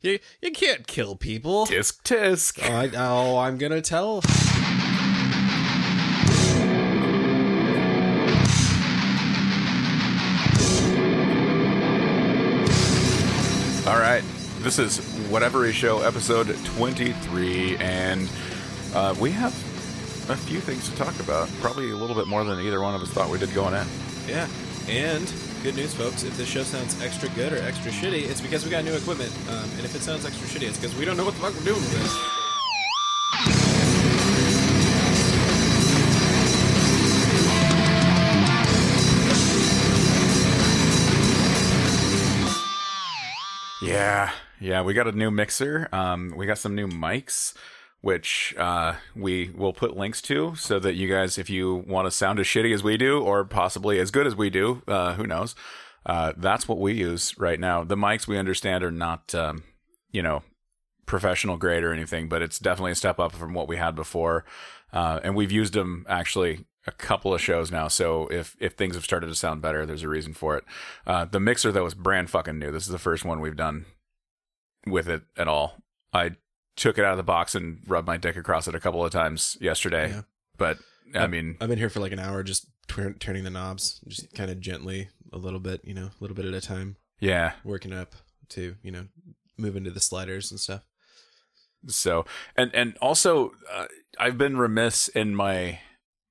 You 0.00 0.18
you 0.40 0.50
can't 0.52 0.86
kill 0.86 1.16
people. 1.16 1.66
Tisk 1.66 2.02
tisk. 2.02 2.58
Oh, 2.62 2.72
I, 2.72 2.90
oh, 2.96 3.38
I'm 3.38 3.58
gonna 3.58 3.80
tell. 3.80 4.22
All 13.86 13.98
right. 13.98 14.22
This 14.60 14.78
is 14.78 14.98
Whatever 15.28 15.66
Is 15.66 15.74
Show, 15.74 16.02
episode 16.02 16.56
23, 16.76 17.78
and 17.78 18.30
uh, 18.94 19.12
we 19.18 19.32
have 19.32 19.52
a 20.30 20.36
few 20.36 20.60
things 20.60 20.88
to 20.88 20.94
talk 20.96 21.18
about. 21.18 21.48
Probably 21.60 21.90
a 21.90 21.96
little 21.96 22.14
bit 22.14 22.28
more 22.28 22.44
than 22.44 22.60
either 22.60 22.80
one 22.80 22.94
of 22.94 23.02
us 23.02 23.08
thought 23.08 23.28
we 23.28 23.38
did 23.38 23.52
going 23.54 23.74
in. 23.74 23.86
Yeah, 24.28 24.46
and 24.88 25.26
good 25.62 25.76
news, 25.76 25.94
folks. 25.94 26.24
If 26.24 26.36
this 26.36 26.48
show 26.48 26.64
sounds 26.64 27.00
extra 27.00 27.28
good 27.30 27.52
or 27.52 27.62
extra 27.62 27.92
shitty, 27.92 28.28
it's 28.28 28.40
because 28.40 28.64
we 28.64 28.70
got 28.70 28.84
new 28.84 28.94
equipment. 28.94 29.30
Um, 29.48 29.70
and 29.76 29.84
if 29.84 29.94
it 29.94 30.00
sounds 30.00 30.24
extra 30.24 30.48
shitty, 30.48 30.68
it's 30.68 30.76
because 30.76 30.96
we 30.96 31.04
don't 31.04 31.16
know 31.16 31.24
what 31.24 31.34
the 31.34 31.40
fuck 31.40 31.54
we're 31.54 31.62
doing 31.62 31.80
with 31.80 31.92
this. 31.92 32.12
Yeah, 43.82 44.32
yeah, 44.58 44.82
we 44.82 44.94
got 44.94 45.06
a 45.06 45.12
new 45.12 45.30
mixer. 45.30 45.88
Um, 45.92 46.34
we 46.36 46.46
got 46.46 46.58
some 46.58 46.74
new 46.74 46.88
mics, 46.88 47.54
which 48.02 48.54
uh, 48.58 48.94
we 49.16 49.50
will 49.50 49.72
put 49.72 49.96
links 49.96 50.20
to 50.20 50.54
so 50.56 50.78
that 50.78 50.94
you 50.94 51.08
guys, 51.08 51.38
if 51.38 51.48
you 51.48 51.84
want 51.86 52.06
to 52.06 52.10
sound 52.10 52.38
as 52.38 52.46
shitty 52.46 52.74
as 52.74 52.82
we 52.82 52.96
do, 52.96 53.22
or 53.22 53.44
possibly 53.44 53.98
as 53.98 54.10
good 54.10 54.26
as 54.26 54.36
we 54.36 54.50
do, 54.50 54.82
uh, 54.86 55.14
who 55.14 55.26
knows? 55.26 55.54
Uh, 56.04 56.32
that's 56.36 56.66
what 56.66 56.78
we 56.78 56.92
use 56.92 57.38
right 57.38 57.60
now. 57.60 57.84
The 57.84 57.96
mics 57.96 58.26
we 58.26 58.36
understand 58.36 58.82
are 58.82 58.90
not, 58.90 59.32
um, 59.36 59.62
you 60.10 60.20
know, 60.20 60.42
professional 61.06 61.56
grade 61.56 61.84
or 61.84 61.92
anything, 61.92 62.28
but 62.28 62.42
it's 62.42 62.58
definitely 62.58 62.92
a 62.92 62.96
step 62.96 63.20
up 63.20 63.32
from 63.32 63.54
what 63.54 63.68
we 63.68 63.76
had 63.76 63.94
before. 63.94 64.44
Uh, 64.92 65.20
and 65.22 65.36
we've 65.36 65.52
used 65.52 65.72
them 65.72 66.04
actually 66.08 66.66
a 66.86 66.92
couple 66.92 67.32
of 67.32 67.40
shows 67.40 67.70
now. 67.70 67.86
So 67.86 68.26
if 68.28 68.56
if 68.58 68.72
things 68.72 68.96
have 68.96 69.04
started 69.04 69.28
to 69.28 69.34
sound 69.36 69.62
better, 69.62 69.86
there's 69.86 70.02
a 70.02 70.08
reason 70.08 70.34
for 70.34 70.56
it. 70.56 70.64
Uh, 71.06 71.24
the 71.24 71.38
mixer 71.38 71.70
though 71.70 71.86
is 71.86 71.94
brand 71.94 72.30
fucking 72.30 72.58
new. 72.58 72.72
This 72.72 72.84
is 72.84 72.92
the 72.92 72.98
first 72.98 73.24
one 73.24 73.40
we've 73.40 73.56
done 73.56 73.86
with 74.86 75.08
it 75.08 75.22
at 75.36 75.46
all. 75.46 75.76
I 76.12 76.32
took 76.76 76.98
it 76.98 77.04
out 77.04 77.12
of 77.12 77.16
the 77.16 77.22
box 77.22 77.54
and 77.54 77.80
rubbed 77.86 78.06
my 78.06 78.16
dick 78.16 78.36
across 78.36 78.66
it 78.68 78.74
a 78.74 78.80
couple 78.80 79.04
of 79.04 79.12
times 79.12 79.56
yesterday. 79.60 80.10
Yeah. 80.10 80.22
But 80.56 80.78
I 81.14 81.26
mean, 81.26 81.56
I've 81.60 81.68
been 81.68 81.78
here 81.78 81.90
for 81.90 82.00
like 82.00 82.12
an 82.12 82.18
hour, 82.18 82.42
just 82.42 82.66
twer- 82.88 83.18
turning 83.18 83.44
the 83.44 83.50
knobs, 83.50 84.00
just 84.08 84.32
kind 84.34 84.50
of 84.50 84.60
gently, 84.60 85.08
a 85.32 85.38
little 85.38 85.60
bit, 85.60 85.80
you 85.84 85.94
know, 85.94 86.06
a 86.06 86.12
little 86.20 86.36
bit 86.36 86.46
at 86.46 86.54
a 86.54 86.60
time, 86.60 86.96
yeah. 87.20 87.52
working 87.64 87.92
up 87.92 88.14
to, 88.50 88.76
you 88.82 88.90
know, 88.90 89.06
move 89.58 89.76
into 89.76 89.90
the 89.90 90.00
sliders 90.00 90.50
and 90.50 90.60
stuff. 90.60 90.82
So 91.88 92.24
and 92.56 92.70
and 92.74 92.96
also 93.02 93.52
uh, 93.72 93.86
I've 94.18 94.38
been 94.38 94.56
remiss 94.56 95.08
in 95.08 95.34
my 95.34 95.80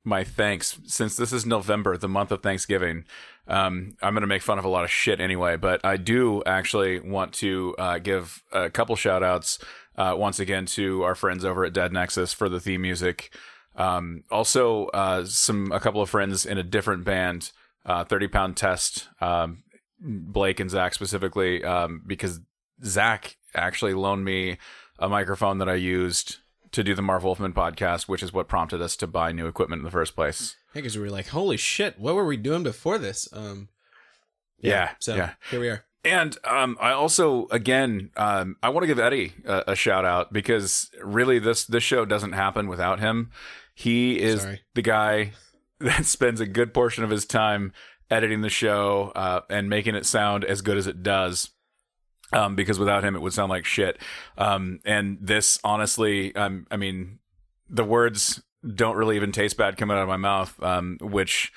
my 0.03 0.23
thanks 0.23 0.79
since 0.85 1.15
this 1.15 1.33
is 1.33 1.45
November, 1.45 1.97
the 1.97 2.07
month 2.07 2.31
of 2.31 2.41
Thanksgiving. 2.41 3.05
Um, 3.47 3.97
I'm 4.01 4.13
going 4.13 4.21
to 4.21 4.27
make 4.27 4.41
fun 4.41 4.59
of 4.59 4.65
a 4.65 4.69
lot 4.69 4.83
of 4.83 4.91
shit 4.91 5.19
anyway, 5.19 5.57
but 5.57 5.83
I 5.83 5.97
do 5.97 6.41
actually 6.45 6.99
want 6.99 7.33
to 7.33 7.75
uh, 7.77 7.97
give 7.97 8.43
a 8.51 8.69
couple 8.69 8.95
shout 8.95 9.23
outs 9.23 9.59
uh, 9.97 10.15
once 10.17 10.39
again 10.39 10.65
to 10.67 11.03
our 11.03 11.15
friends 11.15 11.43
over 11.45 11.65
at 11.65 11.73
Dead 11.73 11.91
Nexus 11.93 12.33
for 12.33 12.49
the 12.49 12.59
theme 12.59 12.81
music. 12.81 13.33
Um, 13.75 14.23
also, 14.29 14.87
uh, 14.87 15.25
some 15.25 15.71
a 15.71 15.79
couple 15.79 16.01
of 16.01 16.09
friends 16.09 16.45
in 16.45 16.57
a 16.57 16.63
different 16.63 17.03
band, 17.03 17.51
uh, 17.85 18.03
Thirty 18.03 18.27
Pound 18.27 18.57
Test, 18.57 19.07
um, 19.21 19.63
Blake 19.99 20.59
and 20.59 20.69
Zach 20.69 20.93
specifically, 20.93 21.63
um, 21.63 22.03
because 22.05 22.39
Zach 22.83 23.37
actually 23.55 23.93
loaned 23.93 24.25
me 24.25 24.57
a 24.99 25.07
microphone 25.09 25.57
that 25.59 25.69
I 25.69 25.75
used 25.75 26.37
to 26.71 26.83
do 26.83 26.95
the 26.95 27.01
Marv 27.01 27.23
Wolfman 27.23 27.53
podcast, 27.53 28.03
which 28.07 28.23
is 28.23 28.31
what 28.31 28.47
prompted 28.47 28.81
us 28.81 28.95
to 28.97 29.07
buy 29.07 29.31
new 29.31 29.47
equipment 29.47 29.81
in 29.81 29.83
the 29.83 29.91
first 29.91 30.15
place. 30.15 30.55
Yeah, 30.73 30.81
because 30.81 30.95
we 30.95 31.03
were 31.03 31.09
like, 31.09 31.27
holy 31.27 31.57
shit, 31.57 31.99
what 31.99 32.15
were 32.15 32.25
we 32.25 32.37
doing 32.37 32.63
before 32.63 32.97
this? 32.97 33.27
Um, 33.33 33.69
Yeah, 34.59 34.91
So 34.99 35.15
yeah. 35.15 35.31
here 35.49 35.59
we 35.59 35.69
are. 35.69 35.83
And 36.03 36.35
um, 36.43 36.77
I 36.81 36.91
also, 36.91 37.47
again, 37.51 38.09
um, 38.17 38.55
I 38.63 38.69
want 38.69 38.83
to 38.83 38.87
give 38.87 38.99
Eddie 38.99 39.33
a, 39.45 39.63
a 39.67 39.75
shout 39.75 40.03
out 40.03 40.33
because 40.33 40.89
really, 41.03 41.37
this 41.37 41.65
this 41.65 41.83
show 41.83 42.05
doesn't 42.05 42.31
happen 42.31 42.67
without 42.67 42.99
him. 42.99 43.29
He 43.75 44.19
is 44.19 44.41
Sorry. 44.41 44.61
the 44.73 44.81
guy 44.81 45.31
that 45.79 46.05
spends 46.05 46.39
a 46.39 46.47
good 46.47 46.73
portion 46.73 47.03
of 47.03 47.09
his 47.09 47.25
time 47.25 47.71
editing 48.09 48.41
the 48.41 48.49
show 48.49 49.11
uh, 49.15 49.41
and 49.49 49.69
making 49.69 49.95
it 49.95 50.05
sound 50.05 50.43
as 50.43 50.61
good 50.61 50.77
as 50.77 50.87
it 50.87 51.03
does. 51.03 51.51
Um, 52.33 52.55
because 52.55 52.79
without 52.79 53.03
him, 53.03 53.15
it 53.15 53.21
would 53.21 53.33
sound 53.33 53.49
like 53.49 53.65
shit. 53.65 53.97
Um, 54.37 54.79
and 54.85 55.17
this, 55.19 55.59
honestly, 55.65 56.33
um, 56.35 56.65
I 56.71 56.77
mean, 56.77 57.19
the 57.69 57.83
words 57.83 58.41
don't 58.75 58.95
really 58.95 59.17
even 59.17 59.33
taste 59.33 59.57
bad 59.57 59.75
coming 59.75 59.97
out 59.97 60.03
of 60.03 60.07
my 60.07 60.15
mouth. 60.15 60.55
Um, 60.63 60.97
which, 61.01 61.51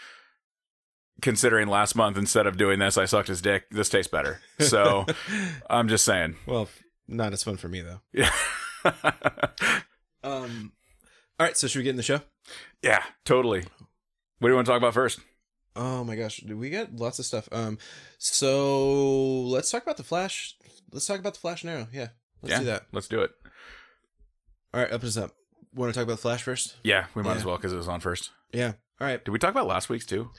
considering 1.23 1.69
last 1.69 1.95
month 1.95 2.17
instead 2.19 2.47
of 2.47 2.57
doing 2.57 2.79
this, 2.79 2.97
I 2.99 3.05
sucked 3.05 3.29
his 3.29 3.41
dick. 3.43 3.65
This 3.71 3.89
tastes 3.89 4.11
better. 4.11 4.41
So 4.61 5.07
I'm 5.71 5.89
just 5.89 6.05
saying. 6.05 6.37
Well, 6.47 6.69
not 7.09 7.33
as 7.33 7.43
fun 7.43 7.57
for 7.57 7.69
me 7.69 7.81
though. 7.83 8.01
Yeah. 8.13 8.31
Um, 10.23 10.73
all 11.39 11.47
right, 11.47 11.55
so 11.57 11.67
should 11.67 11.81
we 11.81 11.85
get 11.85 11.91
in 11.91 11.97
the 11.97 12.03
show? 12.03 12.21
yeah, 12.83 13.03
totally. 13.27 13.61
What 14.39 14.49
do 14.49 14.49
you 14.49 14.55
want 14.55 14.67
to 14.67 14.73
talk 14.73 14.79
about 14.79 14.95
first? 14.95 15.21
Oh 15.77 16.03
my 16.05 16.17
gosh, 16.17 16.39
do 16.39 16.57
we 16.57 16.71
got 16.71 16.95
lots 16.95 17.19
of 17.19 17.27
stuff. 17.27 17.47
Um, 17.53 17.77
so 18.19 19.43
let's 19.43 19.71
talk 19.71 19.83
about 19.83 19.97
the 19.99 20.03
Flash. 20.03 20.57
Let's 20.93 21.05
talk 21.07 21.19
about 21.19 21.35
the 21.35 21.41
Flash 21.41 21.63
now. 21.63 21.89
Yeah, 21.93 22.09
let's 22.41 22.53
yeah, 22.53 22.59
do 22.61 22.65
that. 22.67 22.87
Let's 22.93 23.09
do 23.09 23.21
it. 23.21 23.33
All 24.73 24.81
right, 24.81 24.91
up 24.91 25.05
us 25.05 25.17
up. 25.19 25.33
Want 25.75 25.93
to 25.93 25.99
talk 25.99 26.05
about 26.05 26.17
the 26.17 26.23
Flash 26.23 26.43
first? 26.43 26.77
Yeah, 26.83 27.05
we 27.15 27.23
might 27.23 27.33
Yeah. 27.33 27.37
as 27.37 27.45
well 27.45 27.57
because 27.57 27.73
it 27.73 27.77
was 27.77 27.89
on 27.89 28.01
first. 28.01 28.31
Yeah. 28.53 28.73
All 29.01 29.07
right. 29.07 29.23
Did 29.23 29.31
we 29.33 29.39
talk 29.39 29.51
about 29.51 29.67
last 29.67 29.89
week's 29.89 30.07
too? 30.07 30.31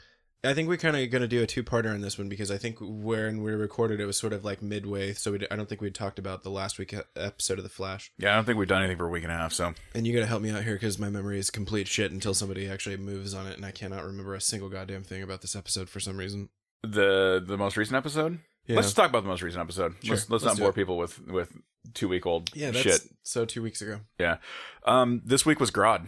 I 0.45 0.53
think 0.53 0.69
we're 0.69 0.78
kind 0.78 0.95
of 0.95 1.09
going 1.09 1.22
to 1.22 1.28
do 1.28 1.41
a 1.41 1.47
two-parter 1.47 1.94
on 1.94 2.01
this 2.01 2.17
one 2.17 2.29
because 2.29 2.51
I 2.51 2.57
think 2.57 2.78
when 2.79 3.41
we 3.44 3.51
recorded 3.51 4.00
it 4.00 4.06
was 4.06 4.17
sort 4.17 4.33
of 4.33 4.45
like 4.45 4.61
midway, 4.61 5.13
so 5.13 5.31
we, 5.31 5.45
I 5.50 5.56
don't 5.56 5.67
think 5.67 5.81
we 5.81 5.89
talked 5.91 6.19
about 6.19 6.44
the 6.44 6.50
last 6.50 6.78
week 6.78 6.94
e- 6.94 7.00
episode 7.16 7.57
of 7.57 7.63
the 7.63 7.69
Flash. 7.69 8.11
Yeah, 8.17 8.33
I 8.33 8.35
don't 8.35 8.45
think 8.45 8.57
we've 8.57 8.67
done 8.67 8.81
anything 8.81 8.97
for 8.97 9.07
a 9.07 9.09
week 9.09 9.23
and 9.23 9.31
a 9.31 9.35
half. 9.35 9.53
So 9.53 9.73
And 9.94 10.05
you 10.05 10.13
got 10.13 10.22
to 10.22 10.28
help 10.28 10.41
me 10.41 10.51
out 10.51 10.63
here 10.63 10.75
because 10.75 11.00
my 11.00 11.09
memory 11.09 11.39
is 11.39 11.50
complete 11.50 11.88
shit 11.88 12.11
until 12.11 12.34
somebody 12.34 12.69
actually 12.69 12.97
moves 12.97 13.34
on 13.34 13.47
it, 13.47 13.55
and 13.57 13.66
I 13.66 13.72
cannot 13.72 14.03
remember 14.03 14.35
a 14.35 14.41
single 14.41 14.69
goddamn 14.69 15.03
thing 15.03 15.23
about 15.23 15.41
this 15.41 15.55
episode 15.55 15.89
for 15.89 16.00
some 16.00 16.17
reason. 16.17 16.50
the 16.84 17.44
the 17.45 17.57
most 17.57 17.78
recent 17.78 17.95
episode. 17.97 18.39
Yeah. 18.67 18.78
Let's 18.78 18.94
talk 18.94 19.09
about 19.09 19.22
the 19.23 19.29
most 19.29 19.41
recent 19.44 19.61
episode. 19.61 19.95
Sure, 20.03 20.16
Let's 20.16 20.29
let's, 20.29 20.44
let's 20.44 20.57
not 20.57 20.63
bore 20.63 20.69
it. 20.69 20.75
people 20.75 20.97
with 20.97 21.25
with 21.28 21.51
two 21.94 22.07
week 22.07 22.25
old 22.25 22.50
yeah, 22.55 22.72
shit. 22.72 23.01
so 23.22 23.45
two 23.45 23.61
weeks 23.61 23.81
ago. 23.81 24.00
Yeah. 24.19 24.38
Um, 24.85 25.22
this 25.23 25.45
week 25.45 25.59
was 25.59 25.69
Grodd. 25.72 26.07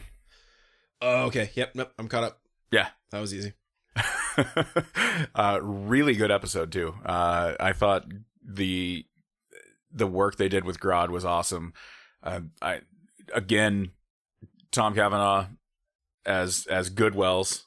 Oh, 1.01 1.25
okay. 1.25 1.51
Yep. 1.53 1.75
Nope. 1.75 1.93
I'm 1.99 2.07
caught 2.07 2.23
up. 2.23 2.39
Yeah. 2.71 2.87
That 3.11 3.19
was 3.19 3.33
easy. 3.33 3.53
uh, 5.35 5.59
really 5.61 6.15
good 6.15 6.31
episode 6.31 6.71
too. 6.71 6.95
Uh, 7.05 7.53
I 7.59 7.73
thought 7.73 8.05
the 8.43 9.05
the 9.91 10.07
work 10.07 10.35
they 10.37 10.49
did 10.49 10.63
with 10.63 10.79
Grodd 10.79 11.09
was 11.09 11.25
awesome. 11.25 11.73
Uh, 12.23 12.41
I 12.61 12.81
again, 13.33 13.91
Tom 14.71 14.93
Cavanagh 14.93 15.47
as 16.25 16.67
as 16.69 16.89
Goodwells. 16.89 17.63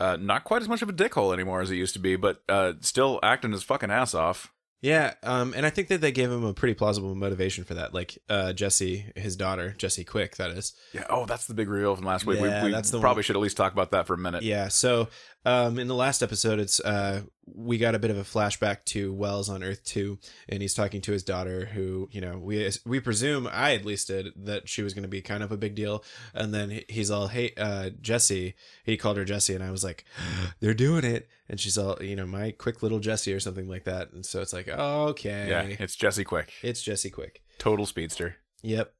Uh, 0.00 0.16
not 0.16 0.44
quite 0.44 0.60
as 0.60 0.68
much 0.68 0.82
of 0.82 0.88
a 0.88 0.92
dickhole 0.92 1.32
anymore 1.32 1.60
as 1.60 1.68
he 1.68 1.76
used 1.76 1.94
to 1.94 2.00
be, 2.00 2.16
but 2.16 2.42
uh, 2.48 2.72
still 2.80 3.20
acting 3.22 3.52
his 3.52 3.62
fucking 3.62 3.90
ass 3.90 4.12
off. 4.14 4.52
Yeah, 4.84 5.14
um, 5.22 5.54
and 5.56 5.64
I 5.64 5.70
think 5.70 5.88
that 5.88 6.02
they 6.02 6.12
gave 6.12 6.30
him 6.30 6.44
a 6.44 6.52
pretty 6.52 6.74
plausible 6.74 7.14
motivation 7.14 7.64
for 7.64 7.72
that. 7.72 7.94
Like 7.94 8.18
uh, 8.28 8.52
Jesse, 8.52 9.06
his 9.16 9.34
daughter, 9.34 9.74
Jesse 9.78 10.04
Quick, 10.04 10.36
that 10.36 10.50
is. 10.50 10.74
Yeah. 10.92 11.06
Oh, 11.08 11.24
that's 11.24 11.46
the 11.46 11.54
big 11.54 11.70
reveal 11.70 11.96
from 11.96 12.04
last 12.04 12.26
week. 12.26 12.38
Yeah, 12.38 12.62
we 12.62 12.66
we 12.66 12.70
that's 12.70 12.90
the 12.90 13.00
probably 13.00 13.20
one. 13.20 13.22
should 13.22 13.36
at 13.36 13.40
least 13.40 13.56
talk 13.56 13.72
about 13.72 13.92
that 13.92 14.06
for 14.06 14.12
a 14.12 14.18
minute. 14.18 14.42
Yeah. 14.42 14.68
So 14.68 15.08
um, 15.46 15.78
in 15.78 15.88
the 15.88 15.94
last 15.94 16.22
episode, 16.22 16.58
it's 16.58 16.80
uh, 16.80 17.22
we 17.46 17.78
got 17.78 17.94
a 17.94 17.98
bit 17.98 18.10
of 18.10 18.16
a 18.16 18.22
flashback 18.22 18.84
to 18.86 19.12
Wells 19.12 19.48
on 19.48 19.62
Earth 19.62 19.84
Two, 19.84 20.18
and 20.48 20.62
he's 20.62 20.74
talking 20.74 21.00
to 21.02 21.12
his 21.12 21.22
daughter, 21.22 21.66
who 21.66 22.08
you 22.10 22.20
know 22.20 22.38
we 22.38 22.70
we 22.86 23.00
presume 23.00 23.46
I 23.50 23.74
at 23.74 23.84
least 23.84 24.08
did 24.08 24.28
that 24.36 24.68
she 24.68 24.82
was 24.82 24.94
going 24.94 25.02
to 25.02 25.08
be 25.08 25.20
kind 25.22 25.42
of 25.42 25.52
a 25.52 25.56
big 25.56 25.74
deal, 25.74 26.04
and 26.32 26.54
then 26.54 26.80
he's 26.88 27.10
all, 27.10 27.28
"Hey, 27.28 27.52
uh, 27.56 27.90
Jesse," 28.00 28.54
he 28.84 28.96
called 28.96 29.16
her 29.16 29.24
Jesse, 29.24 29.54
and 29.54 29.62
I 29.62 29.70
was 29.70 29.84
like, 29.84 30.04
"They're 30.60 30.74
doing 30.74 31.04
it," 31.04 31.28
and 31.48 31.60
she's 31.60 31.76
all, 31.78 32.02
you 32.02 32.16
know, 32.16 32.26
my 32.26 32.50
quick 32.52 32.82
little 32.82 32.98
Jesse 33.00 33.32
or 33.32 33.40
something 33.40 33.68
like 33.68 33.84
that, 33.84 34.12
and 34.12 34.24
so 34.24 34.40
it's 34.40 34.52
like, 34.52 34.68
okay, 34.68 35.48
Yeah, 35.48 35.62
it's 35.62 35.96
Jesse 35.96 36.24
Quick, 36.24 36.52
it's 36.62 36.82
Jesse 36.82 37.10
Quick. 37.10 37.42
total 37.58 37.86
speedster. 37.86 38.36
Yep. 38.62 38.92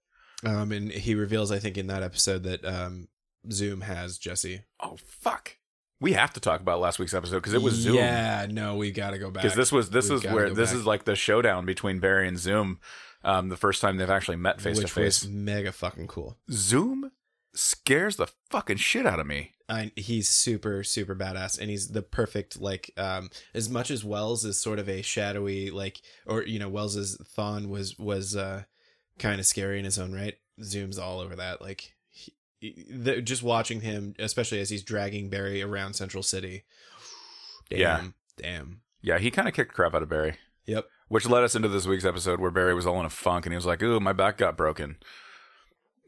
Um, 0.44 0.72
and 0.72 0.90
he 0.92 1.14
reveals, 1.14 1.50
I 1.50 1.58
think, 1.58 1.78
in 1.78 1.86
that 1.86 2.02
episode 2.02 2.42
that 2.42 2.62
um, 2.66 3.08
Zoom 3.50 3.80
has 3.80 4.18
Jesse. 4.18 4.62
Oh 4.80 4.96
fuck. 5.02 5.56
We 6.04 6.12
have 6.12 6.34
to 6.34 6.40
talk 6.40 6.60
about 6.60 6.80
last 6.80 6.98
week's 6.98 7.14
episode 7.14 7.36
because 7.36 7.54
it 7.54 7.62
was 7.62 7.74
Zoom. 7.74 7.96
Yeah, 7.96 8.46
no, 8.50 8.76
we 8.76 8.90
got 8.90 9.12
to 9.12 9.18
go 9.18 9.30
back 9.30 9.42
because 9.42 9.56
this 9.56 9.72
was 9.72 9.88
this 9.90 10.10
We've 10.10 10.24
is 10.24 10.30
where 10.30 10.50
this 10.50 10.70
back. 10.70 10.78
is 10.80 10.86
like 10.86 11.04
the 11.04 11.16
showdown 11.16 11.64
between 11.64 11.98
Barry 11.98 12.28
and 12.28 12.38
Zoom. 12.38 12.78
Um, 13.24 13.48
the 13.48 13.56
first 13.56 13.80
time 13.80 13.96
they've 13.96 14.10
actually 14.10 14.36
met 14.36 14.60
face 14.60 14.78
to 14.78 14.86
face. 14.86 15.22
was 15.22 15.30
mega 15.30 15.72
fucking 15.72 16.06
cool. 16.08 16.36
Zoom 16.50 17.10
scares 17.54 18.16
the 18.16 18.26
fucking 18.50 18.76
shit 18.76 19.06
out 19.06 19.18
of 19.18 19.26
me. 19.26 19.52
I, 19.66 19.92
he's 19.96 20.28
super 20.28 20.84
super 20.84 21.14
badass 21.16 21.58
and 21.58 21.70
he's 21.70 21.88
the 21.88 22.02
perfect 22.02 22.60
like 22.60 22.90
um 22.98 23.30
as 23.54 23.70
much 23.70 23.90
as 23.90 24.04
wells 24.04 24.44
is 24.44 24.60
sort 24.60 24.78
of 24.78 24.90
a 24.90 25.00
shadowy 25.00 25.70
like 25.70 26.02
or 26.26 26.42
you 26.42 26.58
know 26.58 26.68
wells's 26.68 27.16
thawne 27.34 27.68
was 27.70 27.98
was 27.98 28.36
uh 28.36 28.64
kind 29.18 29.40
of 29.40 29.46
scary 29.46 29.78
in 29.78 29.86
his 29.86 29.98
own 29.98 30.12
right 30.12 30.34
zooms 30.60 31.00
all 31.00 31.18
over 31.18 31.36
that 31.36 31.62
like 31.62 31.80
he, 31.80 31.84
he- 31.84 31.84
the, 31.84 31.93
just 33.22 33.42
watching 33.42 33.80
him 33.80 34.14
especially 34.18 34.60
as 34.60 34.70
he's 34.70 34.82
dragging 34.82 35.28
barry 35.28 35.62
around 35.62 35.94
central 35.94 36.22
city 36.22 36.64
damn 37.70 37.78
Yeah. 37.80 38.02
damn 38.36 38.80
Yeah, 39.02 39.18
he 39.18 39.30
kind 39.30 39.48
of 39.48 39.54
kicked 39.54 39.74
crap 39.74 39.94
out 39.94 40.02
of 40.02 40.08
Barry, 40.08 40.36
yep 40.66 40.86
which 41.08 41.28
led 41.28 41.44
us 41.44 41.54
into 41.54 41.68
this 41.68 41.86
week's 41.86 42.04
episode 42.06 42.40
where 42.40 42.50
Barry 42.50 42.74
was 42.74 42.86
all 42.86 42.98
in 43.00 43.06
a 43.06 43.10
funk 43.10 43.44
and 43.46 43.52
he 43.52 43.56
was 43.56 43.66
like, 43.66 43.82
"Ooh, 43.82 44.00
my 44.00 44.12
back 44.14 44.38
got 44.38 44.56
broken." 44.56 44.96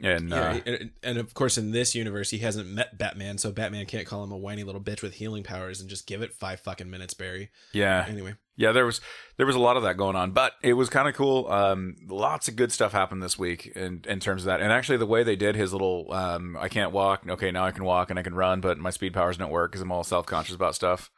And 0.02 0.30
yeah, 0.30 0.36
uh, 0.36 0.60
and, 0.66 0.90
and 1.02 1.18
of 1.18 1.32
course 1.32 1.56
in 1.56 1.70
this 1.70 1.94
universe 1.94 2.28
he 2.30 2.38
hasn't 2.38 2.68
met 2.68 2.98
batman 2.98 3.38
so 3.38 3.50
batman 3.50 3.86
can't 3.86 4.06
call 4.06 4.22
him 4.22 4.30
a 4.30 4.36
whiny 4.36 4.62
little 4.62 4.80
bitch 4.80 5.00
with 5.00 5.14
healing 5.14 5.42
powers 5.42 5.80
and 5.80 5.88
just 5.88 6.06
give 6.06 6.20
it 6.20 6.34
five 6.34 6.60
fucking 6.60 6.90
minutes 6.90 7.14
barry 7.14 7.48
yeah, 7.72 8.04
anyway 8.06 8.34
yeah, 8.58 8.72
there 8.72 8.86
was 8.86 9.00
there 9.36 9.44
was 9.44 9.54
a 9.54 9.60
lot 9.60 9.76
of 9.76 9.82
that 9.82 9.98
going 9.98 10.16
on, 10.16 10.30
but 10.30 10.54
it 10.62 10.72
was 10.72 10.88
kind 10.88 11.06
of 11.06 11.14
cool. 11.14 11.46
Um, 11.48 11.96
lots 12.08 12.48
of 12.48 12.56
good 12.56 12.72
stuff 12.72 12.92
happened 12.92 13.22
this 13.22 13.38
week 13.38 13.66
in 13.76 14.02
in 14.08 14.18
terms 14.18 14.42
of 14.42 14.46
that, 14.46 14.62
and 14.62 14.72
actually 14.72 14.96
the 14.96 15.06
way 15.06 15.22
they 15.22 15.36
did 15.36 15.56
his 15.56 15.72
little, 15.72 16.10
um, 16.12 16.56
I 16.58 16.68
can't 16.68 16.90
walk. 16.90 17.24
Okay, 17.28 17.50
now 17.50 17.66
I 17.66 17.70
can 17.70 17.84
walk 17.84 18.08
and 18.08 18.18
I 18.18 18.22
can 18.22 18.34
run, 18.34 18.62
but 18.62 18.78
my 18.78 18.90
speed 18.90 19.12
powers 19.12 19.36
don't 19.36 19.50
work 19.50 19.72
because 19.72 19.82
I'm 19.82 19.92
all 19.92 20.04
self 20.04 20.24
conscious 20.24 20.54
about 20.54 20.74
stuff. 20.74 21.10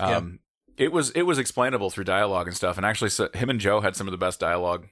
Um, 0.00 0.40
it 0.76 0.90
was 0.90 1.10
it 1.10 1.22
was 1.22 1.38
explainable 1.38 1.90
through 1.90 2.04
dialogue 2.04 2.48
and 2.48 2.56
stuff, 2.56 2.76
and 2.76 2.84
actually, 2.84 3.10
so, 3.10 3.28
him 3.32 3.48
and 3.48 3.60
Joe 3.60 3.80
had 3.80 3.94
some 3.94 4.08
of 4.08 4.12
the 4.12 4.18
best 4.18 4.40
dialogue 4.40 4.88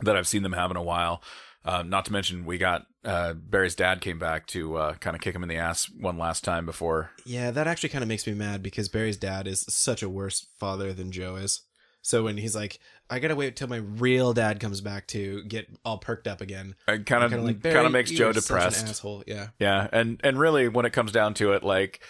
that 0.00 0.16
I've 0.16 0.26
seen 0.26 0.42
them 0.42 0.52
have 0.52 0.70
in 0.70 0.76
a 0.76 0.82
while. 0.82 1.22
Um, 1.66 1.88
not 1.88 2.04
to 2.06 2.12
mention, 2.12 2.44
we 2.44 2.58
got 2.58 2.86
uh, 3.04 3.32
Barry's 3.32 3.74
dad 3.74 4.00
came 4.02 4.18
back 4.18 4.46
to 4.48 4.76
uh, 4.76 4.94
kind 4.94 5.16
of 5.16 5.22
kick 5.22 5.34
him 5.34 5.42
in 5.42 5.48
the 5.48 5.56
ass 5.56 5.88
one 5.98 6.18
last 6.18 6.44
time 6.44 6.66
before. 6.66 7.10
Yeah, 7.24 7.50
that 7.52 7.66
actually 7.66 7.88
kind 7.88 8.02
of 8.02 8.08
makes 8.08 8.26
me 8.26 8.34
mad 8.34 8.62
because 8.62 8.88
Barry's 8.90 9.16
dad 9.16 9.46
is 9.46 9.60
such 9.68 10.02
a 10.02 10.08
worse 10.08 10.46
father 10.58 10.92
than 10.92 11.10
Joe 11.10 11.36
is. 11.36 11.62
So 12.02 12.24
when 12.24 12.36
he's 12.36 12.54
like, 12.54 12.80
I 13.08 13.18
gotta 13.18 13.34
wait 13.36 13.56
till 13.56 13.68
my 13.68 13.78
real 13.78 14.34
dad 14.34 14.60
comes 14.60 14.82
back 14.82 15.06
to 15.08 15.42
get 15.44 15.66
all 15.86 15.96
perked 15.96 16.26
up 16.26 16.42
again, 16.42 16.74
It 16.86 17.06
kind 17.06 17.24
of 17.24 17.32
like, 17.32 17.62
kind 17.62 17.86
of 17.86 17.92
makes 17.92 18.10
Joe 18.10 18.30
such 18.32 18.36
an 18.36 18.42
depressed. 18.42 18.86
asshole. 18.88 19.24
Yeah, 19.26 19.48
Yeah, 19.58 19.88
and 19.90 20.20
and 20.22 20.38
really, 20.38 20.68
when 20.68 20.84
it 20.84 20.92
comes 20.92 21.12
down 21.12 21.32
to 21.34 21.52
it, 21.52 21.62
like 21.62 22.02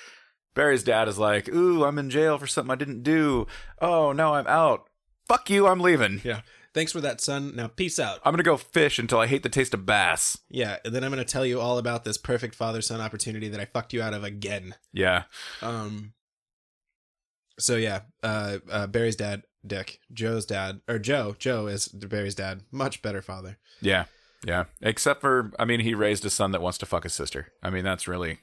Barry's 0.54 0.82
dad 0.82 1.06
is 1.06 1.16
like, 1.19 1.48
"Ooh, 1.48 1.84
I'm 1.84 1.98
in 1.98 2.10
jail 2.10 2.38
for 2.38 2.46
something 2.48 2.72
I 2.72 2.76
didn't 2.76 3.02
do. 3.04 3.46
Oh, 3.81 4.10
now 4.12 4.34
I'm 4.34 4.46
out. 4.48 4.88
Fuck 5.28 5.48
you, 5.50 5.69
I'm 5.69 5.81
leaving. 5.81 6.20
yeah. 6.25 6.40
Thanks 6.75 6.93
for 6.93 7.00
that, 7.00 7.21
son. 7.21 7.55
Now 7.55 7.69
peace 7.69 7.99
out. 7.99 8.19
I'm 8.25 8.32
gonna 8.32 8.43
go 8.43 8.56
fish 8.56 8.99
until 8.99 9.21
I 9.21 9.26
hate 9.29 9.43
the 9.44 9.49
taste 9.49 9.73
of 9.75 9.87
bass." 9.87 10.37
Yeah, 10.50 10.79
and 10.85 10.93
then 10.94 11.05
I'm 11.05 11.11
gonna 11.11 11.25
tell 11.25 11.47
you 11.47 11.61
all 11.61 11.79
about 11.79 12.05
this 12.05 12.19
perfect 12.19 12.55
father 12.55 12.82
son 12.82 13.00
opportunity 13.00 13.49
that 13.49 13.61
I 13.61 13.65
fucked 13.65 13.93
you 13.93 14.03
out 14.03 14.12
of 14.15 14.25
again. 14.25 14.75
Yeah, 14.93 15.23
Um. 15.62 16.12
So 17.59 17.76
yeah, 17.76 18.00
uh, 18.25 18.59
uh, 18.69 18.87
Barry's 18.88 19.15
dad, 19.15 19.44
Dick, 19.65 20.00
Joe's 20.12 20.44
dad, 20.44 20.81
or 20.88 20.99
Joe, 20.99 21.37
Joe 21.38 21.69
is 21.69 21.87
Barry's 21.87 22.35
dad, 22.35 22.62
much 22.73 23.00
better 23.00 23.23
father. 23.23 23.59
yeah, 23.81 24.06
yeah. 24.44 24.65
Except 24.82 25.20
for, 25.20 25.53
I 25.56 25.65
mean, 25.65 25.79
he 25.79 25.94
raised 25.94 26.25
a 26.25 26.31
son 26.31 26.50
that 26.50 26.61
wants 26.61 26.79
to 26.79 26.87
fuck 26.87 27.05
his 27.05 27.12
sister. 27.12 27.53
I 27.62 27.70
mean, 27.70 27.85
that's 27.85 28.09
really 28.09 28.41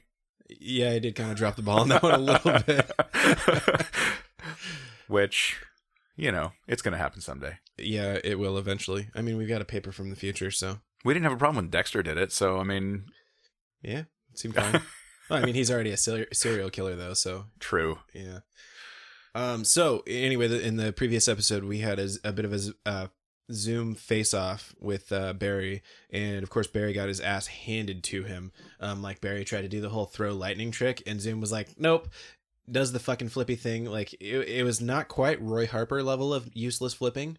Yeah, 0.48 0.92
I 0.92 0.98
did 0.98 1.14
kind 1.14 1.30
of 1.30 1.36
drop 1.36 1.56
the 1.56 1.62
ball 1.62 1.80
on 1.80 1.88
that 1.90 2.02
one 2.02 2.14
a 2.14 2.18
little 2.18 2.58
bit. 2.66 3.86
which, 5.08 5.60
you 6.16 6.30
know, 6.32 6.52
it's 6.66 6.82
gonna 6.82 6.98
happen 6.98 7.20
someday. 7.20 7.58
Yeah, 7.78 8.18
it 8.22 8.38
will 8.38 8.58
eventually. 8.58 9.08
I 9.14 9.22
mean, 9.22 9.36
we've 9.36 9.48
got 9.48 9.62
a 9.62 9.66
paper 9.66 9.92
from 9.92 10.10
the 10.10 10.16
future, 10.16 10.50
so 10.50 10.78
We 11.04 11.14
didn't 11.14 11.24
have 11.24 11.32
a 11.32 11.36
problem 11.36 11.56
when 11.56 11.70
Dexter 11.70 12.02
did 12.02 12.18
it, 12.18 12.32
so 12.32 12.58
I 12.58 12.64
mean, 12.64 13.06
yeah, 13.82 14.00
it 14.30 14.38
seemed 14.38 14.54
fine. 14.56 14.80
well, 15.30 15.42
I 15.42 15.44
mean, 15.44 15.54
he's 15.54 15.70
already 15.70 15.90
a 15.90 15.96
ser- 15.96 16.28
serial 16.32 16.70
killer 16.70 16.96
though, 16.96 17.14
so 17.14 17.46
true. 17.60 17.98
yeah. 18.14 18.40
Um. 19.34 19.64
So 19.64 20.02
anyway, 20.06 20.48
the, 20.48 20.60
in 20.60 20.76
the 20.76 20.92
previous 20.92 21.26
episode, 21.28 21.64
we 21.64 21.78
had 21.78 21.98
a 22.22 22.32
bit 22.32 22.44
of 22.44 22.52
a 22.52 22.60
uh, 22.84 23.06
Zoom 23.50 23.94
face 23.94 24.34
off 24.34 24.74
with 24.78 25.10
uh, 25.10 25.32
Barry, 25.32 25.82
and 26.10 26.42
of 26.42 26.50
course, 26.50 26.66
Barry 26.66 26.92
got 26.92 27.08
his 27.08 27.18
ass 27.20 27.46
handed 27.46 28.04
to 28.04 28.24
him. 28.24 28.52
Um, 28.78 29.00
like 29.00 29.22
Barry 29.22 29.44
tried 29.46 29.62
to 29.62 29.68
do 29.68 29.80
the 29.80 29.88
whole 29.88 30.04
throw 30.04 30.34
lightning 30.34 30.70
trick, 30.70 31.02
and 31.06 31.18
Zoom 31.18 31.40
was 31.40 31.50
like, 31.50 31.78
"Nope." 31.78 32.08
Does 32.70 32.92
the 32.92 33.00
fucking 33.00 33.28
flippy 33.28 33.56
thing 33.56 33.86
like 33.86 34.14
it, 34.14 34.48
it 34.48 34.64
was 34.64 34.80
not 34.80 35.08
quite 35.08 35.42
Roy 35.42 35.66
Harper 35.66 36.02
level 36.02 36.32
of 36.32 36.48
useless 36.54 36.94
flipping, 36.94 37.38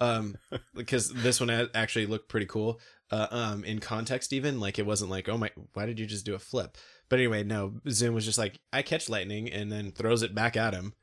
um, 0.00 0.36
because 0.74 1.12
this 1.12 1.40
one 1.40 1.50
actually 1.74 2.06
looked 2.06 2.28
pretty 2.28 2.46
cool. 2.46 2.80
Uh, 3.10 3.28
um, 3.30 3.64
in 3.64 3.78
context, 3.78 4.32
even 4.32 4.58
like 4.58 4.78
it 4.78 4.86
wasn't 4.86 5.10
like, 5.10 5.28
oh 5.28 5.38
my, 5.38 5.50
why 5.74 5.86
did 5.86 6.00
you 6.00 6.06
just 6.06 6.26
do 6.26 6.34
a 6.34 6.40
flip? 6.40 6.76
But 7.08 7.20
anyway, 7.20 7.44
no, 7.44 7.74
Zoom 7.88 8.14
was 8.14 8.24
just 8.24 8.38
like, 8.38 8.58
I 8.72 8.82
catch 8.82 9.08
lightning 9.08 9.50
and 9.50 9.70
then 9.70 9.92
throws 9.92 10.22
it 10.22 10.34
back 10.34 10.56
at 10.56 10.74
him. 10.74 10.94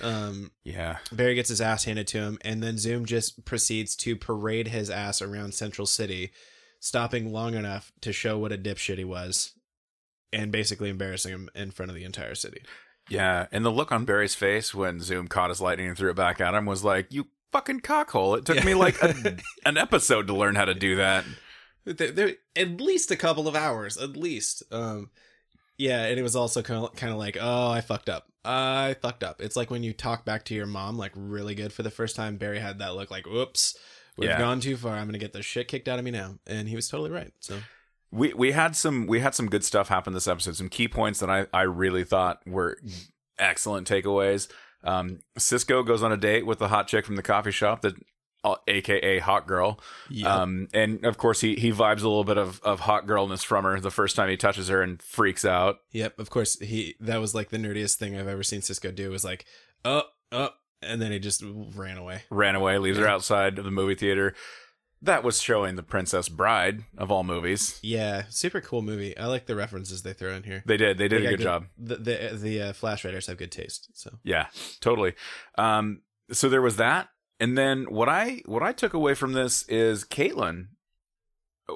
Um, 0.00 0.52
Yeah, 0.62 0.98
Barry 1.10 1.34
gets 1.34 1.48
his 1.48 1.60
ass 1.60 1.84
handed 1.84 2.06
to 2.08 2.18
him, 2.18 2.38
and 2.42 2.62
then 2.62 2.78
Zoom 2.78 3.04
just 3.04 3.44
proceeds 3.44 3.96
to 3.96 4.16
parade 4.16 4.68
his 4.68 4.90
ass 4.90 5.20
around 5.20 5.54
Central 5.54 5.86
City, 5.86 6.30
stopping 6.78 7.32
long 7.32 7.54
enough 7.54 7.90
to 8.02 8.12
show 8.12 8.38
what 8.38 8.52
a 8.52 8.58
dipshit 8.58 8.98
he 8.98 9.04
was, 9.04 9.54
and 10.32 10.52
basically 10.52 10.90
embarrassing 10.90 11.32
him 11.32 11.50
in 11.54 11.70
front 11.70 11.90
of 11.90 11.96
the 11.96 12.04
entire 12.04 12.34
city. 12.34 12.62
Yeah. 13.08 13.46
And 13.52 13.64
the 13.64 13.70
look 13.70 13.92
on 13.92 14.04
Barry's 14.04 14.34
face 14.34 14.74
when 14.74 15.00
Zoom 15.00 15.28
caught 15.28 15.50
his 15.50 15.60
lightning 15.60 15.88
and 15.88 15.96
threw 15.96 16.10
it 16.10 16.16
back 16.16 16.40
at 16.40 16.54
him 16.54 16.66
was 16.66 16.84
like, 16.84 17.12
"You 17.12 17.26
fucking 17.52 17.80
cockhole!" 17.80 18.36
It 18.38 18.44
took 18.44 18.56
Yeah. 18.56 18.64
me 18.64 18.74
like 18.74 19.02
a, 19.02 19.36
an 19.66 19.76
episode 19.76 20.26
to 20.28 20.34
learn 20.34 20.54
how 20.54 20.64
to 20.64 20.74
do 20.74 20.96
that. 20.96 21.24
There, 21.84 22.10
there, 22.10 22.32
at 22.54 22.80
least 22.80 23.10
a 23.10 23.16
couple 23.16 23.48
of 23.48 23.56
hours, 23.56 23.96
at 23.96 24.16
least. 24.16 24.62
Um, 24.70 25.10
yeah, 25.78 26.04
and 26.04 26.18
it 26.18 26.22
was 26.22 26.36
also 26.36 26.60
kind 26.62 26.84
of 26.84 26.94
kind 26.96 27.12
of 27.12 27.18
like, 27.18 27.38
oh, 27.40 27.70
I 27.70 27.80
fucked 27.80 28.08
up. 28.08 28.26
I 28.44 28.96
fucked 29.00 29.22
up. 29.24 29.40
It's 29.40 29.56
like 29.56 29.70
when 29.70 29.82
you 29.82 29.92
talk 29.92 30.24
back 30.24 30.44
to 30.46 30.54
your 30.54 30.66
mom 30.66 30.96
like 30.98 31.12
really 31.14 31.54
good 31.54 31.72
for 31.72 31.82
the 31.82 31.90
first 31.90 32.16
time. 32.16 32.36
Barry 32.36 32.58
had 32.58 32.78
that 32.80 32.94
look 32.94 33.10
like, 33.10 33.26
"Oops, 33.26 33.76
we've 34.16 34.28
Yeah. 34.30 34.38
gone 34.38 34.60
too 34.60 34.76
far. 34.76 34.94
I'm 34.96 35.06
gonna 35.06 35.18
get 35.18 35.32
the 35.32 35.42
shit 35.42 35.68
kicked 35.68 35.88
out 35.88 35.98
of 35.98 36.04
me 36.04 36.10
now, 36.10 36.38
and 36.46 36.68
he 36.68 36.74
was 36.76 36.88
totally 36.88 37.10
right. 37.10 37.32
So 37.40 37.58
We 38.10 38.32
we 38.34 38.52
had 38.52 38.74
some 38.74 39.06
we 39.06 39.20
had 39.20 39.34
some 39.34 39.48
good 39.48 39.64
stuff 39.64 39.88
happen 39.88 40.12
this 40.12 40.28
episode. 40.28 40.56
Some 40.56 40.68
key 40.68 40.88
points 40.88 41.20
that 41.20 41.30
I 41.30 41.46
I 41.52 41.62
really 41.62 42.04
thought 42.04 42.40
were 42.46 42.78
excellent 43.38 43.88
takeaways. 43.88 44.48
Um, 44.84 45.20
Cisco 45.36 45.82
goes 45.82 46.02
on 46.02 46.12
a 46.12 46.16
date 46.16 46.46
with 46.46 46.58
the 46.58 46.68
hot 46.68 46.88
chick 46.88 47.04
from 47.04 47.16
the 47.16 47.22
coffee 47.22 47.50
shop 47.52 47.82
that. 47.82 47.94
Uh, 48.44 48.54
AKA 48.68 49.18
hot 49.18 49.48
girl, 49.48 49.80
yeah, 50.08 50.32
um, 50.32 50.68
and 50.72 51.04
of 51.04 51.18
course 51.18 51.40
he 51.40 51.56
he 51.56 51.72
vibes 51.72 52.02
a 52.02 52.08
little 52.08 52.22
bit 52.22 52.38
of 52.38 52.60
of 52.62 52.78
hot 52.78 53.04
girlness 53.04 53.42
from 53.42 53.64
her 53.64 53.80
the 53.80 53.90
first 53.90 54.14
time 54.14 54.28
he 54.28 54.36
touches 54.36 54.68
her 54.68 54.80
and 54.80 55.02
freaks 55.02 55.44
out. 55.44 55.78
yep. 55.90 56.16
Of 56.20 56.30
course, 56.30 56.56
he 56.60 56.94
that 57.00 57.20
was 57.20 57.34
like 57.34 57.50
the 57.50 57.56
nerdiest 57.56 57.96
thing 57.96 58.16
I've 58.16 58.28
ever 58.28 58.44
seen 58.44 58.62
Cisco 58.62 58.92
do. 58.92 59.10
Was 59.10 59.24
like, 59.24 59.44
up, 59.84 60.12
up, 60.30 60.60
and 60.80 61.02
then 61.02 61.10
he 61.10 61.18
just 61.18 61.42
ran 61.74 61.98
away. 61.98 62.22
ran 62.30 62.54
away, 62.54 62.78
leaves 62.78 62.98
her 62.98 63.08
outside 63.08 63.58
of 63.58 63.64
the 63.64 63.72
movie 63.72 63.96
theater. 63.96 64.36
That 65.00 65.22
was 65.22 65.40
showing 65.40 65.76
the 65.76 65.84
Princess 65.84 66.28
Bride 66.28 66.84
of 66.96 67.10
all 67.10 67.22
movies. 67.22 67.78
Yeah, 67.82 68.24
super 68.30 68.60
cool 68.60 68.82
movie. 68.82 69.16
I 69.16 69.26
like 69.26 69.46
the 69.46 69.54
references 69.54 70.02
they 70.02 70.12
throw 70.12 70.32
in 70.32 70.42
here. 70.42 70.64
They 70.66 70.76
did. 70.76 70.98
They 70.98 71.06
did 71.06 71.22
They 71.22 71.26
a 71.26 71.30
got 71.30 71.36
good 71.36 71.42
job. 71.42 71.66
The 71.78 71.96
the 71.96 72.30
the 72.36 72.62
uh, 72.62 72.72
Flash 72.72 73.04
writers 73.04 73.28
have 73.28 73.38
good 73.38 73.52
taste. 73.52 73.90
So 73.94 74.18
Yeah, 74.24 74.46
totally. 74.80 75.14
Um, 75.56 76.02
so 76.32 76.48
there 76.48 76.62
was 76.62 76.76
that, 76.76 77.08
and 77.38 77.56
then 77.56 77.84
what 77.84 78.08
I 78.08 78.42
what 78.46 78.62
I 78.62 78.72
took 78.72 78.92
away 78.92 79.14
from 79.14 79.34
this 79.34 79.62
is 79.68 80.04
Caitlin. 80.04 80.68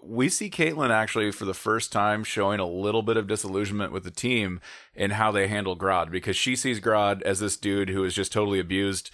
We 0.03 0.29
see 0.31 0.49
Caitlin 0.51 0.91
actually 0.91 1.31
for 1.33 1.45
the 1.45 1.53
first 1.55 1.93
time 1.93 2.25
showing 2.25 2.59
a 2.61 2.67
little 2.67 3.03
bit 3.03 3.19
of 3.19 3.27
disillusionment 3.27 3.93
with 3.93 4.05
the 4.05 4.11
team 4.11 4.59
and 4.97 5.13
how 5.13 5.31
they 5.31 5.49
handle 5.49 5.77
Grodd 5.77 6.11
because 6.11 6.35
she 6.35 6.57
sees 6.57 6.81
Grodd 6.81 7.21
as 7.23 7.41
this 7.41 7.59
dude 7.59 7.91
who 7.91 8.03
is 8.03 8.15
just 8.15 8.33
totally 8.33 8.59
abused 8.59 9.11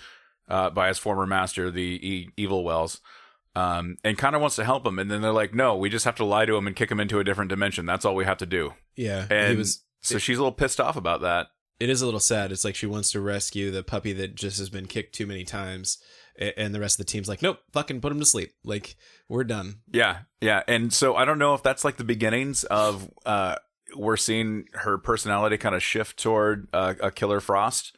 uh, 0.48 0.70
by 0.70 0.86
his 0.86 0.96
former 0.96 1.26
master, 1.26 1.68
the 1.68 1.82
e- 1.82 2.30
Evil 2.36 2.62
Wells. 2.62 3.00
Um, 3.58 3.96
and 4.04 4.16
kind 4.16 4.34
of 4.36 4.40
wants 4.40 4.56
to 4.56 4.64
help 4.64 4.86
him, 4.86 4.98
and 4.98 5.10
then 5.10 5.20
they're 5.22 5.32
like, 5.32 5.54
"No, 5.54 5.76
we 5.76 5.88
just 5.88 6.04
have 6.04 6.16
to 6.16 6.24
lie 6.24 6.44
to 6.46 6.56
him 6.56 6.66
and 6.66 6.76
kick 6.76 6.90
him 6.90 7.00
into 7.00 7.18
a 7.18 7.24
different 7.24 7.48
dimension. 7.48 7.86
That's 7.86 8.04
all 8.04 8.14
we 8.14 8.24
have 8.24 8.38
to 8.38 8.46
do." 8.46 8.74
yeah, 8.94 9.26
And 9.30 9.52
he 9.52 9.56
was. 9.56 9.82
so 10.00 10.18
she's 10.18 10.38
a 10.38 10.40
little 10.40 10.52
pissed 10.52 10.80
off 10.80 10.96
about 10.96 11.22
that. 11.22 11.48
It 11.80 11.88
is 11.90 12.02
a 12.02 12.04
little 12.04 12.20
sad. 12.20 12.52
It's 12.52 12.64
like 12.64 12.74
she 12.74 12.86
wants 12.86 13.12
to 13.12 13.20
rescue 13.20 13.70
the 13.70 13.82
puppy 13.82 14.12
that 14.14 14.34
just 14.34 14.58
has 14.58 14.68
been 14.68 14.86
kicked 14.86 15.14
too 15.14 15.26
many 15.26 15.44
times, 15.44 15.98
and 16.56 16.74
the 16.74 16.80
rest 16.80 17.00
of 17.00 17.06
the 17.06 17.10
team's 17.10 17.28
like, 17.28 17.42
nope, 17.42 17.58
fucking 17.72 18.00
put 18.00 18.12
him 18.12 18.20
to 18.20 18.26
sleep. 18.26 18.52
Like 18.64 18.96
we're 19.28 19.44
done. 19.44 19.80
Yeah, 19.90 20.18
yeah. 20.40 20.62
And 20.68 20.92
so 20.92 21.16
I 21.16 21.24
don't 21.24 21.38
know 21.38 21.54
if 21.54 21.62
that's 21.62 21.84
like 21.84 21.96
the 21.96 22.04
beginnings 22.04 22.64
of 22.64 23.10
uh 23.26 23.56
we're 23.96 24.16
seeing 24.18 24.66
her 24.74 24.98
personality 24.98 25.56
kind 25.56 25.74
of 25.74 25.82
shift 25.82 26.18
toward 26.22 26.68
uh, 26.74 26.94
a 27.02 27.10
killer 27.10 27.40
frost 27.40 27.96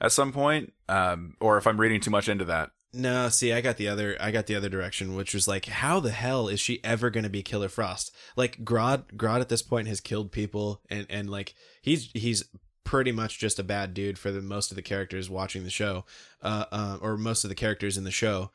at 0.00 0.10
some 0.10 0.32
point 0.32 0.72
um 0.88 1.36
or 1.40 1.58
if 1.58 1.66
I'm 1.66 1.78
reading 1.80 2.00
too 2.00 2.10
much 2.10 2.28
into 2.28 2.44
that. 2.46 2.70
No, 2.92 3.28
see, 3.28 3.52
I 3.52 3.60
got 3.60 3.76
the 3.76 3.88
other. 3.88 4.16
I 4.18 4.30
got 4.30 4.46
the 4.46 4.54
other 4.54 4.70
direction, 4.70 5.14
which 5.14 5.34
was 5.34 5.46
like, 5.46 5.66
how 5.66 6.00
the 6.00 6.10
hell 6.10 6.48
is 6.48 6.58
she 6.58 6.82
ever 6.82 7.10
to 7.10 7.28
be 7.28 7.42
Killer 7.42 7.68
Frost? 7.68 8.14
Like 8.34 8.64
Grodd, 8.64 9.12
Grodd 9.14 9.40
at 9.40 9.50
this 9.50 9.60
point 9.60 9.88
has 9.88 10.00
killed 10.00 10.32
people, 10.32 10.80
and 10.88 11.06
and 11.10 11.28
like 11.28 11.54
he's 11.82 12.10
he's 12.14 12.44
pretty 12.84 13.12
much 13.12 13.38
just 13.38 13.58
a 13.58 13.62
bad 13.62 13.92
dude 13.92 14.18
for 14.18 14.30
the 14.30 14.40
most 14.40 14.70
of 14.72 14.76
the 14.76 14.82
characters 14.82 15.28
watching 15.28 15.64
the 15.64 15.70
show, 15.70 16.06
uh, 16.42 16.64
uh 16.72 16.98
or 17.02 17.18
most 17.18 17.44
of 17.44 17.50
the 17.50 17.54
characters 17.54 17.98
in 17.98 18.04
the 18.04 18.10
show. 18.10 18.50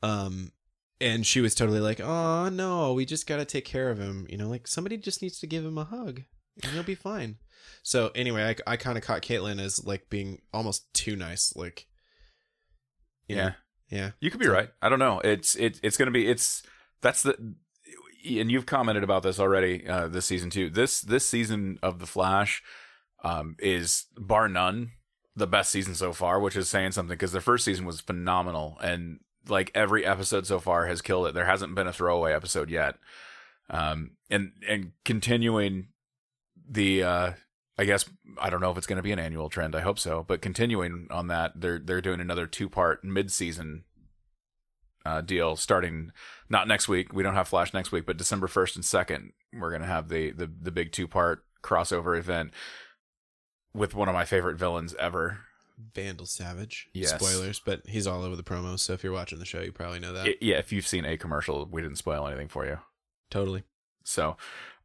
Um, 0.00 0.52
and 1.00 1.26
she 1.26 1.40
was 1.40 1.56
totally 1.56 1.80
like, 1.80 2.00
"Oh 2.00 2.48
no, 2.50 2.92
we 2.92 3.04
just 3.04 3.26
got 3.26 3.38
to 3.38 3.44
take 3.44 3.64
care 3.64 3.90
of 3.90 3.98
him." 3.98 4.26
You 4.28 4.36
know, 4.36 4.48
like 4.48 4.68
somebody 4.68 4.96
just 4.96 5.22
needs 5.22 5.40
to 5.40 5.48
give 5.48 5.64
him 5.64 5.76
a 5.76 5.84
hug, 5.84 6.22
and 6.62 6.72
he'll 6.72 6.84
be 6.84 6.94
fine. 6.94 7.38
So 7.82 8.12
anyway, 8.14 8.54
I, 8.66 8.72
I 8.74 8.76
kind 8.76 8.96
of 8.96 9.02
caught 9.02 9.22
Caitlin 9.22 9.60
as 9.60 9.84
like 9.84 10.08
being 10.08 10.40
almost 10.54 10.92
too 10.94 11.16
nice, 11.16 11.52
like. 11.56 11.88
you 13.28 13.36
know, 13.36 13.52
Yeah. 13.92 14.12
You 14.20 14.30
could 14.30 14.40
be 14.40 14.48
right. 14.48 14.70
I 14.80 14.88
don't 14.88 14.98
know. 14.98 15.20
It's 15.20 15.54
it, 15.54 15.78
it's 15.82 15.96
going 15.96 16.06
to 16.06 16.12
be 16.12 16.26
it's 16.26 16.62
that's 17.02 17.22
the 17.22 17.36
and 18.24 18.50
you've 18.50 18.66
commented 18.66 19.04
about 19.04 19.22
this 19.22 19.38
already 19.38 19.86
uh, 19.86 20.08
this 20.08 20.26
season 20.26 20.48
too. 20.48 20.70
This 20.70 21.02
this 21.02 21.26
season 21.26 21.78
of 21.82 21.98
the 21.98 22.06
Flash 22.06 22.62
um, 23.22 23.56
is 23.58 24.06
bar 24.16 24.48
none 24.48 24.92
the 25.36 25.46
best 25.46 25.70
season 25.70 25.94
so 25.94 26.12
far, 26.12 26.40
which 26.40 26.56
is 26.56 26.68
saying 26.68 26.92
something 26.92 27.14
because 27.14 27.32
the 27.32 27.40
first 27.40 27.64
season 27.64 27.84
was 27.84 28.00
phenomenal 28.00 28.78
and 28.82 29.20
like 29.48 29.70
every 29.74 30.06
episode 30.06 30.46
so 30.46 30.58
far 30.58 30.86
has 30.86 31.02
killed 31.02 31.26
it. 31.26 31.34
There 31.34 31.46
hasn't 31.46 31.74
been 31.74 31.86
a 31.86 31.92
throwaway 31.92 32.32
episode 32.32 32.70
yet. 32.70 32.96
Um, 33.68 34.12
and 34.30 34.52
and 34.66 34.92
continuing 35.04 35.88
the 36.68 37.02
uh, 37.02 37.32
I 37.78 37.84
guess 37.84 38.04
I 38.38 38.50
don't 38.50 38.60
know 38.60 38.70
if 38.70 38.76
it's 38.76 38.86
going 38.86 38.96
to 38.98 39.02
be 39.02 39.12
an 39.12 39.18
annual 39.18 39.48
trend. 39.48 39.74
I 39.74 39.80
hope 39.80 39.98
so. 39.98 40.24
But 40.26 40.42
continuing 40.42 41.06
on 41.10 41.28
that, 41.28 41.52
they're 41.60 41.78
they're 41.78 42.00
doing 42.00 42.20
another 42.20 42.46
two 42.46 42.68
part 42.68 43.02
mid 43.02 43.32
season 43.32 43.84
uh, 45.04 45.20
deal 45.20 45.56
starting 45.56 46.12
not 46.48 46.68
next 46.68 46.88
week. 46.88 47.12
We 47.12 47.22
don't 47.22 47.34
have 47.34 47.48
Flash 47.48 47.72
next 47.72 47.92
week, 47.92 48.06
but 48.06 48.16
December 48.16 48.46
first 48.46 48.76
and 48.76 48.84
second, 48.84 49.32
we're 49.52 49.70
going 49.70 49.82
to 49.82 49.88
have 49.88 50.08
the 50.08 50.30
the 50.32 50.50
the 50.60 50.70
big 50.70 50.92
two 50.92 51.08
part 51.08 51.44
crossover 51.62 52.18
event 52.18 52.52
with 53.74 53.94
one 53.94 54.08
of 54.08 54.14
my 54.14 54.24
favorite 54.24 54.58
villains 54.58 54.94
ever. 54.98 55.40
Vandal 55.94 56.26
Savage. 56.26 56.88
Yes. 56.92 57.10
Spoilers, 57.18 57.58
but 57.58 57.82
he's 57.86 58.06
all 58.06 58.22
over 58.22 58.36
the 58.36 58.42
promos. 58.42 58.80
So 58.80 58.92
if 58.92 59.02
you're 59.02 59.12
watching 59.12 59.38
the 59.38 59.44
show, 59.44 59.62
you 59.62 59.72
probably 59.72 59.98
know 59.98 60.12
that. 60.12 60.42
Yeah, 60.42 60.58
if 60.58 60.72
you've 60.72 60.86
seen 60.86 61.04
a 61.04 61.16
commercial, 61.16 61.66
we 61.70 61.82
didn't 61.82 61.96
spoil 61.98 62.26
anything 62.26 62.48
for 62.48 62.66
you. 62.66 62.78
totally. 63.30 63.64
So, 64.04 64.36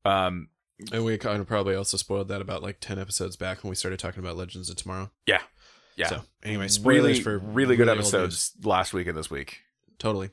um, 0.05 0.49
And 0.91 1.03
we 1.03 1.17
kind 1.17 1.39
of 1.41 1.47
probably 1.47 1.75
also 1.75 1.97
spoiled 1.97 2.27
that 2.27 2.41
about 2.41 2.61
like 2.61 2.77
ten 2.79 2.99
episodes 2.99 3.35
back 3.35 3.63
when 3.63 3.69
we 3.69 3.75
started 3.75 3.99
talking 3.99 4.19
about 4.23 4.37
Legends 4.37 4.69
of 4.69 4.75
Tomorrow. 4.75 5.11
yeah, 5.25 5.41
yeah. 5.95 6.07
So 6.07 6.21
anyway, 6.43 6.67
spoilers 6.67 7.03
really, 7.03 7.19
for 7.21 7.37
really 7.39 7.75
good 7.75 7.89
old 7.89 7.97
episodes 7.97 8.53
last 8.63 8.93
week 8.93 9.07
and 9.07 9.17
this 9.17 9.29
week. 9.31 9.61
totally 9.97 10.29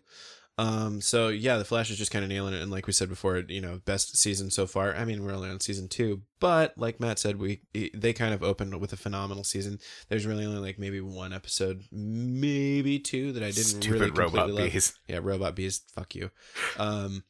um 0.56 1.00
so 1.00 1.28
yeah 1.30 1.56
the 1.56 1.64
flash 1.64 1.90
is 1.90 1.98
just 1.98 2.12
kind 2.12 2.24
of 2.24 2.28
nailing 2.28 2.54
it 2.54 2.62
and 2.62 2.70
like 2.70 2.86
we 2.86 2.92
said 2.92 3.08
before 3.08 3.38
you 3.48 3.60
know 3.60 3.80
best 3.86 4.16
season 4.16 4.50
so 4.52 4.68
far 4.68 4.94
i 4.94 5.04
mean 5.04 5.24
we're 5.24 5.34
only 5.34 5.50
on 5.50 5.58
season 5.58 5.88
two 5.88 6.22
but 6.38 6.72
like 6.78 7.00
matt 7.00 7.18
said 7.18 7.40
we 7.40 7.60
they 7.92 8.12
kind 8.12 8.32
of 8.32 8.40
opened 8.40 8.78
with 8.80 8.92
a 8.92 8.96
phenomenal 8.96 9.42
season 9.42 9.80
there's 10.08 10.26
really 10.26 10.46
only 10.46 10.60
like 10.60 10.78
maybe 10.78 11.00
one 11.00 11.32
episode 11.32 11.82
maybe 11.90 13.00
two 13.00 13.32
that 13.32 13.42
i 13.42 13.46
didn't 13.46 13.64
Stupid 13.64 14.00
really 14.00 14.10
robot 14.12 14.32
completely 14.46 14.62
love. 14.62 14.72
bees. 14.72 14.94
yeah 15.08 15.18
robot 15.20 15.56
bees 15.56 15.80
fuck 15.92 16.14
you 16.14 16.30
um 16.78 17.24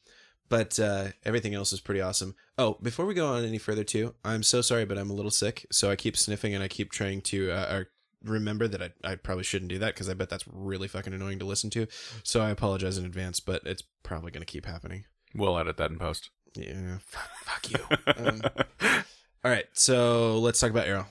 but 0.55 0.79
uh 0.79 1.09
everything 1.25 1.53
else 1.53 1.73
is 1.73 1.81
pretty 1.81 2.01
awesome 2.01 2.37
oh 2.59 2.77
before 2.81 3.07
we 3.07 3.15
go 3.15 3.27
on 3.27 3.45
any 3.45 3.59
further 3.59 3.83
too 3.83 4.15
i'm 4.25 4.43
so 4.45 4.61
sorry 4.61 4.85
but 4.85 4.97
i'm 4.97 5.11
a 5.11 5.15
little 5.15 5.31
sick 5.31 5.67
so 5.73 5.91
i 5.91 5.97
keep 5.97 6.17
sniffing 6.17 6.55
and 6.55 6.63
i 6.63 6.69
keep 6.69 6.93
trying 6.93 7.21
to 7.21 7.51
uh, 7.51 7.83
remember 8.23 8.69
that 8.69 8.81
I, 8.81 8.91
I 9.03 9.15
probably 9.17 9.43
shouldn't 9.43 9.71
do 9.71 9.79
that 9.81 9.95
because 9.95 10.09
i 10.09 10.15
bet 10.15 10.31
that's 10.31 10.45
really 10.47 10.87
fucking 10.87 11.13
annoying 11.13 11.41
to 11.41 11.45
listen 11.45 11.71
to 11.71 11.89
so 12.23 12.41
i 12.41 12.51
apologize 12.51 12.97
in 12.99 13.05
advance 13.05 13.41
but 13.41 13.63
it's 13.67 13.83
probably 14.05 14.31
going 14.31 14.47
to 14.47 14.53
keep 14.53 14.65
happening 14.67 15.05
We'll 15.35 15.59
edit 15.59 15.77
that 15.79 15.91
in 15.91 15.99
post. 15.99 16.31
yeah 16.55 16.99
fuck, 17.01 17.31
fuck 17.43 17.71
you 17.73 18.25
um, 18.25 18.43
all 19.45 19.51
right 19.51 19.67
so 19.73 20.39
let's 20.39 20.61
talk 20.61 20.71
about 20.71 20.87
arrow 20.87 21.07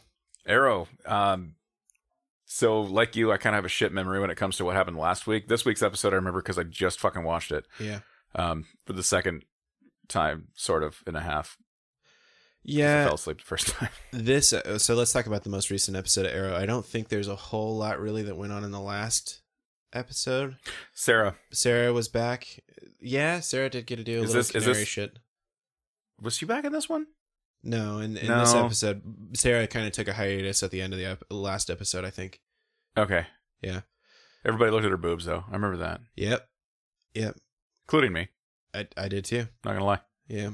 Arrow. 0.46 0.88
Um, 1.06 1.56
so 2.46 2.82
like 2.82 3.16
you, 3.16 3.32
I 3.32 3.38
kind 3.38 3.56
of 3.56 3.58
have 3.60 3.66
a 3.66 3.70
shit 3.70 3.94
memory 3.94 4.20
when 4.20 4.30
it 4.30 4.36
comes 4.36 4.58
to 4.58 4.66
what 4.66 4.76
happened 4.76 4.98
last 4.98 5.26
week. 5.26 5.48
This 5.48 5.64
week's 5.64 5.82
episode, 5.82 6.12
I 6.12 6.18
remember 6.18 6.42
because 6.42 6.60
I 6.60 6.64
just 6.64 7.00
fucking 7.00 7.24
watched 7.24 7.52
it 7.54 7.66
yeah 7.80 8.00
um, 8.36 8.66
for 8.86 8.94
the 8.94 9.04
second 9.04 9.44
time, 10.08 10.48
sort 10.56 10.84
of 10.84 11.02
in 11.08 11.16
a 11.16 11.22
half. 11.22 11.58
Yeah, 12.66 13.02
I 13.02 13.06
fell 13.06 13.16
asleep 13.16 13.40
the 13.40 13.44
first 13.44 13.68
time. 13.70 13.90
this 14.14 14.54
uh, 14.54 14.78
so 14.80 14.96
let's 14.96 15.12
talk 15.12 15.26
about 15.26 15.44
the 15.44 15.50
most 15.50 15.70
recent 15.70 15.98
episode 15.98 16.26
of 16.26 16.34
arrow 16.34 16.56
i 16.56 16.66
don't 16.66 16.86
think 16.86 17.10
there's 17.10 17.28
a 17.28 17.36
whole 17.36 17.76
lot 17.78 18.00
really 18.00 18.24
that 18.24 18.38
went 18.38 18.54
on 18.54 18.64
in 18.64 18.72
the 18.72 18.80
last 18.80 19.42
episode 19.92 20.56
Sara, 20.94 21.36
sara 21.52 21.92
was 21.92 22.08
back 22.08 22.48
yeah 23.02 23.42
sara 23.42 23.70
did 23.70 23.86
get 23.86 23.98
to 23.98 24.04
do 24.06 24.20
a 24.20 24.24
Is 24.24 24.28
little 24.34 24.36
this- 24.40 24.48
is 24.56 24.64
canary 24.64 24.80
this- 24.80 24.88
shit 24.88 25.20
was 26.22 26.38
she 26.38 26.46
back 26.46 26.64
in 26.64 26.72
this 26.72 26.88
one? 26.88 27.08
no 27.64 27.98
in, 28.00 28.16
in 28.16 28.28
this 28.28 28.54
episode 28.54 29.02
sara 29.34 29.68
kind 29.68 29.86
of 29.86 29.92
took 29.92 30.08
a 30.08 30.14
hiatus 30.14 30.64
at 30.64 30.72
the 30.72 30.82
end 30.82 30.94
of 30.94 31.00
the 31.00 31.06
ep- 31.06 31.24
last 31.30 31.70
episode 31.70 32.06
i 32.06 32.10
think 32.10 32.40
Okay. 32.98 33.26
Yeah. 33.62 33.82
Everybody 34.46 34.72
looked 34.72 34.86
at 34.86 34.92
her 34.92 34.98
boobs 34.98 35.26
though. 35.26 35.44
I 35.50 35.54
remember 35.54 35.78
that, 35.78 36.00
yep 36.16 36.48
yep 37.14 37.36
including 37.94 38.14
me. 38.14 38.28
i, 38.74 38.88
I 38.98 39.08
did 39.08 39.24
too 39.26 39.48
Not 39.64 39.74
gonna 39.74 39.86
lie. 39.86 40.00
yeah 40.28 40.50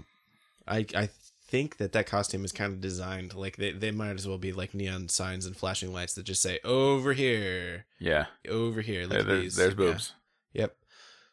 i 0.68 0.86
i 0.96 1.08
think 1.48 1.78
that 1.78 1.94
that 1.94 2.06
costume 2.06 2.44
is 2.46 2.52
kind 2.52 2.74
of 2.74 2.82
designed 2.82 3.34
like 3.34 3.56
they, 3.58 3.72
they 3.72 3.92
might 3.92 4.12
as 4.16 4.28
well 4.28 4.38
be 4.38 4.52
like 4.52 4.74
neon 4.76 5.08
signs 5.10 5.46
and 5.46 5.56
flashing 5.56 5.92
lights 5.94 6.14
that 6.16 6.24
just 6.24 6.42
say 6.42 6.60
over 6.66 7.14
here 7.14 7.86
Yeah. 8.00 8.26
over 8.48 8.82
here 8.82 9.04
look 9.04 9.12
There- 9.12 9.20
at 9.36 9.42
these. 9.42 9.56
there's 9.56 9.72
Yeah. 9.72 9.76
boobs. 9.76 10.14
Yep. 10.54 10.76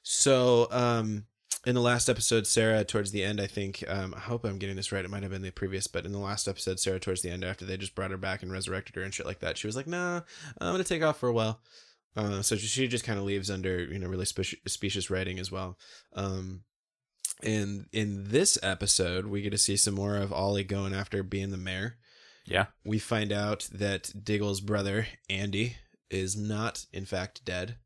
So, 0.02 0.68
um, 0.70 1.26
in 1.66 1.74
the 1.74 1.80
last 1.80 2.08
episode, 2.08 2.46
Sara, 2.46 2.84
towards 2.84 3.10
the 3.10 3.24
end, 3.24 3.40
I 3.40 3.46
think, 3.48 3.82
um, 3.88 4.14
I 4.14 4.20
hope 4.20 4.44
I'm 4.44 4.58
getting 4.58 4.76
this 4.76 4.92
right. 4.92 5.04
It 5.04 5.10
might 5.10 5.22
have 5.24 5.32
been 5.32 5.42
the 5.42 5.50
previous, 5.50 5.86
but 5.88 6.06
in 6.06 6.12
the 6.12 6.18
last 6.18 6.46
episode, 6.46 6.78
Sara, 6.78 7.00
towards 7.00 7.22
the 7.22 7.30
end, 7.30 7.42
after 7.44 7.64
they 7.64 7.76
just 7.76 7.94
brought 7.96 8.12
her 8.12 8.16
back 8.16 8.42
and 8.44 8.52
resurrected 8.52 8.94
her 8.94 9.02
and 9.02 9.12
shit 9.12 9.26
like 9.26 9.40
that, 9.40 9.58
she 9.58 9.66
was 9.66 9.74
like, 9.74 9.86
nah, 9.88 10.20
I'm 10.60 10.72
going 10.72 10.78
to 10.82 10.84
take 10.88 11.02
off 11.02 11.18
for 11.18 11.28
a 11.28 11.32
while. 11.32 11.60
Uh, 12.16 12.42
so 12.42 12.56
she 12.56 12.88
just 12.88 13.04
kind 13.04 13.18
of 13.18 13.24
leaves 13.24 13.50
under, 13.50 13.84
you 13.84 13.98
know, 13.98 14.08
really 14.08 14.24
spe- 14.24 14.56
specious 14.66 15.10
writing 15.10 15.38
as 15.38 15.52
well. 15.52 15.78
Um, 16.14 16.62
and 17.42 17.86
in 17.92 18.30
this 18.30 18.58
episode, 18.62 19.26
we 19.26 19.42
get 19.42 19.50
to 19.50 19.58
see 19.58 19.76
some 19.76 19.94
more 19.94 20.16
of 20.16 20.32
Ollie 20.32 20.64
going 20.64 20.94
after 20.94 21.22
being 21.22 21.50
the 21.50 21.58
mayor. 21.58 21.98
Yeah. 22.46 22.66
We 22.84 22.98
find 22.98 23.32
out 23.32 23.68
that 23.72 24.24
Diggle's 24.24 24.60
brother, 24.60 25.08
Andy, 25.28 25.76
is 26.10 26.36
not, 26.36 26.86
in 26.92 27.04
fact, 27.04 27.44
dead. 27.44 27.76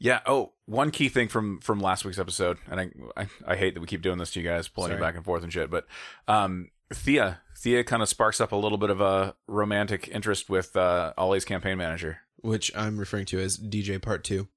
Yeah. 0.00 0.20
Oh, 0.26 0.52
one 0.66 0.90
key 0.90 1.08
thing 1.08 1.28
from 1.28 1.60
from 1.60 1.80
last 1.80 2.04
week's 2.04 2.18
episode, 2.18 2.58
and 2.70 2.80
I 2.80 2.90
I, 3.16 3.26
I 3.46 3.56
hate 3.56 3.74
that 3.74 3.80
we 3.80 3.86
keep 3.86 4.02
doing 4.02 4.18
this 4.18 4.30
to 4.32 4.40
you 4.40 4.48
guys, 4.48 4.68
pulling 4.68 4.90
Sorry. 4.90 5.00
you 5.00 5.04
back 5.04 5.16
and 5.16 5.24
forth 5.24 5.42
and 5.42 5.52
shit. 5.52 5.70
But 5.70 5.86
um, 6.28 6.70
Thea 6.92 7.40
Thea 7.58 7.82
kind 7.84 8.02
of 8.02 8.08
sparks 8.08 8.40
up 8.40 8.52
a 8.52 8.56
little 8.56 8.78
bit 8.78 8.90
of 8.90 9.00
a 9.00 9.34
romantic 9.48 10.08
interest 10.08 10.48
with 10.48 10.76
uh, 10.76 11.12
Ollie's 11.18 11.44
campaign 11.44 11.78
manager. 11.78 12.20
Which 12.40 12.70
I'm 12.76 12.98
referring 12.98 13.26
to 13.26 13.40
as 13.40 13.56
DJ 13.56 14.00
Part 14.00 14.24
Two. 14.24 14.48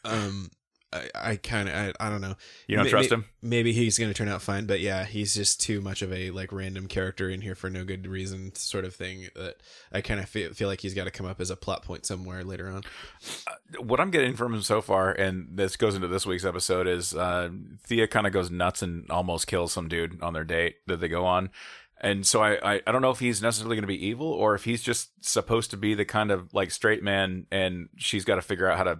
Um, 0.03 0.49
I, 0.93 1.09
I 1.13 1.35
kind 1.35 1.67
of, 1.67 1.75
I, 1.75 1.93
I 1.99 2.09
don't 2.09 2.21
know. 2.21 2.35
you 2.65 2.77
don't 2.77 2.85
May- 2.85 2.89
trust 2.91 3.11
him? 3.11 3.25
Maybe 3.41 3.73
he's 3.73 3.99
gonna 3.99 4.13
turn 4.13 4.29
out 4.29 4.41
fine, 4.41 4.65
but 4.65 4.79
yeah, 4.79 5.03
he's 5.03 5.35
just 5.35 5.59
too 5.59 5.81
much 5.81 6.01
of 6.01 6.13
a 6.13 6.31
like 6.31 6.53
random 6.53 6.87
character 6.87 7.29
in 7.29 7.41
here 7.41 7.55
for 7.55 7.69
no 7.69 7.83
good 7.83 8.07
reason, 8.07 8.55
sort 8.55 8.85
of 8.85 8.95
thing. 8.95 9.27
That 9.35 9.57
I 9.91 9.99
kind 9.99 10.21
of 10.21 10.29
feel, 10.29 10.53
feel 10.53 10.69
like 10.69 10.79
he's 10.79 10.93
got 10.93 11.03
to 11.03 11.11
come 11.11 11.25
up 11.25 11.41
as 11.41 11.49
a 11.49 11.57
plot 11.57 11.83
point 11.83 12.05
somewhere 12.05 12.43
later 12.43 12.69
on. 12.69 12.83
What 13.79 13.99
I'm 13.99 14.11
getting 14.11 14.35
from 14.35 14.53
him 14.53 14.61
so 14.61 14.81
far, 14.81 15.11
and 15.11 15.49
this 15.51 15.75
goes 15.75 15.93
into 15.93 16.07
this 16.07 16.25
week's 16.25 16.45
episode, 16.45 16.87
is 16.87 17.13
uh, 17.13 17.49
Thea 17.83 18.07
kind 18.07 18.25
of 18.25 18.31
goes 18.31 18.49
nuts 18.49 18.81
and 18.81 19.09
almost 19.11 19.45
kills 19.47 19.73
some 19.73 19.89
dude 19.89 20.21
on 20.21 20.31
their 20.33 20.45
date 20.45 20.77
that 20.87 21.01
they 21.01 21.09
go 21.09 21.25
on. 21.25 21.49
And 21.99 22.25
so 22.25 22.43
I, 22.43 22.75
I, 22.75 22.81
I 22.85 22.91
don't 22.91 23.01
know 23.01 23.11
if 23.11 23.19
he's 23.19 23.41
necessarily 23.41 23.75
going 23.75 23.83
to 23.83 23.87
be 23.87 24.05
evil 24.05 24.27
or 24.27 24.53
if 24.53 24.65
he's 24.65 24.83
just 24.83 25.09
supposed 25.25 25.71
to 25.71 25.77
be 25.77 25.95
the 25.95 26.05
kind 26.05 26.31
of 26.31 26.53
like 26.53 26.71
straight 26.71 27.03
man 27.03 27.47
and 27.51 27.89
she's 27.95 28.23
got 28.23 28.35
to 28.35 28.41
figure 28.41 28.69
out 28.69 28.77
how 28.77 28.83
to 28.83 28.99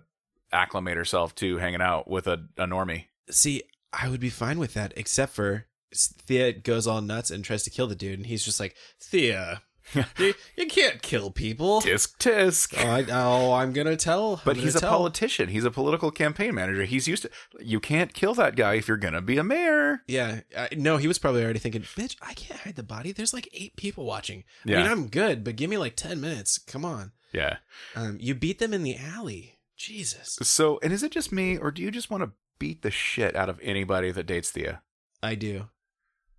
acclimate 0.51 0.97
herself 0.97 1.35
to 1.35 1.57
hanging 1.57 1.81
out 1.81 2.09
with 2.09 2.27
a, 2.27 2.47
a 2.57 2.65
normie. 2.65 3.05
See, 3.29 3.63
I 3.93 4.09
would 4.09 4.19
be 4.19 4.29
fine 4.29 4.59
with 4.59 4.73
that, 4.73 4.93
except 4.95 5.33
for 5.33 5.65
Thea 5.93 6.53
goes 6.53 6.87
all 6.87 7.01
nuts 7.01 7.31
and 7.31 7.43
tries 7.43 7.63
to 7.63 7.69
kill 7.69 7.87
the 7.87 7.95
dude, 7.95 8.19
and 8.19 8.25
he's 8.25 8.43
just 8.43 8.59
like, 8.59 8.75
Thea, 8.99 9.61
you, 10.17 10.33
you 10.55 10.67
can't 10.67 11.01
kill 11.01 11.31
people. 11.31 11.81
Tisk 11.81 12.17
tisk. 12.17 12.73
Oh, 12.77 12.89
I, 12.89 13.05
oh, 13.11 13.53
I'm 13.53 13.73
gonna 13.73 13.95
tell. 13.95 14.41
But 14.43 14.55
gonna 14.55 14.65
he's 14.65 14.75
a 14.75 14.81
politician. 14.81 15.49
He's 15.49 15.65
a 15.65 15.71
political 15.71 16.11
campaign 16.11 16.55
manager. 16.55 16.83
He's 16.83 17.07
used 17.07 17.23
to. 17.23 17.29
You 17.59 17.79
can't 17.79 18.13
kill 18.13 18.33
that 18.35 18.55
guy 18.55 18.75
if 18.75 18.87
you're 18.87 18.97
gonna 18.97 19.21
be 19.21 19.37
a 19.37 19.43
mayor. 19.43 20.03
Yeah, 20.07 20.41
I, 20.57 20.69
no, 20.75 20.97
he 20.97 21.07
was 21.07 21.17
probably 21.19 21.43
already 21.43 21.59
thinking, 21.59 21.81
"Bitch, 21.81 22.15
I 22.21 22.33
can't 22.33 22.59
hide 22.61 22.75
the 22.75 22.83
body. 22.83 23.11
There's 23.11 23.33
like 23.33 23.49
eight 23.53 23.75
people 23.77 24.05
watching. 24.05 24.43
I 24.65 24.69
mean, 24.69 24.87
I'm 24.87 25.07
good, 25.07 25.43
but 25.43 25.55
give 25.55 25.69
me 25.69 25.77
like 25.77 25.95
ten 25.95 26.19
minutes. 26.19 26.57
Come 26.57 26.83
on. 26.85 27.11
Yeah. 27.33 27.57
Um, 27.95 28.17
you 28.19 28.35
beat 28.35 28.59
them 28.59 28.73
in 28.73 28.83
the 28.83 28.97
alley. 28.97 29.53
Jesus, 29.77 30.39
So, 30.41 30.79
and 30.81 30.91
is 30.91 31.03
it 31.03 31.11
just 31.11 31.31
me, 31.31 31.55
or 31.55 31.69
do 31.69 31.83
you 31.83 31.91
just 31.91 32.09
want 32.09 32.23
to 32.23 32.31
beat 32.57 32.81
the 32.81 32.89
shit 32.89 33.35
out 33.35 33.47
of 33.47 33.59
anybody 33.61 34.09
that 34.09 34.25
dates 34.25 34.49
Thea? 34.49 34.81
I 35.21 35.35
do, 35.35 35.69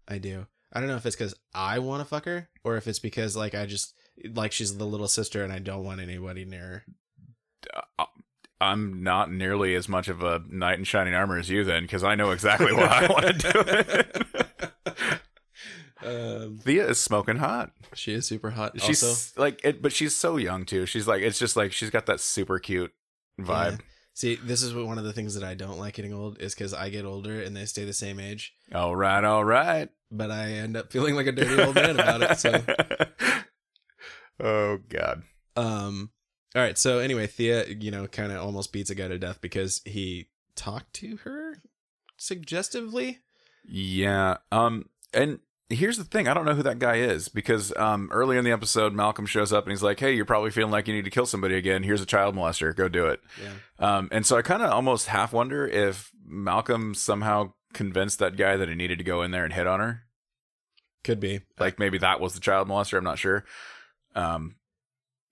I 0.08 0.18
do. 0.18 0.48
I 0.72 0.80
don't 0.80 0.88
know 0.88 0.96
if 0.96 1.06
it's 1.06 1.16
because 1.16 1.34
I 1.54 1.78
want 1.78 2.00
to 2.02 2.04
fuck 2.04 2.24
her, 2.26 2.48
or 2.64 2.76
if 2.76 2.86
it's 2.86 2.98
because 2.98 3.36
like 3.36 3.54
I 3.54 3.66
just 3.66 3.94
like 4.34 4.52
she's 4.52 4.76
the 4.76 4.84
little 4.86 5.08
sister 5.08 5.42
and 5.42 5.52
I 5.52 5.58
don't 5.58 5.84
want 5.84 6.00
anybody 6.00 6.44
near 6.44 6.84
her. 7.98 8.06
I'm 8.60 9.02
not 9.02 9.30
nearly 9.30 9.74
as 9.74 9.88
much 9.88 10.08
of 10.08 10.22
a 10.22 10.42
knight 10.48 10.78
in 10.78 10.84
shining 10.84 11.14
armor 11.14 11.38
as 11.38 11.48
you, 11.48 11.64
then, 11.64 11.84
because 11.84 12.02
I 12.02 12.16
know 12.16 12.32
exactly 12.32 12.72
what 12.72 12.90
I 12.90 13.06
want 13.06 13.40
to 13.40 13.52
do. 13.52 14.48
It. 16.00 16.44
um, 16.44 16.58
Thea 16.62 16.88
is 16.88 17.00
smoking 17.00 17.36
hot. 17.36 17.72
she 17.94 18.14
is 18.14 18.26
super 18.26 18.50
hot. 18.50 18.80
She's 18.80 19.02
also, 19.02 19.40
like, 19.40 19.60
it, 19.64 19.82
but 19.82 19.92
she's 19.92 20.14
so 20.16 20.36
young 20.36 20.64
too. 20.64 20.86
She's 20.86 21.06
like, 21.08 21.22
it's 21.22 21.38
just 21.38 21.56
like 21.56 21.72
she's 21.72 21.90
got 21.90 22.06
that 22.06 22.20
super 22.20 22.58
cute 22.58 22.92
vibe. 23.40 23.72
Yeah. 23.72 23.76
See, 24.14 24.34
this 24.36 24.62
is 24.62 24.74
one 24.74 24.98
of 24.98 25.04
the 25.04 25.12
things 25.12 25.34
that 25.34 25.44
I 25.44 25.54
don't 25.54 25.78
like 25.78 25.94
getting 25.94 26.12
old 26.12 26.40
is 26.40 26.54
because 26.54 26.72
I 26.74 26.88
get 26.88 27.04
older 27.04 27.40
and 27.40 27.56
they 27.56 27.64
stay 27.64 27.84
the 27.84 27.92
same 27.92 28.18
age, 28.18 28.52
All 28.74 28.96
right, 28.96 29.22
all 29.22 29.44
right. 29.44 29.88
But 30.10 30.30
I 30.30 30.52
end 30.52 30.76
up 30.76 30.92
feeling 30.92 31.14
like 31.14 31.26
a 31.26 31.32
dirty 31.32 31.62
old 31.62 31.74
man 31.74 31.98
about 31.98 32.22
it. 32.22 32.38
So, 32.38 32.62
oh 34.40 34.78
God. 34.88 35.22
um, 35.56 36.10
all 36.54 36.62
right. 36.62 36.78
So 36.78 36.98
anyway, 36.98 37.26
Thea, 37.26 37.66
you 37.68 37.90
know, 37.90 38.06
kind 38.06 38.32
of 38.32 38.42
almost 38.42 38.72
beats 38.72 38.90
a 38.90 38.94
guy 38.94 39.08
to 39.08 39.18
death 39.18 39.40
because 39.40 39.82
he 39.84 40.28
talked 40.56 40.92
to 40.94 41.16
her 41.24 41.62
suggestively. 42.16 43.20
Yeah. 43.68 44.38
Um. 44.50 44.88
And 45.12 45.40
here's 45.68 45.98
the 45.98 46.04
thing: 46.04 46.26
I 46.28 46.34
don't 46.34 46.46
know 46.46 46.54
who 46.54 46.62
that 46.62 46.78
guy 46.78 46.96
is 46.96 47.28
because 47.28 47.74
um 47.76 48.08
early 48.12 48.38
in 48.38 48.44
the 48.44 48.50
episode, 48.50 48.94
Malcolm 48.94 49.26
shows 49.26 49.52
up 49.52 49.64
and 49.64 49.72
he's 49.72 49.82
like, 49.82 50.00
"Hey, 50.00 50.14
you're 50.14 50.24
probably 50.24 50.50
feeling 50.50 50.72
like 50.72 50.88
you 50.88 50.94
need 50.94 51.04
to 51.04 51.10
kill 51.10 51.26
somebody 51.26 51.54
again. 51.56 51.82
Here's 51.82 52.00
a 52.02 52.06
child 52.06 52.34
molester. 52.34 52.74
Go 52.74 52.88
do 52.88 53.06
it." 53.06 53.20
Yeah. 53.42 53.96
Um. 53.98 54.08
And 54.10 54.24
so 54.24 54.36
I 54.38 54.42
kind 54.42 54.62
of 54.62 54.70
almost 54.70 55.08
half 55.08 55.32
wonder 55.32 55.66
if 55.66 56.10
Malcolm 56.26 56.94
somehow 56.94 57.52
convinced 57.72 58.18
that 58.18 58.36
guy 58.36 58.56
that 58.56 58.68
he 58.68 58.74
needed 58.74 58.98
to 58.98 59.04
go 59.04 59.22
in 59.22 59.30
there 59.30 59.44
and 59.44 59.52
hit 59.52 59.66
on 59.66 59.80
her. 59.80 60.02
Could 61.04 61.20
be. 61.20 61.40
Like 61.58 61.78
maybe 61.78 61.98
that 61.98 62.20
was 62.20 62.34
the 62.34 62.40
child 62.40 62.68
molester. 62.68 62.98
I'm 62.98 63.04
not 63.04 63.18
sure. 63.18 63.44
Um. 64.14 64.56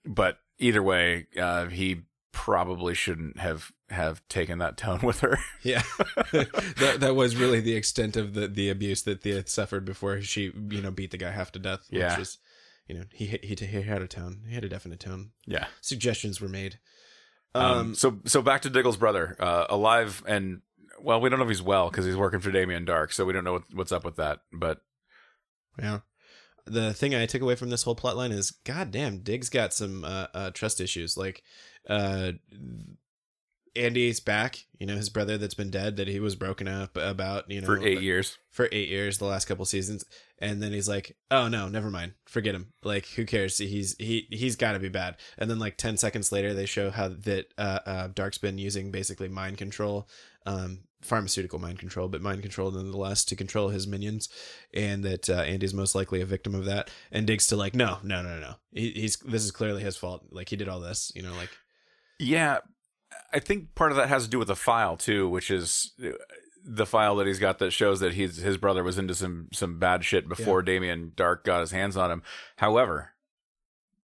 But 0.04 0.38
either 0.58 0.82
way, 0.82 1.26
uh, 1.40 1.66
he 1.66 2.02
probably 2.32 2.94
shouldn't 2.94 3.38
have 3.40 3.72
have 3.90 4.20
taken 4.28 4.58
that 4.58 4.76
tone 4.76 5.00
with 5.02 5.20
her. 5.20 5.38
Yeah, 5.62 5.82
that 6.32 6.96
that 7.00 7.16
was 7.16 7.34
really 7.36 7.60
the 7.60 7.74
extent 7.74 8.16
of 8.16 8.34
the 8.34 8.46
the 8.46 8.68
abuse 8.68 9.02
that 9.02 9.22
Thea 9.22 9.46
suffered 9.46 9.84
before 9.84 10.20
she 10.22 10.52
you 10.70 10.80
know 10.80 10.90
beat 10.92 11.10
the 11.10 11.16
guy 11.18 11.30
half 11.32 11.50
to 11.52 11.58
death. 11.58 11.86
Which 11.90 12.00
Yeah. 12.00 12.18
was, 12.18 12.38
you 12.86 12.94
know, 12.96 13.04
he 13.12 13.26
he 13.42 13.56
he 13.58 13.82
had 13.82 14.00
a 14.02 14.06
tone. 14.06 14.42
He 14.48 14.54
had 14.54 14.64
a 14.64 14.68
definite 14.68 15.00
tone. 15.00 15.30
yeah. 15.46 15.66
Suggestions 15.80 16.40
were 16.40 16.48
made. 16.48 16.78
Um, 17.54 17.64
Um. 17.64 17.94
so 17.96 18.20
so 18.26 18.42
back 18.42 18.62
to 18.62 18.70
Diggle's 18.70 18.96
brother, 18.98 19.34
uh, 19.40 19.66
alive 19.68 20.22
and 20.28 20.60
well, 21.00 21.20
we 21.20 21.28
don't 21.28 21.38
know 21.38 21.44
if 21.44 21.50
he's 21.50 21.62
well 21.62 21.90
because 21.90 22.04
he's 22.04 22.16
working 22.16 22.40
for 22.40 22.50
Damien 22.50 22.86
Darhk, 22.86 23.12
so 23.12 23.24
we 23.24 23.32
don't 23.32 23.44
know 23.44 23.54
what, 23.54 23.62
what's 23.72 23.92
up 23.92 24.04
with 24.04 24.16
that. 24.16 24.40
But 24.52 24.80
yeah. 25.78 26.00
The 26.68 26.92
thing 26.92 27.14
I 27.14 27.26
took 27.26 27.42
away 27.42 27.54
from 27.54 27.70
this 27.70 27.84
whole 27.84 27.94
plot 27.94 28.16
line 28.16 28.32
is, 28.32 28.50
goddamn, 28.64 29.20
Diggs 29.20 29.48
got 29.48 29.72
some 29.72 30.04
uh, 30.04 30.26
uh, 30.34 30.50
trust 30.50 30.80
issues. 30.80 31.16
Like, 31.16 31.44
uh, 31.88 32.32
Andy's 33.76 34.20
back. 34.20 34.64
You 34.78 34.86
know, 34.86 34.96
his 34.96 35.08
brother 35.08 35.38
that's 35.38 35.54
been 35.54 35.70
dead 35.70 35.96
that 35.96 36.08
he 36.08 36.18
was 36.18 36.34
broken 36.34 36.66
up 36.66 36.96
about. 36.96 37.50
You 37.50 37.60
know, 37.60 37.66
for 37.66 37.78
eight 37.78 38.00
years, 38.00 38.38
for 38.50 38.68
eight 38.72 38.88
years, 38.88 39.18
the 39.18 39.26
last 39.26 39.44
couple 39.44 39.64
seasons, 39.64 40.04
and 40.38 40.62
then 40.62 40.72
he's 40.72 40.88
like, 40.88 41.16
"Oh 41.30 41.48
no, 41.48 41.68
never 41.68 41.90
mind, 41.90 42.14
forget 42.26 42.54
him. 42.54 42.72
Like, 42.82 43.06
who 43.08 43.24
cares? 43.24 43.58
He's 43.58 43.94
he 43.98 44.26
he's 44.30 44.56
got 44.56 44.72
to 44.72 44.78
be 44.78 44.88
bad." 44.88 45.16
And 45.38 45.50
then 45.50 45.58
like 45.58 45.76
ten 45.76 45.96
seconds 45.96 46.32
later, 46.32 46.54
they 46.54 46.66
show 46.66 46.90
how 46.90 47.08
that 47.08 47.46
uh, 47.58 47.80
uh, 47.86 48.08
Darhk's 48.08 48.38
been 48.38 48.58
using 48.58 48.90
basically 48.90 49.28
mind 49.28 49.58
control, 49.58 50.08
um, 50.46 50.80
pharmaceutical 51.02 51.58
mind 51.58 51.78
control, 51.78 52.08
but 52.08 52.22
mind 52.22 52.42
control 52.42 52.70
nonetheless 52.70 53.24
to 53.26 53.36
control 53.36 53.68
his 53.68 53.86
minions, 53.86 54.28
and 54.72 55.04
that 55.04 55.28
uh, 55.28 55.42
Andy's 55.42 55.74
most 55.74 55.94
likely 55.94 56.20
a 56.20 56.26
victim 56.26 56.54
of 56.54 56.64
that. 56.64 56.90
And 57.12 57.26
Diggs 57.26 57.46
to 57.48 57.56
like, 57.56 57.74
no, 57.74 57.98
no, 58.02 58.22
no, 58.22 58.38
no, 58.38 58.54
he, 58.72 58.90
he's 58.92 59.16
this 59.16 59.44
is 59.44 59.50
clearly 59.50 59.82
his 59.82 59.96
fault. 59.96 60.26
Like 60.30 60.48
he 60.48 60.56
did 60.56 60.68
all 60.68 60.80
this, 60.80 61.12
you 61.14 61.22
know, 61.22 61.34
like 61.34 61.50
yeah. 62.18 62.58
I 63.32 63.38
think 63.38 63.74
part 63.74 63.92
of 63.92 63.96
that 63.96 64.08
has 64.08 64.24
to 64.24 64.30
do 64.30 64.38
with 64.38 64.48
the 64.48 64.56
file 64.56 64.96
too, 64.96 65.28
which 65.28 65.50
is 65.50 65.92
uh, 66.04 66.10
the 66.64 66.86
file 66.86 67.16
that 67.16 67.26
he's 67.26 67.38
got 67.38 67.58
that 67.58 67.72
shows 67.72 68.00
that 68.00 68.14
he's 68.14 68.38
his 68.38 68.56
brother 68.56 68.82
was 68.82 68.98
into 68.98 69.14
some 69.14 69.48
some 69.52 69.78
bad 69.78 70.04
shit 70.04 70.28
before 70.28 70.62
Damien 70.62 71.12
Darhk 71.14 71.44
got 71.44 71.60
his 71.60 71.70
hands 71.70 71.96
on 71.96 72.10
him. 72.10 72.22
However, 72.56 73.12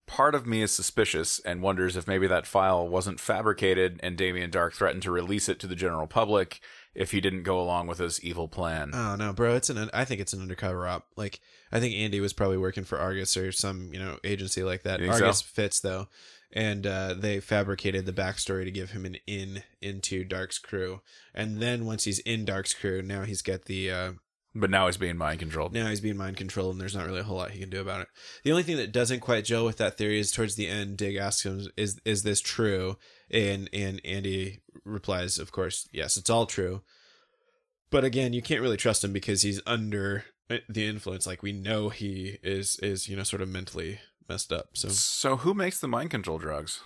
part 0.07 0.33
of 0.33 0.47
me 0.47 0.61
is 0.61 0.71
suspicious 0.71 1.39
and 1.39 1.61
wonders 1.61 1.95
if 1.95 2.07
maybe 2.07 2.25
that 2.27 2.47
file 2.47 2.87
wasn't 2.87 3.19
fabricated 3.19 3.99
and 4.01 4.17
Damien 4.17 4.49
Darhk 4.49 4.73
threatened 4.73 5.03
to 5.03 5.11
release 5.11 5.47
it 5.49 5.59
to 5.59 5.67
the 5.67 5.75
general 5.75 6.07
public 6.07 6.59
if 6.95 7.11
he 7.11 7.21
didn't 7.21 7.43
go 7.43 7.61
along 7.61 7.85
with 7.85 7.99
his 7.99 8.23
evil 8.23 8.47
plan. 8.47 8.91
Oh 8.93 9.15
no, 9.15 9.33
bro! 9.33 9.55
It's 9.55 9.69
an 9.69 9.89
I 9.93 10.05
think 10.05 10.19
it's 10.19 10.33
an 10.33 10.41
undercover 10.41 10.87
op. 10.87 11.05
Like 11.15 11.41
I 11.71 11.79
think 11.79 11.93
Andy 11.93 12.19
was 12.19 12.33
probably 12.33 12.57
working 12.57 12.85
for 12.85 12.97
Argus 12.97 13.37
or 13.37 13.51
some 13.51 13.93
you 13.93 13.99
know 13.99 14.17
agency 14.23 14.63
like 14.63 14.83
that. 14.83 14.99
Think 14.99 15.13
so? 15.13 15.25
Argus 15.25 15.41
fits 15.41 15.79
though, 15.79 16.07
and 16.51 16.87
uh, 16.87 17.13
they 17.13 17.39
fabricated 17.39 18.05
the 18.05 18.13
backstory 18.13 18.63
to 18.63 18.71
give 18.71 18.91
him 18.91 19.05
an 19.05 19.17
in 19.27 19.63
into 19.81 20.25
Darhk's 20.25 20.57
crew. 20.57 21.01
And 21.35 21.61
then 21.61 21.85
once 21.85 22.05
he's 22.05 22.19
in 22.19 22.45
Darhk's 22.45 22.73
crew, 22.73 23.01
now 23.01 23.23
he's 23.23 23.41
got 23.41 23.65
the 23.65 23.91
uh, 23.91 24.11
But 24.55 24.69
now 24.71 24.87
he's 24.87 24.97
being 24.97 25.17
mind 25.17 25.39
controlled. 25.39 25.73
now 25.73 25.87
he's 25.87 26.01
being 26.01 26.17
mind 26.17 26.37
controlled, 26.37 26.71
and 26.73 26.81
there's 26.81 26.95
not 26.95 27.05
really 27.05 27.19
a 27.19 27.23
whole 27.23 27.37
lot 27.37 27.51
he 27.51 27.59
can 27.59 27.69
do 27.69 27.81
about 27.81 28.01
it. 28.01 28.07
The 28.43 28.51
only 28.51 28.63
thing 28.63 28.77
that 28.77 28.91
doesn't 28.91 29.19
quite 29.19 29.45
gel 29.45 29.65
with 29.65 29.77
that 29.77 29.97
theory 29.97 30.19
is 30.19 30.31
towards 30.31 30.55
the 30.55 30.67
end, 30.67 30.97
Dig 30.97 31.15
asks 31.15 31.45
him, 31.45 31.67
"Is 31.77 31.99
is 32.05 32.23
this 32.23 32.41
true?" 32.41 32.97
And 33.29 33.69
and 33.71 34.01
Andy 34.03 34.61
replies, 34.83 35.37
"Of 35.37 35.51
course, 35.51 35.87
yes, 35.91 36.17
it's 36.17 36.29
all 36.29 36.45
true." 36.45 36.81
But 37.89 38.03
again, 38.03 38.33
you 38.33 38.41
can't 38.41 38.61
really 38.61 38.77
trust 38.77 39.03
him 39.03 39.13
because 39.13 39.43
he's 39.43 39.61
under 39.65 40.25
the 40.69 40.85
influence. 40.85 41.27
Like 41.27 41.43
we 41.43 41.51
know 41.51 41.89
he 41.89 42.37
is 42.43 42.79
is 42.81 43.07
you 43.07 43.15
know 43.15 43.23
sort 43.23 43.41
of 43.41 43.49
mentally 43.49 43.99
messed 44.27 44.51
up. 44.51 44.69
So 44.73 44.89
So 44.89 45.37
who 45.37 45.53
makes 45.53 45.79
the 45.79 45.87
mind 45.87 46.11
control 46.11 46.37
drugs? 46.37 46.81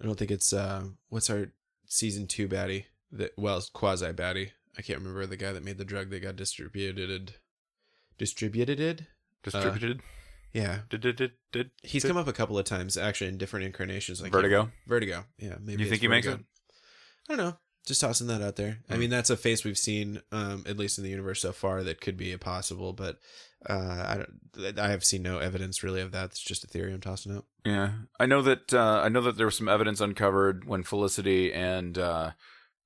I 0.00 0.04
don't 0.04 0.18
think 0.18 0.30
it's 0.30 0.52
uh 0.52 0.84
what's 1.08 1.30
our 1.30 1.52
season 1.86 2.26
two 2.26 2.48
baddie 2.48 2.86
that 3.12 3.32
well 3.36 3.62
quasi 3.72 4.12
baddie. 4.12 4.50
I 4.78 4.82
can't 4.82 4.98
remember 4.98 5.24
the 5.26 5.36
guy 5.36 5.52
that 5.52 5.64
made 5.64 5.78
the 5.78 5.84
drug 5.84 6.10
that 6.10 6.20
got 6.20 6.36
distributed. 6.36 7.34
Distributed? 8.18 9.06
Distributed? 9.42 10.00
Yeah, 10.52 10.80
did, 10.88 11.02
did, 11.02 11.16
did, 11.16 11.32
did, 11.52 11.70
He's 11.82 12.04
come 12.04 12.16
up 12.16 12.28
a 12.28 12.32
couple 12.32 12.58
of 12.58 12.64
times, 12.64 12.96
actually, 12.96 13.28
in 13.28 13.36
different 13.36 13.66
incarnations. 13.66 14.22
Like 14.22 14.32
Vertigo? 14.32 14.70
Vertigo. 14.86 15.24
Yeah, 15.38 15.56
maybe. 15.60 15.82
You 15.82 15.88
think 15.90 16.00
he 16.00 16.08
makes 16.08 16.26
Vertigo. 16.26 16.44
I 17.28 17.36
don't 17.36 17.44
know. 17.46 17.56
Just 17.86 18.00
tossing 18.00 18.26
that 18.28 18.42
out 18.42 18.56
there. 18.56 18.78
I 18.88 18.94
Hmm. 18.94 19.00
mean, 19.00 19.10
that's 19.10 19.30
a 19.30 19.36
face 19.36 19.64
we've 19.64 19.78
seen, 19.78 20.20
um, 20.32 20.64
at 20.66 20.76
least 20.78 20.98
in 20.98 21.04
the 21.04 21.10
universe 21.10 21.40
so 21.42 21.52
far, 21.52 21.82
that 21.84 22.00
could 22.00 22.16
be 22.16 22.32
a 22.32 22.38
possible. 22.38 22.92
But 22.92 23.18
uh, 23.68 24.04
I 24.08 24.16
don't. 24.16 24.78
I 24.78 24.88
have 24.88 25.04
seen 25.04 25.22
no 25.22 25.38
evidence 25.38 25.82
really 25.84 26.00
of 26.00 26.10
that. 26.12 26.26
It's 26.30 26.40
just 26.40 26.64
a 26.64 26.66
theory 26.66 26.92
I'm 26.92 27.00
tossing 27.00 27.36
out. 27.36 27.44
Yeah, 27.64 27.92
I 28.18 28.26
know 28.26 28.42
that. 28.42 28.72
Uh, 28.72 29.02
I 29.04 29.08
know 29.08 29.20
that 29.22 29.36
there 29.36 29.46
was 29.46 29.56
some 29.56 29.68
evidence 29.68 30.00
uncovered 30.00 30.64
when 30.64 30.82
Felicity 30.84 31.52
and 31.52 31.96
uh, 31.98 32.30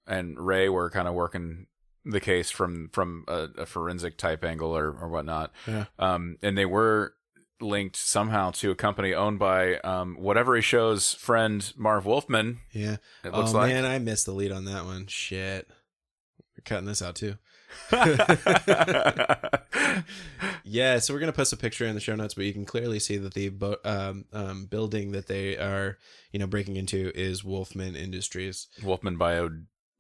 and 0.07 0.39
Ray 0.39 0.69
were 0.69 0.91
kind 0.91 1.07
of 1.09 1.15
working 1.15 1.67
the 2.11 2.21
case 2.21 2.51
from 2.51 2.89
from 2.93 3.25
a, 3.29 3.49
a 3.59 3.67
forensic 3.67 4.17
type 4.17 4.45
angle 4.45 4.77
or 4.77 4.91
or 4.91 5.09
whatnot. 5.09 5.53
Yeah. 5.67 5.87
Um, 5.99 6.37
and 6.43 6.57
they 6.57 6.67
were 6.67 7.15
linked 7.61 7.97
somehow 7.97 8.51
to 8.51 8.71
a 8.71 8.75
company 8.75 9.13
owned 9.13 9.39
by 9.39 9.77
um 9.81 10.17
whatever 10.19 10.57
he 10.57 10.63
shows 10.63 11.15
friend 11.15 11.73
Marv 11.77 12.07
Wolfman. 12.07 12.61
Yeah. 12.73 12.97
It 13.25 13.33
looks 13.33 13.55
oh 13.55 13.59
like. 13.59 13.71
man, 13.71 13.85
I 13.85 13.99
missed 13.99 14.27
the 14.27 14.33
lead 14.33 14.53
on 14.53 14.65
that 14.67 14.85
one. 14.85 15.07
Shit. 15.07 15.69
We're 16.57 16.63
cutting 16.65 16.87
this 16.87 17.03
out 17.03 17.17
too. 17.17 17.37
Yeah, 20.65 21.01
so 21.01 21.13
we're 21.13 21.21
gonna 21.21 21.33
post 21.33 21.53
a 21.53 21.57
picture 21.57 21.85
in 21.85 21.97
the 21.97 22.01
show 22.01 22.15
notes, 22.15 22.35
but 22.35 22.45
you 22.45 22.53
can 22.53 22.65
clearly 22.65 23.01
see 23.01 23.17
that 23.17 23.35
the 23.35 23.49
bo- 23.49 23.79
um, 23.85 24.25
um, 24.33 24.67
building 24.67 25.11
that 25.13 25.27
they 25.27 25.57
are, 25.57 25.99
you 26.31 26.39
know, 26.39 26.47
breaking 26.47 26.77
into 26.77 27.11
is 27.15 27.43
Wolfman 27.43 27.97
Industries. 27.97 28.69
Wolfman 28.83 29.17
Bio 29.17 29.51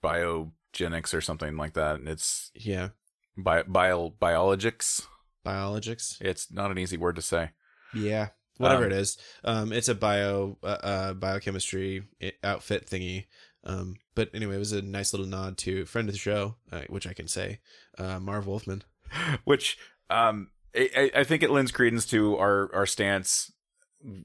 Bio 0.00 0.52
Biogenics 0.72 1.14
or 1.14 1.20
something 1.20 1.56
like 1.56 1.74
that. 1.74 1.96
And 1.96 2.08
it's 2.08 2.50
Yeah, 2.54 2.90
bio, 3.36 3.64
bio 3.64 4.14
biologics. 4.20 5.06
Biologics. 5.44 6.20
It's 6.20 6.50
not 6.52 6.70
an 6.70 6.78
easy 6.78 6.96
word 6.96 7.16
to 7.16 7.22
say. 7.22 7.50
Yeah, 7.94 8.28
whatever 8.58 8.84
Um, 8.86 8.92
it 8.92 8.96
is. 8.96 9.18
Um, 9.44 9.72
it's 9.72 9.88
a 9.88 9.94
bio 9.94 10.58
uh, 10.62 10.66
uh, 10.66 11.14
biochemistry 11.14 12.04
outfit 12.44 12.86
thingy. 12.86 13.26
Um, 13.64 13.96
but 14.14 14.30
anyway, 14.34 14.56
it 14.56 14.58
was 14.60 14.72
a 14.72 14.82
nice 14.82 15.12
little 15.12 15.26
nod 15.26 15.58
to 15.58 15.84
friend 15.86 16.08
of 16.08 16.14
the 16.14 16.18
show, 16.18 16.56
uh, 16.72 16.82
which 16.88 17.06
I 17.06 17.12
can 17.14 17.28
say, 17.28 17.60
uh, 17.98 18.18
Marv 18.20 18.46
Wolfman. 18.46 18.84
which 19.44 19.76
um 20.08 20.50
I, 20.74 20.88
I- 20.96 21.20
I 21.20 21.24
think 21.24 21.42
it 21.42 21.50
lends 21.50 21.72
credence 21.72 22.06
to 22.06 22.36
our 22.38 22.70
our 22.72 22.86
stance 22.86 23.50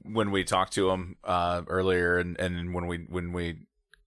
when 0.04 0.30
we 0.30 0.44
talked 0.44 0.72
to 0.74 0.90
him 0.90 1.16
uh 1.24 1.62
earlier 1.66 2.16
and 2.18 2.38
and 2.38 2.72
when 2.72 2.86
we 2.86 2.98
when 3.08 3.32
we 3.32 3.65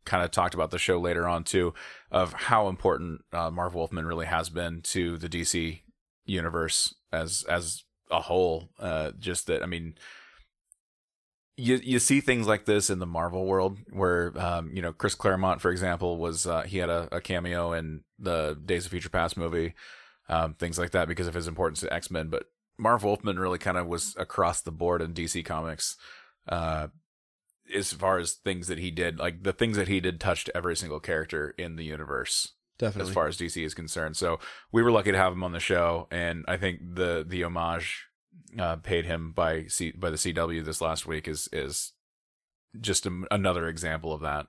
kind 0.09 0.23
of 0.23 0.31
talked 0.31 0.55
about 0.55 0.71
the 0.71 0.79
show 0.79 0.99
later 0.99 1.27
on 1.27 1.43
too 1.43 1.73
of 2.11 2.33
how 2.33 2.67
important 2.67 3.21
uh, 3.31 3.49
Marv 3.49 3.75
Wolfman 3.75 4.05
really 4.05 4.25
has 4.25 4.49
been 4.49 4.81
to 4.81 5.17
the 5.17 5.29
DC 5.29 5.81
universe 6.25 6.95
as 7.11 7.43
as 7.49 7.83
a 8.11 8.21
whole 8.21 8.69
uh 8.79 9.11
just 9.19 9.47
that 9.47 9.63
I 9.63 9.65
mean 9.67 9.95
you 11.59 11.79
you 11.83 11.99
see 11.99 12.21
things 12.21 12.47
like 12.47 12.65
this 12.65 12.89
in 12.89 12.99
the 12.99 13.05
Marvel 13.05 13.45
world 13.45 13.77
where 13.91 14.31
um, 14.39 14.71
you 14.73 14.81
know 14.81 14.93
Chris 14.93 15.13
Claremont, 15.13 15.61
for 15.61 15.71
example, 15.71 16.17
was 16.17 16.47
uh, 16.47 16.61
he 16.61 16.77
had 16.77 16.89
a, 16.89 17.09
a 17.11 17.21
cameo 17.21 17.73
in 17.73 18.03
the 18.17 18.57
Days 18.65 18.85
of 18.85 18.91
Future 18.91 19.09
Past 19.09 19.35
movie, 19.35 19.73
um, 20.29 20.53
things 20.53 20.79
like 20.79 20.91
that 20.91 21.07
because 21.07 21.27
of 21.27 21.33
his 21.33 21.47
importance 21.47 21.81
to 21.81 21.93
X 21.93 22.09
Men. 22.09 22.29
But 22.29 22.45
Marv 22.77 23.03
Wolfman 23.03 23.37
really 23.37 23.57
kind 23.57 23.77
of 23.77 23.87
was 23.87 24.15
across 24.17 24.61
the 24.61 24.71
board 24.71 25.01
in 25.01 25.13
DC 25.13 25.43
Comics, 25.43 25.97
uh, 26.47 26.87
as 27.75 27.93
far 27.93 28.19
as 28.19 28.33
things 28.33 28.67
that 28.67 28.77
he 28.77 28.91
did. 28.91 29.19
Like 29.19 29.43
the 29.43 29.53
things 29.53 29.77
that 29.77 29.87
he 29.87 29.99
did 29.99 30.19
touched 30.19 30.49
every 30.53 30.75
single 30.75 30.99
character 30.99 31.53
in 31.57 31.75
the 31.75 31.85
universe 31.85 32.53
Definitely. 32.77 33.09
as 33.09 33.13
far 33.13 33.27
as 33.27 33.37
DC 33.37 33.63
is 33.63 33.73
concerned. 33.73 34.17
So 34.17 34.39
we 34.71 34.81
were 34.81 34.91
lucky 34.91 35.11
to 35.11 35.17
have 35.17 35.33
him 35.33 35.43
on 35.43 35.51
the 35.51 35.59
show, 35.59 36.07
and 36.11 36.45
I 36.47 36.57
think 36.57 36.79
the 36.95 37.25
the 37.27 37.43
homage 37.43 38.07
uh, 38.57 38.77
paid 38.77 39.05
him 39.05 39.31
by 39.31 39.65
C, 39.67 39.91
by 39.91 40.09
the 40.09 40.17
CW 40.17 40.63
this 40.63 40.81
last 40.81 41.05
week 41.05 41.27
is 41.27 41.49
is 41.51 41.93
just 42.79 43.05
a, 43.05 43.25
another 43.31 43.67
example 43.67 44.13
of 44.13 44.21
that. 44.21 44.47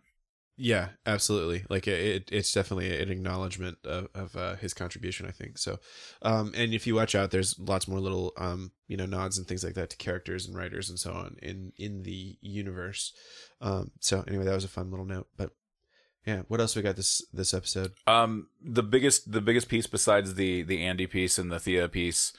Yeah, 0.62 0.88
absolutely. 1.06 1.64
Like 1.70 1.88
it, 1.88 1.98
it 1.98 2.28
it's 2.30 2.52
definitely 2.52 2.94
an 3.00 3.10
acknowledgement 3.10 3.78
of, 3.82 4.08
of 4.14 4.36
uh, 4.36 4.56
his 4.56 4.74
contribution, 4.74 5.24
I 5.24 5.30
think. 5.30 5.56
So, 5.56 5.78
um, 6.20 6.52
and 6.54 6.74
if 6.74 6.86
you 6.86 6.94
watch 6.94 7.14
out, 7.14 7.30
there's 7.30 7.58
lots 7.58 7.88
more 7.88 7.98
little, 7.98 8.34
um, 8.36 8.72
you 8.86 8.98
know, 8.98 9.06
nods 9.06 9.38
and 9.38 9.48
things 9.48 9.64
like 9.64 9.72
that 9.74 9.88
to 9.88 9.96
characters 9.96 10.46
and 10.46 10.54
writers 10.54 10.90
and 10.90 10.98
so 10.98 11.12
on 11.12 11.36
in 11.40 11.72
in 11.78 12.02
the 12.02 12.36
universe. 12.42 13.14
Um, 13.62 13.92
so 14.00 14.22
anyway, 14.28 14.44
that 14.44 14.54
was 14.54 14.64
a 14.64 14.68
fun 14.68 14.90
little 14.90 15.06
note. 15.06 15.28
But 15.34 15.52
yeah, 16.26 16.42
what 16.48 16.60
else 16.60 16.76
we 16.76 16.82
got 16.82 16.96
this 16.96 17.22
this 17.32 17.54
episode? 17.54 17.92
Um, 18.06 18.48
the 18.62 18.82
biggest 18.82 19.32
the 19.32 19.40
biggest 19.40 19.66
piece 19.66 19.86
besides 19.86 20.34
the 20.34 20.60
the 20.62 20.84
Andy 20.84 21.06
piece 21.06 21.38
and 21.38 21.50
the 21.50 21.58
Thea 21.58 21.88
piece, 21.88 22.34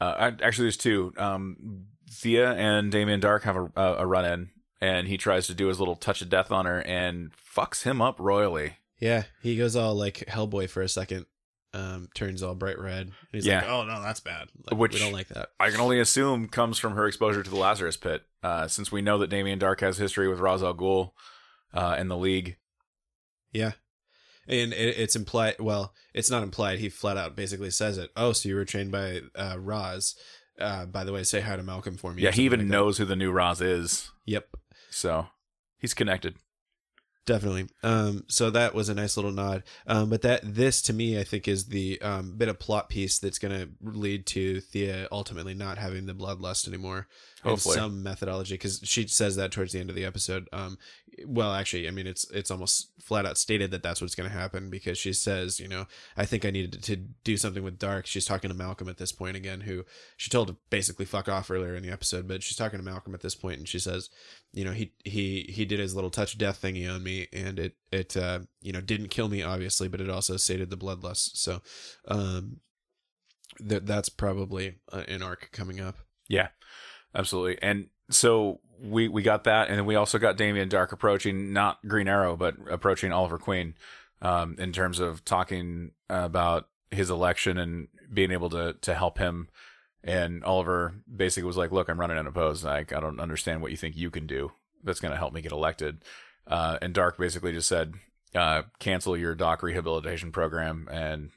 uh, 0.00 0.30
actually 0.40 0.66
there's 0.66 0.76
two. 0.76 1.12
Um, 1.18 1.86
Thea 2.08 2.52
and 2.52 2.92
Damien 2.92 3.20
Darhk 3.20 3.42
have 3.42 3.56
a, 3.56 3.70
a 3.98 4.06
run 4.06 4.24
in, 4.24 4.50
and 4.80 5.08
he 5.08 5.16
tries 5.16 5.46
to 5.46 5.54
do 5.54 5.68
his 5.68 5.78
little 5.78 5.96
touch 5.96 6.22
of 6.22 6.28
death 6.28 6.50
on 6.52 6.66
her 6.66 6.80
and 6.80 7.30
fucks 7.32 7.82
him 7.84 8.00
up 8.02 8.18
royally. 8.20 8.76
Yeah, 9.00 9.24
he 9.42 9.56
goes 9.56 9.76
all 9.76 9.94
like 9.94 10.24
Hellboy 10.28 10.68
for 10.70 10.82
a 10.82 10.88
second. 10.88 11.26
Um, 11.74 12.08
turns 12.14 12.42
all 12.42 12.54
bright 12.54 12.78
red. 12.78 13.08
And 13.08 13.12
he's 13.32 13.44
Yeah. 13.44 13.60
like, 13.60 13.68
"Oh 13.68 13.84
no, 13.84 14.00
that's 14.00 14.20
bad. 14.20 14.48
Like, 14.70 14.80
Which- 14.80 14.94
we 14.94 14.98
don't 15.00 15.12
like 15.12 15.28
that." 15.28 15.50
I 15.60 15.70
can 15.70 15.80
only 15.80 16.00
assume 16.00 16.48
comes 16.48 16.78
from 16.78 16.94
her 16.94 17.06
exposure 17.06 17.42
to 17.42 17.50
the 17.50 17.56
Lazarus 17.56 17.98
Pit, 17.98 18.22
uh, 18.42 18.66
since 18.68 18.90
we 18.90 19.02
know 19.02 19.18
that 19.18 19.28
Damien 19.28 19.58
Darhk 19.58 19.80
has 19.80 19.98
history 19.98 20.26
with 20.28 20.38
Ra's 20.40 20.62
al 20.62 20.74
Ghul 20.74 21.10
uh, 21.74 21.96
in 21.98 22.08
the 22.08 22.16
League. 22.16 22.56
Yeah. 23.52 23.72
And 24.48 24.72
it, 24.72 24.96
it's 24.98 25.16
implied. 25.16 25.56
Well, 25.58 25.92
it's 26.14 26.30
not 26.30 26.42
implied. 26.42 26.78
He 26.78 26.88
flat 26.88 27.16
out 27.18 27.36
basically 27.36 27.70
says 27.70 27.98
it. 27.98 28.10
Oh, 28.16 28.32
so 28.32 28.48
you 28.48 28.54
were 28.54 28.64
trained 28.64 28.92
by 28.92 29.20
uh, 29.34 29.56
Ra's. 29.58 30.14
Uh, 30.58 30.86
by 30.86 31.04
the 31.04 31.12
way, 31.12 31.22
say 31.24 31.40
hi 31.42 31.56
to 31.56 31.62
Malcolm 31.62 31.98
for 31.98 32.14
me. 32.14 32.22
Yeah, 32.22 32.30
he 32.30 32.44
even 32.44 32.60
like 32.60 32.68
that. 32.68 32.72
knows 32.72 32.96
who 32.96 33.04
the 33.04 33.16
new 33.16 33.30
Ra's 33.32 33.60
is, 33.60 34.10
Yep, 34.24 34.56
so 34.90 35.26
he's 35.78 35.94
connected. 35.94 36.36
definitely. 37.26 37.66
Um, 37.82 38.24
so 38.28 38.50
that 38.50 38.74
was 38.74 38.88
a 38.88 38.94
nice 38.94 39.16
little 39.16 39.32
nod. 39.32 39.64
Um, 39.86 40.08
but 40.08 40.22
that 40.22 40.40
this 40.42 40.80
to 40.82 40.92
me, 40.92 41.18
I 41.18 41.24
think, 41.24 41.48
is 41.48 41.66
the 41.66 42.00
um, 42.00 42.36
bit 42.36 42.48
of 42.48 42.58
plot 42.58 42.88
piece 42.88 43.18
that's 43.18 43.38
going 43.38 43.58
to 43.58 43.68
lead 43.82 44.26
to 44.26 44.60
Thea 44.60 45.08
ultimately 45.12 45.54
not 45.54 45.76
having 45.76 46.06
the 46.06 46.14
bloodlust 46.14 46.68
anymore. 46.68 47.08
In 47.46 47.50
Hopefully. 47.50 47.76
some 47.76 48.02
methodology 48.02 48.54
because 48.54 48.80
she 48.82 49.06
says 49.06 49.36
that 49.36 49.52
towards 49.52 49.72
the 49.72 49.78
end 49.78 49.88
of 49.88 49.94
the 49.94 50.04
episode. 50.04 50.48
Um, 50.52 50.78
well, 51.24 51.54
actually, 51.54 51.86
I 51.86 51.92
mean, 51.92 52.08
it's 52.08 52.28
it's 52.32 52.50
almost 52.50 52.90
flat 53.00 53.24
out 53.24 53.38
stated 53.38 53.70
that 53.70 53.84
that's 53.84 54.00
what's 54.00 54.16
going 54.16 54.28
to 54.28 54.36
happen 54.36 54.68
because 54.68 54.98
she 54.98 55.12
says, 55.12 55.60
you 55.60 55.68
know, 55.68 55.86
I 56.16 56.24
think 56.24 56.44
I 56.44 56.50
needed 56.50 56.82
to 56.82 56.96
do 56.96 57.36
something 57.36 57.62
with 57.62 57.78
Darhk. 57.78 58.06
She's 58.06 58.24
talking 58.24 58.50
to 58.50 58.56
Malcolm 58.56 58.88
at 58.88 58.96
this 58.96 59.12
point 59.12 59.36
again, 59.36 59.60
who 59.60 59.84
she 60.16 60.28
told 60.28 60.48
to 60.48 60.56
basically 60.70 61.04
fuck 61.04 61.28
off 61.28 61.48
earlier 61.48 61.76
in 61.76 61.84
the 61.84 61.92
episode, 61.92 62.26
but 62.26 62.42
she's 62.42 62.56
talking 62.56 62.80
to 62.80 62.84
Malcolm 62.84 63.14
at 63.14 63.20
this 63.20 63.36
point, 63.36 63.58
and 63.58 63.68
she 63.68 63.78
says, 63.78 64.10
you 64.52 64.64
know, 64.64 64.72
he 64.72 64.92
he 65.04 65.46
he 65.48 65.64
did 65.64 65.78
his 65.78 65.94
little 65.94 66.10
touch 66.10 66.36
death 66.36 66.60
thingy 66.60 66.92
on 66.92 67.04
me, 67.04 67.28
and 67.32 67.60
it 67.60 67.76
it 67.92 68.16
uh, 68.16 68.40
you 68.60 68.72
know 68.72 68.80
didn't 68.80 69.08
kill 69.08 69.28
me 69.28 69.44
obviously, 69.44 69.86
but 69.86 70.00
it 70.00 70.10
also 70.10 70.36
sated 70.36 70.70
the 70.70 70.76
bloodlust. 70.76 71.36
So, 71.36 71.62
um, 72.08 72.56
that 73.60 73.86
that's 73.86 74.08
probably 74.08 74.78
uh, 74.92 75.04
an 75.06 75.22
arc 75.22 75.50
coming 75.52 75.80
up. 75.80 75.98
Yeah, 76.28 76.48
absolutely. 77.16 77.58
And 77.62 77.88
so 78.10 78.60
we 78.82 79.08
we 79.08 79.22
got 79.22 79.44
that, 79.44 79.68
and 79.68 79.78
then 79.78 79.86
we 79.86 79.94
also 79.94 80.18
got 80.18 80.36
Damien 80.36 80.68
Darhk 80.68 80.92
approaching 80.92 81.52
not 81.52 81.78
Green 81.86 82.08
Arrow, 82.08 82.36
but 82.36 82.54
approaching 82.70 83.12
Oliver 83.12 83.38
Queen, 83.38 83.74
um, 84.22 84.56
in 84.58 84.72
terms 84.72 85.00
of 85.00 85.24
talking 85.24 85.92
about 86.08 86.68
his 86.90 87.10
election 87.10 87.58
and 87.58 87.88
being 88.12 88.30
able 88.30 88.50
to 88.50 88.74
to 88.82 88.94
help 88.94 89.18
him. 89.18 89.48
And 90.04 90.44
Oliver 90.44 90.94
basically 91.14 91.46
was 91.46 91.56
like, 91.56 91.72
"Look, 91.72 91.88
I'm 91.88 91.98
running 91.98 92.18
unopposed. 92.18 92.64
Like, 92.64 92.92
I 92.92 93.00
don't 93.00 93.20
understand 93.20 93.62
what 93.62 93.70
you 93.70 93.76
think 93.76 93.96
you 93.96 94.10
can 94.10 94.26
do 94.26 94.52
that's 94.84 95.00
going 95.00 95.12
to 95.12 95.18
help 95.18 95.32
me 95.32 95.42
get 95.42 95.52
elected." 95.52 96.04
Uh, 96.46 96.78
and 96.80 96.94
Darhk 96.94 97.18
basically 97.18 97.52
just 97.52 97.68
said, 97.68 97.94
uh, 98.34 98.62
"Cancel 98.78 99.16
your 99.16 99.34
doc 99.34 99.62
rehabilitation 99.62 100.32
program, 100.32 100.88
and 100.92 101.30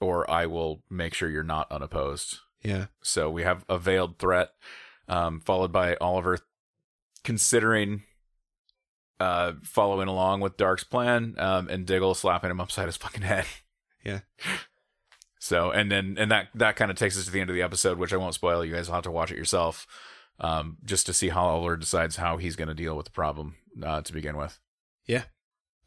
or 0.00 0.28
I 0.28 0.46
will 0.46 0.82
make 0.90 1.14
sure 1.14 1.28
you're 1.28 1.44
not 1.44 1.70
unopposed." 1.70 2.38
Yeah. 2.62 2.86
So 3.02 3.30
we 3.30 3.42
have 3.42 3.64
a 3.68 3.78
veiled 3.78 4.18
threat, 4.18 4.50
um, 5.08 5.40
followed 5.40 5.72
by 5.72 5.96
Oliver 5.96 6.38
considering 7.24 8.02
uh, 9.18 9.52
following 9.62 10.08
along 10.08 10.40
with 10.40 10.56
Darhk's 10.56 10.84
plan, 10.84 11.34
um, 11.38 11.68
and 11.68 11.86
Diggle 11.86 12.14
slapping 12.14 12.50
him 12.50 12.60
upside 12.60 12.86
his 12.86 12.96
fucking 12.96 13.22
head. 13.22 13.46
Yeah. 14.02 14.20
So 15.38 15.72
and 15.72 15.92
then 15.92 16.16
and 16.18 16.30
that 16.30 16.48
that 16.54 16.76
kind 16.76 16.90
of 16.90 16.96
takes 16.96 17.18
us 17.18 17.26
to 17.26 17.30
the 17.30 17.38
end 17.38 17.50
of 17.50 17.54
the 17.54 17.60
episode, 17.60 17.98
which 17.98 18.14
I 18.14 18.16
won't 18.16 18.32
spoil. 18.32 18.64
You 18.64 18.74
guys 18.74 18.88
will 18.88 18.94
have 18.94 19.04
to 19.04 19.10
watch 19.10 19.30
it 19.30 19.36
yourself, 19.36 19.86
um, 20.38 20.78
just 20.82 21.04
to 21.04 21.12
see 21.12 21.28
how 21.28 21.44
Oliver 21.44 21.76
decides 21.76 22.16
how 22.16 22.38
he's 22.38 22.56
going 22.56 22.68
to 22.68 22.74
deal 22.74 22.96
with 22.96 23.04
the 23.04 23.12
problem 23.12 23.56
uh, 23.82 24.00
to 24.00 24.12
begin 24.14 24.38
with. 24.38 24.58
Yeah. 25.06 25.24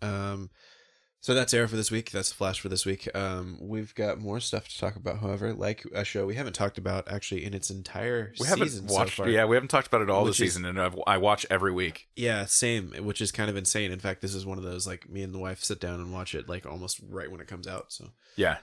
Um, 0.04 0.52
so 1.24 1.34
that's 1.34 1.54
Arrow 1.54 1.70
for 1.70 1.78
this 1.78 1.90
week. 1.90 2.12
That's 2.12 2.34
Flash 2.34 2.60
for 2.60 2.68
this 2.68 2.86
week. 2.86 3.08
Um, 3.16 3.58
we've 3.62 3.96
got 3.96 4.20
more 4.20 4.42
stuff 4.42 4.68
to 4.68 4.78
talk 4.78 4.98
about. 4.98 5.20
However, 5.20 5.54
like 5.54 5.86
a 5.96 6.04
show 6.04 6.26
we 6.26 6.36
haven't 6.36 6.52
talked 6.52 6.78
about 6.78 7.10
actually 7.10 7.46
in 7.46 7.54
its 7.54 7.70
entire 7.70 8.34
We 8.40 8.46
season 8.46 8.60
haven't 8.60 8.88
watched, 8.92 9.16
so 9.16 9.24
far. 9.24 9.32
yeah, 9.32 9.46
we 9.46 9.56
haven't 9.56 9.70
talked 9.70 9.88
about 9.88 10.02
it 10.02 10.10
all 10.10 10.26
this 10.26 10.34
is- 10.36 10.54
season, 10.54 10.66
and 10.66 10.78
I've, 10.82 11.00
I 11.08 11.18
watch 11.18 11.46
every 11.50 11.72
week. 11.72 12.10
Yeah, 12.18 12.44
same. 12.46 12.92
Which 13.06 13.22
is 13.22 13.32
kind 13.32 13.50
of 13.50 13.56
insane. 13.56 13.94
In 13.94 14.00
fact, 14.00 14.22
this 14.22 14.36
is 14.36 14.46
one 14.46 14.58
of 14.58 14.66
those 14.66 14.86
like 14.86 15.10
me 15.10 15.22
and 15.24 15.34
the 15.34 15.40
wife 15.40 15.64
sit 15.64 15.80
down 15.80 16.02
and 16.02 16.12
watch 16.12 16.36
it 16.36 16.50
like 16.50 16.66
almost 16.66 17.00
right 17.10 17.32
when 17.32 17.40
it 17.40 17.48
comes 17.48 17.68
out. 17.68 17.94
So 17.94 18.10
Yeah. 18.36 18.58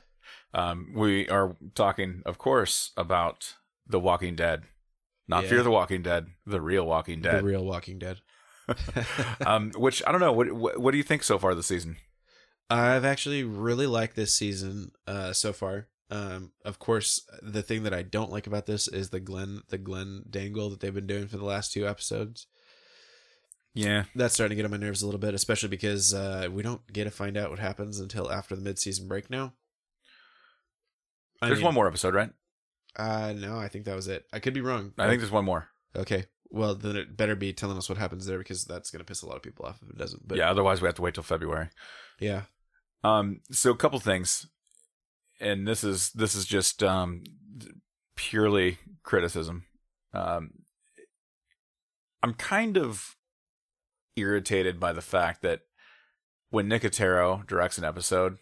Um, 0.53 0.92
we 0.94 1.29
are 1.31 1.57
talking, 1.75 2.23
of 2.27 2.37
course, 2.37 2.90
about 2.96 3.55
The 3.87 3.99
Walking 3.99 4.37
Dead. 4.37 4.64
Not 5.27 5.44
Yeah. 5.44 5.49
Fear 5.51 5.62
the 5.62 5.70
Walking 5.70 6.03
Dead, 6.03 6.27
the 6.44 6.61
real 6.61 6.85
Walking 6.85 7.23
Dead, 7.23 7.38
the 7.40 7.44
real 7.46 7.64
Walking 7.64 7.99
Dead. 7.99 8.18
um, 9.46 9.73
which 9.77 10.03
I 10.07 10.12
don't 10.12 10.20
know. 10.20 10.33
What, 10.33 10.53
what 10.53 10.79
what 10.79 10.90
do 10.92 10.99
you 10.99 11.03
think 11.05 11.23
so 11.23 11.38
far 11.38 11.55
this 11.55 11.66
season? 11.66 11.96
I've 12.71 13.05
actually 13.05 13.43
really 13.45 13.87
liked 13.87 14.15
this 14.17 14.33
season 14.33 14.93
uh, 15.07 15.33
so 15.33 15.53
far. 15.53 15.89
Um, 16.11 16.53
of 16.65 16.79
course, 16.79 17.25
the 17.43 17.63
thing 17.63 17.83
that 17.83 17.95
I 17.95 18.03
don't 18.03 18.33
like 18.33 18.47
about 18.47 18.67
this 18.67 18.89
is 18.89 19.11
the 19.11 19.21
Glenn 19.21 19.63
the 19.69 19.79
Glenn 19.79 20.25
dangle 20.29 20.71
that 20.71 20.81
they've 20.81 20.95
been 20.95 21.07
doing 21.07 21.29
for 21.29 21.37
the 21.37 21.45
last 21.45 21.73
two 21.73 21.87
episodes. 21.87 22.47
Yeah, 23.73 24.05
That's 24.17 24.35
starting 24.35 24.57
to 24.57 24.57
get 24.57 24.65
on 24.65 24.73
my 24.73 24.85
nerves 24.85 25.03
a 25.03 25.07
little 25.07 25.21
bit, 25.21 25.33
especially 25.33 25.69
because 25.69 26.13
uh, 26.13 26.49
we 26.51 26.63
don't 26.63 26.85
get 26.93 27.05
to 27.05 27.11
find 27.11 27.37
out 27.37 27.51
what 27.51 27.61
happens 27.61 28.01
until 28.01 28.31
after 28.31 28.57
the 28.57 28.63
mid-season 28.63 29.07
break 29.07 29.31
now. 29.31 29.53
I 31.41 31.47
there's 31.47 31.61
mean, 31.61 31.67
one 31.67 31.75
more 31.75 31.87
episode, 31.87 32.15
right? 32.15 32.31
Uh, 32.97 33.33
no, 33.37 33.59
I 33.59 33.69
think 33.69 33.85
that 33.85 33.95
was 33.95 34.09
it. 34.09 34.27
I 34.33 34.41
could 34.41 34.55
be 34.55 34.61
wrong. 34.61 34.93
I 34.99 35.07
think 35.07 35.21
there's 35.21 35.31
one 35.31 35.45
more. 35.45 35.69
Okay. 35.95 36.25
Well, 36.51 36.75
then 36.75 36.97
it 36.97 37.17
better 37.17 37.37
be 37.37 37.53
telling 37.53 37.79
us 37.79 37.89
what 37.89 37.97
happens 37.97 38.27
there 38.27 38.39
because 38.39 38.65
that's 38.65 38.91
going 38.91 38.99
to 38.99 39.05
piss 39.05 39.23
a 39.23 39.27
lot 39.27 39.37
of 39.37 39.43
people 39.43 39.67
off 39.67 39.79
if 39.83 39.91
it 39.91 39.99
doesn't. 39.99 40.27
But 40.27 40.39
yeah, 40.39 40.51
otherwise 40.51 40.83
we 40.83 40.87
have 40.87 40.97
to 40.97 41.03
wait 41.03 41.15
till 41.15 41.23
February. 41.23 41.69
yeah. 42.19 42.43
Um, 43.03 43.41
so 43.51 43.71
a 43.71 43.77
couple 43.77 43.99
things, 44.01 44.47
and 45.41 45.67
this 45.67 45.85
is 45.85 46.11
this 46.11 46.35
is 46.35 46.45
just 46.45 46.83
um 46.83 47.25
purely 48.17 48.79
criticism. 49.03 49.65
Um, 50.13 50.51
I'm 52.23 52.35
kind 52.35 52.77
of 52.77 53.17
irritated 54.17 54.79
by 54.79 54.93
the 54.93 55.01
fact 55.01 55.43
that 55.43 55.61
when 56.51 56.69
Nicotero 56.69 57.47
directs 57.47 57.79
an 57.79 57.85
episode, 57.85 58.39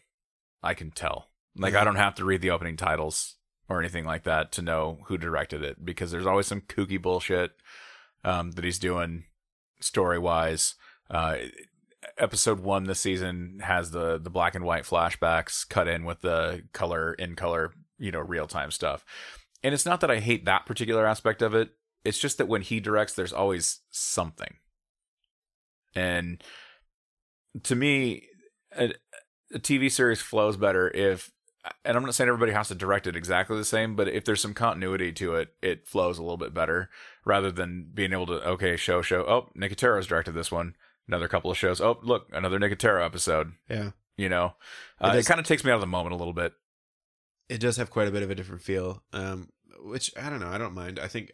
I 0.63 0.75
can 0.75 0.91
tell. 0.91 1.29
Like 1.57 1.75
I 1.75 1.85
don't 1.85 1.97
have 1.97 2.15
to 2.17 2.25
read 2.25 2.41
the 2.41 2.51
opening 2.51 2.77
titles 2.77 3.37
or 3.69 3.81
anything 3.81 4.05
like 4.05 4.25
that 4.25 4.51
to 4.53 4.63
know 4.63 4.99
who 5.07 5.19
directed 5.19 5.63
it 5.63 5.85
because 5.85 6.11
there's 6.11 6.27
always 6.27 6.47
some 6.47 6.63
kooky 6.63 7.01
bullshit 7.01 7.53
um, 8.25 8.53
that 8.53 8.65
he's 8.65 8.79
doing 8.79 9.25
story 9.81 10.19
wise. 10.19 10.75
Uh, 11.11 11.37
episode 12.19 12.61
one 12.61 12.85
this 12.85 13.01
season 13.01 13.61
has 13.63 13.91
the 13.91 14.19
the 14.19 14.31
black 14.31 14.55
and 14.55 14.65
white 14.65 14.85
flashbacks 14.85 15.69
cut 15.69 15.89
in 15.89 16.05
with 16.05 16.21
the 16.21 16.63
color 16.73 17.15
in 17.15 17.37
color, 17.37 17.73
you 17.99 18.11
know, 18.11 18.21
real 18.21 18.47
time 18.47 18.71
stuff. 18.71 19.05
And 19.63 19.75
it's 19.75 19.87
not 19.87 20.01
that 20.01 20.11
I 20.11 20.21
hate 20.21 20.45
that 20.45 20.67
particular 20.67 21.07
aspect 21.07 21.43
of 21.43 21.55
it. 21.55 21.71
It's 22.05 22.19
just 22.19 22.39
that 22.39 22.49
when 22.49 22.63
he 22.63 22.81
directs, 22.81 23.15
there's 23.15 23.33
always 23.33 23.81
something. 23.91 24.57
And 25.95 26.43
to 27.65 27.75
me, 27.75 28.29
a, 28.77 28.93
a 29.53 29.59
TV 29.59 29.91
series 29.91 30.21
flows 30.21 30.57
better 30.57 30.91
if, 30.95 31.33
and 31.85 31.97
I'm 31.97 32.05
not 32.05 32.15
saying 32.15 32.29
everybody 32.29 32.53
has 32.53 32.69
to 32.69 32.75
direct 32.75 33.07
it 33.07 33.17
exactly 33.17 33.57
the 33.57 33.65
same, 33.65 33.97
but 33.97 34.09
if 34.09 34.25
there's 34.25 34.41
some 34.41 34.55
continuity 34.55 35.13
to 35.13 35.35
it, 35.35 35.55
it 35.61 35.89
flows 35.89 36.19
a 36.19 36.23
little 36.23 36.37
bit 36.37 36.55
better 36.55 36.89
rather 37.25 37.51
than 37.51 37.91
being 37.93 38.13
able 38.13 38.27
to, 38.27 38.47
okay, 38.49 38.77
show, 38.77 39.03
show, 39.03 39.23
oh, 39.23 39.51
Nicotero's 39.55 40.07
directed 40.07 40.33
this 40.33 40.53
one. 40.53 40.77
Another 41.09 41.27
couple 41.29 41.51
of 41.51 41.57
shows. 41.57 41.81
Oh, 41.81 41.99
look, 42.03 42.29
another 42.33 42.59
Nicotero 42.61 43.05
episode. 43.05 43.53
Yeah. 43.69 43.91
You 44.17 44.29
know, 44.29 44.55
It 45.01 45.05
uh, 45.05 45.09
it, 45.11 45.15
does- 45.17 45.29
kind 45.29 45.41
of 45.41 45.47
takes 45.47 45.65
me 45.65 45.71
out 45.73 45.77
of 45.77 45.81
the 45.81 45.87
moment 45.87 46.15
a 46.15 46.19
little 46.19 46.35
bit. 46.35 46.53
It 47.49 47.59
does 47.61 47.79
have 47.79 47.89
quite 47.91 48.09
a 48.09 48.11
bit 48.11 48.23
of 48.23 48.31
a 48.31 48.35
different 48.35 48.63
feel. 48.63 49.03
Um, 49.13 49.49
which 49.83 50.11
I 50.21 50.29
don't 50.29 50.41
know. 50.41 50.49
I 50.49 50.59
don't 50.59 50.75
mind. 50.75 50.99
I 50.99 51.09
think 51.09 51.31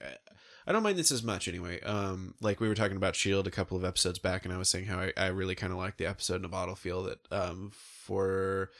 I 0.67 0.73
don't 0.73 0.83
mind 0.83 0.97
this 0.99 1.11
as 1.11 1.23
much 1.25 1.49
anyway. 1.49 1.81
Um, 1.81 2.35
like 2.41 2.61
we 2.61 2.69
were 2.69 2.75
talking 2.75 2.97
about 2.97 3.17
Shield 3.17 3.47
a 3.49 3.51
couple 3.51 3.77
of 3.77 3.85
episodes 3.85 4.19
back, 4.19 4.45
and 4.45 4.55
I 4.55 4.59
was 4.59 4.69
saying 4.69 4.85
how 4.85 5.01
I, 5.01 5.13
I 5.17 5.27
really 5.29 5.55
kind 5.55 5.73
of 5.73 5.79
like 5.79 5.97
the 5.97 6.07
episode 6.07 6.37
in 6.37 6.45
a 6.45 6.49
bottle 6.49 6.75
feel 6.77 7.03
that 7.05 7.19
um 7.33 7.73
for 7.75 8.71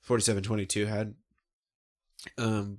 forty 0.00 0.22
seven 0.22 0.42
twenty 0.42 0.66
two 0.66 0.86
had. 0.86 1.14
Um, 2.38 2.78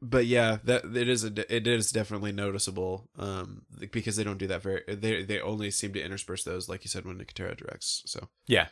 but 0.00 0.26
yeah, 0.26 0.58
that 0.64 0.84
it 0.96 1.08
is 1.08 1.24
a 1.24 1.54
it 1.54 1.66
is 1.66 1.90
definitely 1.90 2.32
noticeable 2.32 3.08
um 3.18 3.62
because 3.92 4.16
they 4.16 4.24
don't 4.24 4.38
do 4.38 4.46
that 4.46 4.62
very 4.62 4.82
they 4.88 5.22
they 5.22 5.40
only 5.40 5.70
seem 5.70 5.92
to 5.92 6.02
intersperse 6.02 6.44
those 6.44 6.68
like 6.68 6.84
you 6.84 6.88
said 6.88 7.04
when 7.04 7.18
Nicotero 7.18 7.56
directs. 7.56 8.02
So 8.06 8.28
Yeah. 8.46 8.68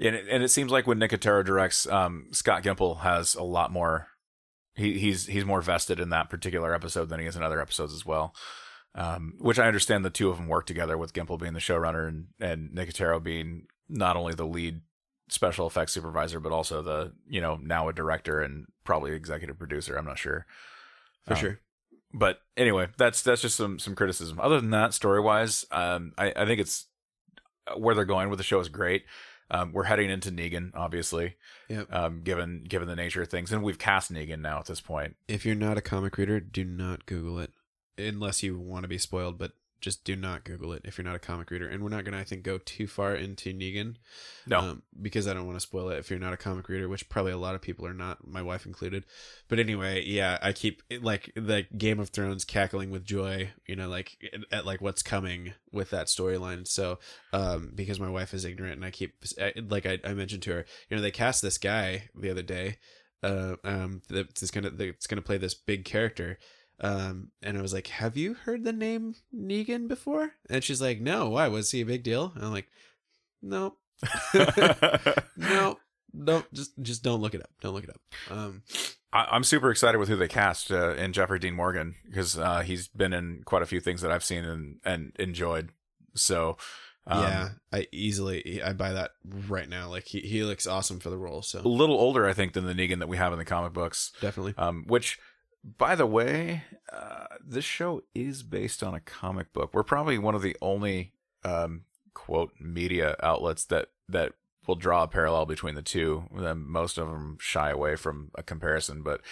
And 0.00 0.14
it, 0.14 0.26
and 0.30 0.42
it 0.44 0.48
seems 0.48 0.70
like 0.70 0.86
when 0.86 1.00
Nicotero 1.00 1.44
directs, 1.44 1.86
um, 1.88 2.28
Scott 2.30 2.62
Gimple 2.62 3.00
has 3.00 3.34
a 3.34 3.42
lot 3.42 3.72
more. 3.72 4.06
He, 4.74 4.96
he's 4.98 5.26
he's 5.26 5.44
more 5.44 5.60
vested 5.60 5.98
in 5.98 6.10
that 6.10 6.30
particular 6.30 6.72
episode 6.72 7.08
than 7.08 7.18
he 7.18 7.26
is 7.26 7.34
in 7.34 7.42
other 7.42 7.60
episodes 7.60 7.92
as 7.92 8.06
well. 8.06 8.32
Um, 8.94 9.34
which 9.38 9.58
I 9.58 9.66
understand 9.66 10.04
the 10.04 10.10
two 10.10 10.30
of 10.30 10.38
them 10.38 10.48
work 10.48 10.66
together 10.66 10.96
with 10.96 11.12
Gimple 11.12 11.38
being 11.38 11.52
the 11.52 11.60
showrunner 11.60 12.06
and 12.06 12.26
and 12.40 12.70
Nicotero 12.70 13.22
being 13.22 13.66
not 13.88 14.16
only 14.16 14.34
the 14.34 14.46
lead 14.46 14.82
special 15.30 15.66
effects 15.66 15.92
supervisor 15.92 16.40
but 16.40 16.52
also 16.52 16.82
the 16.82 17.12
you 17.28 17.40
know 17.40 17.58
now 17.62 17.88
a 17.88 17.92
director 17.92 18.40
and 18.40 18.66
probably 18.88 19.12
executive 19.12 19.58
producer. 19.58 19.96
I'm 19.96 20.06
not 20.06 20.18
sure 20.18 20.46
for 21.26 21.34
Um, 21.34 21.38
sure. 21.40 21.60
but 22.12 22.40
anyway, 22.56 22.88
that's 22.96 23.22
that's 23.22 23.42
just 23.42 23.56
some 23.56 23.78
some 23.78 23.94
criticism. 23.94 24.40
Other 24.40 24.60
than 24.60 24.70
that, 24.70 24.94
story 24.94 25.20
wise, 25.20 25.64
um, 25.70 26.12
I, 26.18 26.32
I 26.34 26.44
think 26.46 26.58
it's 26.60 26.86
where 27.76 27.94
they're 27.94 28.04
going 28.06 28.30
with 28.30 28.38
the 28.38 28.44
show 28.44 28.58
is 28.60 28.68
great. 28.70 29.04
Um, 29.50 29.72
we're 29.72 29.84
heading 29.84 30.10
into 30.10 30.30
Negan, 30.30 30.72
obviously, 30.74 31.36
Yep. 31.68 31.92
um, 31.92 32.22
given 32.22 32.64
given 32.68 32.88
the 32.88 32.96
nature 32.96 33.22
of 33.22 33.28
things, 33.28 33.52
and 33.52 33.62
we've 33.62 33.78
cast 33.78 34.12
Negan 34.12 34.40
now 34.40 34.58
at 34.58 34.66
this 34.66 34.80
point. 34.80 35.16
If 35.28 35.44
you're 35.46 35.54
not 35.54 35.78
a 35.78 35.82
comic 35.82 36.16
reader, 36.18 36.40
do 36.40 36.64
not 36.64 37.04
Google 37.06 37.38
it 37.40 37.52
unless 37.98 38.42
you 38.42 38.58
want 38.58 38.84
to 38.84 38.88
be 38.88 38.98
spoiled. 38.98 39.38
But 39.38 39.52
just 39.80 40.04
do 40.04 40.16
not 40.16 40.44
Google 40.44 40.72
it 40.72 40.82
if 40.84 40.98
you're 40.98 41.04
not 41.04 41.14
a 41.14 41.20
comic 41.20 41.50
reader. 41.50 41.68
And 41.68 41.82
we're 41.82 41.88
not 41.88 42.04
gonna, 42.04 42.18
I 42.18 42.24
think, 42.24 42.42
go 42.42 42.58
too 42.58 42.86
far 42.86 43.14
into 43.14 43.52
Negan. 43.52 43.96
No, 44.46 44.58
um, 44.58 44.82
because 45.00 45.28
I 45.28 45.34
don't 45.34 45.46
want 45.46 45.56
to 45.56 45.60
spoil 45.60 45.90
it 45.90 45.98
if 45.98 46.10
you're 46.10 46.18
not 46.18 46.32
a 46.32 46.38
comic 46.38 46.68
reader, 46.68 46.88
which 46.88 47.08
probably 47.08 47.32
a 47.32 47.38
lot 47.38 47.54
of 47.54 47.62
people 47.62 47.86
are 47.86 47.94
not, 47.94 48.26
my 48.26 48.42
wife 48.42 48.66
included. 48.66 49.04
But 49.48 49.58
anyway, 49.58 50.04
yeah, 50.04 50.38
I 50.42 50.52
keep 50.52 50.82
like 51.00 51.32
the 51.34 51.66
Game 51.76 52.00
of 52.00 52.10
Thrones 52.10 52.44
cackling 52.44 52.90
with 52.90 53.04
joy, 53.04 53.50
you 53.66 53.76
know, 53.76 53.88
like 53.88 54.16
at 54.50 54.66
like 54.66 54.80
what's 54.80 55.02
coming 55.02 55.52
with 55.72 55.90
that 55.90 56.06
storyline. 56.06 56.66
So, 56.66 56.98
um, 57.32 57.72
because 57.74 58.00
my 58.00 58.10
wife 58.10 58.34
is 58.34 58.44
ignorant, 58.44 58.76
and 58.76 58.84
I 58.84 58.90
keep 58.90 59.14
like 59.68 59.86
I, 59.86 59.98
I 60.04 60.14
mentioned 60.14 60.42
to 60.42 60.52
her, 60.52 60.64
you 60.88 60.96
know, 60.96 61.02
they 61.02 61.10
cast 61.10 61.42
this 61.42 61.58
guy 61.58 62.08
the 62.14 62.30
other 62.30 62.42
day, 62.42 62.78
uh, 63.22 63.56
um, 63.64 64.02
that's 64.08 64.50
gonna 64.50 64.70
that's 64.70 65.06
gonna 65.06 65.22
play 65.22 65.38
this 65.38 65.54
big 65.54 65.84
character. 65.84 66.38
Um, 66.80 67.30
and 67.42 67.58
I 67.58 67.62
was 67.62 67.72
like, 67.72 67.88
"Have 67.88 68.16
you 68.16 68.34
heard 68.34 68.64
the 68.64 68.72
name 68.72 69.14
Negan 69.34 69.88
before?" 69.88 70.32
And 70.48 70.62
she's 70.62 70.80
like, 70.80 71.00
"No. 71.00 71.30
Why 71.30 71.48
was 71.48 71.70
he 71.70 71.80
a 71.80 71.86
big 71.86 72.02
deal?" 72.02 72.32
And 72.34 72.44
I'm 72.44 72.52
like, 72.52 72.68
"No, 73.42 73.76
no, 75.36 75.78
don't 76.24 76.52
just 76.52 76.72
just 76.80 77.02
don't 77.02 77.20
look 77.20 77.34
it 77.34 77.42
up. 77.42 77.50
Don't 77.60 77.74
look 77.74 77.84
it 77.84 77.90
up. 77.90 78.00
Um, 78.30 78.62
I, 79.12 79.26
I'm 79.30 79.44
super 79.44 79.70
excited 79.70 79.98
with 79.98 80.08
who 80.08 80.16
they 80.16 80.28
cast 80.28 80.70
uh, 80.70 80.94
in 80.94 81.12
Jeffrey 81.12 81.38
Dean 81.38 81.54
Morgan 81.54 81.96
because 82.06 82.38
uh, 82.38 82.60
he's 82.60 82.88
been 82.88 83.12
in 83.12 83.42
quite 83.44 83.62
a 83.62 83.66
few 83.66 83.80
things 83.80 84.02
that 84.02 84.12
I've 84.12 84.24
seen 84.24 84.44
and 84.44 84.76
and 84.84 85.12
enjoyed. 85.18 85.70
So 86.14 86.56
um, 87.06 87.22
yeah, 87.22 87.48
I 87.72 87.86
easily 87.90 88.62
I 88.62 88.72
buy 88.72 88.92
that 88.92 89.12
right 89.48 89.68
now. 89.68 89.88
Like 89.88 90.04
he 90.04 90.20
he 90.20 90.44
looks 90.44 90.66
awesome 90.66 91.00
for 91.00 91.10
the 91.10 91.18
role. 91.18 91.42
So 91.42 91.60
a 91.60 91.68
little 91.68 91.98
older, 91.98 92.28
I 92.28 92.34
think, 92.34 92.52
than 92.52 92.66
the 92.66 92.74
Negan 92.74 92.98
that 93.00 93.08
we 93.08 93.16
have 93.16 93.32
in 93.32 93.38
the 93.38 93.44
comic 93.44 93.72
books. 93.72 94.12
definitely. 94.20 94.54
Um, 94.56 94.84
which, 94.86 95.18
by 95.64 95.94
the 95.94 96.06
way, 96.06 96.62
uh, 96.92 97.26
this 97.44 97.64
show 97.64 98.02
is 98.14 98.42
based 98.42 98.82
on 98.82 98.94
a 98.94 99.00
comic 99.00 99.52
book. 99.52 99.70
We're 99.72 99.82
probably 99.82 100.18
one 100.18 100.34
of 100.34 100.42
the 100.42 100.56
only 100.62 101.12
um, 101.44 101.82
quote 102.14 102.52
media 102.60 103.16
outlets 103.22 103.64
that 103.66 103.88
that 104.08 104.32
will 104.66 104.76
draw 104.76 105.02
a 105.02 105.08
parallel 105.08 105.46
between 105.46 105.74
the 105.74 105.82
two. 105.82 106.24
Most 106.30 106.98
of 106.98 107.08
them 107.08 107.38
shy 107.40 107.70
away 107.70 107.96
from 107.96 108.30
a 108.34 108.42
comparison, 108.42 109.02
but 109.02 109.22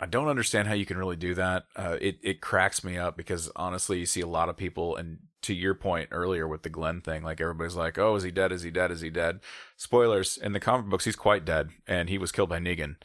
I 0.00 0.06
don't 0.06 0.28
understand 0.28 0.68
how 0.68 0.74
you 0.74 0.86
can 0.86 0.98
really 0.98 1.16
do 1.16 1.34
that. 1.34 1.64
Uh, 1.74 1.96
it 2.00 2.18
it 2.22 2.40
cracks 2.40 2.84
me 2.84 2.96
up 2.96 3.16
because 3.16 3.50
honestly, 3.56 3.98
you 3.98 4.06
see 4.06 4.20
a 4.20 4.26
lot 4.26 4.48
of 4.48 4.56
people, 4.56 4.96
and 4.96 5.18
to 5.42 5.54
your 5.54 5.74
point 5.74 6.10
earlier 6.12 6.46
with 6.46 6.62
the 6.62 6.68
Glenn 6.68 7.00
thing, 7.00 7.24
like 7.24 7.40
everybody's 7.40 7.74
like, 7.74 7.98
"Oh, 7.98 8.14
is 8.14 8.22
he 8.22 8.30
dead? 8.30 8.52
Is 8.52 8.62
he 8.62 8.70
dead? 8.70 8.92
Is 8.92 9.00
he 9.00 9.10
dead?" 9.10 9.40
Spoilers: 9.76 10.36
in 10.36 10.52
the 10.52 10.60
comic 10.60 10.86
books, 10.86 11.04
he's 11.04 11.16
quite 11.16 11.44
dead, 11.44 11.70
and 11.86 12.08
he 12.08 12.18
was 12.18 12.30
killed 12.30 12.48
by 12.48 12.60
Negan. 12.60 12.96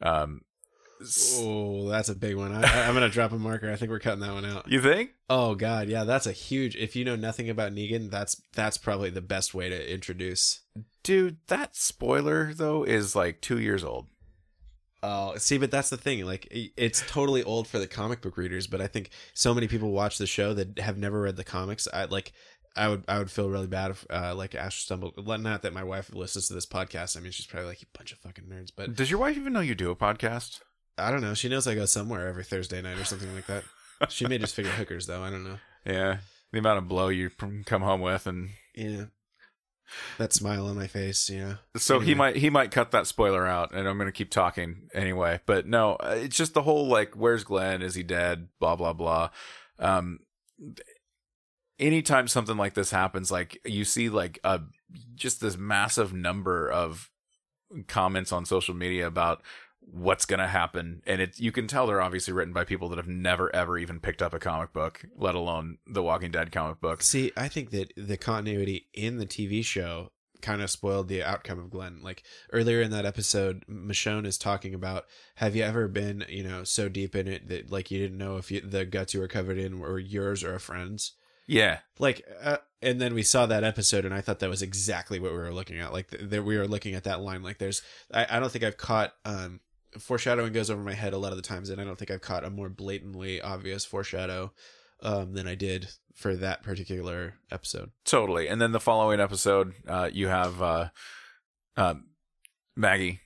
Um, 0.00 0.42
Oh, 1.38 1.88
that's 1.88 2.08
a 2.08 2.14
big 2.14 2.36
one. 2.36 2.52
I, 2.52 2.86
I'm 2.86 2.94
gonna 2.94 3.08
drop 3.08 3.32
a 3.32 3.38
marker. 3.38 3.70
I 3.70 3.76
think 3.76 3.90
we're 3.90 3.98
cutting 3.98 4.20
that 4.20 4.32
one 4.32 4.44
out. 4.44 4.68
you 4.70 4.80
think? 4.80 5.10
Oh 5.28 5.54
God, 5.54 5.88
yeah, 5.88 6.04
that's 6.04 6.26
a 6.26 6.32
huge. 6.32 6.76
If 6.76 6.96
you 6.96 7.04
know 7.04 7.16
nothing 7.16 7.50
about 7.50 7.72
Negan, 7.72 8.10
that's 8.10 8.40
that's 8.54 8.78
probably 8.78 9.10
the 9.10 9.20
best 9.20 9.54
way 9.54 9.68
to 9.68 9.92
introduce. 9.92 10.60
Dude, 11.02 11.38
that 11.48 11.76
spoiler 11.76 12.52
though 12.54 12.82
is 12.84 13.14
like 13.14 13.40
two 13.40 13.58
years 13.58 13.84
old. 13.84 14.06
Oh, 15.02 15.36
see, 15.36 15.58
but 15.58 15.70
that's 15.70 15.90
the 15.90 15.96
thing. 15.96 16.24
Like, 16.24 16.48
it's 16.50 17.04
totally 17.06 17.44
old 17.44 17.68
for 17.68 17.78
the 17.78 17.86
comic 17.86 18.22
book 18.22 18.36
readers, 18.36 18.66
but 18.66 18.80
I 18.80 18.88
think 18.88 19.10
so 19.34 19.54
many 19.54 19.68
people 19.68 19.92
watch 19.92 20.18
the 20.18 20.26
show 20.26 20.52
that 20.54 20.80
have 20.80 20.98
never 20.98 21.20
read 21.20 21.36
the 21.36 21.44
comics. 21.44 21.86
I 21.92 22.06
like, 22.06 22.32
I 22.74 22.88
would, 22.88 23.04
I 23.06 23.18
would 23.18 23.30
feel 23.30 23.48
really 23.48 23.68
bad 23.68 23.92
if, 23.92 24.06
uh, 24.10 24.34
like, 24.34 24.56
Ash 24.56 24.82
stumbled. 24.82 25.14
Not 25.24 25.62
that 25.62 25.72
my 25.72 25.84
wife 25.84 26.12
listens 26.12 26.48
to 26.48 26.54
this 26.54 26.66
podcast. 26.66 27.16
I 27.16 27.20
mean, 27.20 27.30
she's 27.30 27.46
probably 27.46 27.68
like 27.68 27.82
a 27.82 27.96
bunch 27.96 28.10
of 28.12 28.18
fucking 28.18 28.46
nerds, 28.46 28.72
but 28.74 28.96
Does 28.96 29.08
your 29.10 29.20
wife 29.20 29.36
even 29.36 29.52
know 29.52 29.60
you 29.60 29.76
do 29.76 29.90
a 29.92 29.96
podcast? 29.96 30.60
I 30.98 31.10
don't 31.10 31.20
know. 31.20 31.34
She 31.34 31.48
knows 31.48 31.66
I 31.66 31.74
go 31.74 31.84
somewhere 31.86 32.26
every 32.28 32.44
Thursday 32.44 32.80
night 32.80 32.98
or 32.98 33.04
something 33.04 33.34
like 33.34 33.46
that. 33.46 33.64
She 34.08 34.26
may 34.26 34.38
just 34.38 34.54
figure 34.54 34.72
hookers 34.72 35.06
though. 35.06 35.22
I 35.22 35.30
don't 35.30 35.44
know. 35.44 35.58
Yeah, 35.84 36.18
the 36.52 36.58
amount 36.58 36.78
of 36.78 36.88
blow 36.88 37.08
you 37.08 37.30
come 37.30 37.82
home 37.82 38.00
with, 38.00 38.26
and 38.26 38.50
Yeah, 38.74 39.06
that 40.18 40.32
smile 40.32 40.66
on 40.66 40.76
my 40.76 40.86
face. 40.86 41.30
Yeah. 41.30 41.56
so 41.76 42.00
he 42.00 42.14
might 42.14 42.36
he 42.36 42.50
might 42.50 42.70
cut 42.70 42.90
that 42.90 43.06
spoiler 43.06 43.46
out, 43.46 43.72
and 43.74 43.88
I'm 43.88 43.98
gonna 43.98 44.12
keep 44.12 44.30
talking 44.30 44.88
anyway. 44.92 45.40
But 45.46 45.66
no, 45.66 45.94
uh, 45.94 46.16
it's 46.18 46.36
just 46.36 46.54
the 46.54 46.62
whole 46.62 46.88
like, 46.88 47.14
where's 47.14 47.44
Glenn? 47.44 47.82
Is 47.82 47.94
he 47.94 48.02
dead? 48.02 48.48
Blah 48.60 48.76
blah 48.76 48.92
blah. 48.92 49.30
Um, 49.78 50.20
anytime 51.78 52.28
something 52.28 52.56
like 52.56 52.74
this 52.74 52.90
happens, 52.90 53.30
like 53.30 53.60
you 53.64 53.84
see 53.84 54.08
like 54.08 54.38
a 54.44 54.60
just 55.14 55.40
this 55.40 55.56
massive 55.56 56.12
number 56.12 56.70
of 56.70 57.10
comments 57.88 58.32
on 58.32 58.44
social 58.44 58.74
media 58.74 59.06
about 59.06 59.42
what's 59.90 60.26
going 60.26 60.40
to 60.40 60.48
happen 60.48 61.00
and 61.06 61.20
it 61.20 61.38
you 61.38 61.52
can 61.52 61.66
tell 61.66 61.86
they're 61.86 62.02
obviously 62.02 62.34
written 62.34 62.52
by 62.52 62.64
people 62.64 62.88
that 62.88 62.96
have 62.98 63.06
never 63.06 63.54
ever 63.54 63.78
even 63.78 64.00
picked 64.00 64.20
up 64.20 64.34
a 64.34 64.38
comic 64.38 64.72
book 64.72 65.04
let 65.16 65.34
alone 65.34 65.78
the 65.86 66.02
walking 66.02 66.30
dead 66.30 66.50
comic 66.50 66.80
book 66.80 67.02
See, 67.02 67.32
I 67.36 67.48
think 67.48 67.70
that 67.70 67.92
the 67.96 68.16
continuity 68.16 68.88
in 68.92 69.18
the 69.18 69.26
TV 69.26 69.64
show 69.64 70.10
kind 70.42 70.62
of 70.62 70.70
spoiled 70.70 71.08
the 71.08 71.22
outcome 71.22 71.58
of 71.58 71.70
Glenn. 71.70 72.00
Like 72.02 72.22
earlier 72.52 72.80
in 72.80 72.90
that 72.90 73.06
episode, 73.06 73.64
Michonne 73.68 74.26
is 74.26 74.38
talking 74.38 74.74
about, 74.74 75.06
have 75.36 75.56
you 75.56 75.62
ever 75.62 75.88
been, 75.88 76.24
you 76.28 76.42
know, 76.42 76.64
so 76.64 76.88
deep 76.88 77.14
in 77.14 77.28
it 77.28 77.48
that 77.48 77.70
like 77.70 77.90
you 77.90 77.98
didn't 77.98 78.18
know 78.18 78.36
if 78.36 78.50
you, 78.50 78.60
the 78.60 78.84
guts 78.84 79.14
you 79.14 79.20
were 79.20 79.28
covered 79.28 79.58
in 79.58 79.78
were 79.78 79.98
yours 79.98 80.44
or 80.44 80.54
a 80.54 80.60
friend's? 80.60 81.12
yeah 81.46 81.78
Like, 81.98 82.22
uh, 82.42 82.58
and 82.82 83.00
then 83.00 83.14
we 83.14 83.22
saw 83.22 83.46
that 83.46 83.64
episode, 83.64 84.04
and 84.04 84.14
I 84.14 84.20
thought 84.20 84.40
that 84.40 84.50
was 84.50 84.62
exactly 84.62 85.18
what 85.18 85.32
we 85.32 85.38
were 85.38 85.54
looking 85.54 85.78
at. 85.78 85.92
Like, 85.92 86.10
th- 86.10 86.30
that 86.30 86.44
we 86.44 86.58
were 86.58 86.68
looking 86.68 86.94
at 86.94 87.04
that 87.04 87.20
line. 87.20 87.42
Like, 87.42 87.58
there's, 87.58 87.82
I, 88.12 88.26
I 88.28 88.40
don't 88.40 88.52
think 88.52 88.64
I've 88.64 88.76
caught, 88.76 89.14
um, 89.24 89.60
foreshadowing 89.98 90.52
goes 90.52 90.70
over 90.70 90.82
my 90.82 90.94
head 90.94 91.12
a 91.12 91.18
lot 91.18 91.32
of 91.32 91.36
the 91.36 91.42
times, 91.42 91.70
and 91.70 91.80
I 91.80 91.84
don't 91.84 91.96
think 91.98 92.10
I've 92.10 92.20
caught 92.20 92.44
a 92.44 92.50
more 92.50 92.68
blatantly 92.68 93.40
obvious 93.40 93.84
foreshadow, 93.84 94.52
um, 95.02 95.34
than 95.34 95.46
I 95.46 95.54
did 95.54 95.88
for 96.14 96.34
that 96.36 96.62
particular 96.62 97.34
episode. 97.50 97.90
totally 98.06 98.48
and 98.48 98.58
then 98.60 98.72
the 98.72 98.80
following 98.80 99.20
episode 99.20 99.74
uh 99.86 100.08
you 100.10 100.28
have 100.28 100.62
uh 100.62 100.88
um 101.76 102.06
maggie 102.74 103.20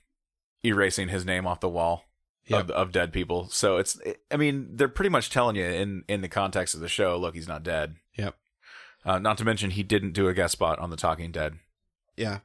erasing 0.65 1.07
his 1.07 1.25
name 1.25 1.47
off 1.47 1.61
the 1.61 1.69
wall 1.69 2.03
Yep. 2.47 2.63
of, 2.65 2.71
of 2.71 2.91
dead 2.91 3.13
people 3.13 3.47
so 3.49 3.77
it's 3.77 3.97
i 4.29 4.35
mean 4.35 4.71
they're 4.75 4.89
pretty 4.89 5.09
much 5.09 5.29
telling 5.29 5.55
you 5.55 5.63
in 5.63 6.03
in 6.09 6.19
the 6.19 6.27
context 6.27 6.75
of 6.75 6.81
the 6.81 6.89
show 6.89 7.15
look 7.17 7.33
he's 7.35 7.47
not 7.47 7.63
dead 7.63 7.95
Yep. 8.17 8.35
uh, 9.05 9.19
not 9.19 9.37
to 9.37 9.45
mention 9.45 9.69
he 9.71 9.83
didn't 9.83 10.11
do 10.11 10.27
a 10.27 10.33
guest 10.33 10.51
spot 10.53 10.77
on 10.79 10.89
the 10.89 10.97
talking 10.97 11.31
dead 11.31 11.59
Yeah. 12.17 12.39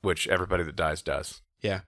which 0.00 0.26
everybody 0.26 0.64
that 0.64 0.74
dies 0.74 1.02
does 1.02 1.40
Yeah. 1.62 1.82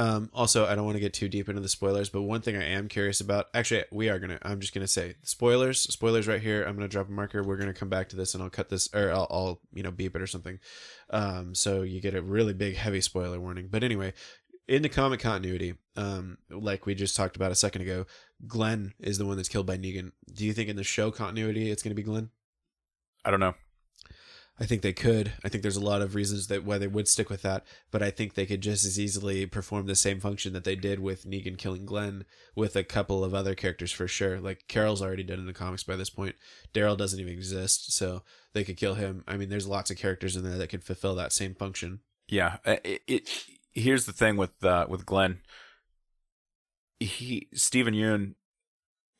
Um, 0.00 0.30
also, 0.32 0.64
I 0.64 0.74
don't 0.74 0.86
want 0.86 0.96
to 0.96 1.00
get 1.00 1.12
too 1.12 1.28
deep 1.28 1.50
into 1.50 1.60
the 1.60 1.68
spoilers, 1.68 2.08
but 2.08 2.22
one 2.22 2.40
thing 2.40 2.56
I 2.56 2.64
am 2.64 2.88
curious 2.88 3.20
about, 3.20 3.48
actually, 3.52 3.84
we 3.92 4.08
are 4.08 4.18
gonna. 4.18 4.38
I'm 4.40 4.58
just 4.58 4.72
gonna 4.72 4.86
say 4.86 5.16
spoilers. 5.24 5.78
Spoilers 5.80 6.26
right 6.26 6.40
here. 6.40 6.64
I'm 6.64 6.74
gonna 6.74 6.88
drop 6.88 7.08
a 7.08 7.12
marker. 7.12 7.42
We're 7.42 7.58
gonna 7.58 7.74
come 7.74 7.90
back 7.90 8.08
to 8.08 8.16
this, 8.16 8.32
and 8.32 8.42
I'll 8.42 8.48
cut 8.48 8.70
this, 8.70 8.88
or 8.94 9.12
I'll, 9.12 9.26
I'll 9.28 9.60
you 9.74 9.82
know 9.82 9.90
beep 9.90 10.16
it 10.16 10.22
or 10.22 10.26
something. 10.26 10.58
Um, 11.10 11.54
so 11.54 11.82
you 11.82 12.00
get 12.00 12.14
a 12.14 12.22
really 12.22 12.54
big, 12.54 12.76
heavy 12.76 13.02
spoiler 13.02 13.38
warning. 13.38 13.68
But 13.70 13.84
anyway, 13.84 14.14
in 14.66 14.80
the 14.80 14.88
comic 14.88 15.20
continuity, 15.20 15.74
um, 15.96 16.38
like 16.48 16.86
we 16.86 16.94
just 16.94 17.14
talked 17.14 17.36
about 17.36 17.52
a 17.52 17.56
second 17.56 17.82
ago, 17.82 18.06
Glenn 18.46 18.94
is 19.00 19.18
the 19.18 19.26
one 19.26 19.36
that's 19.36 19.50
killed 19.50 19.66
by 19.66 19.76
Negan. 19.76 20.12
Do 20.32 20.46
you 20.46 20.54
think 20.54 20.70
in 20.70 20.76
the 20.76 20.82
show 20.82 21.10
continuity 21.10 21.70
it's 21.70 21.82
gonna 21.82 21.94
be 21.94 22.02
Glenn? 22.02 22.30
i 23.24 23.30
don't 23.30 23.40
know 23.40 23.54
I 24.60 24.66
think 24.66 24.82
they 24.82 24.92
could. 24.92 25.32
I 25.42 25.48
think 25.48 25.62
there's 25.62 25.78
a 25.78 25.84
lot 25.84 26.02
of 26.02 26.14
reasons 26.14 26.48
that 26.48 26.64
why 26.64 26.76
they 26.76 26.86
would 26.86 27.08
stick 27.08 27.30
with 27.30 27.40
that, 27.42 27.64
but 27.90 28.02
I 28.02 28.10
think 28.10 28.34
they 28.34 28.44
could 28.44 28.60
just 28.60 28.84
as 28.84 29.00
easily 29.00 29.46
perform 29.46 29.86
the 29.86 29.94
same 29.94 30.20
function 30.20 30.52
that 30.52 30.64
they 30.64 30.76
did 30.76 31.00
with 31.00 31.24
Negan 31.24 31.56
killing 31.56 31.86
Glenn 31.86 32.26
with 32.54 32.76
a 32.76 32.84
couple 32.84 33.24
of 33.24 33.32
other 33.32 33.54
characters 33.54 33.90
for 33.90 34.06
sure. 34.06 34.38
Like 34.38 34.68
Carol's 34.68 35.00
already 35.00 35.22
done 35.22 35.38
in 35.38 35.46
the 35.46 35.54
comics 35.54 35.82
by 35.82 35.96
this 35.96 36.10
point. 36.10 36.36
Daryl 36.74 36.96
doesn't 36.96 37.18
even 37.18 37.32
exist, 37.32 37.92
so 37.92 38.22
they 38.52 38.62
could 38.62 38.76
kill 38.76 38.94
him. 38.94 39.24
I 39.26 39.38
mean, 39.38 39.48
there's 39.48 39.66
lots 39.66 39.90
of 39.90 39.96
characters 39.96 40.36
in 40.36 40.44
there 40.44 40.58
that 40.58 40.68
could 40.68 40.84
fulfill 40.84 41.14
that 41.14 41.32
same 41.32 41.54
function. 41.54 42.00
Yeah, 42.28 42.58
uh, 42.66 42.76
it, 42.84 43.00
it 43.06 43.44
here's 43.72 44.04
the 44.04 44.12
thing 44.12 44.36
with 44.36 44.62
uh, 44.62 44.84
with 44.90 45.06
Glenn. 45.06 45.40
he 46.98 47.48
Steven 47.54 47.94
Yeun 47.94 48.34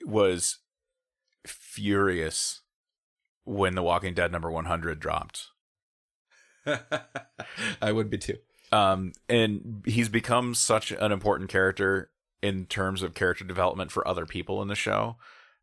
was 0.05 0.59
furious 1.47 2.61
when 3.51 3.75
The 3.75 3.83
Walking 3.83 4.15
Dead 4.15 4.31
number 4.31 4.49
100 4.49 5.01
dropped. 5.01 5.49
I 7.83 7.91
would 7.91 8.09
be 8.09 8.17
too. 8.17 8.37
Um, 8.71 9.13
and 9.29 9.83
he's 9.85 10.09
become 10.09 10.55
such 10.55 10.93
an 10.93 11.11
important 11.11 11.51
character 11.51 12.11
in 12.41 12.67
terms 12.67 13.03
of 13.03 13.15
character 13.15 13.45
development 13.45 13.91
for 13.91 14.07
other 14.07 14.25
people 14.25 14.63
in 14.63 14.69
the 14.69 14.77
show 14.77 15.17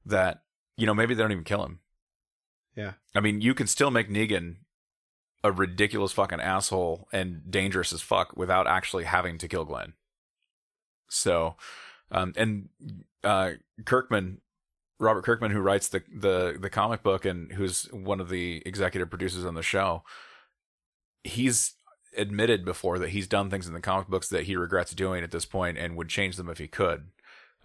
that 0.05 0.43
you 0.75 0.85
know 0.85 0.93
maybe 0.93 1.13
they 1.13 1.23
don't 1.23 1.31
even 1.31 1.45
kill 1.45 1.63
him. 1.63 1.79
Yeah. 2.75 2.93
I 3.15 3.21
mean, 3.21 3.39
you 3.39 3.53
can 3.53 3.67
still 3.67 3.89
make 3.89 4.09
Negan 4.09 4.57
a 5.41 5.51
ridiculous 5.51 6.11
fucking 6.11 6.41
asshole 6.41 7.07
and 7.13 7.49
dangerous 7.49 7.93
as 7.93 8.01
fuck 8.01 8.35
without 8.35 8.67
actually 8.67 9.05
having 9.05 9.37
to 9.37 9.47
kill 9.47 9.63
Glenn. 9.63 9.93
So, 11.09 11.55
um, 12.11 12.33
and 12.35 12.67
uh, 13.23 13.51
Kirkman, 13.85 14.41
Robert 14.99 15.23
Kirkman, 15.23 15.51
who 15.51 15.59
writes 15.59 15.89
the 15.89 16.03
the 16.13 16.57
the 16.59 16.69
comic 16.69 17.03
book 17.03 17.25
and 17.25 17.51
who's 17.53 17.83
one 17.91 18.19
of 18.19 18.29
the 18.29 18.61
executive 18.65 19.09
producers 19.09 19.45
on 19.45 19.53
the 19.55 19.61
show, 19.63 20.03
he's 21.23 21.73
admitted 22.15 22.65
before 22.65 22.97
that 22.99 23.09
he's 23.09 23.27
done 23.27 23.49
things 23.49 23.67
in 23.67 23.73
the 23.73 23.81
comic 23.81 24.07
books 24.07 24.27
that 24.29 24.43
he 24.43 24.55
regrets 24.55 24.93
doing 24.93 25.23
at 25.23 25.31
this 25.31 25.45
point 25.45 25.77
and 25.77 25.95
would 25.95 26.09
change 26.09 26.35
them 26.35 26.49
if 26.49 26.57
he 26.57 26.67
could. 26.67 27.09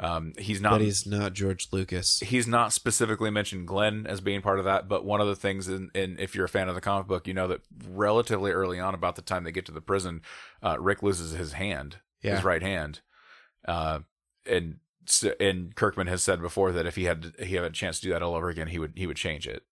Um, 0.00 0.32
he's 0.36 0.60
not. 0.60 0.72
But 0.72 0.80
he's 0.80 1.06
not 1.06 1.32
George 1.32 1.68
Lucas. 1.70 2.20
He's 2.20 2.48
not 2.48 2.72
specifically 2.72 3.30
mentioned 3.30 3.68
Glenn 3.68 4.06
as 4.06 4.20
being 4.20 4.42
part 4.42 4.58
of 4.58 4.64
that, 4.64 4.88
but 4.88 5.04
one 5.04 5.20
of 5.20 5.28
the 5.28 5.36
things, 5.36 5.68
in, 5.68 5.90
in 5.94 6.18
if 6.18 6.34
you're 6.34 6.46
a 6.46 6.48
fan 6.50 6.68
of 6.68 6.74
the 6.74 6.80
comic 6.80 7.06
book, 7.06 7.28
you 7.28 7.34
know 7.34 7.46
that 7.48 7.60
relatively 7.88 8.50
early 8.50 8.80
on, 8.80 8.94
about 8.94 9.16
the 9.16 9.22
time 9.22 9.44
they 9.44 9.52
get 9.52 9.66
to 9.66 9.72
the 9.72 9.80
prison, 9.80 10.22
uh, 10.62 10.76
Rick 10.80 11.02
loses 11.02 11.32
his 11.32 11.52
hand, 11.52 11.98
Yeah. 12.20 12.34
his 12.36 12.44
right 12.44 12.62
hand, 12.62 13.00
uh, 13.66 14.00
and 14.44 14.78
and 15.40 15.74
Kirkman 15.74 16.06
has 16.06 16.22
said 16.22 16.40
before 16.40 16.72
that 16.72 16.86
if 16.86 16.96
he 16.96 17.04
had 17.04 17.32
he 17.38 17.54
had 17.54 17.64
a 17.64 17.70
chance 17.70 18.00
to 18.00 18.06
do 18.06 18.12
that 18.12 18.22
all 18.22 18.34
over 18.34 18.48
again, 18.48 18.68
he 18.68 18.78
would 18.78 18.92
he 18.96 19.06
would 19.06 19.16
change 19.16 19.46
it. 19.46 19.62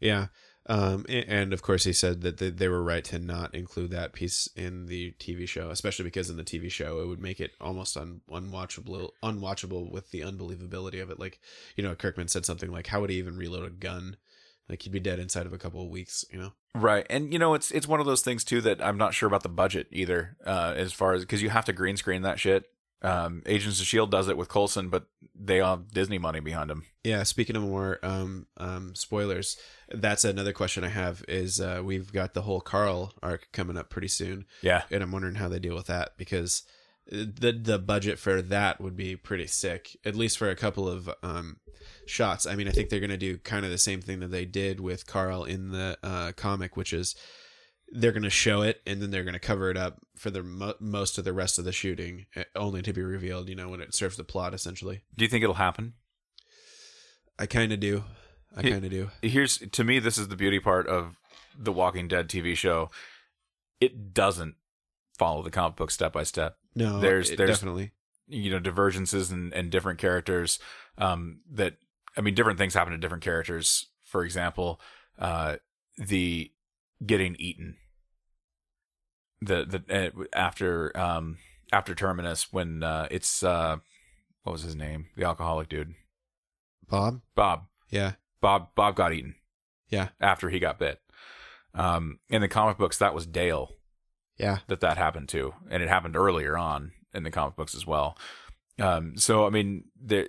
Yeah. 0.00 0.26
Um, 0.66 1.04
and 1.08 1.52
of 1.52 1.62
course, 1.62 1.84
he 1.84 1.92
said 1.92 2.22
that 2.22 2.38
they, 2.38 2.48
they 2.48 2.68
were 2.68 2.82
right 2.82 3.04
to 3.04 3.18
not 3.18 3.54
include 3.54 3.90
that 3.90 4.14
piece 4.14 4.48
in 4.56 4.86
the 4.86 5.12
TV 5.18 5.46
show, 5.46 5.68
especially 5.68 6.04
because 6.04 6.30
in 6.30 6.38
the 6.38 6.44
TV 6.44 6.70
show 6.70 7.00
it 7.00 7.06
would 7.06 7.20
make 7.20 7.38
it 7.38 7.50
almost 7.60 7.96
un, 7.98 8.22
unwatchable, 8.30 9.10
unwatchable 9.22 9.90
with 9.90 10.10
the 10.10 10.20
unbelievability 10.20 11.02
of 11.02 11.10
it. 11.10 11.20
Like, 11.20 11.38
you 11.76 11.82
know, 11.84 11.94
Kirkman 11.94 12.28
said 12.28 12.46
something 12.46 12.72
like, 12.72 12.86
"How 12.86 13.00
would 13.00 13.10
he 13.10 13.18
even 13.18 13.36
reload 13.36 13.66
a 13.66 13.70
gun? 13.70 14.16
Like, 14.66 14.80
he'd 14.80 14.92
be 14.92 15.00
dead 15.00 15.18
inside 15.18 15.44
of 15.44 15.52
a 15.52 15.58
couple 15.58 15.82
of 15.82 15.90
weeks." 15.90 16.24
You 16.32 16.38
know? 16.38 16.52
Right, 16.74 17.06
and 17.10 17.30
you 17.30 17.38
know 17.38 17.52
it's 17.52 17.70
it's 17.70 17.86
one 17.86 18.00
of 18.00 18.06
those 18.06 18.22
things 18.22 18.42
too 18.42 18.62
that 18.62 18.82
I'm 18.82 18.96
not 18.96 19.12
sure 19.12 19.26
about 19.26 19.42
the 19.42 19.50
budget 19.50 19.88
either, 19.90 20.38
uh, 20.46 20.72
as 20.76 20.94
far 20.94 21.12
as 21.12 21.22
because 21.22 21.42
you 21.42 21.50
have 21.50 21.66
to 21.66 21.74
green 21.74 21.98
screen 21.98 22.22
that 22.22 22.40
shit. 22.40 22.64
Um, 23.04 23.42
Agents 23.46 23.80
of 23.80 23.86
Shield 23.86 24.10
does 24.10 24.28
it 24.28 24.36
with 24.36 24.48
Coulson, 24.48 24.88
but 24.88 25.06
they 25.34 25.60
all 25.60 25.76
have 25.76 25.92
Disney 25.92 26.18
money 26.18 26.40
behind 26.40 26.70
them. 26.70 26.84
Yeah. 27.02 27.22
Speaking 27.22 27.56
of 27.56 27.62
more 27.62 27.98
um, 28.02 28.46
um, 28.56 28.94
spoilers, 28.94 29.56
that's 29.92 30.24
another 30.24 30.52
question 30.52 30.84
I 30.84 30.88
have. 30.88 31.24
Is 31.28 31.60
uh, 31.60 31.82
we've 31.84 32.12
got 32.12 32.34
the 32.34 32.42
whole 32.42 32.60
Carl 32.60 33.12
arc 33.22 33.48
coming 33.52 33.76
up 33.76 33.90
pretty 33.90 34.08
soon. 34.08 34.46
Yeah, 34.62 34.82
and 34.90 35.02
I'm 35.02 35.12
wondering 35.12 35.36
how 35.36 35.48
they 35.48 35.58
deal 35.58 35.74
with 35.74 35.86
that 35.86 36.16
because 36.16 36.62
the 37.06 37.52
the 37.52 37.78
budget 37.78 38.18
for 38.18 38.40
that 38.40 38.80
would 38.80 38.96
be 38.96 39.16
pretty 39.16 39.46
sick, 39.46 39.96
at 40.04 40.16
least 40.16 40.38
for 40.38 40.48
a 40.48 40.56
couple 40.56 40.88
of 40.88 41.10
um, 41.22 41.58
shots. 42.06 42.46
I 42.46 42.54
mean, 42.54 42.68
I 42.68 42.70
think 42.70 42.88
they're 42.88 43.00
gonna 43.00 43.16
do 43.16 43.38
kind 43.38 43.64
of 43.64 43.70
the 43.70 43.78
same 43.78 44.00
thing 44.00 44.20
that 44.20 44.30
they 44.30 44.46
did 44.46 44.80
with 44.80 45.06
Carl 45.06 45.44
in 45.44 45.70
the 45.70 45.98
uh, 46.02 46.32
comic, 46.32 46.76
which 46.76 46.92
is 46.92 47.14
they're 47.96 48.12
gonna 48.12 48.28
show 48.28 48.62
it 48.62 48.82
and 48.86 49.00
then 49.00 49.10
they're 49.10 49.22
gonna 49.24 49.38
cover 49.38 49.70
it 49.70 49.76
up 49.76 50.00
for 50.16 50.28
the 50.30 50.42
mo- 50.42 50.74
most 50.80 51.16
of 51.16 51.24
the 51.24 51.32
rest 51.32 51.58
of 51.58 51.64
the 51.64 51.72
shooting, 51.72 52.26
eh, 52.34 52.42
only 52.56 52.82
to 52.82 52.92
be 52.92 53.02
revealed. 53.02 53.48
You 53.48 53.54
know, 53.54 53.68
when 53.68 53.80
it 53.80 53.94
serves 53.94 54.16
the 54.16 54.24
plot, 54.24 54.52
essentially. 54.52 55.02
do 55.16 55.24
you 55.24 55.28
think 55.30 55.42
it'll 55.44 55.54
happen? 55.54 55.94
I 57.38 57.46
kind 57.46 57.72
of 57.72 57.80
do. 57.80 58.04
I 58.56 58.62
kind 58.62 58.84
of 58.84 58.90
do. 58.90 59.10
here's 59.22 59.58
to 59.58 59.82
me 59.82 59.98
this 59.98 60.16
is 60.18 60.28
the 60.28 60.36
beauty 60.36 60.60
part 60.60 60.86
of 60.86 61.16
the 61.58 61.72
walking 61.72 62.06
dead 62.06 62.28
tv 62.28 62.56
show 62.56 62.88
it 63.80 64.14
doesn't 64.14 64.54
follow 65.18 65.42
the 65.42 65.50
comic 65.50 65.74
book 65.76 65.90
step 65.90 66.12
by 66.12 66.22
step 66.22 66.56
No, 66.74 67.00
There's- 67.00 67.30
there's- 67.30 67.50
definitely. 67.58 67.90
you 68.28 68.50
know 68.50 68.60
divergences 68.60 69.32
and, 69.32 69.52
and 69.52 69.70
different 69.72 69.98
characters 69.98 70.60
um 70.98 71.40
that 71.50 71.78
i 72.16 72.20
mean 72.20 72.34
different 72.36 72.58
things 72.58 72.74
happen 72.74 72.92
to 72.92 72.98
different 72.98 73.24
characters 73.24 73.88
for 74.04 74.24
example 74.24 74.80
uh 75.18 75.56
the 75.98 76.52
getting 77.04 77.34
eaten 77.40 77.76
the 79.44 79.64
the 79.88 79.94
uh, 80.18 80.24
after 80.32 80.96
um 80.98 81.38
after 81.72 81.94
terminus 81.94 82.52
when 82.52 82.82
uh 82.82 83.08
it's 83.10 83.42
uh 83.42 83.76
what 84.42 84.52
was 84.52 84.62
his 84.62 84.76
name 84.76 85.06
the 85.16 85.24
alcoholic 85.24 85.68
dude 85.68 85.94
Bob. 86.88 87.20
bob 87.34 87.66
Yeah. 87.90 88.12
bob 88.40 88.68
bob 88.74 88.94
got 88.96 89.12
eaten 89.12 89.34
Yeah. 89.88 90.08
after 90.20 90.50
he 90.50 90.58
got 90.58 90.78
bit. 90.78 91.00
Um, 91.76 92.20
in 92.28 92.40
the 92.40 92.46
comic 92.48 92.78
books, 92.78 92.98
that 92.98 93.14
was 93.14 93.26
Dale 93.26 93.72
Yeah. 94.36 94.58
that 94.68 94.80
that 94.80 94.96
happened 94.96 95.28
to, 95.30 95.54
and 95.70 95.82
it 95.82 95.88
happened 95.88 96.14
earlier 96.16 96.56
on 96.56 96.92
in 97.12 97.22
the 97.24 97.30
comic 97.32 97.56
books 97.56 97.74
as 97.74 97.84
well. 97.86 98.16
Um, 98.78 99.16
so 99.16 99.46
I 99.46 99.50
mean, 99.50 99.84
the 100.00 100.28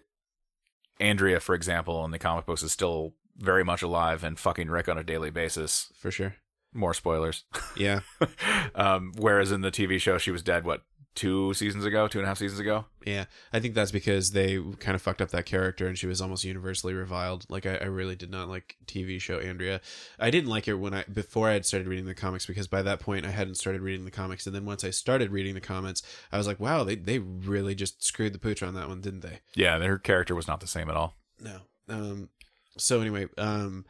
Andrea, 1.00 1.40
for 1.40 1.54
example, 1.54 2.04
in 2.06 2.12
the 2.12 2.18
comic 2.20 2.46
books 2.46 2.64
is 2.64 2.72
still 2.72 3.14
very 3.38 3.64
much 3.66 3.82
alive 3.82 4.24
and 4.24 4.40
fucking 4.40 4.70
Rick 4.70 4.88
on 4.90 4.98
a 4.98 5.04
daily 5.04 5.30
basis. 5.30 5.92
For 6.00 6.10
sure. 6.10 6.36
More 6.76 6.94
spoilers. 6.94 7.46
Yeah. 7.78 8.02
um, 8.76 9.14
whereas 9.18 9.52
in 9.52 9.62
the 9.62 9.72
TV 9.72 10.00
show, 10.00 10.18
she 10.18 10.30
was 10.30 10.44
dead. 10.44 10.66
What 10.66 10.82
two 11.16 11.54
seasons 11.54 11.86
ago? 11.86 12.08
Two 12.08 12.20
and 12.20 12.26
a 12.26 12.28
half 12.28 12.38
seasons 12.38 12.60
ago? 12.60 12.86
Yeah, 13.06 13.26
I 13.54 13.60
think 13.60 13.74
that's 13.74 13.92
because 13.92 14.32
they 14.32 14.62
kind 14.80 14.94
of 14.94 15.02
fucked 15.02 15.22
up 15.22 15.30
that 15.30 15.46
character, 15.46 15.88
and 15.88 15.98
she 15.98 16.06
was 16.06 16.22
almost 16.22 16.44
universally 16.44 16.94
reviled. 16.94 17.46
Like 17.50 17.66
I, 17.66 17.78
I 17.78 17.86
really 17.86 18.16
did 18.16 18.30
not 18.30 18.50
like 18.50 18.76
TV 18.86 19.20
show 19.20 19.40
Andrea. 19.40 19.82
I 20.20 20.30
didn't 20.30 20.50
like 20.50 20.66
her 20.66 20.78
when 20.78 20.94
I 20.94 21.06
before 21.06 21.50
I 21.50 21.54
had 21.54 21.66
started 21.66 21.88
reading 21.88 22.06
the 22.06 22.14
comics 22.14 22.46
because 22.46 22.68
by 22.68 22.82
that 22.82 23.00
point 23.00 23.26
I 23.26 23.32
hadn't 23.32 23.56
started 23.56 23.82
reading 23.82 24.06
the 24.06 24.12
comics, 24.12 24.46
and 24.46 24.56
then 24.56 24.66
once 24.66 24.84
I 24.84 24.90
started 24.90 25.32
reading 25.32 25.54
the 25.54 25.62
comics, 25.62 26.04
I 26.32 26.38
was 26.38 26.48
like, 26.48 26.60
wow, 26.60 26.84
they 26.84 26.96
they 26.96 27.20
really 27.20 27.74
just 27.74 28.04
screwed 28.04 28.34
the 28.34 28.40
pooch 28.40 28.62
on 28.62 28.76
that 28.76 28.90
one, 28.90 29.02
didn't 29.02 29.22
they? 29.22 29.40
Yeah, 29.56 29.80
her 29.80 29.98
character 29.98 30.36
was 30.36 30.48
not 30.48 30.60
the 30.60 30.68
same 30.68 30.90
at 30.90 30.98
all. 30.98 31.16
No. 31.40 31.62
Um. 31.88 32.30
So 32.78 33.00
anyway, 33.00 33.28
um, 33.38 33.86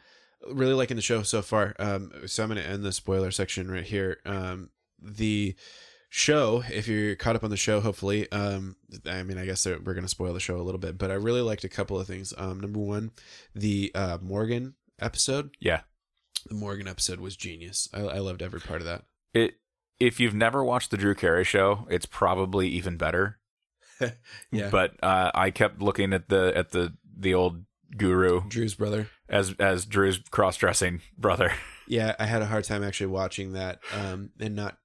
really 0.52 0.74
liking 0.74 0.96
the 0.96 1.02
show 1.02 1.24
so 1.24 1.42
far. 1.42 1.76
Um. 1.80 2.12
So 2.26 2.44
I'm 2.44 2.50
gonna 2.50 2.62
end 2.62 2.84
the 2.84 2.92
spoiler 2.92 3.32
section 3.32 3.70
right 3.70 3.84
here. 3.84 4.18
Um. 4.26 4.70
The 5.02 5.56
show, 6.10 6.64
if 6.72 6.88
you're 6.88 7.16
caught 7.16 7.36
up 7.36 7.44
on 7.44 7.50
the 7.50 7.58
show, 7.58 7.82
hopefully, 7.82 8.32
um, 8.32 8.78
I 9.06 9.24
mean, 9.24 9.38
I 9.38 9.46
guess 9.46 9.66
we're 9.66 9.94
gonna 9.94 10.08
spoil 10.08 10.34
the 10.34 10.40
show 10.40 10.58
a 10.58 10.64
little 10.64 10.80
bit, 10.80 10.98
but 10.98 11.12
I 11.12 11.16
really 11.16 11.42
liked 11.42 11.64
a 11.64 11.70
couple 11.70 12.00
of 12.00 12.08
things. 12.08 12.34
Um. 12.38 12.60
Number 12.60 12.80
one, 12.80 13.12
the 13.54 13.92
uh 13.94 14.18
Morgan 14.22 14.76
episode. 15.00 15.52
Yeah. 15.60 15.82
The 16.48 16.56
Morgan 16.56 16.88
episode 16.88 17.20
was 17.20 17.36
genius. 17.36 17.90
I, 17.94 18.02
I 18.02 18.20
loved 18.20 18.42
every 18.42 18.60
part 18.60 18.82
of 18.82 18.86
that. 18.88 19.04
It. 19.34 19.56
If 20.00 20.20
you've 20.20 20.36
never 20.36 20.64
watched 20.64 20.92
the 20.92 20.98
Drew 20.98 21.16
Carey 21.16 21.46
show, 21.46 21.88
it's 21.90 22.06
probably 22.06 22.68
even 22.70 22.98
better. 22.98 23.40
Yeah. 24.52 24.70
But 24.70 25.02
uh, 25.02 25.32
I 25.34 25.52
kept 25.52 25.82
looking 25.82 26.12
at 26.14 26.28
the 26.30 26.52
at 26.56 26.72
the 26.72 26.94
the 27.18 27.34
old 27.34 27.64
guru 27.96 28.42
Drew's 28.50 28.76
brother. 28.76 29.08
As 29.30 29.54
as 29.60 29.86
Drew's 29.86 30.20
cross 30.32 30.58
dressing 30.58 31.02
brother. 31.18 31.52
Yeah, 31.88 32.16
I 32.18 32.26
had 32.26 32.42
a 32.42 32.48
hard 32.48 32.64
time 32.64 32.84
actually 32.84 33.06
watching 33.12 33.54
that, 33.54 33.78
um, 33.94 34.32
and 34.40 34.56
not. 34.56 34.80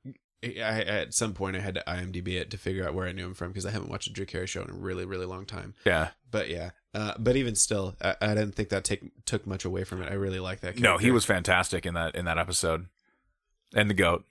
I, 0.45 0.83
at 0.83 1.15
some 1.15 1.33
point, 1.33 1.57
I 1.57 1.61
had 1.61 1.77
to 1.77 1.85
IMDb 1.89 2.39
it 2.39 2.51
to 2.51 2.59
figure 2.59 2.87
out 2.87 2.93
where 2.93 3.07
I 3.09 3.13
knew 3.13 3.25
him 3.25 3.33
from 3.33 3.49
because 3.49 3.65
I 3.65 3.71
haven't 3.71 3.89
watched 3.89 4.09
a 4.09 4.13
Drew 4.13 4.27
Carey 4.27 4.47
show 4.47 4.63
in 4.63 4.69
a 4.69 4.75
really, 4.75 5.07
really 5.07 5.25
long 5.25 5.47
time. 5.47 5.73
Yeah. 5.87 6.11
But 6.31 6.51
yeah, 6.51 6.73
uh, 6.93 7.15
but 7.19 7.37
even 7.37 7.55
still, 7.55 7.97
I, 8.03 8.17
I 8.21 8.29
didn't 8.35 8.55
think 8.55 8.69
that 8.69 8.85
take 8.85 9.25
took 9.25 9.47
much 9.47 9.65
away 9.65 9.85
from 9.85 10.03
it. 10.03 10.11
I 10.11 10.15
really 10.15 10.41
like 10.41 10.61
that. 10.61 10.79
No, 10.79 10.99
he 10.99 11.11
was 11.11 11.25
fantastic 11.25 11.87
in 11.87 11.95
that 11.95 12.15
in 12.15 12.27
that 12.27 12.37
episode. 12.37 12.89
And 13.75 13.89
the 13.89 13.95
goat. 13.95 14.27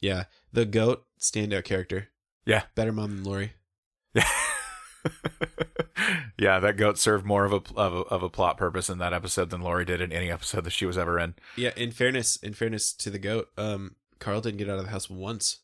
Yeah, 0.00 0.24
the 0.50 0.64
goat 0.64 1.04
standout 1.20 1.64
character. 1.64 2.08
Yeah. 2.46 2.62
better 2.74 2.92
mom 2.92 3.16
than 3.16 3.24
Lori. 3.24 3.52
yeah, 4.14 4.26
that 6.60 6.76
goat 6.76 6.98
served 6.98 7.24
more 7.24 7.44
of 7.44 7.52
a, 7.52 7.60
of 7.76 7.94
a 7.94 7.98
of 7.98 8.22
a 8.22 8.28
plot 8.28 8.56
purpose 8.56 8.88
in 8.88 8.98
that 8.98 9.12
episode 9.12 9.50
than 9.50 9.62
Lori 9.62 9.84
did 9.84 10.00
in 10.00 10.12
any 10.12 10.30
episode 10.30 10.64
that 10.64 10.70
she 10.70 10.86
was 10.86 10.98
ever 10.98 11.18
in. 11.18 11.34
Yeah, 11.56 11.70
in 11.76 11.90
fairness, 11.90 12.36
in 12.36 12.54
fairness 12.54 12.92
to 12.94 13.10
the 13.10 13.18
goat, 13.18 13.50
um, 13.56 13.96
Carl 14.18 14.40
didn't 14.40 14.58
get 14.58 14.68
out 14.68 14.78
of 14.78 14.84
the 14.84 14.90
house 14.90 15.10
once 15.10 15.58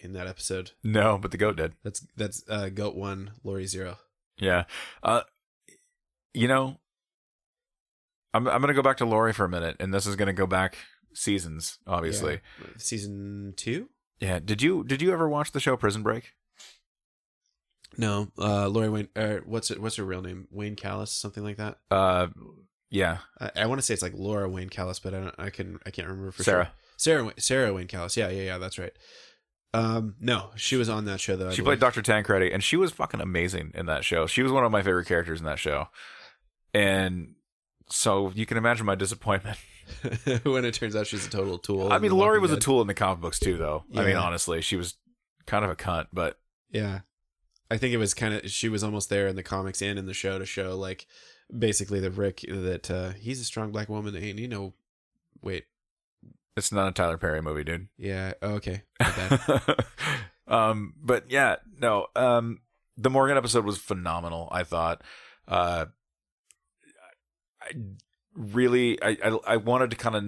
in 0.00 0.12
that 0.14 0.26
episode. 0.26 0.72
No, 0.82 1.18
but 1.18 1.30
the 1.30 1.36
goat 1.36 1.56
did. 1.56 1.74
That's 1.82 2.06
that's 2.16 2.42
uh, 2.48 2.68
goat 2.68 2.94
one, 2.94 3.32
Lori 3.44 3.66
zero. 3.66 3.98
Yeah. 4.38 4.64
Uh 5.02 5.22
you 6.34 6.48
know, 6.48 6.78
I'm 8.34 8.46
I'm 8.46 8.60
going 8.60 8.68
to 8.68 8.74
go 8.74 8.82
back 8.82 8.98
to 8.98 9.06
Lori 9.06 9.32
for 9.32 9.44
a 9.44 9.48
minute 9.48 9.76
and 9.80 9.92
this 9.94 10.06
is 10.06 10.16
going 10.16 10.26
to 10.26 10.32
go 10.32 10.46
back 10.46 10.76
seasons, 11.14 11.78
obviously. 11.86 12.40
Yeah. 12.60 12.66
season 12.78 13.54
two. 13.56 13.88
Yeah. 14.20 14.38
Did 14.38 14.62
you 14.62 14.84
did 14.84 15.00
you 15.00 15.12
ever 15.12 15.28
watch 15.28 15.52
the 15.52 15.60
show 15.60 15.76
Prison 15.76 16.02
Break? 16.02 16.32
No, 17.96 18.28
uh, 18.38 18.68
Lori 18.68 18.88
Wayne. 18.88 19.08
Uh, 19.16 19.36
what's 19.44 19.70
it? 19.70 19.80
What's 19.80 19.96
her 19.96 20.04
real 20.04 20.22
name? 20.22 20.48
Wayne 20.50 20.76
Callies, 20.76 21.08
something 21.08 21.42
like 21.44 21.56
that. 21.56 21.78
Uh 21.90 22.28
yeah, 22.90 23.18
I, 23.40 23.50
I 23.56 23.66
want 23.66 23.78
to 23.80 23.82
say 23.82 23.94
it's 23.94 24.02
like 24.02 24.14
Laura 24.14 24.48
Wayne 24.48 24.70
Callies, 24.70 25.02
but 25.02 25.14
I 25.14 25.20
don't. 25.20 25.34
I 25.38 25.50
can. 25.50 25.78
I 25.84 25.90
can't 25.90 26.08
remember 26.08 26.30
for 26.32 26.42
Sarah. 26.42 26.64
sure. 26.66 26.72
Sarah. 26.96 27.32
Sarah 27.38 27.74
Wayne 27.74 27.88
Callies. 27.88 28.16
Yeah, 28.16 28.28
yeah, 28.28 28.42
yeah. 28.42 28.58
That's 28.58 28.78
right. 28.78 28.92
Um, 29.74 30.14
no, 30.20 30.50
she 30.56 30.76
was 30.76 30.88
on 30.88 31.04
that 31.06 31.20
show 31.20 31.36
though. 31.36 31.48
I 31.48 31.50
She 31.50 31.62
believe. 31.62 31.78
played 31.78 31.80
Dr. 31.80 32.02
Tancredi, 32.02 32.52
and 32.52 32.62
she 32.62 32.76
was 32.76 32.92
fucking 32.92 33.20
amazing 33.20 33.72
in 33.74 33.86
that 33.86 34.04
show. 34.04 34.26
She 34.26 34.42
was 34.42 34.52
one 34.52 34.64
of 34.64 34.72
my 34.72 34.82
favorite 34.82 35.06
characters 35.06 35.40
in 35.40 35.46
that 35.46 35.58
show. 35.58 35.88
And 36.72 37.34
so 37.90 38.32
you 38.34 38.46
can 38.46 38.56
imagine 38.56 38.86
my 38.86 38.94
disappointment. 38.94 39.58
when 40.44 40.64
it 40.64 40.74
turns 40.74 40.96
out 40.96 41.06
she's 41.06 41.26
a 41.26 41.30
total 41.30 41.58
tool. 41.58 41.92
I 41.92 41.98
mean, 41.98 42.10
Lori 42.12 42.40
was 42.40 42.52
a 42.52 42.58
tool 42.58 42.80
in 42.80 42.86
the 42.86 42.94
comic 42.94 43.20
books 43.20 43.38
too, 43.38 43.56
though. 43.56 43.84
I 43.94 44.04
mean, 44.04 44.16
honestly, 44.16 44.60
she 44.60 44.76
was 44.76 44.94
kind 45.46 45.64
of 45.64 45.70
a 45.70 45.76
cunt, 45.76 46.06
but 46.12 46.38
Yeah. 46.70 47.00
I 47.70 47.76
think 47.76 47.92
it 47.92 47.98
was 47.98 48.14
kind 48.14 48.34
of 48.34 48.50
she 48.50 48.68
was 48.68 48.84
almost 48.84 49.08
there 49.08 49.26
in 49.26 49.36
the 49.36 49.42
comics 49.42 49.82
and 49.82 49.98
in 49.98 50.06
the 50.06 50.14
show 50.14 50.38
to 50.38 50.46
show 50.46 50.76
like 50.76 51.06
basically 51.56 52.00
the 52.00 52.10
Rick 52.10 52.44
that 52.48 52.90
uh 52.90 53.10
he's 53.10 53.40
a 53.40 53.44
strong 53.44 53.72
black 53.72 53.88
woman 53.88 54.14
and 54.14 54.38
you 54.38 54.48
know 54.48 54.74
wait 55.42 55.64
it's 56.56 56.72
not 56.72 56.88
a 56.88 56.92
Tyler 56.92 57.18
Perry 57.18 57.42
movie, 57.42 57.64
dude. 57.64 57.88
yeah 57.98 58.32
oh, 58.42 58.54
okay 58.54 58.82
um, 60.48 60.94
but 61.02 61.30
yeah, 61.30 61.56
no. 61.78 62.06
Um, 62.14 62.60
the 62.96 63.10
Morgan 63.10 63.36
episode 63.36 63.64
was 63.64 63.78
phenomenal. 63.78 64.48
I 64.50 64.64
thought. 64.64 65.02
Uh, 65.46 65.86
I 67.60 67.70
really, 68.34 69.00
I, 69.02 69.16
I, 69.24 69.38
I 69.46 69.56
wanted 69.56 69.90
to 69.90 69.96
kind 69.96 70.16
of 70.16 70.24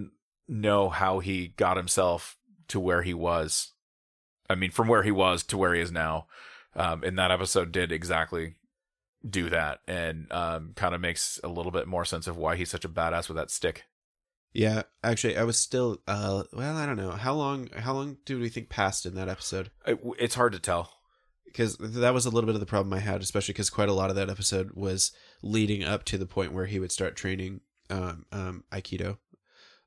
know 0.49 0.89
how 0.89 1.18
he 1.20 1.49
got 1.57 1.76
himself 1.76 2.36
to 2.68 2.80
where 2.80 3.03
he 3.03 3.14
was. 3.14 3.72
I 4.51 4.55
mean, 4.55 4.70
from 4.70 4.89
where 4.89 5.03
he 5.03 5.11
was 5.11 5.43
to 5.45 5.59
where 5.59 5.74
he 5.74 5.80
is 5.80 5.93
now. 5.93 6.26
Um, 6.75 7.03
and 7.03 7.19
that 7.19 7.31
episode 7.31 7.73
did 7.73 7.91
exactly 7.93 8.55
do 9.29 9.49
that, 9.51 9.81
and 9.89 10.31
um, 10.33 10.73
kind 10.77 10.95
of 10.95 11.01
makes 11.01 11.41
a 11.43 11.49
little 11.49 11.73
bit 11.73 11.89
more 11.89 12.05
sense 12.05 12.27
of 12.27 12.37
why 12.37 12.57
he's 12.57 12.71
such 12.71 12.85
a 12.85 12.89
badass 12.89 13.29
with 13.29 13.37
that 13.37 13.51
stick. 13.51 13.85
yeah 14.53 14.83
actually 15.03 15.37
I 15.37 15.43
was 15.45 15.59
still 15.59 16.01
uh 16.07 16.45
well 16.53 16.77
I 16.77 16.87
don't 16.87 16.97
know 16.97 17.11
how 17.11 17.35
long 17.35 17.69
how 17.77 17.95
long 17.95 18.16
do 18.25 18.39
we 18.41 18.49
think 18.49 18.69
passed 18.69 19.05
in 19.07 19.14
that 19.16 19.29
episode 19.29 19.71
It, 19.87 19.99
it's 20.19 20.35
hard 20.37 20.53
to 20.53 20.59
tell. 20.59 20.93
because 21.47 21.77
that 21.79 22.14
was 22.14 22.27
a 22.27 22.31
little 22.31 22.47
bit 22.47 22.55
of 22.55 22.61
the 22.61 22.66
problem 22.75 22.93
I 22.95 23.01
had 23.01 23.21
especially 23.23 23.53
because 23.55 23.71
quite 23.71 23.89
a 23.91 23.93
lot 24.01 24.09
of 24.11 24.16
that 24.16 24.31
episode 24.31 24.71
was 24.75 25.12
leading 25.43 25.85
up 25.85 26.05
to 26.05 26.16
the 26.19 26.27
point 26.27 26.53
where 26.53 26.66
he 26.66 26.79
would 26.79 26.93
start 26.93 27.14
training 27.16 27.61
um 27.91 28.25
um 28.33 28.64
aikido 28.73 29.19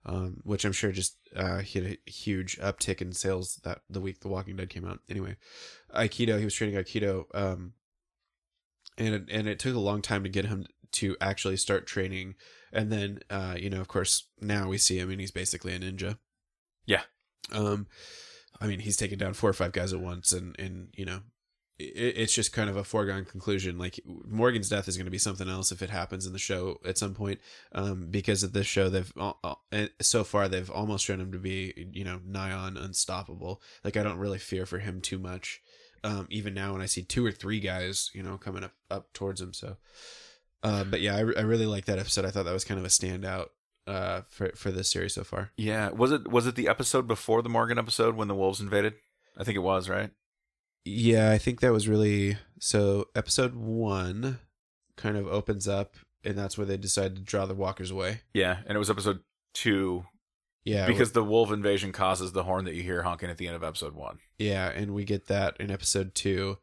um, 0.04 0.42
which 0.44 0.66
I'm 0.66 0.72
sure 0.72 0.92
just 0.92 1.16
uh, 1.36 1.60
hit 1.60 2.00
a 2.08 2.10
huge 2.10 2.58
uptick 2.60 3.02
in 3.04 3.14
sales 3.14 3.60
that 3.64 3.82
the 3.88 4.02
week 4.02 4.22
The 4.22 4.30
Walking 4.30 4.56
Dead 4.56 4.68
came 4.72 4.84
out. 4.84 4.98
Anyway, 5.08 5.38
Aikido, 5.96 6.38
he 6.38 6.46
was 6.46 6.54
training 6.54 6.76
Aikido, 6.76 7.26
um, 7.34 7.74
and 8.98 9.16
it, 9.16 9.24
and 9.32 9.48
it 9.48 9.60
took 9.60 9.76
a 9.76 9.80
long 9.80 10.02
time 10.02 10.24
to 10.24 10.30
get 10.30 10.46
him 10.46 10.66
to 10.94 11.16
actually 11.22 11.58
start 11.58 11.88
training. 11.88 12.36
And 12.74 12.92
then, 12.92 13.20
uh, 13.30 13.56
you 13.58 13.70
know, 13.70 13.82
of 13.82 13.88
course, 13.88 14.28
now 14.40 14.68
we 14.68 14.78
see 14.78 14.98
him, 14.98 15.10
and 15.10 15.20
he's 15.20 15.32
basically 15.32 15.74
a 15.74 15.80
ninja. 15.80 16.18
Yeah. 16.86 17.02
Um, 17.52 17.88
I 18.60 18.68
mean, 18.68 18.80
he's 18.80 18.98
taking 18.98 19.18
down 19.18 19.34
four 19.34 19.50
or 19.50 19.54
five 19.54 19.72
guys 19.72 19.94
at 19.94 20.00
once, 20.00 20.32
and 20.32 20.58
and 20.60 20.90
you 20.94 21.06
know, 21.06 21.22
it, 21.80 22.14
it's 22.18 22.34
just 22.34 22.54
kind 22.54 22.70
of 22.70 22.78
a 22.78 22.84
foregone 22.84 23.26
conclusion. 23.26 23.78
Like 23.78 24.00
Morgan's 24.06 24.70
death 24.70 24.88
is 24.88 24.98
going 24.98 25.06
to 25.06 25.12
be 25.12 25.18
something 25.18 25.50
else 25.50 25.72
if 25.72 25.82
it 25.82 25.90
happens 25.90 26.26
in 26.26 26.34
the 26.34 26.40
show 26.40 26.80
at 26.86 26.98
some 26.98 27.14
point 27.14 27.40
um, 27.74 28.08
because 28.10 28.44
of 28.44 28.54
this 28.54 28.68
show 28.68 28.90
they've 28.90 29.12
so 30.02 30.24
far 30.24 30.48
they've 30.48 30.70
almost 30.70 31.06
shown 31.06 31.20
him 31.20 31.32
to 31.32 31.40
be 31.40 31.90
you 31.94 32.04
know 32.04 32.20
nigh 32.26 32.52
on 32.52 32.78
unstoppable 32.78 33.62
like 33.84 33.98
i 33.98 34.04
don't 34.04 34.18
really 34.18 34.38
fear 34.38 34.66
for 34.66 34.80
him 34.80 35.02
too 35.02 35.18
much 35.18 35.62
um, 36.04 36.28
even 36.30 36.54
now 36.54 36.74
when 36.74 36.82
i 36.82 36.86
see 36.86 37.04
two 37.04 37.26
or 37.26 37.32
three 37.32 37.60
guys 37.60 38.10
you 38.14 38.24
know 38.24 38.38
coming 38.38 38.64
up 38.64 38.74
up 38.90 39.14
towards 39.14 39.42
him. 39.42 39.54
So 39.54 39.78
uh, 40.64 40.84
but 40.84 41.02
yeah 41.02 41.16
I, 41.16 41.20
I 41.20 41.42
really 41.42 41.66
like 41.66 41.86
that 41.86 42.00
episode. 42.00 42.26
I 42.26 42.32
thought 42.32 42.46
that 42.46 42.54
was 42.54 42.66
kind 42.66 42.80
of 42.80 42.86
a 42.86 42.90
standout 42.90 43.50
uh, 43.88 44.22
for 44.30 44.52
for 44.56 44.72
this 44.72 44.92
series 44.92 45.14
so 45.14 45.24
far. 45.24 45.52
Yeah, 45.58 45.90
was 45.90 46.12
it 46.12 46.30
was 46.30 46.48
it 46.48 46.56
the 46.56 46.68
episode 46.68 47.08
before 47.08 47.42
the 47.42 47.50
Morgan 47.50 47.78
episode 47.78 48.16
when 48.16 48.28
the 48.28 48.36
wolves 48.36 48.62
invaded? 48.62 48.94
I 49.38 49.44
think 49.44 49.56
it 49.56 49.60
was, 49.60 49.90
right? 49.90 50.12
yeah 50.84 51.30
i 51.30 51.38
think 51.38 51.60
that 51.60 51.72
was 51.72 51.88
really 51.88 52.36
so 52.60 53.06
episode 53.14 53.54
one 53.54 54.40
kind 54.98 55.16
of 55.16 55.28
opens 55.28 55.68
up 55.68 55.96
and 56.24 56.38
that's 56.38 56.58
where 56.58 56.66
they 56.66 56.78
decide 56.78 57.16
to 57.16 57.22
draw 57.22 57.46
the 57.46 57.56
walkers 57.56 57.92
away. 57.92 58.22
Yeah, 58.34 58.58
and 58.66 58.76
it 58.76 58.80
was 58.80 58.90
episode 58.90 59.20
two 59.54 60.06
yeah 60.64 60.86
because 60.86 61.12
the 61.12 61.24
wolf 61.24 61.52
invasion 61.52 61.92
causes 61.92 62.32
the 62.32 62.44
horn 62.44 62.66
that 62.66 62.76
you 62.76 62.84
hear 62.84 63.04
honking 63.04 63.30
at 63.30 63.38
the 63.38 63.48
end 63.48 63.56
of 63.56 63.64
episode 63.64 63.94
one. 63.94 64.20
Yeah, 64.38 64.70
and 64.70 64.94
we 64.94 65.04
get 65.04 65.28
that 65.28 65.58
in 65.60 65.72
episode 65.72 66.16
two, 66.16 66.58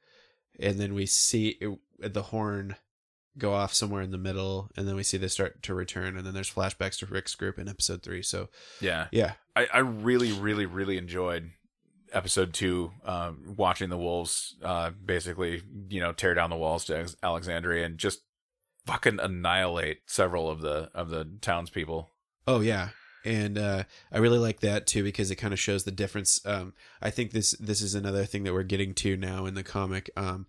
and 0.59 0.79
then 0.79 0.95
we 0.95 1.07
see 1.07 1.59
it, 1.61 1.79
the 2.13 2.23
horn 2.23 2.77
go 3.37 3.55
off 3.55 3.73
somewhere 3.73 4.03
in 4.03 4.11
the 4.11 4.19
middle, 4.19 4.71
and 4.77 4.87
then 4.87 4.97
we 4.97 5.03
see 5.03 5.17
they 5.17 5.29
start 5.29 5.63
to 5.63 5.75
return, 5.75 6.17
and 6.17 6.27
then 6.27 6.35
there's 6.35 6.53
flashbacks 6.53 6.99
to 6.99 7.07
Rick's 7.07 7.35
group 7.35 7.59
in 7.59 7.69
episode 7.69 8.03
three. 8.03 8.23
So 8.23 8.49
Yeah, 8.81 9.07
yeah, 9.13 9.35
I, 9.55 9.69
I 9.73 9.79
really, 9.79 10.33
really, 10.33 10.67
really 10.67 10.99
enjoyed 10.99 11.53
episode 12.13 12.53
two, 12.55 12.93
um, 13.05 13.55
watching 13.57 13.91
the 13.91 13.99
wolves 13.99 14.57
uh, 14.63 14.91
basically, 14.91 15.63
you 15.89 16.01
know, 16.01 16.13
tear 16.13 16.35
down 16.35 16.51
the 16.51 16.57
walls 16.57 16.85
to 16.87 17.15
Alexandria 17.23 17.85
and 17.85 17.99
just 17.99 18.21
fucking 18.87 19.21
annihilate 19.21 19.99
several 20.07 20.51
of 20.51 20.61
the 20.61 20.91
of 20.95 21.11
the 21.11 21.29
townspeople. 21.41 22.11
oh 22.47 22.61
yeah, 22.61 22.89
and 23.25 23.59
uh, 23.59 23.85
I 24.13 24.19
really 24.19 24.39
like 24.39 24.61
that 24.61 24.87
too 24.87 25.03
because 25.03 25.31
it 25.31 25.37
kind 25.37 25.53
of 25.53 25.59
shows 25.59 25.85
the 25.85 25.91
difference. 25.91 26.45
Um, 26.47 26.75
I 27.03 27.11
think 27.11 27.33
this 27.33 27.53
this 27.53 27.81
is 27.81 27.95
another 27.95 28.25
thing 28.25 28.45
that 28.45 28.53
we're 28.53 28.63
getting 28.63 28.95
to 28.95 29.17
now 29.17 29.47
in 29.47 29.55
the 29.55 29.63
comic, 29.63 30.11
um, 30.17 30.47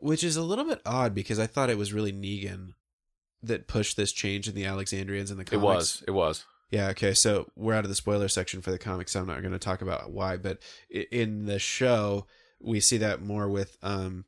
which 0.00 0.24
is 0.24 0.36
a 0.36 0.42
little 0.42 0.64
bit 0.64 0.80
odd 0.84 1.14
because 1.14 1.38
I 1.38 1.46
thought 1.46 1.70
it 1.70 1.78
was 1.78 1.92
really 1.92 2.12
Negan 2.12 2.74
that 3.42 3.68
pushed 3.68 3.96
this 3.96 4.12
change 4.12 4.48
in 4.48 4.54
the 4.54 4.64
Alexandrians 4.64 5.30
in 5.30 5.36
the 5.36 5.44
comics. 5.44 5.62
It 5.62 5.66
was, 5.66 6.04
it 6.08 6.10
was. 6.12 6.44
Yeah, 6.70 6.88
okay. 6.88 7.14
So 7.14 7.50
we're 7.54 7.74
out 7.74 7.84
of 7.84 7.90
the 7.90 7.94
spoiler 7.94 8.28
section 8.28 8.62
for 8.62 8.70
the 8.70 8.78
comics. 8.78 9.12
So 9.12 9.20
I'm 9.20 9.26
not 9.26 9.42
going 9.42 9.52
to 9.52 9.58
talk 9.58 9.82
about 9.82 10.10
why, 10.10 10.36
but 10.36 10.58
in 10.90 11.46
the 11.46 11.58
show, 11.58 12.26
we 12.60 12.80
see 12.80 12.96
that 12.98 13.22
more 13.22 13.48
with 13.48 13.76
um 13.82 14.24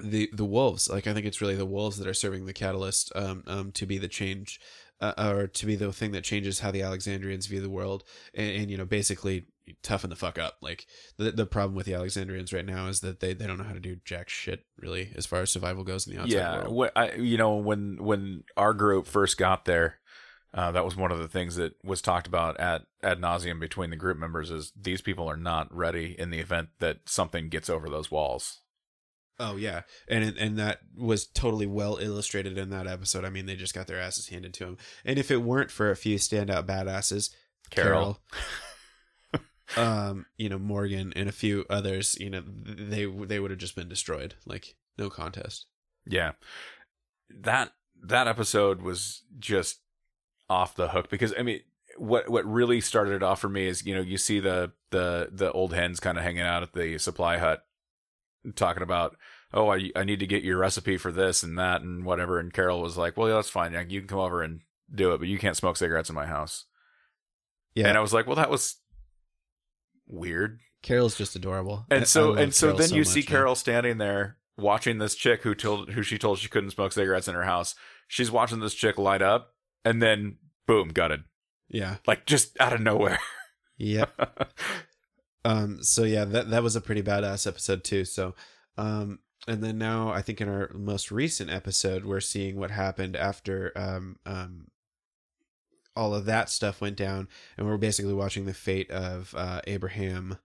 the 0.00 0.30
the 0.32 0.44
wolves. 0.44 0.88
Like 0.88 1.06
I 1.06 1.14
think 1.14 1.26
it's 1.26 1.40
really 1.40 1.54
the 1.54 1.66
wolves 1.66 1.98
that 1.98 2.08
are 2.08 2.14
serving 2.14 2.46
the 2.46 2.52
catalyst 2.52 3.12
um 3.14 3.44
um 3.46 3.72
to 3.72 3.86
be 3.86 3.98
the 3.98 4.08
change 4.08 4.58
uh, 5.02 5.32
or 5.34 5.46
to 5.48 5.66
be 5.66 5.74
the 5.74 5.92
thing 5.92 6.12
that 6.12 6.24
changes 6.24 6.60
how 6.60 6.70
the 6.70 6.82
Alexandrians 6.82 7.46
view 7.46 7.60
the 7.60 7.68
world 7.68 8.04
and, 8.34 8.56
and 8.56 8.70
you 8.70 8.78
know 8.78 8.84
basically 8.84 9.46
toughen 9.82 10.10
the 10.10 10.16
fuck 10.16 10.38
up. 10.38 10.56
Like 10.60 10.86
the 11.18 11.32
the 11.32 11.46
problem 11.46 11.74
with 11.74 11.86
the 11.86 11.94
Alexandrians 11.94 12.52
right 12.52 12.64
now 12.64 12.86
is 12.86 13.00
that 13.00 13.20
they 13.20 13.34
they 13.34 13.46
don't 13.46 13.58
know 13.58 13.64
how 13.64 13.74
to 13.74 13.80
do 13.80 13.96
jack 14.04 14.28
shit 14.28 14.64
really 14.78 15.12
as 15.16 15.26
far 15.26 15.40
as 15.40 15.50
survival 15.50 15.84
goes 15.84 16.06
in 16.06 16.14
the 16.14 16.22
outside 16.22 16.34
yeah, 16.34 16.68
world. 16.68 16.90
wh- 16.96 17.18
you 17.18 17.36
know, 17.36 17.56
when 17.56 17.98
when 18.00 18.44
our 18.56 18.72
group 18.72 19.06
first 19.06 19.36
got 19.36 19.64
there, 19.64 19.98
uh, 20.54 20.70
that 20.72 20.84
was 20.84 20.96
one 20.96 21.10
of 21.12 21.18
the 21.18 21.28
things 21.28 21.56
that 21.56 21.74
was 21.84 22.00
talked 22.00 22.26
about 22.26 22.58
at 22.60 22.82
ad 23.02 23.20
nauseum 23.20 23.58
between 23.58 23.90
the 23.90 23.96
group 23.96 24.18
members. 24.18 24.50
Is 24.50 24.72
these 24.80 25.02
people 25.02 25.28
are 25.28 25.36
not 25.36 25.74
ready 25.74 26.14
in 26.18 26.30
the 26.30 26.38
event 26.38 26.68
that 26.78 27.00
something 27.06 27.48
gets 27.48 27.68
over 27.68 27.88
those 27.88 28.10
walls. 28.10 28.61
Oh 29.38 29.56
yeah, 29.56 29.82
and 30.08 30.36
and 30.36 30.58
that 30.58 30.80
was 30.96 31.26
totally 31.26 31.66
well 31.66 31.96
illustrated 31.96 32.58
in 32.58 32.70
that 32.70 32.86
episode. 32.86 33.24
I 33.24 33.30
mean, 33.30 33.46
they 33.46 33.56
just 33.56 33.74
got 33.74 33.86
their 33.86 34.00
asses 34.00 34.28
handed 34.28 34.54
to 34.54 34.66
them. 34.66 34.76
And 35.04 35.18
if 35.18 35.30
it 35.30 35.38
weren't 35.38 35.70
for 35.70 35.90
a 35.90 35.96
few 35.96 36.18
standout 36.18 36.64
badasses, 36.66 37.30
Carol. 37.70 38.20
Carol, 39.32 39.46
um, 39.76 40.26
you 40.36 40.48
know 40.48 40.58
Morgan 40.58 41.12
and 41.16 41.28
a 41.28 41.32
few 41.32 41.64
others, 41.70 42.16
you 42.20 42.30
know 42.30 42.42
they 42.46 43.06
they 43.06 43.40
would 43.40 43.50
have 43.50 43.60
just 43.60 43.74
been 43.74 43.88
destroyed, 43.88 44.34
like 44.46 44.76
no 44.98 45.10
contest. 45.10 45.66
Yeah. 46.06 46.32
That 47.30 47.72
that 48.02 48.28
episode 48.28 48.82
was 48.82 49.22
just 49.38 49.80
off 50.50 50.74
the 50.74 50.88
hook 50.88 51.08
because 51.08 51.32
I 51.38 51.42
mean 51.42 51.60
what 51.96 52.28
what 52.28 52.44
really 52.44 52.80
started 52.80 53.14
it 53.14 53.22
off 53.22 53.40
for 53.40 53.48
me 53.48 53.66
is 53.66 53.86
you 53.86 53.94
know 53.94 54.00
you 54.00 54.18
see 54.18 54.40
the 54.40 54.72
the 54.90 55.28
the 55.32 55.50
old 55.52 55.72
hens 55.72 56.00
kind 56.00 56.18
of 56.18 56.24
hanging 56.24 56.42
out 56.42 56.62
at 56.62 56.72
the 56.72 56.98
supply 56.98 57.38
hut 57.38 57.64
talking 58.56 58.82
about 58.82 59.16
oh 59.54 59.70
I 59.72 59.90
I 59.94 60.04
need 60.04 60.20
to 60.20 60.26
get 60.26 60.42
your 60.44 60.58
recipe 60.58 60.96
for 60.96 61.12
this 61.12 61.42
and 61.42 61.58
that 61.58 61.82
and 61.82 62.04
whatever 62.04 62.38
and 62.38 62.52
Carol 62.52 62.80
was 62.82 62.96
like 62.96 63.16
well 63.16 63.28
yeah 63.28 63.34
that's 63.36 63.48
fine 63.48 63.72
you 63.88 64.00
can 64.00 64.08
come 64.08 64.18
over 64.18 64.42
and 64.42 64.60
do 64.94 65.12
it 65.12 65.18
but 65.18 65.28
you 65.28 65.38
can't 65.38 65.56
smoke 65.56 65.76
cigarettes 65.76 66.08
in 66.08 66.14
my 66.14 66.26
house 66.26 66.64
Yeah, 67.74 67.88
and 67.88 67.96
I 67.96 68.00
was 68.00 68.12
like 68.12 68.26
well 68.26 68.36
that 68.36 68.50
was 68.50 68.76
weird 70.06 70.60
Carol's 70.82 71.16
just 71.16 71.36
adorable. 71.36 71.86
And 71.90 72.08
so 72.08 72.34
and 72.34 72.52
so 72.52 72.66
Carol 72.68 72.78
then 72.78 72.90
you 72.92 73.04
see 73.04 73.20
man. 73.20 73.26
Carol 73.26 73.54
standing 73.54 73.98
there 73.98 74.36
watching 74.56 74.98
this 74.98 75.14
chick 75.14 75.42
who 75.42 75.54
told 75.54 75.90
who 75.90 76.02
she 76.02 76.18
told 76.18 76.40
she 76.40 76.48
couldn't 76.48 76.70
smoke 76.72 76.90
cigarettes 76.92 77.28
in 77.28 77.34
her 77.34 77.44
house. 77.44 77.76
She's 78.08 78.32
watching 78.32 78.58
this 78.58 78.74
chick 78.74 78.98
light 78.98 79.22
up 79.22 79.54
and 79.84 80.02
then 80.02 80.38
boom, 80.66 80.88
gutted. 80.88 81.22
Yeah, 81.68 81.96
Like 82.06 82.26
just 82.26 82.60
out 82.60 82.72
of 82.72 82.80
nowhere. 82.80 83.18
yep. 83.78 84.10
Um. 85.44 85.82
So 85.82 86.04
yeah, 86.04 86.24
that 86.24 86.50
that 86.50 86.62
was 86.62 86.76
a 86.76 86.80
pretty 86.80 87.02
badass 87.02 87.46
episode 87.46 87.82
too. 87.84 88.04
So, 88.04 88.34
um, 88.78 89.18
and 89.48 89.62
then 89.62 89.76
now 89.78 90.10
I 90.10 90.22
think 90.22 90.40
in 90.40 90.48
our 90.48 90.70
most 90.74 91.10
recent 91.10 91.50
episode, 91.50 92.04
we're 92.04 92.20
seeing 92.20 92.56
what 92.56 92.70
happened 92.70 93.16
after 93.16 93.72
um 93.76 94.18
um 94.24 94.68
all 95.94 96.14
of 96.14 96.24
that 96.26 96.48
stuff 96.48 96.80
went 96.80 96.96
down, 96.96 97.28
and 97.58 97.66
we're 97.66 97.76
basically 97.76 98.14
watching 98.14 98.46
the 98.46 98.54
fate 98.54 98.90
of 98.90 99.34
uh 99.36 99.60
Abraham. 99.66 100.38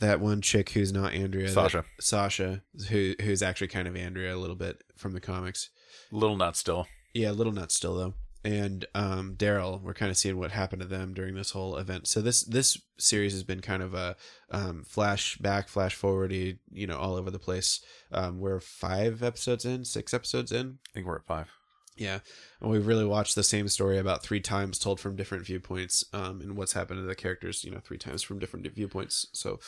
That 0.00 0.18
one 0.20 0.40
chick 0.40 0.70
who's 0.70 0.92
not 0.92 1.12
Andrea, 1.14 1.46
that- 1.46 1.52
Sasha. 1.52 1.84
Sasha, 2.00 2.62
who 2.88 3.14
who's 3.22 3.42
actually 3.42 3.68
kind 3.68 3.86
of 3.86 3.94
Andrea 3.94 4.34
a 4.34 4.38
little 4.38 4.56
bit 4.56 4.82
from 4.96 5.12
the 5.12 5.20
comics. 5.20 5.70
Little 6.10 6.36
nut 6.36 6.56
still. 6.56 6.88
Yeah, 7.12 7.30
little 7.30 7.52
nuts 7.52 7.74
still 7.76 7.94
though. 7.94 8.14
And 8.44 8.84
um, 8.94 9.34
Daryl. 9.36 9.80
We're 9.80 9.94
kind 9.94 10.10
of 10.10 10.18
seeing 10.18 10.38
what 10.38 10.52
happened 10.52 10.82
to 10.82 10.88
them 10.88 11.14
during 11.14 11.34
this 11.34 11.50
whole 11.50 11.76
event. 11.76 12.06
So 12.06 12.20
this 12.20 12.42
this 12.42 12.80
series 12.98 13.32
has 13.32 13.42
been 13.42 13.60
kind 13.60 13.82
of 13.82 13.94
a 13.94 14.16
um, 14.50 14.84
flash 14.84 15.38
back, 15.38 15.68
flash 15.68 15.98
forwardy, 15.98 16.58
you 16.70 16.86
know, 16.86 16.98
all 16.98 17.16
over 17.16 17.30
the 17.30 17.38
place. 17.38 17.80
Um, 18.12 18.38
we're 18.38 18.60
five 18.60 19.22
episodes 19.22 19.64
in, 19.64 19.84
six 19.84 20.12
episodes 20.12 20.52
in. 20.52 20.78
I 20.90 20.92
think 20.92 21.06
we're 21.06 21.16
at 21.16 21.26
five. 21.26 21.50
Yeah, 21.96 22.18
and 22.60 22.70
we've 22.70 22.88
really 22.88 23.04
watched 23.04 23.36
the 23.36 23.44
same 23.44 23.68
story 23.68 23.98
about 23.98 24.22
three 24.24 24.40
times, 24.40 24.80
told 24.80 24.98
from 24.98 25.14
different 25.14 25.46
viewpoints, 25.46 26.04
um, 26.12 26.40
and 26.40 26.56
what's 26.56 26.72
happened 26.72 26.98
to 26.98 27.06
the 27.06 27.14
characters, 27.14 27.62
you 27.62 27.70
know, 27.70 27.78
three 27.78 27.98
times 27.98 28.20
from 28.20 28.40
different 28.40 28.66
viewpoints. 28.74 29.28
So, 29.32 29.60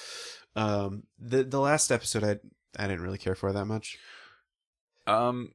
um, 0.57 1.05
the 1.21 1.45
the 1.45 1.61
last 1.61 1.93
episode, 1.93 2.25
I 2.25 2.39
I 2.83 2.89
didn't 2.89 3.03
really 3.03 3.19
care 3.19 3.37
for 3.37 3.53
that 3.53 3.67
much. 3.67 3.97
Um, 5.07 5.53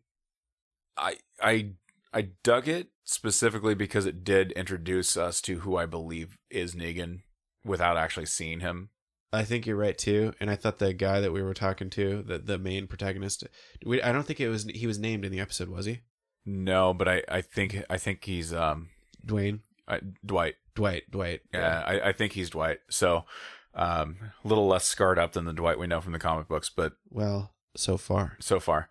I 0.96 1.18
I 1.42 1.72
I 2.14 2.30
dug 2.44 2.70
it 2.70 2.88
specifically 3.12 3.76
because 3.76 4.06
it 4.06 4.24
did 4.24 4.52
introduce 4.54 5.18
us 5.18 5.42
to 5.42 5.60
who 5.60 5.76
I 5.76 5.86
believe 5.86 6.38
is 6.50 6.76
Negan 6.76 7.22
without 7.66 7.98
actually 7.98 8.26
seeing 8.26 8.62
him. 8.62 8.90
I 9.34 9.44
think 9.44 9.66
you're 9.66 9.78
right 9.78 9.98
too, 9.98 10.34
and 10.40 10.50
I 10.50 10.56
thought 10.56 10.80
the 10.80 10.94
guy 10.94 11.20
that 11.22 11.32
we 11.32 11.42
were 11.42 11.54
talking 11.54 11.90
to, 11.92 12.22
the 12.22 12.38
the 12.38 12.58
main 12.58 12.88
protagonist, 12.88 13.46
we 13.86 14.02
I 14.02 14.12
don't 14.12 14.24
think 14.24 14.40
it 14.40 14.50
was 14.50 14.66
he 14.66 14.88
was 14.88 15.00
named 15.00 15.24
in 15.24 15.32
the 15.32 15.40
episode, 15.40 15.70
was 15.70 15.86
he? 15.86 16.02
No, 16.46 16.94
but 16.94 17.08
I 17.08 17.24
I 17.30 17.42
think 17.42 17.84
I 17.90 17.98
think 17.98 18.26
he's 18.26 18.54
um 18.54 18.90
Dwayne, 19.26 19.60
I, 19.88 20.02
Dwight. 20.26 20.56
Dwight, 20.74 21.04
Dwight. 21.12 21.42
Yeah, 21.54 21.84
I, 21.86 22.10
I 22.10 22.12
think 22.14 22.34
he's 22.34 22.50
Dwight. 22.50 22.80
So, 22.90 23.26
um, 23.74 24.18
a 24.44 24.48
little 24.48 24.68
less 24.68 24.86
scarred 24.86 25.20
up 25.20 25.34
than 25.34 25.46
the 25.46 25.54
Dwight 25.54 25.78
we 25.78 25.88
know 25.88 26.02
from 26.02 26.14
the 26.14 26.20
comic 26.20 26.48
books, 26.48 26.70
but 26.70 26.94
Well, 27.10 27.54
so 27.76 27.98
far, 27.98 28.38
so 28.40 28.60
far, 28.60 28.90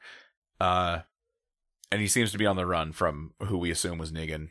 uh, 0.61 1.01
and 1.91 2.01
he 2.01 2.07
seems 2.09 2.33
to 2.33 2.39
be 2.39 2.47
on 2.47 2.57
the 2.57 2.67
run 2.67 2.93
from 2.93 3.33
who 3.43 3.59
we 3.59 3.71
assume 3.71 3.99
was 3.99 4.13
Negan. 4.13 4.51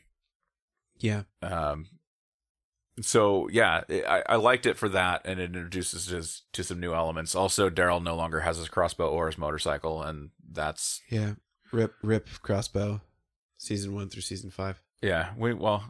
yeah, 0.99 1.23
Um, 1.41 1.87
so 3.01 3.47
yeah, 3.49 3.81
I, 3.89 4.23
I 4.27 4.35
liked 4.35 4.65
it 4.65 4.77
for 4.77 4.89
that, 4.89 5.21
and 5.25 5.39
it 5.39 5.55
introduces 5.55 6.11
us 6.11 6.41
to 6.53 6.63
some 6.63 6.79
new 6.79 6.93
elements. 6.93 7.33
Also, 7.35 7.69
Daryl 7.69 8.03
no 8.03 8.15
longer 8.15 8.41
has 8.41 8.57
his 8.57 8.67
crossbow 8.67 9.09
or 9.09 9.27
his 9.27 9.37
motorcycle, 9.37 10.03
and 10.03 10.31
that's 10.51 11.01
yeah. 11.09 11.33
Rip, 11.71 11.93
rip, 12.01 12.27
crossbow, 12.41 12.99
season 13.57 13.93
one 13.93 14.09
through 14.09 14.23
season 14.23 14.49
five. 14.49 14.81
yeah. 15.01 15.29
We 15.37 15.53
well, 15.53 15.83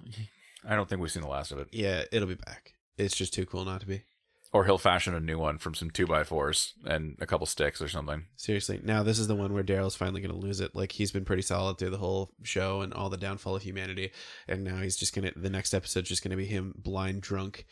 I 0.67 0.75
don't 0.75 0.87
think 0.89 1.01
we've 1.01 1.11
seen 1.11 1.23
the 1.23 1.29
last 1.29 1.51
of 1.51 1.59
it, 1.59 1.69
Yeah, 1.71 2.03
it'll 2.11 2.27
be 2.27 2.35
back. 2.35 2.73
It's 2.97 3.15
just 3.15 3.33
too 3.33 3.45
cool 3.45 3.63
not 3.65 3.79
to 3.81 3.87
be. 3.87 4.03
Or 4.51 4.65
he'll 4.65 4.77
fashion 4.79 5.13
a 5.13 5.19
new 5.19 5.37
one 5.37 5.57
from 5.59 5.75
some 5.75 5.91
two 5.91 6.07
by 6.07 6.23
fours 6.23 6.73
and 6.85 7.15
a 7.19 7.25
couple 7.27 7.45
sticks 7.45 7.81
or 7.81 7.87
something. 7.87 8.25
Seriously, 8.35 8.79
now 8.83 9.03
this 9.03 9.19
is 9.19 9.27
the 9.27 9.35
one 9.35 9.53
where 9.53 9.63
Daryl's 9.63 9.95
finally 9.95 10.21
going 10.21 10.33
to 10.33 10.39
lose 10.39 10.59
it. 10.59 10.75
Like 10.75 10.91
he's 10.93 11.11
been 11.11 11.25
pretty 11.25 11.43
solid 11.43 11.77
through 11.77 11.91
the 11.91 11.97
whole 11.97 12.31
show 12.43 12.81
and 12.81 12.93
all 12.93 13.09
the 13.09 13.17
downfall 13.17 13.55
of 13.57 13.61
humanity, 13.63 14.11
and 14.47 14.63
now 14.63 14.77
he's 14.77 14.95
just 14.97 15.13
gonna. 15.13 15.31
The 15.35 15.49
next 15.49 15.73
episode's 15.73 16.09
just 16.09 16.23
gonna 16.23 16.35
be 16.37 16.45
him 16.45 16.73
blind 16.77 17.21
drunk, 17.21 17.65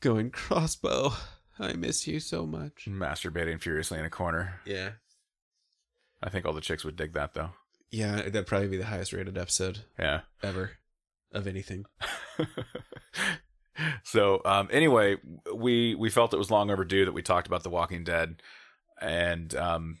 going 0.00 0.30
crossbow. 0.30 1.12
I 1.58 1.72
miss 1.72 2.06
you 2.06 2.20
so 2.20 2.44
much. 2.44 2.86
Masturbating 2.88 3.60
furiously 3.60 3.98
in 3.98 4.04
a 4.04 4.10
corner. 4.10 4.60
Yeah, 4.66 4.90
I 6.22 6.28
think 6.28 6.44
all 6.44 6.52
the 6.52 6.60
chicks 6.60 6.84
would 6.84 6.96
dig 6.96 7.12
that 7.14 7.34
though. 7.34 7.50
yeah, 7.90 8.16
that'd 8.16 8.46
probably 8.46 8.68
be 8.68 8.76
the 8.76 8.86
highest 8.86 9.12
rated 9.12 9.38
episode 9.38 9.84
Yeah. 9.98 10.22
ever 10.42 10.72
of 11.32 11.46
anything. 11.46 11.86
so 14.02 14.40
um, 14.44 14.68
anyway, 14.70 15.16
we 15.54 15.94
we 15.94 16.10
felt 16.10 16.32
it 16.34 16.38
was 16.38 16.50
long 16.50 16.70
overdue 16.70 17.04
that 17.04 17.12
we 17.12 17.22
talked 17.22 17.46
about 17.46 17.62
The 17.62 17.70
Walking 17.70 18.04
Dead, 18.04 18.42
and 19.00 19.54
um, 19.54 19.98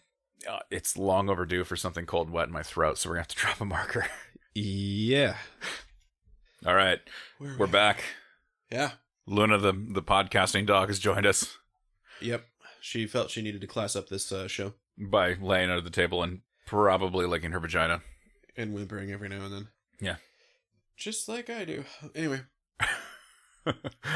uh, 0.48 0.58
it's 0.70 0.96
long 0.96 1.28
overdue 1.28 1.64
for 1.64 1.76
something 1.76 2.06
cold, 2.06 2.28
and 2.28 2.34
wet 2.34 2.46
in 2.48 2.52
my 2.52 2.62
throat. 2.62 2.98
So 2.98 3.08
we're 3.08 3.16
gonna 3.16 3.20
have 3.22 3.28
to 3.28 3.36
drop 3.42 3.60
a 3.60 3.64
marker. 3.64 4.06
Yeah, 4.54 5.36
All 6.64 6.74
right, 6.74 7.00
we're 7.38 7.66
back. 7.66 8.02
Yeah. 8.70 8.92
Luna, 9.26 9.58
the 9.58 9.72
the 9.72 10.02
podcasting 10.02 10.66
dog, 10.66 10.88
has 10.88 10.98
joined 10.98 11.26
us 11.26 11.58
Yep. 12.20 12.44
She 12.80 13.06
felt 13.06 13.30
she 13.30 13.42
needed 13.42 13.60
to 13.60 13.66
class 13.66 13.96
up 13.96 14.08
this 14.08 14.30
uh, 14.32 14.48
show 14.48 14.74
by 14.96 15.34
laying 15.40 15.68
under 15.70 15.82
the 15.82 15.90
table 15.90 16.22
and 16.22 16.40
probably 16.66 17.26
licking 17.26 17.50
her 17.52 17.60
vagina. 17.60 18.00
and 18.56 18.72
whimpering 18.72 19.10
every 19.10 19.28
now 19.28 19.44
and 19.44 19.52
then. 19.52 19.68
Yeah. 20.00 20.16
Just 20.96 21.28
like 21.28 21.50
I 21.50 21.64
do. 21.64 21.84
Anyway, 22.14 22.40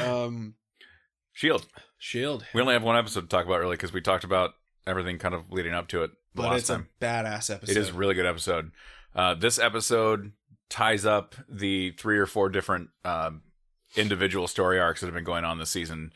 um, 0.03 0.55
Shield. 1.33 1.65
Shield. 1.97 2.45
We 2.53 2.61
only 2.61 2.73
have 2.73 2.83
one 2.83 2.97
episode 2.97 3.21
to 3.21 3.27
talk 3.27 3.45
about 3.45 3.59
really 3.59 3.75
because 3.75 3.93
we 3.93 4.01
talked 4.01 4.23
about 4.23 4.51
everything 4.87 5.17
kind 5.17 5.33
of 5.35 5.51
leading 5.51 5.73
up 5.73 5.87
to 5.89 6.03
it 6.03 6.11
But 6.35 6.49
last 6.51 6.59
it's 6.59 6.67
time. 6.69 6.87
a 7.01 7.03
badass 7.05 7.53
episode. 7.53 7.69
It 7.71 7.77
is 7.77 7.89
a 7.89 7.93
really 7.93 8.15
good 8.15 8.25
episode. 8.25 8.71
Uh, 9.15 9.35
this 9.35 9.59
episode 9.59 10.31
ties 10.69 11.05
up 11.05 11.35
the 11.49 11.91
three 11.91 12.17
or 12.17 12.25
four 12.25 12.49
different 12.49 12.89
um, 13.05 13.41
individual 13.95 14.47
story 14.47 14.79
arcs 14.79 15.01
that 15.01 15.07
have 15.07 15.13
been 15.15 15.23
going 15.23 15.45
on 15.45 15.59
this 15.59 15.69
season. 15.69 16.11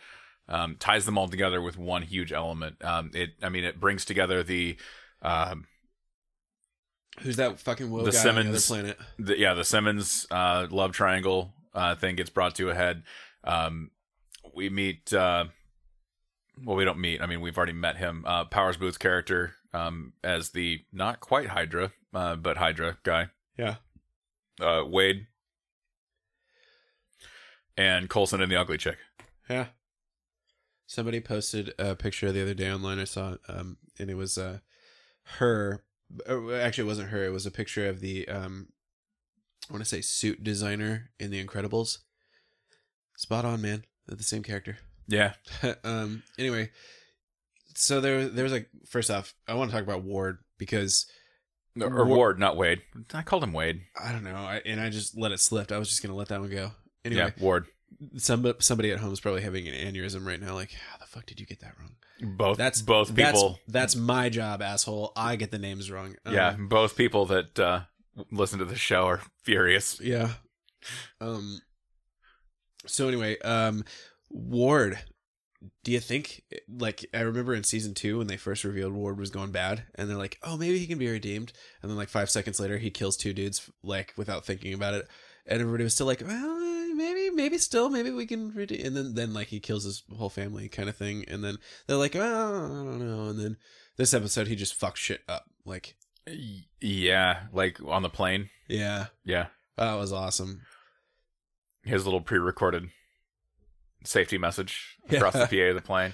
Um, 0.48 0.76
ties 0.80 1.06
them 1.06 1.18
all 1.18 1.28
together 1.28 1.62
with 1.62 1.78
one 1.78 2.04
huge 2.04 2.32
element. 2.32 2.84
Um, 2.84 3.12
it, 3.14 3.32
I 3.42 3.50
mean, 3.50 3.64
it 3.64 3.80
brings 3.80 4.06
together 4.06 4.44
the, 4.44 4.78
um, 5.22 5.66
Who's 7.22 7.38
that 7.38 7.60
fucking 7.60 7.90
woe 7.90 8.04
The 8.04 8.12
guy 8.12 8.18
Simmons- 8.18 8.70
on 8.70 8.82
the 8.82 8.88
other 8.90 8.94
planet? 8.96 9.00
the 9.18 9.40
yeah, 9.40 9.54
the 9.54 9.64
Simmons 9.64 10.28
uh, 10.30 10.68
love 10.70 10.92
triangle 10.92 11.54
uh, 11.74 11.96
thing 11.96 12.16
gets 12.16 12.30
brought 12.30 12.56
to 12.56 12.70
a 12.70 12.76
head. 12.76 13.04
Um, 13.46 13.92
we 14.54 14.70
meet. 14.70 15.14
Uh, 15.14 15.46
well, 16.64 16.76
we 16.76 16.86
don't 16.86 17.00
meet. 17.00 17.22
I 17.22 17.26
mean, 17.26 17.42
we've 17.42 17.58
already 17.58 17.74
met 17.74 17.98
him. 17.98 18.24
Uh, 18.28 18.46
Powers 18.46 18.78
Boothe's 18.78 18.98
character 18.98 19.56
um, 19.74 20.14
as 20.24 20.52
the 20.52 20.82
not 20.94 21.20
quite 21.20 21.48
Hydra, 21.50 21.92
uh, 22.14 22.36
but 22.36 22.58
Hydra 22.58 22.98
guy. 23.04 23.28
Yeah. 23.58 23.76
uh, 24.62 24.84
Wade 24.88 25.28
and 27.78 28.10
Coulson 28.10 28.42
and 28.42 28.52
the 28.52 28.56
ugly 28.56 28.78
chick. 28.78 28.98
Yeah. 29.50 29.68
Somebody 30.88 31.20
posted 31.20 31.74
a 31.80 31.96
picture 31.96 32.32
the 32.32 32.42
other 32.42 32.54
day 32.54 32.72
online. 32.72 33.00
I 33.00 33.06
saw, 33.06 33.36
um, 33.50 33.78
and 34.00 34.10
it 34.10 34.16
was 34.16 34.38
uh, 34.38 34.60
her. 35.40 35.84
uh, 36.30 36.52
Actually, 36.54 36.86
it 36.86 36.88
wasn't 36.88 37.10
her. 37.10 37.26
It 37.26 37.32
was 37.32 37.46
a 37.46 37.52
picture 37.52 37.88
of 37.90 38.00
the 38.02 38.28
um, 38.28 38.68
I 39.70 39.74
want 39.74 39.84
to 39.84 39.90
say 39.90 40.02
suit 40.02 40.44
designer 40.44 41.10
in 41.20 41.32
The 41.32 41.44
Incredibles. 41.44 42.00
Spot 43.18 43.46
on, 43.46 43.62
man. 43.62 43.86
They're 44.08 44.18
the 44.18 44.24
same 44.24 44.44
character. 44.44 44.78
Yeah, 45.08 45.34
um. 45.84 46.24
Anyway, 46.40 46.72
so 47.76 48.02
there, 48.02 48.28
there 48.28 48.44
was 48.44 48.54
like 48.54 48.70
first 48.88 49.10
off, 49.12 49.34
I 49.48 49.54
want 49.54 49.70
to 49.72 49.76
talk 49.76 49.84
about 49.84 50.04
Ward 50.04 50.40
because 50.58 51.06
or 51.80 52.06
Wa- 52.06 52.16
Ward, 52.16 52.40
not 52.40 52.58
Wade. 52.58 52.82
I 53.14 53.22
called 53.22 53.44
him 53.44 53.54
Wade. 53.54 53.82
I 54.02 54.12
don't 54.12 54.24
know, 54.24 54.36
I, 54.36 54.62
and 54.66 54.80
I 54.82 54.90
just 54.90 55.18
let 55.18 55.32
it 55.32 55.40
slip. 55.40 55.72
I 55.72 55.78
was 55.78 55.90
just 55.90 56.02
gonna 56.02 56.16
let 56.16 56.30
that 56.30 56.40
one 56.42 56.50
go. 56.50 56.72
Anyway, 57.04 57.22
Yeah, 57.22 57.44
Ward. 57.44 57.68
somebody 58.18 58.58
somebody 58.62 58.92
at 58.92 59.00
home 59.00 59.14
is 59.14 59.20
probably 59.20 59.42
having 59.42 59.68
an 59.68 59.74
aneurysm 59.76 60.26
right 60.26 60.42
now. 60.42 60.54
Like, 60.54 60.72
how 60.72 60.98
the 60.98 61.06
fuck 61.06 61.26
did 61.26 61.40
you 61.40 61.46
get 61.46 61.60
that 61.62 61.74
wrong? 61.80 61.96
Both. 62.38 62.58
That's 62.58 62.82
both 62.82 63.14
people. 63.14 63.60
That's, 63.68 63.94
that's 63.94 63.96
my 63.96 64.30
job, 64.30 64.62
asshole. 64.62 65.12
I 65.16 65.36
get 65.36 65.52
the 65.52 65.60
names 65.60 65.92
wrong. 65.92 66.16
Um, 66.26 66.34
yeah, 66.34 66.56
both 66.58 66.96
people 66.96 67.26
that 67.28 67.60
uh, 67.60 67.82
listen 68.32 68.60
to 68.60 68.66
the 68.66 68.76
show 68.78 69.04
are 69.06 69.22
furious. 69.44 70.00
yeah. 70.02 70.30
Um. 71.22 71.60
So 72.88 73.08
anyway, 73.08 73.38
um, 73.40 73.84
Ward. 74.30 75.00
Do 75.84 75.92
you 75.92 76.00
think 76.00 76.44
like 76.70 77.06
I 77.14 77.22
remember 77.22 77.56
in 77.56 77.64
season 77.64 77.96
two 77.96 78.20
when 78.20 78.28
they 78.28 78.38
first 78.38 78.64
revealed 78.64 78.94
Ward 78.94 79.18
was 79.18 79.32
going 79.32 79.52
bad, 79.52 79.84
and 79.96 80.08
they're 80.08 80.18
like, 80.18 80.38
oh 80.44 80.58
maybe 80.58 80.78
he 80.78 80.86
can 80.86 81.00
be 81.00 81.10
redeemed, 81.10 81.54
and 81.82 81.90
then 81.90 81.98
like 81.98 82.10
five 82.10 82.30
seconds 82.30 82.60
later 82.60 82.78
he 82.78 82.92
kills 82.92 83.18
two 83.18 83.34
dudes 83.34 83.70
like 83.82 84.14
without 84.16 84.46
thinking 84.46 84.74
about 84.74 84.94
it, 84.94 85.08
and 85.48 85.62
everybody 85.62 85.84
was 85.84 85.96
still 85.96 86.06
like, 86.06 86.22
well 86.26 86.94
maybe 86.96 87.30
maybe 87.30 87.58
still 87.58 87.90
maybe 87.90 88.12
we 88.12 88.26
can 88.26 88.54
redeem, 88.54 88.86
and 88.86 88.96
then 88.96 89.14
then 89.16 89.34
like 89.34 89.48
he 89.48 89.60
kills 89.60 89.84
his 89.84 90.04
whole 90.16 90.30
family 90.30 90.70
kind 90.70 90.88
of 90.90 90.96
thing, 90.96 91.26
and 91.28 91.44
then 91.44 91.58
they're 91.88 91.98
like, 91.98 92.16
oh 92.16 92.20
I 92.20 92.84
don't 92.84 93.00
know, 93.00 93.30
and 93.30 93.40
then 93.40 93.58
this 93.98 94.14
episode 94.14 94.48
he 94.48 94.56
just 94.56 94.80
fucks 94.80 94.98
shit 94.98 95.22
up 95.28 95.46
like 95.66 95.96
Yeah, 96.80 97.44
like 97.52 97.80
on 97.86 98.04
the 98.04 98.10
plane. 98.10 98.50
yeah 98.68 99.08
Yeah, 99.24 99.48
that 99.78 99.96
was 99.96 100.14
awesome 100.14 100.62
his 101.86 102.06
little 102.06 102.22
pre-recorded 102.22 102.90
safety 104.04 104.38
message 104.38 104.98
across 105.10 105.34
the 105.34 105.48
PA 105.48 105.70
of 105.70 105.76
the 105.76 105.82
plane. 105.82 106.14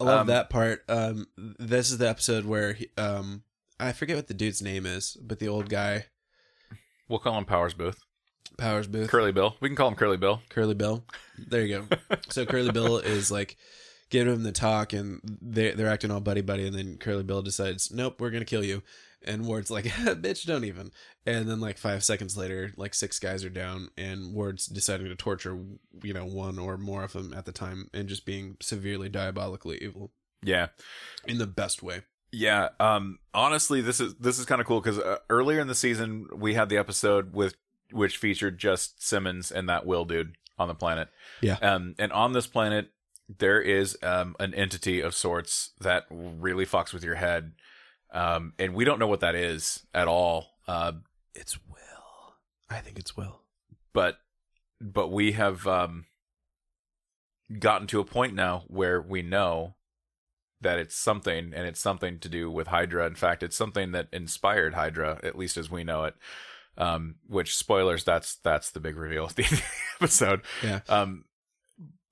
I 0.00 0.04
love 0.04 0.20
Um, 0.22 0.26
that 0.28 0.50
part. 0.50 0.84
Um, 0.88 1.26
this 1.36 1.90
is 1.90 1.98
the 1.98 2.08
episode 2.08 2.44
where 2.44 2.74
he, 2.74 2.88
um, 2.98 3.42
I 3.80 3.92
forget 3.92 4.16
what 4.16 4.26
the 4.28 4.34
dude's 4.34 4.60
name 4.62 4.84
is, 4.86 5.16
but 5.22 5.38
the 5.38 5.48
old 5.48 5.68
guy, 5.68 6.06
We'll 7.08 7.20
call 7.20 7.38
him 7.38 7.44
Powers 7.44 7.72
Boothe. 7.72 7.96
Powers 8.58 8.88
Boothe, 8.88 9.08
Curly 9.08 9.30
Bill. 9.30 9.54
We 9.60 9.68
can 9.68 9.76
call 9.76 9.86
him 9.88 9.94
Curly 9.94 10.16
Bill. 10.16 10.42
Curly 10.48 10.74
Bill. 10.74 11.04
There 11.38 11.64
you 11.64 11.86
go. 11.88 11.96
so 12.30 12.44
Curly 12.44 12.72
Bill 12.72 12.98
is 12.98 13.30
like 13.30 13.56
giving 14.10 14.32
him 14.34 14.42
the 14.42 14.50
talk, 14.50 14.92
and 14.92 15.20
they 15.40 15.70
they're 15.70 15.88
acting 15.88 16.10
all 16.10 16.18
buddy 16.20 16.40
buddy, 16.40 16.66
and 16.66 16.74
then 16.76 16.96
Curly 16.98 17.22
Bill 17.22 17.42
decides, 17.42 17.92
nope, 17.92 18.20
we're 18.20 18.30
gonna 18.30 18.44
kill 18.44 18.64
you, 18.64 18.82
and 19.26 19.46
Ward's 19.46 19.70
like, 19.70 19.84
bitch, 20.20 20.46
don't 20.46 20.64
even. 20.64 20.90
And 21.26 21.48
then 21.48 21.60
like 21.60 21.78
five 21.78 22.04
seconds 22.04 22.36
later, 22.36 22.72
like 22.76 22.94
six 22.94 23.18
guys 23.18 23.44
are 23.44 23.50
down, 23.50 23.88
and 23.96 24.32
Ward's 24.34 24.66
deciding 24.66 25.06
to 25.08 25.16
torture, 25.16 25.58
you 26.02 26.12
know, 26.14 26.24
one 26.24 26.58
or 26.58 26.76
more 26.78 27.02
of 27.04 27.12
them 27.12 27.32
at 27.34 27.44
the 27.44 27.52
time, 27.52 27.88
and 27.92 28.08
just 28.08 28.24
being 28.24 28.56
severely 28.60 29.08
diabolically 29.08 29.78
evil 29.82 30.12
Yeah. 30.42 30.68
in 31.26 31.38
the 31.38 31.46
best 31.46 31.82
way. 31.82 32.02
Yeah, 32.32 32.68
um 32.80 33.20
honestly 33.32 33.80
this 33.80 34.00
is 34.00 34.14
this 34.16 34.38
is 34.38 34.44
kind 34.46 34.60
of 34.60 34.66
cool 34.66 34.82
cuz 34.82 34.98
uh, 34.98 35.18
earlier 35.30 35.60
in 35.60 35.68
the 35.68 35.74
season 35.76 36.26
we 36.34 36.54
had 36.54 36.68
the 36.68 36.76
episode 36.76 37.32
with 37.32 37.54
which 37.92 38.18
featured 38.18 38.58
just 38.58 39.02
Simmons 39.02 39.50
and 39.52 39.68
that 39.68 39.86
Will 39.86 40.04
dude 40.04 40.36
on 40.58 40.66
the 40.68 40.74
planet. 40.74 41.08
Yeah. 41.40 41.56
Um, 41.62 41.94
and 41.98 42.12
on 42.12 42.32
this 42.32 42.46
planet, 42.48 42.90
there 43.38 43.60
is 43.60 43.96
um, 44.02 44.34
an 44.40 44.54
entity 44.54 45.00
of 45.00 45.14
sorts 45.14 45.70
that 45.80 46.04
really 46.10 46.66
fucks 46.66 46.92
with 46.92 47.04
your 47.04 47.14
head. 47.14 47.52
Um, 48.16 48.54
and 48.58 48.74
we 48.74 48.84
don't 48.84 48.98
know 48.98 49.06
what 49.06 49.20
that 49.20 49.34
is 49.34 49.86
at 49.92 50.08
all. 50.08 50.46
Uh, 50.66 50.92
It's 51.34 51.58
Will. 51.68 52.34
I 52.70 52.78
think 52.80 52.98
it's 52.98 53.16
Will. 53.16 53.42
but 53.92 54.16
but 54.80 55.08
we 55.08 55.32
have 55.32 55.66
um, 55.66 56.06
gotten 57.58 57.86
to 57.88 58.00
a 58.00 58.04
point 58.04 58.34
now 58.34 58.64
where 58.68 59.00
we 59.00 59.22
know 59.22 59.74
that 60.60 60.78
it's 60.78 60.96
something, 60.96 61.52
and 61.54 61.66
it's 61.66 61.80
something 61.80 62.18
to 62.20 62.28
do 62.28 62.50
with 62.50 62.68
Hydra. 62.68 63.06
In 63.06 63.14
fact, 63.14 63.42
it's 63.42 63.56
something 63.56 63.92
that 63.92 64.08
inspired 64.12 64.74
Hydra, 64.74 65.20
at 65.22 65.36
least 65.36 65.56
as 65.56 65.70
we 65.70 65.84
know 65.84 66.04
it. 66.04 66.14
Um, 66.78 67.16
which 67.26 67.54
spoilers? 67.56 68.04
That's 68.04 68.36
that's 68.36 68.70
the 68.70 68.80
big 68.80 68.96
reveal 68.96 69.24
of 69.26 69.34
the 69.34 69.62
episode. 70.00 70.40
Yeah. 70.62 70.80
Um, 70.88 71.24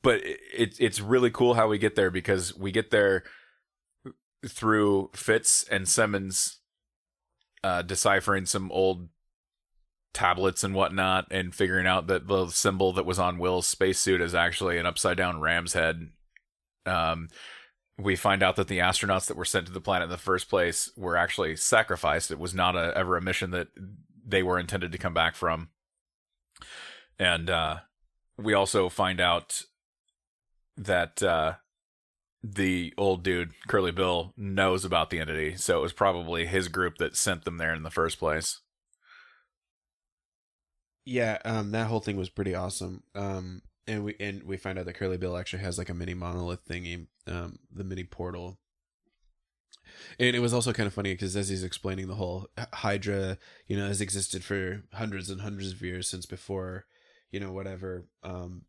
but 0.02 0.16
it, 0.24 0.40
it 0.54 0.76
it's 0.78 1.00
really 1.00 1.30
cool 1.30 1.54
how 1.54 1.68
we 1.68 1.78
get 1.78 1.96
there 1.96 2.10
because 2.10 2.54
we 2.56 2.70
get 2.72 2.90
there 2.90 3.24
through 4.48 5.10
Fitz 5.14 5.64
and 5.70 5.88
Simmons 5.88 6.58
uh, 7.62 7.82
deciphering 7.82 8.46
some 8.46 8.70
old 8.72 9.08
tablets 10.12 10.62
and 10.62 10.74
whatnot 10.74 11.26
and 11.30 11.54
figuring 11.54 11.86
out 11.86 12.06
that 12.06 12.26
the 12.28 12.48
symbol 12.48 12.92
that 12.92 13.06
was 13.06 13.18
on 13.18 13.38
Will's 13.38 13.66
spacesuit 13.66 14.20
is 14.20 14.34
actually 14.34 14.78
an 14.78 14.86
upside 14.86 15.16
down 15.16 15.40
ram's 15.40 15.72
head. 15.72 16.10
Um, 16.86 17.28
we 17.98 18.16
find 18.16 18.42
out 18.42 18.56
that 18.56 18.68
the 18.68 18.78
astronauts 18.78 19.26
that 19.26 19.36
were 19.36 19.44
sent 19.44 19.66
to 19.66 19.72
the 19.72 19.80
planet 19.80 20.06
in 20.06 20.10
the 20.10 20.18
first 20.18 20.48
place 20.48 20.90
were 20.96 21.16
actually 21.16 21.56
sacrificed. 21.56 22.30
It 22.30 22.38
was 22.38 22.54
not 22.54 22.76
a, 22.76 22.96
ever 22.96 23.16
a 23.16 23.22
mission 23.22 23.50
that 23.50 23.68
they 24.26 24.42
were 24.42 24.58
intended 24.58 24.92
to 24.92 24.98
come 24.98 25.14
back 25.14 25.34
from. 25.34 25.68
And 27.18 27.50
uh, 27.50 27.78
we 28.36 28.54
also 28.54 28.88
find 28.88 29.20
out 29.20 29.62
that 30.76 31.22
uh, 31.22 31.54
the 32.44 32.92
old 32.98 33.22
dude, 33.22 33.52
Curly 33.66 33.90
Bill, 33.90 34.34
knows 34.36 34.84
about 34.84 35.08
the 35.08 35.18
entity. 35.18 35.56
So 35.56 35.78
it 35.78 35.82
was 35.82 35.94
probably 35.94 36.44
his 36.44 36.68
group 36.68 36.98
that 36.98 37.16
sent 37.16 37.44
them 37.44 37.56
there 37.56 37.74
in 37.74 37.82
the 37.82 37.90
first 37.90 38.18
place. 38.18 38.60
Yeah, 41.06 41.38
um, 41.44 41.70
that 41.70 41.86
whole 41.86 42.00
thing 42.00 42.16
was 42.16 42.28
pretty 42.28 42.54
awesome. 42.54 43.02
Um, 43.14 43.62
and 43.86 44.04
we 44.04 44.14
and 44.20 44.42
we 44.42 44.56
find 44.56 44.78
out 44.78 44.84
that 44.86 44.94
Curly 44.94 45.16
Bill 45.16 45.36
actually 45.36 45.62
has 45.62 45.78
like 45.78 45.88
a 45.88 45.94
mini 45.94 46.14
monolith 46.14 46.66
thingy, 46.68 47.06
um, 47.26 47.58
the 47.72 47.84
mini 47.84 48.04
portal. 48.04 48.58
And 50.18 50.34
it 50.34 50.40
was 50.40 50.54
also 50.54 50.72
kind 50.72 50.86
of 50.86 50.94
funny 50.94 51.12
because 51.14 51.36
as 51.36 51.48
he's 51.48 51.64
explaining 51.64 52.08
the 52.08 52.14
whole 52.14 52.48
Hydra, 52.72 53.38
you 53.66 53.76
know, 53.76 53.86
has 53.86 54.00
existed 54.00 54.44
for 54.44 54.82
hundreds 54.92 55.30
and 55.30 55.40
hundreds 55.40 55.72
of 55.72 55.82
years 55.82 56.08
since 56.08 56.26
before, 56.26 56.86
you 57.30 57.40
know, 57.40 57.52
whatever. 57.52 58.06
Um, 58.22 58.62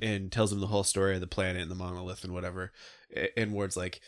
and 0.00 0.32
tells 0.32 0.52
him 0.52 0.60
the 0.60 0.66
whole 0.68 0.84
story 0.84 1.14
of 1.14 1.20
the 1.20 1.26
planet 1.26 1.62
and 1.62 1.70
the 1.70 1.74
monolith 1.76 2.24
and 2.24 2.32
whatever. 2.32 2.72
And 3.36 3.52
Ward's 3.52 3.76
like, 3.76 4.00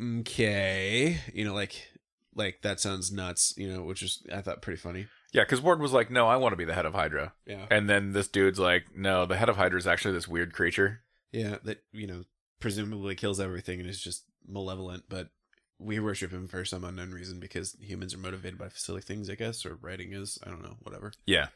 okay, 0.00 1.18
you 1.32 1.44
know, 1.44 1.54
like, 1.54 1.88
like 2.34 2.62
that 2.62 2.80
sounds 2.80 3.12
nuts, 3.12 3.54
you 3.56 3.70
know, 3.72 3.82
which 3.82 4.02
is 4.02 4.22
I 4.32 4.40
thought 4.40 4.62
pretty 4.62 4.78
funny. 4.78 5.06
Yeah, 5.32 5.42
because 5.44 5.60
Ward 5.62 5.80
was 5.80 5.92
like, 5.92 6.10
"No, 6.10 6.26
I 6.28 6.36
want 6.36 6.52
to 6.52 6.56
be 6.56 6.64
the 6.66 6.74
head 6.74 6.84
of 6.86 6.92
Hydra," 6.94 7.32
Yeah. 7.46 7.66
and 7.70 7.88
then 7.88 8.12
this 8.12 8.28
dude's 8.28 8.58
like, 8.58 8.94
"No, 8.94 9.24
the 9.24 9.36
head 9.36 9.48
of 9.48 9.56
Hydra 9.56 9.78
is 9.78 9.86
actually 9.86 10.12
this 10.14 10.28
weird 10.28 10.52
creature." 10.52 11.02
Yeah, 11.30 11.56
that 11.64 11.82
you 11.92 12.06
know 12.06 12.24
presumably 12.60 13.14
kills 13.14 13.40
everything 13.40 13.80
and 13.80 13.88
is 13.88 14.02
just 14.02 14.24
malevolent, 14.46 15.04
but 15.08 15.30
we 15.78 15.98
worship 15.98 16.30
him 16.32 16.48
for 16.48 16.64
some 16.64 16.84
unknown 16.84 17.12
reason 17.12 17.40
because 17.40 17.74
humans 17.80 18.14
are 18.14 18.18
motivated 18.18 18.58
by 18.58 18.68
silly 18.74 19.00
things, 19.00 19.28
I 19.30 19.34
guess, 19.34 19.64
or 19.64 19.76
writing 19.76 20.12
is. 20.12 20.38
I 20.46 20.50
don't 20.50 20.62
know, 20.62 20.76
whatever. 20.82 21.12
Yeah, 21.26 21.48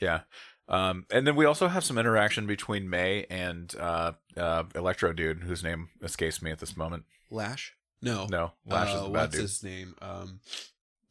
yeah. 0.00 0.20
Um, 0.68 1.04
and 1.12 1.26
then 1.26 1.36
we 1.36 1.44
also 1.44 1.68
have 1.68 1.84
some 1.84 1.96
interaction 1.96 2.46
between 2.46 2.90
May 2.90 3.24
and 3.30 3.72
uh, 3.78 4.12
uh, 4.36 4.64
Electro 4.74 5.12
dude, 5.12 5.42
whose 5.44 5.62
name 5.62 5.88
escapes 6.02 6.42
me 6.42 6.50
at 6.50 6.58
this 6.58 6.76
moment. 6.76 7.04
Lash? 7.30 7.74
No, 8.02 8.26
No, 8.28 8.52
Lash 8.66 8.88
is 8.88 8.94
Uh, 8.94 9.04
the 9.04 9.08
bad 9.10 9.20
what's 9.20 9.32
dude. 9.34 9.40
his 9.42 9.62
name? 9.62 9.94
Um, 10.02 10.40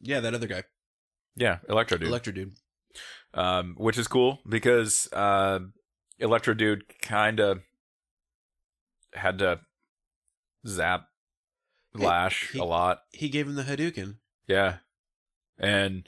yeah, 0.00 0.20
that 0.20 0.34
other 0.34 0.46
guy, 0.46 0.62
Yeah, 1.36 1.58
Electro 1.68 1.96
dude. 1.98 2.08
Electro 2.08 2.32
dude. 2.34 2.52
um, 3.34 3.74
which 3.78 3.96
is 3.98 4.06
cool 4.08 4.40
because 4.48 5.10
uh, 5.12 5.58
Electro 6.18 6.52
dude 6.54 6.84
kind 7.00 7.40
of 7.40 7.60
had 9.14 9.38
to 9.38 9.60
zap 10.66 11.08
Lash 11.94 12.50
he- 12.52 12.58
a 12.58 12.64
lot. 12.64 13.00
He 13.12 13.28
gave 13.30 13.46
him 13.46 13.54
the 13.54 13.62
Hadouken. 13.64 14.16
Yeah. 14.46 14.76
And 15.58 16.06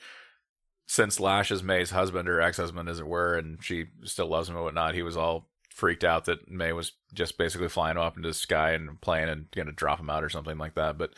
since 0.89 1.21
Lash 1.21 1.51
is 1.51 1.63
May's 1.63 1.91
husband 1.91 2.29
or 2.29 2.41
ex 2.41 2.57
husband, 2.57 2.89
as 2.89 2.99
it 2.99 3.07
were, 3.07 3.37
and 3.37 3.63
she 3.63 3.87
still 4.05 4.27
loves 4.27 4.49
him 4.49 4.57
and 4.57 4.65
whatnot, 4.65 4.95
he 4.95 5.03
was 5.03 5.19
all 5.19 5.51
freaked 5.71 6.03
out 6.03 6.25
that 6.25 6.51
May 6.51 6.73
was 6.73 6.93
just 7.13 7.37
basically 7.37 7.69
flying 7.69 7.99
up 7.99 8.17
into 8.17 8.31
the 8.31 8.35
sky 8.35 8.73
and 8.73 8.99
playing 9.01 9.29
and 9.29 9.51
going 9.51 9.67
to 9.67 9.73
drop 9.73 10.01
him 10.01 10.09
out 10.09 10.25
or 10.25 10.31
something 10.31 10.57
like 10.57 10.75
that. 10.77 10.97
But 10.97 11.13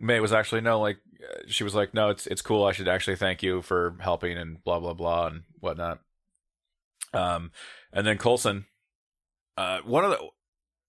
May 0.00 0.18
was 0.18 0.32
actually, 0.32 0.62
no, 0.62 0.80
like, 0.80 0.98
uh, 1.22 1.42
she 1.46 1.62
was 1.62 1.76
like, 1.76 1.94
no, 1.94 2.10
it's, 2.10 2.26
it's 2.26 2.42
cool. 2.42 2.64
I 2.64 2.72
should 2.72 2.88
actually 2.88 3.16
thank 3.16 3.40
you 3.40 3.62
for 3.62 3.96
helping 4.00 4.36
and 4.36 4.62
blah, 4.64 4.80
blah, 4.80 4.94
blah, 4.94 5.28
and 5.28 5.42
whatnot. 5.60 6.00
Um, 7.12 7.52
and 7.92 8.04
then 8.04 8.18
Coulson, 8.18 8.66
uh, 9.56 9.78
one 9.84 10.04
of 10.04 10.10
the, 10.10 10.18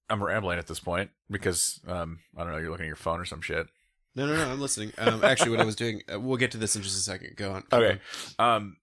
I'm 0.09 0.23
rambling 0.23 0.57
at 0.57 0.65
this 0.65 0.79
point 0.79 1.11
because, 1.29 1.79
um, 1.87 2.19
I 2.35 2.43
don't 2.43 2.53
know, 2.53 2.57
you're 2.57 2.71
looking 2.71 2.87
at 2.87 2.87
your 2.87 2.95
phone 2.95 3.19
or 3.19 3.25
some 3.25 3.41
shit. 3.41 3.67
No, 4.15 4.25
no, 4.27 4.35
no. 4.35 4.49
I'm 4.49 4.61
listening. 4.61 4.93
Um, 4.97 5.23
actually, 5.23 5.51
what 5.51 5.59
I 5.59 5.65
was 5.65 5.75
doing, 5.75 6.01
uh, 6.13 6.19
we'll 6.19 6.37
get 6.37 6.51
to 6.51 6.57
this 6.57 6.75
in 6.75 6.81
just 6.81 6.97
a 6.97 7.01
second. 7.01 7.35
Go 7.35 7.51
on. 7.51 7.63
Okay. 7.71 7.99
Um, 8.39 8.77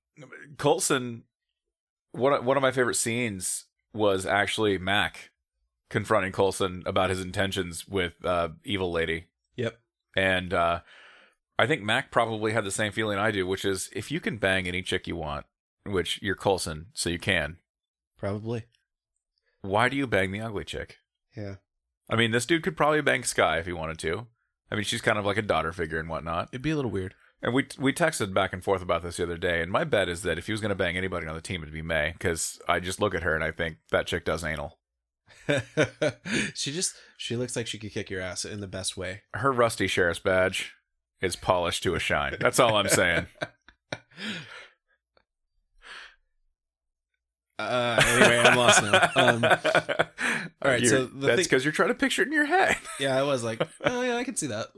Coulson, 0.59 1.24
one 2.12 2.33
of- 2.35 2.45
one 2.45 2.57
of 2.57 2.62
my 2.62 2.70
favorite 2.70 2.97
scenes 2.97 3.64
was 3.95 4.26
actually 4.26 4.76
Mac 4.78 5.30
confronting 5.91 6.33
Coulson 6.33 6.83
about 6.87 7.11
his 7.11 7.20
intentions 7.20 7.87
with 7.89 8.22
uh, 8.24 8.51
Evil 8.64 8.91
Lady, 8.93 9.26
Yep. 9.57 9.78
and 10.16 10.53
uh, 10.55 10.80
I 11.59 11.66
think 11.66 11.83
Mac 11.83 12.11
probably 12.11 12.53
had 12.53 12.64
the 12.64 12.70
same 12.70 12.93
feeling 12.93 13.18
I 13.18 13.30
do, 13.30 13.47
which 13.47 13.64
is 13.64 13.91
if 13.95 14.11
you 14.11 14.20
can 14.20 14.37
bang 14.39 14.66
any 14.66 14.83
chick 14.83 15.07
you 15.07 15.16
want, 15.16 15.47
which 15.85 16.18
you're 16.22 16.35
Coulson, 16.37 16.87
so 16.95 17.11
you 17.11 17.18
can. 17.18 17.59
Probably. 18.18 18.64
Why 19.62 19.89
do 19.89 19.97
you 19.97 20.07
bang 20.07 20.30
the 20.33 20.41
ugly 20.41 20.64
chick? 20.64 20.99
Yeah. 21.37 21.57
I 22.09 22.16
mean, 22.16 22.30
this 22.33 22.47
dude 22.47 22.62
could 22.62 22.76
probably 22.76 23.01
bang 23.03 23.22
Skye 23.24 23.59
if 23.59 23.66
he 23.66 23.72
wanted 23.72 23.99
to. 24.01 24.26
I 24.73 24.75
mean, 24.75 24.85
she's 24.85 25.03
kind 25.03 25.18
of 25.18 25.27
like 25.27 25.37
a 25.37 25.43
daughter 25.43 25.70
figure 25.70 25.99
and 25.99 26.09
whatnot. 26.09 26.49
It'd 26.51 26.62
be 26.62 26.70
a 26.70 26.77
little 26.77 26.91
weird. 26.91 27.14
And 27.43 27.53
we 27.53 27.66
we 27.79 27.93
texted 27.93 28.33
back 28.33 28.55
and 28.55 28.64
forth 28.64 28.81
about 28.81 29.03
this 29.03 29.18
the 29.18 29.25
other 29.25 29.37
day, 29.37 29.61
and 29.61 29.70
my 29.70 29.85
bet 29.85 30.09
is 30.09 30.23
that 30.23 30.39
if 30.39 30.47
he 30.47 30.53
was 30.53 30.61
going 30.61 30.70
to 30.70 30.77
bang 30.77 30.97
anybody 30.97 31.27
on 31.27 31.35
the 31.35 31.43
team, 31.43 31.61
it'd 31.61 31.75
be 31.75 31.83
May, 31.83 32.12
because 32.12 32.59
I 32.68 32.81
just 32.81 33.01
look 33.01 33.14
at 33.14 33.23
her 33.23 33.35
and 33.35 33.45
I 33.45 33.51
think 33.51 33.79
that 33.91 34.07
chick 34.07 34.25
does 34.25 34.45
anal. 34.45 34.79
she 36.55 36.73
just 36.73 36.95
she 37.18 37.37
looks 37.37 37.57
like 37.57 37.66
she 37.66 37.79
could 37.79 37.93
kick 37.93 38.11
your 38.11 38.20
ass 38.20 38.45
in 38.45 38.61
the 38.61 38.68
best 38.68 38.97
way. 38.97 39.23
Her 39.35 39.53
rusty 39.53 39.89
sheriff's 39.89 40.20
badge 40.20 40.73
is 41.20 41.37
polished 41.37 41.83
to 41.83 41.95
a 41.95 41.99
shine. 41.99 42.37
That's 42.41 42.61
all 42.61 42.77
I'm 42.77 42.89
saying. 42.89 43.27
Uh, 47.71 48.03
anyway, 48.07 48.39
I'm 48.39 48.57
lost 48.57 48.83
now. 48.83 49.11
Um, 49.15 49.45
all 50.63 50.71
right, 50.71 50.87
so 50.87 51.07
the 51.07 51.27
that's 51.29 51.45
because 51.45 51.65
you're 51.65 51.73
trying 51.73 51.89
to 51.89 51.95
picture 51.95 52.23
it 52.23 52.29
in 52.29 52.33
your 52.33 52.45
head. 52.45 52.77
yeah, 53.01 53.19
I 53.19 53.23
was 53.23 53.43
like, 53.43 53.67
oh 53.85 54.03
yeah, 54.03 54.17
I 54.17 54.25
can 54.25 54.37
see 54.37 54.49
that. 54.49 54.69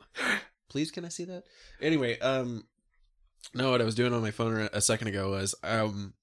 Please, 0.68 0.90
can 0.90 1.04
I 1.04 1.08
see 1.08 1.24
that? 1.24 1.44
Anyway, 1.80 2.18
um, 2.20 2.64
no, 3.54 3.70
what 3.70 3.80
I 3.80 3.84
was 3.84 3.94
doing 3.94 4.12
on 4.12 4.22
my 4.22 4.30
phone 4.30 4.68
a 4.72 4.80
second 4.80 5.08
ago 5.08 5.30
was 5.30 5.54
um, 5.62 6.14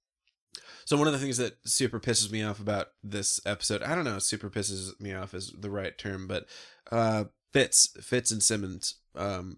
so 0.86 0.98
one 0.98 1.08
of 1.08 1.14
the 1.14 1.20
things 1.20 1.38
that 1.38 1.58
super 1.66 2.00
pisses 2.00 2.32
me 2.32 2.44
off 2.44 2.60
about 2.60 2.88
this 3.04 3.40
episode, 3.46 3.84
I 3.84 3.96
don't 3.96 4.06
know, 4.06 4.20
super 4.20 4.50
pisses 4.50 5.00
me 5.00 5.14
off 5.14 5.34
is 5.34 5.54
the 5.58 5.70
right 5.70 5.98
term, 5.98 6.28
but 6.28 6.46
uh, 6.92 7.26
Fitz, 7.54 7.96
Fitz 8.02 8.32
and 8.32 8.44
Simmons, 8.44 8.96
um. 9.16 9.58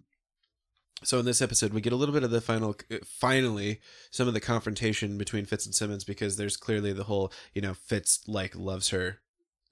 So 1.03 1.19
in 1.19 1.25
this 1.25 1.41
episode, 1.41 1.73
we 1.73 1.81
get 1.81 1.93
a 1.93 1.95
little 1.97 2.13
bit 2.13 2.23
of 2.23 2.31
the 2.31 2.41
final, 2.41 2.75
finally, 3.05 3.79
some 4.11 4.27
of 4.27 4.33
the 4.33 4.39
confrontation 4.39 5.17
between 5.17 5.45
Fitz 5.45 5.65
and 5.65 5.75
Simmons 5.75 6.03
because 6.03 6.37
there's 6.37 6.57
clearly 6.57 6.93
the 6.93 7.03
whole, 7.03 7.31
you 7.53 7.61
know, 7.61 7.73
Fitz 7.73 8.21
like 8.27 8.55
loves 8.55 8.89
her 8.89 9.19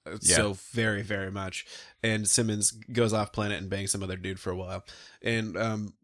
uh, 0.06 0.18
Yeah. 0.22 0.36
so 0.36 0.52
very 0.72 1.02
very 1.02 1.30
much, 1.30 1.64
and 2.02 2.28
Simmons 2.28 2.72
goes 2.72 3.12
off 3.12 3.32
planet 3.32 3.60
and 3.60 3.70
bangs 3.70 3.92
some 3.92 4.02
other 4.02 4.16
dude 4.16 4.40
for 4.40 4.50
a 4.50 4.56
while, 4.56 4.84
and 5.22 5.56
um, 5.56 5.94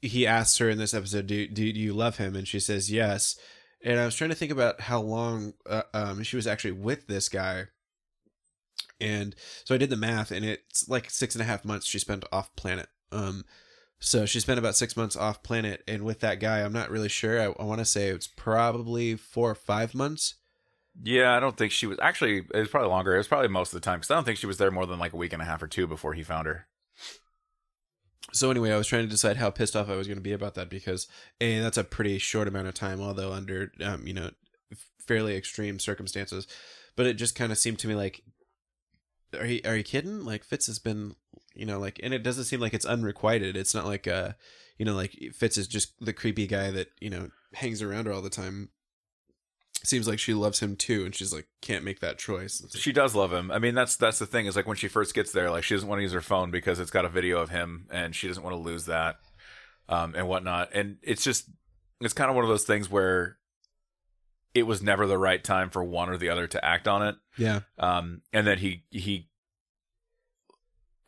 he 0.00 0.26
asks 0.26 0.56
her 0.58 0.70
in 0.70 0.78
this 0.78 0.94
episode, 0.94 1.26
"Do 1.26 1.46
do 1.46 1.62
you 1.64 1.92
love 1.92 2.16
him?" 2.16 2.34
And 2.36 2.48
she 2.48 2.58
says 2.60 2.90
yes. 2.90 3.38
And 3.84 4.00
I 4.00 4.04
was 4.06 4.16
trying 4.16 4.30
to 4.30 4.36
think 4.36 4.50
about 4.50 4.80
how 4.80 5.00
long 5.00 5.52
uh, 5.68 5.82
um 5.92 6.22
she 6.22 6.36
was 6.36 6.46
actually 6.46 6.72
with 6.72 7.06
this 7.06 7.28
guy, 7.28 7.66
and 9.00 9.34
so 9.64 9.74
I 9.74 9.78
did 9.78 9.90
the 9.90 9.96
math, 9.96 10.30
and 10.30 10.44
it's 10.44 10.88
like 10.88 11.10
six 11.10 11.34
and 11.34 11.42
a 11.42 11.44
half 11.46 11.64
months 11.64 11.86
she 11.86 11.98
spent 11.98 12.24
off 12.32 12.54
planet. 12.56 12.88
Um, 13.12 13.44
so 14.00 14.26
she 14.26 14.40
spent 14.40 14.58
about 14.58 14.76
six 14.76 14.96
months 14.96 15.16
off 15.16 15.42
planet, 15.42 15.82
and 15.88 16.04
with 16.04 16.20
that 16.20 16.40
guy, 16.40 16.60
I'm 16.60 16.72
not 16.72 16.90
really 16.90 17.08
sure. 17.08 17.40
I, 17.40 17.46
I 17.58 17.64
want 17.64 17.80
to 17.80 17.84
say 17.84 18.08
it's 18.08 18.28
probably 18.28 19.16
four 19.16 19.50
or 19.50 19.56
five 19.56 19.94
months. 19.94 20.34
Yeah, 21.02 21.36
I 21.36 21.40
don't 21.40 21.56
think 21.56 21.72
she 21.72 21.86
was 21.86 21.98
actually. 22.00 22.38
It 22.52 22.58
was 22.58 22.68
probably 22.68 22.90
longer. 22.90 23.14
It 23.14 23.18
was 23.18 23.28
probably 23.28 23.48
most 23.48 23.72
of 23.72 23.80
the 23.80 23.84
time 23.84 23.98
because 23.98 24.10
I 24.10 24.14
don't 24.14 24.24
think 24.24 24.38
she 24.38 24.46
was 24.46 24.58
there 24.58 24.70
more 24.70 24.86
than 24.86 24.98
like 24.98 25.12
a 25.12 25.16
week 25.16 25.32
and 25.32 25.42
a 25.42 25.44
half 25.44 25.62
or 25.62 25.68
two 25.68 25.86
before 25.86 26.14
he 26.14 26.22
found 26.22 26.46
her. 26.46 26.66
So 28.32 28.50
anyway, 28.50 28.72
I 28.72 28.76
was 28.76 28.86
trying 28.86 29.04
to 29.04 29.08
decide 29.08 29.36
how 29.36 29.50
pissed 29.50 29.74
off 29.74 29.88
I 29.88 29.96
was 29.96 30.06
going 30.06 30.18
to 30.18 30.22
be 30.22 30.32
about 30.32 30.54
that 30.54 30.68
because 30.68 31.08
a 31.40 31.60
that's 31.60 31.78
a 31.78 31.84
pretty 31.84 32.18
short 32.18 32.48
amount 32.48 32.68
of 32.68 32.74
time, 32.74 33.00
although 33.00 33.32
under 33.32 33.72
um, 33.82 34.06
you 34.06 34.12
know 34.12 34.30
fairly 35.00 35.36
extreme 35.36 35.78
circumstances. 35.78 36.46
But 36.96 37.06
it 37.06 37.14
just 37.14 37.34
kind 37.34 37.52
of 37.52 37.58
seemed 37.58 37.78
to 37.80 37.88
me 37.88 37.94
like, 37.94 38.22
are 39.38 39.46
you 39.46 39.60
are 39.64 39.76
you 39.76 39.84
kidding? 39.84 40.24
Like 40.24 40.44
Fitz 40.44 40.66
has 40.66 40.78
been, 40.78 41.14
you 41.58 41.66
know, 41.66 41.78
like, 41.78 42.00
and 42.02 42.14
it 42.14 42.22
doesn't 42.22 42.44
seem 42.44 42.60
like 42.60 42.72
it's 42.74 42.86
unrequited. 42.86 43.56
It's 43.56 43.74
not 43.74 43.84
like 43.86 44.06
uh, 44.06 44.32
you 44.78 44.84
know, 44.84 44.94
like 44.94 45.18
Fitz 45.34 45.58
is 45.58 45.68
just 45.68 45.92
the 46.00 46.12
creepy 46.12 46.46
guy 46.46 46.70
that 46.70 46.88
you 47.00 47.10
know 47.10 47.30
hangs 47.54 47.82
around 47.82 48.06
her 48.06 48.12
all 48.12 48.22
the 48.22 48.30
time. 48.30 48.70
Seems 49.84 50.08
like 50.08 50.18
she 50.18 50.34
loves 50.34 50.60
him 50.60 50.74
too, 50.74 51.04
and 51.04 51.14
she's 51.14 51.32
like 51.32 51.46
can't 51.62 51.84
make 51.84 52.00
that 52.00 52.18
choice. 52.18 52.60
Like, 52.60 52.80
She 52.82 52.92
does 52.92 53.14
love 53.14 53.32
him. 53.32 53.50
I 53.50 53.58
mean, 53.58 53.74
that's 53.74 53.96
that's 53.96 54.18
the 54.18 54.26
thing 54.26 54.46
is 54.46 54.56
like 54.56 54.66
when 54.66 54.76
she 54.76 54.88
first 54.88 55.14
gets 55.14 55.32
there, 55.32 55.50
like 55.50 55.64
she 55.64 55.74
doesn't 55.74 55.88
want 55.88 55.98
to 55.98 56.02
use 56.02 56.12
her 56.12 56.20
phone 56.20 56.50
because 56.50 56.80
it's 56.80 56.90
got 56.90 57.04
a 57.04 57.08
video 57.08 57.38
of 57.40 57.50
him, 57.50 57.86
and 57.90 58.14
she 58.14 58.26
doesn't 58.26 58.42
want 58.42 58.54
to 58.54 58.60
lose 58.62 58.86
that, 58.86 59.16
um, 59.88 60.14
and 60.16 60.28
whatnot. 60.28 60.70
And 60.74 60.96
it's 61.02 61.22
just 61.22 61.48
it's 62.00 62.14
kind 62.14 62.28
of 62.28 62.34
one 62.34 62.44
of 62.44 62.48
those 62.48 62.64
things 62.64 62.90
where 62.90 63.36
it 64.54 64.62
was 64.64 64.82
never 64.82 65.06
the 65.06 65.18
right 65.18 65.42
time 65.44 65.70
for 65.70 65.84
one 65.84 66.08
or 66.08 66.16
the 66.16 66.30
other 66.30 66.46
to 66.48 66.64
act 66.64 66.88
on 66.88 67.06
it. 67.06 67.14
yeah, 67.36 67.60
Um, 67.78 68.22
and 68.32 68.46
then 68.46 68.58
he 68.58 68.84
he, 68.90 69.28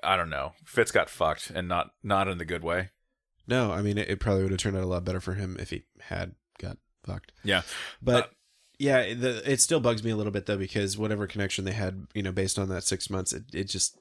I 0.03 0.16
don't 0.16 0.30
know, 0.30 0.53
Fitz 0.64 0.90
got 0.92 1.11
fucked, 1.11 1.51
and 1.51 1.68
not 1.68 1.90
not 2.03 2.28
in 2.28 2.38
the 2.38 2.44
good 2.44 2.62
way. 2.62 2.90
no, 3.46 3.72
I 3.72 3.82
mean 3.82 3.98
it, 3.98 4.09
it 4.09 4.20
probably 4.20 4.42
would 4.42 4.53
have 4.53 4.61
turned 4.61 4.76
out 4.76 4.82
a 4.82 4.86
lot 4.86 5.05
better 5.05 5.20
for 5.20 5.34
him 5.34 5.57
if 5.61 5.70
he 5.70 5.84
had 6.01 6.34
got 6.59 6.78
fucked. 7.05 7.32
Yeah, 7.44 7.62
But 8.03 8.24
Uh, 8.24 8.28
yeah, 8.78 9.14
the, 9.14 9.42
it 9.51 9.61
still 9.61 9.80
bugs 9.80 10.03
me 10.03 10.11
a 10.11 10.16
little 10.16 10.32
bit 10.32 10.46
though 10.46 10.57
because 10.57 10.96
whatever 10.96 11.26
connection 11.26 11.64
they 11.66 11.72
had, 11.72 12.07
you 12.14 12.22
know, 12.22 12.32
based 12.32 12.59
on 12.59 12.70
that 12.70 12.84
six 12.84 13.11
months, 13.11 13.32
it, 13.32 13.44
it 13.53 13.64
just 13.64 13.98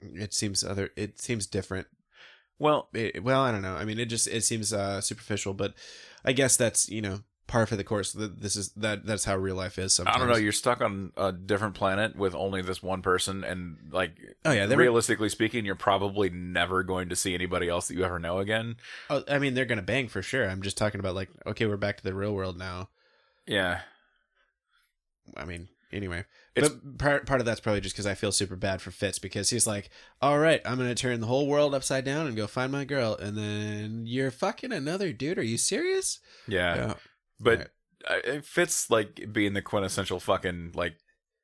it 0.00 0.34
seems 0.34 0.64
other 0.64 0.90
it 0.96 1.20
seems 1.20 1.46
different. 1.46 1.86
well, 2.58 2.88
It, 2.94 3.22
well, 3.22 3.40
I 3.40 3.52
don't 3.52 3.62
know. 3.62 3.76
I 3.76 3.84
mean, 3.84 3.98
it 4.00 4.06
just 4.06 4.26
it 4.26 4.42
seems 4.42 4.72
uh, 4.72 5.00
superficial, 5.00 5.54
but 5.54 5.74
I 6.24 6.32
guess 6.32 6.56
that's 6.56 6.88
you 6.88 7.00
know 7.00 7.20
par 7.48 7.66
for 7.66 7.74
the 7.74 7.82
course. 7.82 8.12
This 8.12 8.54
is 8.54 8.68
that 8.76 9.04
that's 9.04 9.24
how 9.24 9.36
real 9.36 9.56
life 9.56 9.76
is. 9.78 9.92
Sometimes 9.94 10.14
I 10.14 10.18
don't 10.20 10.28
know. 10.28 10.36
You're 10.36 10.52
stuck 10.52 10.80
on 10.80 11.12
a 11.16 11.32
different 11.32 11.74
planet 11.74 12.14
with 12.14 12.34
only 12.36 12.62
this 12.62 12.80
one 12.80 13.02
person, 13.02 13.42
and 13.42 13.78
like 13.90 14.12
oh 14.44 14.52
yeah, 14.52 14.66
they 14.66 14.76
were, 14.76 14.82
realistically 14.82 15.28
speaking, 15.28 15.64
you're 15.64 15.74
probably 15.74 16.30
never 16.30 16.84
going 16.84 17.08
to 17.08 17.16
see 17.16 17.34
anybody 17.34 17.68
else 17.68 17.88
that 17.88 17.96
you 17.96 18.04
ever 18.04 18.20
know 18.20 18.38
again. 18.38 18.76
oh, 19.10 19.24
I 19.28 19.40
mean, 19.40 19.54
they're 19.54 19.64
gonna 19.64 19.82
bang 19.82 20.06
for 20.06 20.22
sure. 20.22 20.48
I'm 20.48 20.62
just 20.62 20.76
talking 20.78 21.00
about 21.00 21.16
like 21.16 21.30
okay, 21.46 21.66
we're 21.66 21.76
back 21.76 21.96
to 21.96 22.04
the 22.04 22.14
real 22.14 22.32
world 22.34 22.56
now. 22.56 22.90
Yeah. 23.46 23.80
I 25.36 25.44
mean, 25.44 25.68
anyway, 25.92 26.24
It's- 26.54 26.70
but 26.72 26.98
part 26.98 27.26
part 27.26 27.40
of 27.40 27.46
that's 27.46 27.60
probably 27.60 27.80
just 27.80 27.94
because 27.94 28.06
I 28.06 28.14
feel 28.14 28.32
super 28.32 28.56
bad 28.56 28.80
for 28.80 28.90
Fitz 28.90 29.18
because 29.18 29.50
he's 29.50 29.66
like, 29.66 29.90
all 30.22 30.38
right, 30.38 30.60
I'm 30.64 30.78
gonna 30.78 30.94
turn 30.94 31.20
the 31.20 31.26
whole 31.26 31.46
world 31.46 31.74
upside 31.74 32.04
down 32.04 32.26
and 32.26 32.36
go 32.36 32.46
find 32.46 32.72
my 32.72 32.84
girl, 32.84 33.14
and 33.16 33.36
then 33.36 34.04
you're 34.06 34.30
fucking 34.30 34.72
another 34.72 35.12
dude. 35.12 35.38
Are 35.38 35.42
you 35.42 35.58
serious? 35.58 36.18
Yeah. 36.46 36.94
But 37.40 37.70
I 38.08 38.16
it 38.24 38.44
fits 38.44 38.90
like 38.90 39.32
being 39.32 39.52
the 39.54 39.62
quintessential 39.62 40.20
fucking 40.20 40.72
like 40.74 40.96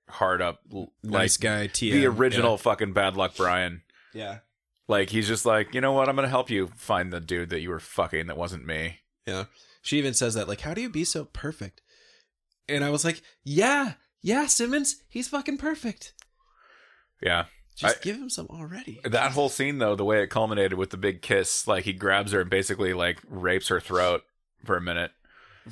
hard 0.09 0.43
up 0.43 0.61
l- 0.73 0.93
nice 1.03 1.37
guy. 1.37 1.67
TM. 1.69 1.93
the 1.93 2.07
original 2.07 2.57
fucking 2.59 2.93
bad 2.93 3.17
luck 3.17 3.37
Brian. 3.37 3.83
Yeah. 4.13 4.39
Like 4.87 5.11
he's 5.11 5.27
just 5.27 5.47
like, 5.47 5.75
you 5.75 5.81
know 5.81 5.93
what? 5.93 6.09
I'm 6.09 6.17
gonna 6.17 6.29
help 6.29 6.51
you 6.51 6.69
find 6.77 7.13
the 7.13 7.21
dude 7.21 7.51
that 7.51 7.61
you 7.61 7.71
were 7.71 7.81
fucking 7.81 8.27
that 8.27 8.37
wasn't 8.37 8.67
me. 8.67 8.99
yeah, 9.27 9.45
She 9.83 9.99
even 9.99 10.15
says 10.15 10.35
that 10.35 10.49
like, 10.49 10.61
how 10.61 10.75
do 10.75 10.81
you 10.83 10.91
be 10.91 11.05
so 11.05 11.25
perfect? 11.25 11.81
And 12.69 12.85
I 12.85 12.91
was 12.91 13.05
like, 13.05 13.23
yeah, 13.43 13.95
yeah, 14.23 14.47
Simmons, 14.47 15.03
he's 15.09 15.29
fucking 15.29 15.59
perfect. 15.59 16.13
Yeah. 17.23 17.45
Just 17.77 17.97
I- 17.97 18.01
give 18.03 18.17
him 18.17 18.31
some 18.31 18.47
already. 18.51 19.01
That 19.05 19.33
whole 19.33 19.49
scene 19.49 19.79
though, 19.79 19.97
the 19.97 20.05
way 20.05 20.23
it 20.23 20.29
culminated 20.29 20.75
with 20.75 20.91
the 20.91 20.97
big 20.97 21.23
kiss, 21.23 21.67
like 21.67 21.85
he 21.85 21.93
grabs 21.93 22.33
her 22.33 22.41
and 22.43 22.51
basically 22.51 22.93
like 22.93 23.19
rapes 23.29 23.69
her 23.69 23.81
throat 23.81 24.23
for 24.65 24.77
a 24.77 24.81
minute. 24.83 25.11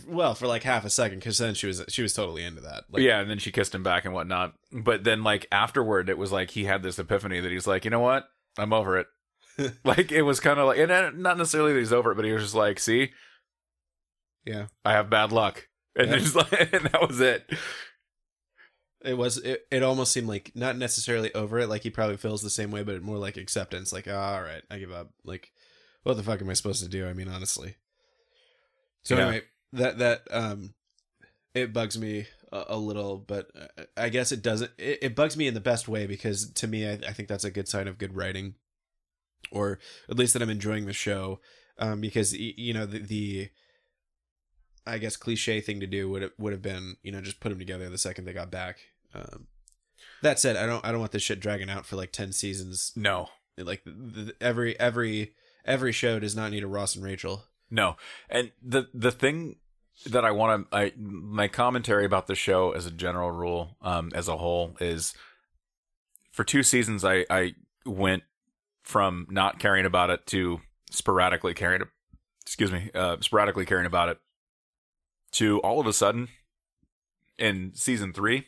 Well, 0.06 0.34
for 0.34 0.46
like 0.46 0.62
half 0.62 0.84
a 0.84 0.90
second, 0.90 1.18
because 1.18 1.38
then 1.38 1.54
she 1.54 1.66
was 1.66 1.82
she 1.88 2.02
was 2.02 2.14
totally 2.14 2.44
into 2.44 2.60
that. 2.62 2.84
Like, 2.90 3.02
yeah, 3.02 3.20
and 3.20 3.28
then 3.30 3.38
she 3.38 3.52
kissed 3.52 3.74
him 3.74 3.82
back 3.82 4.04
and 4.04 4.14
whatnot. 4.14 4.54
But 4.72 5.04
then 5.04 5.22
like 5.22 5.46
afterward, 5.52 6.08
it 6.08 6.16
was 6.18 6.32
like 6.32 6.50
he 6.50 6.64
had 6.64 6.82
this 6.82 6.98
epiphany 6.98 7.40
that 7.40 7.52
he's 7.52 7.66
like, 7.66 7.84
you 7.84 7.90
know 7.90 8.00
what? 8.00 8.24
I'm 8.58 8.72
over 8.72 8.98
it. 8.98 9.06
like 9.84 10.10
it 10.10 10.22
was 10.22 10.40
kind 10.40 10.58
of 10.58 10.66
like, 10.66 10.78
and 10.78 11.18
not 11.18 11.36
necessarily 11.36 11.72
that 11.74 11.78
he's 11.78 11.92
over 11.92 12.12
it, 12.12 12.14
but 12.14 12.24
he 12.24 12.32
was 12.32 12.42
just 12.42 12.54
like, 12.54 12.78
see, 12.80 13.10
yeah. 14.46 14.66
I 14.84 14.92
have 14.92 15.10
bad 15.10 15.30
luck, 15.32 15.68
and 15.94 16.10
Yeah. 16.10 16.16
then 16.18 16.32
like, 16.34 16.72
and 16.72 16.84
that 16.86 17.06
was 17.08 17.20
it. 17.20 17.50
It 19.04 19.18
was. 19.18 19.36
It, 19.38 19.66
it 19.70 19.82
almost 19.82 20.12
seemed 20.12 20.28
like 20.28 20.52
not 20.54 20.76
necessarily 20.78 21.34
over 21.34 21.58
it. 21.58 21.68
Like 21.68 21.82
he 21.82 21.90
probably 21.90 22.16
feels 22.16 22.40
the 22.40 22.50
same 22.50 22.70
way, 22.70 22.82
but 22.82 23.02
more 23.02 23.18
like 23.18 23.36
acceptance. 23.36 23.92
Like, 23.92 24.06
oh, 24.08 24.16
all 24.16 24.42
right, 24.42 24.62
I 24.70 24.78
give 24.78 24.92
up. 24.92 25.10
Like, 25.24 25.50
what 26.04 26.16
the 26.16 26.22
fuck 26.22 26.40
am 26.40 26.48
I 26.48 26.54
supposed 26.54 26.82
to 26.82 26.88
do? 26.88 27.06
I 27.08 27.12
mean, 27.12 27.28
honestly. 27.28 27.76
So 29.02 29.16
Yeah. 29.16 29.22
anyway, 29.26 29.42
that 29.72 29.98
that 29.98 30.22
um, 30.30 30.74
it 31.54 31.72
bugs 31.72 31.98
me 31.98 32.26
a, 32.50 32.64
a 32.68 32.76
little, 32.78 33.18
but 33.18 33.48
uh, 33.58 33.84
I 33.96 34.08
guess 34.08 34.32
it 34.32 34.42
doesn't. 34.42 34.70
It, 34.78 34.98
it 35.02 35.16
bugs 35.16 35.36
me 35.36 35.46
in 35.46 35.54
the 35.54 35.60
best 35.60 35.88
way 35.88 36.06
because 36.06 36.50
to 36.52 36.66
me, 36.66 36.88
I, 36.88 36.92
I 37.08 37.12
think 37.12 37.28
that's 37.28 37.44
a 37.44 37.50
good 37.50 37.68
sign 37.68 37.88
of 37.88 37.98
good 37.98 38.16
writing, 38.16 38.54
or 39.50 39.78
at 40.08 40.16
least 40.16 40.32
that 40.34 40.42
I'm 40.42 40.50
enjoying 40.50 40.86
the 40.86 40.92
show. 40.92 41.40
Um, 41.78 42.00
because 42.00 42.32
you 42.34 42.74
know 42.74 42.86
the, 42.86 42.98
the 42.98 43.48
I 44.86 44.98
guess 44.98 45.16
cliche 45.16 45.60
thing 45.60 45.80
to 45.80 45.86
do 45.86 46.08
would 46.10 46.22
have, 46.22 46.32
would 46.38 46.52
have 46.52 46.62
been 46.62 46.96
you 47.02 47.10
know 47.12 47.20
just 47.20 47.40
put 47.40 47.48
them 47.48 47.58
together 47.58 47.88
the 47.88 47.98
second 47.98 48.24
they 48.24 48.32
got 48.32 48.50
back. 48.50 48.78
Um, 49.14 49.46
that 50.22 50.38
said, 50.38 50.56
I 50.56 50.66
don't 50.66 50.84
I 50.84 50.90
don't 50.90 51.00
want 51.00 51.12
this 51.12 51.22
shit 51.22 51.40
dragging 51.40 51.70
out 51.70 51.86
for 51.86 51.96
like 51.96 52.12
ten 52.12 52.32
seasons. 52.32 52.92
No, 52.94 53.28
Like 53.58 53.82
the, 53.84 54.34
every 54.40 54.78
every 54.78 55.34
every 55.64 55.92
show 55.92 56.18
does 56.18 56.36
not 56.36 56.50
need 56.50 56.62
a 56.62 56.68
Ross 56.68 56.94
and 56.94 57.04
Rachel. 57.04 57.44
no, 57.70 57.96
and 58.28 58.52
the 58.62 58.88
the 58.92 59.12
thing 59.12 59.56
that 60.06 60.24
I 60.24 60.30
want 60.30 60.70
to, 60.70 60.76
I 60.76 60.92
my 60.96 61.48
commentary 61.48 62.04
about 62.04 62.26
the 62.26 62.34
show 62.34 62.72
as 62.72 62.86
a 62.86 62.90
general 62.90 63.30
rule, 63.30 63.76
um, 63.82 64.10
as 64.14 64.28
a 64.28 64.36
whole, 64.36 64.76
is 64.80 65.14
for 66.30 66.44
two 66.44 66.62
seasons 66.62 67.04
I 67.04 67.24
I 67.30 67.54
went 67.86 68.24
from 68.82 69.26
not 69.30 69.58
caring 69.58 69.86
about 69.86 70.10
it 70.10 70.26
to 70.26 70.60
sporadically 70.90 71.54
caring, 71.54 71.82
excuse 72.44 72.72
me, 72.72 72.90
uh, 72.94 73.16
sporadically 73.20 73.64
caring 73.64 73.86
about 73.86 74.08
it, 74.08 74.18
to 75.32 75.60
all 75.60 75.80
of 75.80 75.86
a 75.86 75.92
sudden 75.92 76.28
in 77.38 77.72
season 77.74 78.12
three, 78.12 78.46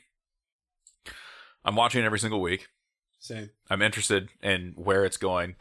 I'm 1.65 1.77
watching 1.77 2.05
every 2.05 2.19
single 2.19 2.41
week. 2.41 2.69
Same. 3.19 3.51
I'm 3.71 3.81
interested 3.81 4.29
in 4.43 4.73
where 4.77 5.05
it's 5.05 5.17
going. 5.17 5.57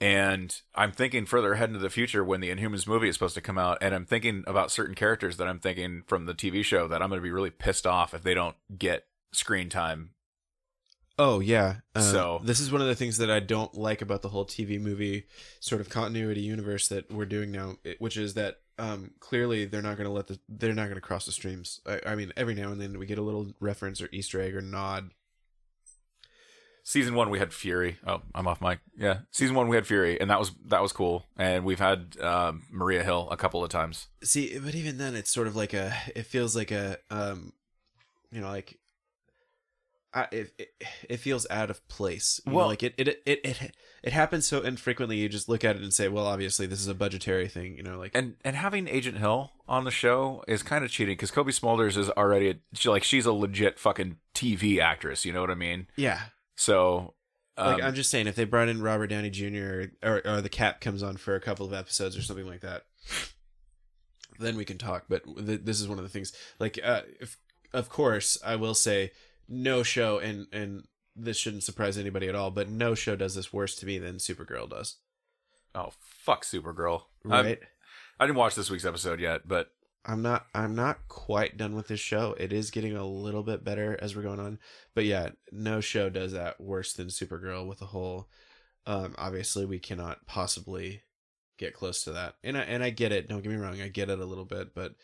And 0.00 0.58
I'm 0.74 0.92
thinking 0.92 1.26
further 1.26 1.52
ahead 1.52 1.68
into 1.68 1.78
the 1.80 1.90
future 1.90 2.24
when 2.24 2.40
the 2.40 2.48
Inhumans 2.48 2.86
movie 2.86 3.08
is 3.08 3.16
supposed 3.16 3.34
to 3.34 3.40
come 3.42 3.58
out. 3.58 3.76
And 3.82 3.94
I'm 3.94 4.06
thinking 4.06 4.44
about 4.46 4.70
certain 4.70 4.94
characters 4.94 5.36
that 5.36 5.46
I'm 5.46 5.60
thinking 5.60 6.02
from 6.06 6.24
the 6.26 6.32
TV 6.34 6.64
show 6.64 6.88
that 6.88 7.02
I'm 7.02 7.10
going 7.10 7.20
to 7.20 7.22
be 7.22 7.30
really 7.30 7.50
pissed 7.50 7.86
off 7.86 8.14
if 8.14 8.22
they 8.22 8.32
don't 8.32 8.56
get 8.78 9.04
screen 9.32 9.68
time. 9.68 10.10
Oh 11.18 11.40
yeah. 11.40 11.76
Uh, 11.94 12.00
So- 12.00 12.40
this 12.42 12.60
is 12.60 12.72
one 12.72 12.80
of 12.80 12.86
the 12.86 12.94
things 12.94 13.18
that 13.18 13.30
I 13.30 13.40
don't 13.40 13.74
like 13.74 14.00
about 14.00 14.22
the 14.22 14.30
whole 14.30 14.46
TV 14.46 14.80
movie 14.80 15.26
sort 15.60 15.82
of 15.82 15.90
continuity 15.90 16.40
universe 16.40 16.88
that 16.88 17.12
we're 17.12 17.26
doing 17.26 17.52
now, 17.52 17.76
which 17.98 18.16
is 18.16 18.32
that 18.34 18.60
um, 18.78 19.10
clearly 19.20 19.66
they're 19.66 19.82
not 19.82 19.98
going 19.98 20.06
to 20.06 20.12
let 20.12 20.28
the 20.28 20.38
they're 20.48 20.72
not 20.72 20.84
going 20.84 20.94
to 20.94 21.02
cross 21.02 21.26
the 21.26 21.32
streams. 21.32 21.80
I, 21.86 22.00
I 22.06 22.14
mean, 22.14 22.32
every 22.38 22.54
now 22.54 22.72
and 22.72 22.80
then 22.80 22.98
we 22.98 23.04
get 23.04 23.18
a 23.18 23.22
little 23.22 23.52
reference 23.60 24.00
or 24.00 24.08
Easter 24.12 24.40
egg 24.40 24.56
or 24.56 24.62
nod. 24.62 25.10
Season 26.90 27.14
one, 27.14 27.30
we 27.30 27.38
had 27.38 27.52
Fury. 27.52 27.98
Oh, 28.04 28.20
I'm 28.34 28.48
off 28.48 28.60
mic. 28.60 28.80
Yeah. 28.98 29.18
Season 29.30 29.54
one, 29.54 29.68
we 29.68 29.76
had 29.76 29.86
Fury. 29.86 30.20
And 30.20 30.28
that 30.28 30.40
was, 30.40 30.50
that 30.66 30.82
was 30.82 30.92
cool. 30.92 31.24
And 31.36 31.64
we've 31.64 31.78
had 31.78 32.16
um, 32.20 32.64
Maria 32.68 33.04
Hill 33.04 33.28
a 33.30 33.36
couple 33.36 33.62
of 33.62 33.70
times. 33.70 34.08
See, 34.24 34.58
but 34.58 34.74
even 34.74 34.98
then, 34.98 35.14
it's 35.14 35.30
sort 35.32 35.46
of 35.46 35.54
like 35.54 35.72
a. 35.72 35.94
It 36.16 36.26
feels 36.26 36.56
like 36.56 36.72
a, 36.72 36.96
um, 37.08 37.52
you 38.32 38.40
know, 38.40 38.48
like. 38.48 38.76
I, 40.12 40.26
it, 40.32 40.52
it 40.58 40.68
it 41.08 41.16
feels 41.18 41.46
out 41.50 41.70
of 41.70 41.86
place. 41.86 42.40
You 42.44 42.50
know, 42.50 42.58
Well- 42.58 42.66
like 42.66 42.82
it, 42.82 42.94
it 42.98 43.06
it 43.24 43.40
it 43.44 43.72
it 44.02 44.12
happens 44.12 44.44
so 44.44 44.60
infrequently. 44.60 45.16
You 45.18 45.28
just 45.28 45.48
look 45.48 45.62
at 45.64 45.76
it 45.76 45.82
and 45.82 45.94
say, 45.94 46.08
"Well, 46.08 46.26
obviously, 46.26 46.66
this 46.66 46.80
is 46.80 46.88
a 46.88 46.94
budgetary 46.96 47.46
thing." 47.46 47.76
You 47.76 47.84
know, 47.84 47.96
like 47.96 48.10
And 48.16 48.34
and 48.44 48.56
having 48.56 48.88
Agent 48.88 49.18
Hill 49.18 49.52
on 49.68 49.84
the 49.84 49.92
show 49.92 50.42
is 50.48 50.64
kind 50.64 50.84
of 50.84 50.90
cheating 50.90 51.12
because 51.12 51.30
Cobie 51.30 51.52
Smulders 51.52 51.96
is 51.96 52.10
already 52.10 52.50
a, 52.50 52.54
she, 52.72 52.88
like 52.88 53.04
she's 53.04 53.24
a 53.24 53.32
legit 53.32 53.78
fucking 53.78 54.16
TV 54.34 54.80
actress. 54.80 55.24
You 55.24 55.32
know 55.32 55.42
what 55.42 55.50
I 55.50 55.54
mean? 55.54 55.86
yeah, 55.96 56.22
So 56.60 57.14
um, 57.56 57.72
like 57.74 57.82
I'm 57.82 57.94
just 57.94 58.10
saying, 58.10 58.26
if 58.26 58.34
they 58.36 58.44
brought 58.44 58.68
in 58.68 58.82
Robert 58.82 59.06
Downey 59.06 59.30
Jr. 59.30 59.84
or 60.02 60.20
or 60.26 60.40
the 60.42 60.50
Cap 60.50 60.80
comes 60.80 61.02
on 61.02 61.16
for 61.16 61.34
a 61.34 61.40
couple 61.40 61.64
of 61.66 61.72
episodes 61.72 62.16
or 62.18 62.22
something 62.22 62.46
like 62.46 62.60
that, 62.60 62.84
then 64.38 64.56
we 64.56 64.64
can 64.66 64.76
talk. 64.78 65.04
But 65.08 65.22
th- 65.24 65.62
this 65.64 65.80
is 65.80 65.88
one 65.88 65.98
of 65.98 66.04
the 66.04 66.10
things. 66.10 66.32
Like, 66.58 66.78
uh, 66.82 67.02
if, 67.18 67.38
of 67.72 67.88
course, 67.88 68.38
I 68.44 68.56
will 68.56 68.74
say 68.74 69.12
no 69.48 69.82
show, 69.82 70.18
and 70.18 70.46
and 70.52 70.84
this 71.16 71.36
shouldn't 71.38 71.62
surprise 71.64 71.96
anybody 71.98 72.28
at 72.28 72.34
all. 72.34 72.50
But 72.50 72.68
no 72.68 72.94
show 72.94 73.16
does 73.16 73.34
this 73.34 73.52
worse 73.52 73.74
to 73.76 73.86
me 73.86 73.98
than 73.98 74.16
Supergirl 74.16 74.68
does. 74.68 74.96
oh 75.74 75.92
fuck 76.00 76.44
Supergirl. 76.44 77.02
I'm- 77.30 77.46
Right. 77.46 77.60
I 78.18 78.26
didn't 78.26 78.36
watch 78.38 78.54
this 78.54 78.68
week's 78.70 78.84
episode 78.84 79.18
yet, 79.18 79.48
but 79.48 79.70
I'm 80.04 80.22
not 80.22 80.46
I'm 80.54 80.74
not 80.74 81.08
quite 81.08 81.56
done 81.56 81.74
with 81.74 81.88
this 81.88 82.00
show. 82.00 82.34
It 82.38 82.52
is 82.52 82.70
getting 82.70 82.96
a 82.96 83.06
little 83.06 83.42
bit 83.42 83.64
better 83.64 83.98
as 84.00 84.16
we're 84.16 84.22
going 84.22 84.40
on. 84.40 84.58
But 84.94 85.04
yeah, 85.04 85.30
no 85.52 85.80
show 85.80 86.08
does 86.10 86.32
that 86.32 86.60
worse 86.60 86.92
than 86.94 87.08
Supergirl 87.08 87.66
with 87.68 87.78
the 87.80 87.86
whole 87.86 88.28
Um, 88.86 89.14
obviously, 89.18 89.66
we 89.66 89.78
cannot 89.80 90.26
possibly 90.26 91.04
get 91.58 91.74
close 91.74 92.04
to 92.04 92.12
that, 92.12 92.36
and 92.44 92.58
I 92.58 92.62
and 92.62 92.84
I 92.84 92.90
get 92.90 93.12
it. 93.12 93.28
Don't 93.28 93.42
get 93.42 93.50
me 93.52 93.56
wrong, 93.58 93.80
I 93.82 93.88
get 93.88 94.10
it 94.10 94.20
a 94.20 94.26
little 94.26 94.44
bit, 94.46 94.74
but 94.74 94.94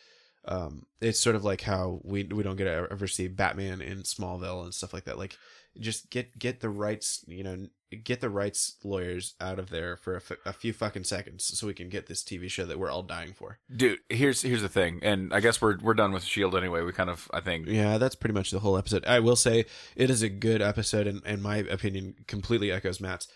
um, 0.47 0.85
it's 1.01 1.19
sort 1.19 1.35
of 1.35 1.43
like 1.43 1.61
how 1.61 1.99
we 2.03 2.23
we 2.23 2.43
don't 2.43 2.55
get 2.55 2.65
to 2.65 2.87
ever 2.91 3.07
see 3.07 3.27
Batman 3.27 3.81
in 3.81 3.99
Smallville 3.99 4.63
and 4.63 4.73
stuff 4.73 4.93
like 4.93 5.05
that. 5.05 5.17
Like, 5.17 5.37
just 5.79 6.09
get 6.09 6.37
get 6.39 6.61
the 6.61 6.69
rights, 6.69 7.23
you 7.27 7.43
know, 7.43 7.67
get 8.03 8.21
the 8.21 8.29
rights 8.29 8.75
lawyers 8.83 9.35
out 9.39 9.59
of 9.59 9.69
there 9.69 9.97
for 9.97 10.13
a, 10.13 10.17
f- 10.17 10.37
a 10.45 10.53
few 10.53 10.73
fucking 10.73 11.03
seconds, 11.03 11.45
so 11.45 11.67
we 11.67 11.73
can 11.73 11.89
get 11.89 12.07
this 12.07 12.23
TV 12.23 12.49
show 12.49 12.65
that 12.65 12.79
we're 12.79 12.89
all 12.89 13.03
dying 13.03 13.33
for. 13.33 13.59
Dude, 13.73 13.99
here's 14.09 14.41
here's 14.41 14.61
the 14.61 14.69
thing, 14.69 14.99
and 15.03 15.33
I 15.33 15.39
guess 15.39 15.61
we're 15.61 15.77
we're 15.77 15.93
done 15.93 16.11
with 16.11 16.23
Shield 16.23 16.55
anyway. 16.55 16.81
We 16.81 16.93
kind 16.93 17.09
of 17.09 17.29
I 17.33 17.41
think 17.41 17.67
Yeah, 17.67 17.97
that's 17.97 18.15
pretty 18.15 18.33
much 18.33 18.51
the 18.51 18.59
whole 18.59 18.77
episode. 18.77 19.05
I 19.05 19.19
will 19.19 19.35
say 19.35 19.65
it 19.95 20.09
is 20.09 20.21
a 20.21 20.29
good 20.29 20.61
episode, 20.61 21.07
and, 21.07 21.21
and 21.25 21.41
my 21.41 21.57
opinion 21.57 22.15
completely 22.27 22.71
echoes 22.71 23.01
Matt's. 23.01 23.27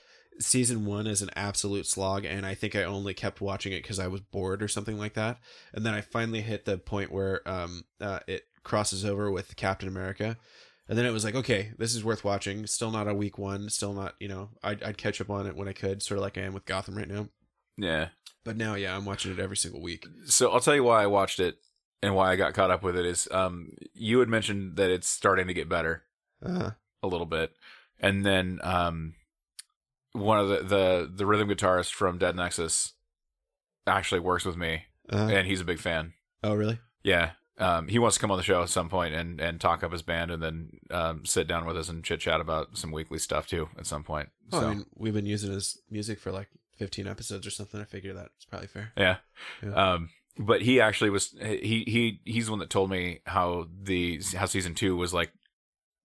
Season 0.41 0.85
one 0.85 1.07
is 1.07 1.21
an 1.21 1.29
absolute 1.35 1.85
slog, 1.85 2.25
and 2.25 2.45
I 2.45 2.53
think 2.55 2.75
I 2.75 2.83
only 2.83 3.13
kept 3.13 3.39
watching 3.41 3.71
it 3.71 3.83
because 3.83 3.99
I 3.99 4.07
was 4.07 4.21
bored 4.21 4.61
or 4.61 4.67
something 4.67 4.97
like 4.97 5.13
that. 5.13 5.39
And 5.73 5.85
then 5.85 5.93
I 5.93 6.01
finally 6.01 6.41
hit 6.41 6.65
the 6.65 6.77
point 6.77 7.11
where 7.11 7.47
um 7.47 7.83
uh, 8.01 8.19
it 8.27 8.43
crosses 8.63 9.05
over 9.05 9.31
with 9.31 9.55
Captain 9.55 9.87
America, 9.87 10.37
and 10.89 10.97
then 10.97 11.05
it 11.05 11.11
was 11.11 11.23
like, 11.23 11.35
okay, 11.35 11.71
this 11.77 11.95
is 11.95 12.03
worth 12.03 12.23
watching. 12.23 12.67
Still 12.67 12.91
not 12.91 13.07
a 13.07 13.13
week 13.13 13.37
one, 13.37 13.69
still 13.69 13.93
not 13.93 14.15
you 14.19 14.27
know 14.27 14.49
I'd, 14.63 14.83
I'd 14.83 14.97
catch 14.97 15.21
up 15.21 15.29
on 15.29 15.47
it 15.47 15.55
when 15.55 15.67
I 15.67 15.73
could, 15.73 16.01
sort 16.03 16.17
of 16.17 16.23
like 16.23 16.37
I 16.37 16.41
am 16.41 16.53
with 16.53 16.65
Gotham 16.65 16.97
right 16.97 17.07
now. 17.07 17.29
yeah. 17.77 18.09
But 18.43 18.57
now, 18.57 18.73
yeah, 18.73 18.97
I'm 18.97 19.05
watching 19.05 19.31
it 19.31 19.39
every 19.39 19.55
single 19.57 19.81
week. 19.83 20.07
So 20.25 20.49
I'll 20.51 20.59
tell 20.59 20.73
you 20.73 20.83
why 20.83 21.03
I 21.03 21.07
watched 21.07 21.39
it 21.39 21.57
and 22.01 22.15
why 22.15 22.31
I 22.31 22.35
got 22.35 22.55
caught 22.55 22.71
up 22.71 22.81
with 22.81 22.97
it 22.97 23.05
is 23.05 23.27
um 23.31 23.73
you 23.93 24.19
had 24.19 24.29
mentioned 24.29 24.77
that 24.77 24.89
it's 24.89 25.07
starting 25.07 25.45
to 25.47 25.53
get 25.53 25.69
better 25.69 26.03
Uh, 26.43 26.71
a 27.03 27.07
little 27.07 27.27
bit, 27.27 27.51
and 27.99 28.25
then 28.25 28.59
um 28.63 29.13
one 30.14 30.39
of 30.39 30.49
the 30.49 30.57
the 30.64 31.12
the 31.14 31.26
rhythm 31.26 31.49
guitarist 31.49 31.93
from 31.93 32.18
Dead 32.18 32.36
Nexus 32.36 32.93
actually 33.88 34.20
works 34.22 34.45
with 34.45 34.57
me, 34.57 34.84
uh, 35.12 35.30
and 35.32 35.47
he's 35.47 35.62
a 35.62 35.66
big 35.66 35.80
fan. 35.80 36.14
oh, 36.43 36.53
really? 36.53 36.80
Yeah. 37.03 37.32
Um, 37.57 37.88
he 37.88 37.99
wants 37.99 38.16
to 38.16 38.22
come 38.22 38.32
on 38.32 38.38
the 38.38 38.43
show 38.43 38.64
at 38.64 38.70
some 38.70 38.89
point 38.89 39.14
and, 39.14 39.39
and 39.39 39.62
talk 39.62 39.84
up 39.84 39.91
his 39.91 40.01
band 40.01 40.32
and 40.32 40.41
then 40.41 40.70
um, 40.89 41.26
sit 41.26 41.47
down 41.47 41.66
with 41.66 41.78
us 41.78 41.89
and 41.89 42.03
chit 42.03 42.20
chat 42.20 42.41
about 42.41 42.76
some 42.76 42.91
weekly 42.91 43.20
stuff 43.20 43.45
too 43.45 43.70
at 43.78 43.86
some 43.86 44.03
point. 44.03 44.30
Oh, 44.51 44.62
so 44.62 44.68
I 44.68 44.74
mean, 44.74 44.86
we've 44.95 45.14
been 45.14 45.28
using 45.28 45.51
his 45.51 45.78
music 45.89 46.20
for 46.20 46.32
like 46.32 46.47
15 46.78 47.05
episodes 47.07 47.45
or 47.45 47.51
something. 47.51 47.80
I 47.80 47.84
figure 47.84 48.14
that's 48.14 48.45
probably 48.45 48.68
fair. 48.68 48.91
yeah. 48.97 49.18
Yeah. 49.62 49.74
Um, 49.93 50.09
but 50.39 50.64
he 50.64 50.82
actually 50.82 51.12
was 51.12 51.36
he 51.39 51.84
he 51.86 52.22
he's 52.26 52.45
the 52.45 52.51
one 52.51 52.59
that 52.59 52.70
told 52.72 52.89
me 52.89 53.20
how 53.26 53.68
the 53.84 54.20
how 54.36 54.45
season 54.45 54.74
two 54.74 54.95
was 54.95 55.14
like 55.14 55.32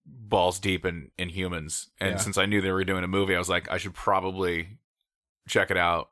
balls 0.07 0.59
deep 0.59 0.85
in 0.85 1.11
in 1.17 1.29
humans 1.29 1.89
and 1.99 2.11
Yeah. 2.11 2.17
since 2.17 2.37
I 2.37 2.45
knew 2.45 2.61
they 2.61 2.71
were 2.71 2.83
doing 2.83 3.03
a 3.03 3.07
movie 3.07 3.35
I 3.35 3.39
was 3.39 3.49
like 3.49 3.69
I 3.71 3.77
should 3.77 3.93
probably 3.93 4.77
check 5.47 5.71
it 5.71 5.77
out 5.77 6.09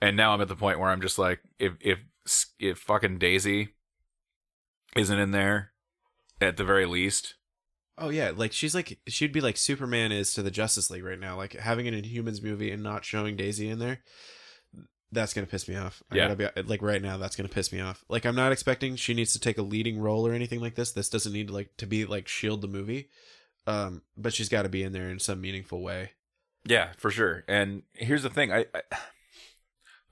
and 0.00 0.16
now 0.16 0.32
I'm 0.32 0.40
at 0.40 0.48
the 0.48 0.56
point 0.56 0.78
where 0.78 0.90
I'm 0.90 1.00
just 1.02 1.18
like 1.18 1.40
if 1.58 1.72
if 1.80 1.98
if 2.58 2.78
fucking 2.78 3.18
Daisy 3.18 3.68
isn't 4.96 5.18
in 5.18 5.30
there 5.32 5.72
at 6.40 6.56
the 6.56 6.64
very 6.64 6.86
least 6.86 7.34
Oh 7.96 8.08
yeah, 8.08 8.32
like 8.34 8.52
she's 8.52 8.74
like 8.74 8.98
she'd 9.06 9.32
be 9.32 9.40
like 9.40 9.56
Superman 9.56 10.10
is 10.10 10.34
to 10.34 10.42
the 10.42 10.50
Justice 10.50 10.90
League 10.90 11.04
right 11.04 11.20
now. 11.20 11.36
Like 11.36 11.52
having 11.52 11.86
an 11.86 11.94
Inhumans 11.94 12.42
movie 12.42 12.72
and 12.72 12.82
not 12.82 13.04
showing 13.04 13.36
Daisy 13.36 13.68
in 13.68 13.78
there, 13.78 14.00
that's 15.14 15.32
gonna 15.32 15.46
piss 15.46 15.66
me 15.68 15.76
off. 15.76 16.02
I 16.10 16.16
Yeah. 16.16 16.28
gotta 16.34 16.52
be 16.54 16.62
like 16.62 16.82
right 16.82 17.00
now. 17.00 17.16
That's 17.16 17.36
gonna 17.36 17.48
piss 17.48 17.72
me 17.72 17.80
off. 17.80 18.04
Like 18.08 18.26
I'm 18.26 18.34
not 18.36 18.52
expecting 18.52 18.96
she 18.96 19.14
needs 19.14 19.32
to 19.32 19.40
take 19.40 19.56
a 19.58 19.62
leading 19.62 19.98
role 19.98 20.26
or 20.26 20.32
anything 20.32 20.60
like 20.60 20.74
this. 20.74 20.92
This 20.92 21.08
doesn't 21.08 21.32
need 21.32 21.50
like 21.50 21.76
to 21.78 21.86
be 21.86 22.04
like 22.04 22.28
Shield 22.28 22.60
the 22.60 22.68
movie, 22.68 23.08
um, 23.66 24.02
but 24.16 24.34
she's 24.34 24.48
got 24.48 24.62
to 24.62 24.68
be 24.68 24.82
in 24.82 24.92
there 24.92 25.08
in 25.08 25.18
some 25.18 25.40
meaningful 25.40 25.82
way. 25.82 26.10
Yeah, 26.66 26.92
for 26.96 27.10
sure. 27.10 27.44
And 27.48 27.82
here's 27.92 28.22
the 28.22 28.30
thing, 28.30 28.52
I, 28.52 28.66
I 28.74 28.82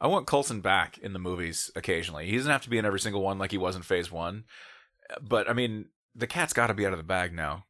I 0.01 0.07
want 0.09 0.27
Coulson 0.27 0.61
back 0.61 0.99
in 0.99 1.13
the 1.13 1.19
movies 1.19 1.71
occasionally. 1.77 2.27
He 2.27 2.37
doesn't 2.37 2.51
have 2.51 2.63
to 2.63 2.71
be 2.71 2.79
in 2.79 2.85
every 2.85 3.01
single 3.01 3.23
one 3.23 3.39
like 3.39 3.53
he 3.53 3.59
was 3.59 3.77
in 3.77 3.83
Phase 3.83 4.11
One, 4.11 4.45
but 5.21 5.49
I 5.49 5.53
mean, 5.53 5.87
the 6.15 6.27
cat's 6.27 6.53
got 6.53 6.67
to 6.67 6.75
be 6.75 6.85
out 6.87 6.93
of 6.93 6.99
the 6.99 7.05
bag 7.05 7.33
now. 7.33 7.67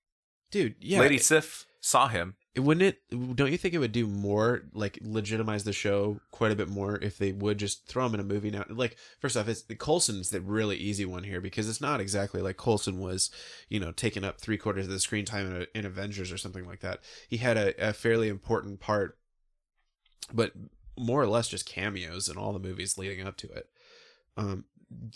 Dude, 0.51 0.77
yeah, 0.81 0.99
Lady 1.01 1.19
Sif 1.19 1.67
saw 1.81 2.09
him. 2.09 2.37
It, 2.55 2.61
wouldn't 2.61 2.83
it? 2.83 3.37
Don't 3.37 3.51
you 3.51 3.57
think 3.57 3.73
it 3.73 3.79
would 3.79 3.93
do 3.93 4.07
more 4.07 4.65
like 4.75 4.99
legitimize 5.03 5.65
the 5.65 5.73
show 5.73 6.21
quite 6.31 6.53
a 6.53 6.57
bit 6.57 6.69
more 6.69 6.97
if 6.97 7.17
they 7.17 7.33
would 7.33 7.59
just 7.59 7.87
throw 7.87 8.05
him 8.05 8.15
in 8.15 8.21
a 8.21 8.25
movie 8.25 8.51
now? 8.51 8.65
Like 8.69 8.97
first 9.21 9.37
off, 9.37 9.49
it's 9.49 9.65
Coulson's 9.79 10.31
the 10.31 10.41
really 10.41 10.77
easy 10.77 11.07
one 11.07 11.25
here 11.25 11.41
because 11.41 11.69
it's 11.69 11.81
not 11.81 12.01
exactly 12.01 12.43
like 12.43 12.59
Coulson 12.59 13.01
was, 13.01 13.31
you 13.71 13.81
know, 13.81 13.91
taking 13.91 14.23
up 14.23 14.39
three 14.39 14.59
quarters 14.59 14.87
of 14.87 14.93
the 14.93 15.01
screen 15.01 15.25
time 15.25 15.55
in, 15.55 15.67
in 15.75 15.87
Avengers 15.87 16.31
or 16.31 16.37
something 16.37 16.67
like 16.67 16.81
that. 16.81 17.01
He 17.27 17.39
had 17.39 17.57
a, 17.57 17.89
a 17.89 17.93
fairly 17.95 18.29
important 18.29 18.81
part, 18.81 19.17
but 20.33 20.53
more 20.99 21.23
or 21.23 21.29
less 21.29 21.49
just 21.49 21.67
cameos 21.67 22.29
in 22.29 22.37
all 22.37 22.53
the 22.53 22.59
movies 22.59 22.99
leading 22.99 23.27
up 23.27 23.37
to 23.39 23.49
it. 23.51 23.69
Um, 24.37 24.65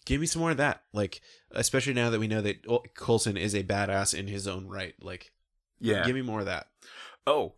give 0.05 0.21
me 0.21 0.27
some 0.27 0.41
more 0.41 0.51
of 0.53 0.57
that, 0.57 0.83
like 0.93 1.21
especially 1.51 1.95
now 1.95 2.11
that 2.11 2.21
we 2.21 2.29
know 2.29 2.41
that 2.41 2.65
Coulson 2.95 3.37
is 3.37 3.55
a 3.55 3.63
badass 3.63 4.19
in 4.19 4.27
his 4.27 4.47
own 4.47 4.67
right. 4.67 4.95
Like, 5.01 5.33
yeah, 5.81 6.05
give 6.05 6.15
me 6.15 6.23
more 6.23 6.41
of 6.41 6.47
that. 6.47 6.69
Oh, 7.27 7.55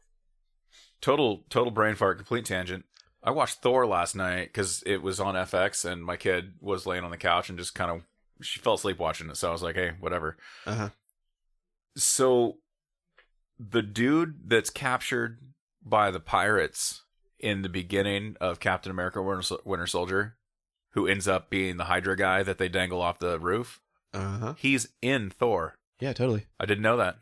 total 1.00 1.44
total 1.50 1.70
brain 1.70 1.94
fart, 1.94 2.18
complete 2.18 2.44
tangent. 2.44 2.84
I 3.22 3.30
watched 3.30 3.62
Thor 3.62 3.86
last 3.86 4.14
night 4.14 4.46
because 4.46 4.82
it 4.86 5.02
was 5.02 5.20
on 5.20 5.34
FX, 5.34 5.84
and 5.84 6.04
my 6.04 6.16
kid 6.16 6.54
was 6.60 6.86
laying 6.86 7.04
on 7.04 7.10
the 7.10 7.16
couch 7.16 7.48
and 7.48 7.58
just 7.58 7.74
kind 7.74 7.90
of 7.90 8.02
she 8.40 8.60
fell 8.60 8.74
asleep 8.74 8.98
watching 8.98 9.28
it. 9.28 9.36
So 9.36 9.48
I 9.48 9.52
was 9.52 9.62
like, 9.62 9.74
hey, 9.74 9.92
whatever. 10.00 10.36
Uh 10.66 10.74
huh. 10.74 10.88
So 11.96 12.58
the 13.58 13.82
dude 13.82 14.48
that's 14.48 14.70
captured 14.70 15.38
by 15.84 16.10
the 16.10 16.20
pirates 16.20 17.02
in 17.40 17.62
the 17.62 17.68
beginning 17.68 18.36
of 18.40 18.60
Captain 18.60 18.90
America 18.90 19.20
Winter, 19.22 19.56
Winter 19.64 19.86
Soldier, 19.86 20.36
who 20.92 21.06
ends 21.06 21.26
up 21.26 21.50
being 21.50 21.76
the 21.76 21.84
Hydra 21.84 22.16
guy 22.16 22.42
that 22.42 22.58
they 22.58 22.68
dangle 22.68 23.02
off 23.02 23.18
the 23.18 23.38
roof, 23.38 23.80
Uh 24.14 24.38
huh. 24.38 24.54
he's 24.56 24.88
in 25.02 25.30
Thor. 25.30 25.74
Yeah, 26.00 26.12
totally. 26.12 26.46
I 26.60 26.66
didn't 26.66 26.82
know 26.82 26.96
that. 26.98 27.16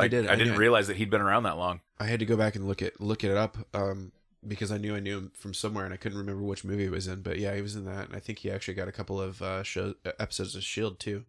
Like, 0.00 0.06
I, 0.06 0.08
did, 0.08 0.26
I 0.28 0.36
didn't 0.36 0.54
knew- 0.54 0.58
realize 0.58 0.86
that 0.88 0.96
he'd 0.96 1.10
been 1.10 1.20
around 1.20 1.44
that 1.44 1.56
long. 1.56 1.80
I 1.98 2.06
had 2.06 2.20
to 2.20 2.26
go 2.26 2.36
back 2.36 2.56
and 2.56 2.66
look 2.66 2.82
it 2.82 3.00
look 3.00 3.24
it 3.24 3.36
up 3.36 3.56
um, 3.74 4.12
because 4.46 4.72
I 4.72 4.78
knew 4.78 4.94
I 4.96 5.00
knew 5.00 5.18
him 5.18 5.32
from 5.34 5.52
somewhere 5.54 5.84
and 5.84 5.92
I 5.92 5.96
couldn't 5.98 6.18
remember 6.18 6.42
which 6.42 6.64
movie 6.64 6.84
it 6.84 6.90
was 6.90 7.06
in. 7.06 7.22
But 7.22 7.38
yeah, 7.38 7.54
he 7.54 7.62
was 7.62 7.76
in 7.76 7.84
that, 7.84 8.08
and 8.08 8.16
I 8.16 8.20
think 8.20 8.38
he 8.38 8.50
actually 8.50 8.74
got 8.74 8.88
a 8.88 8.92
couple 8.92 9.20
of 9.20 9.40
uh, 9.42 9.62
show 9.62 9.94
episodes 10.18 10.56
of 10.56 10.62
Shield 10.64 10.98
too. 10.98 11.24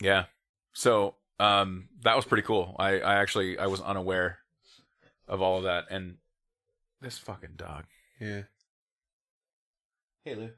Yeah. 0.00 0.24
So 0.72 1.14
um, 1.40 1.88
that 2.02 2.14
was 2.14 2.24
pretty 2.24 2.42
cool. 2.42 2.76
I, 2.78 3.00
I 3.00 3.14
actually 3.16 3.58
I 3.58 3.66
was 3.66 3.80
unaware 3.80 4.38
of 5.26 5.40
all 5.42 5.58
of 5.58 5.64
that, 5.64 5.86
and 5.90 6.16
this 7.00 7.18
fucking 7.18 7.54
dog. 7.56 7.84
Yeah. 8.20 8.42
Hey 10.24 10.34
Lou. 10.34 10.50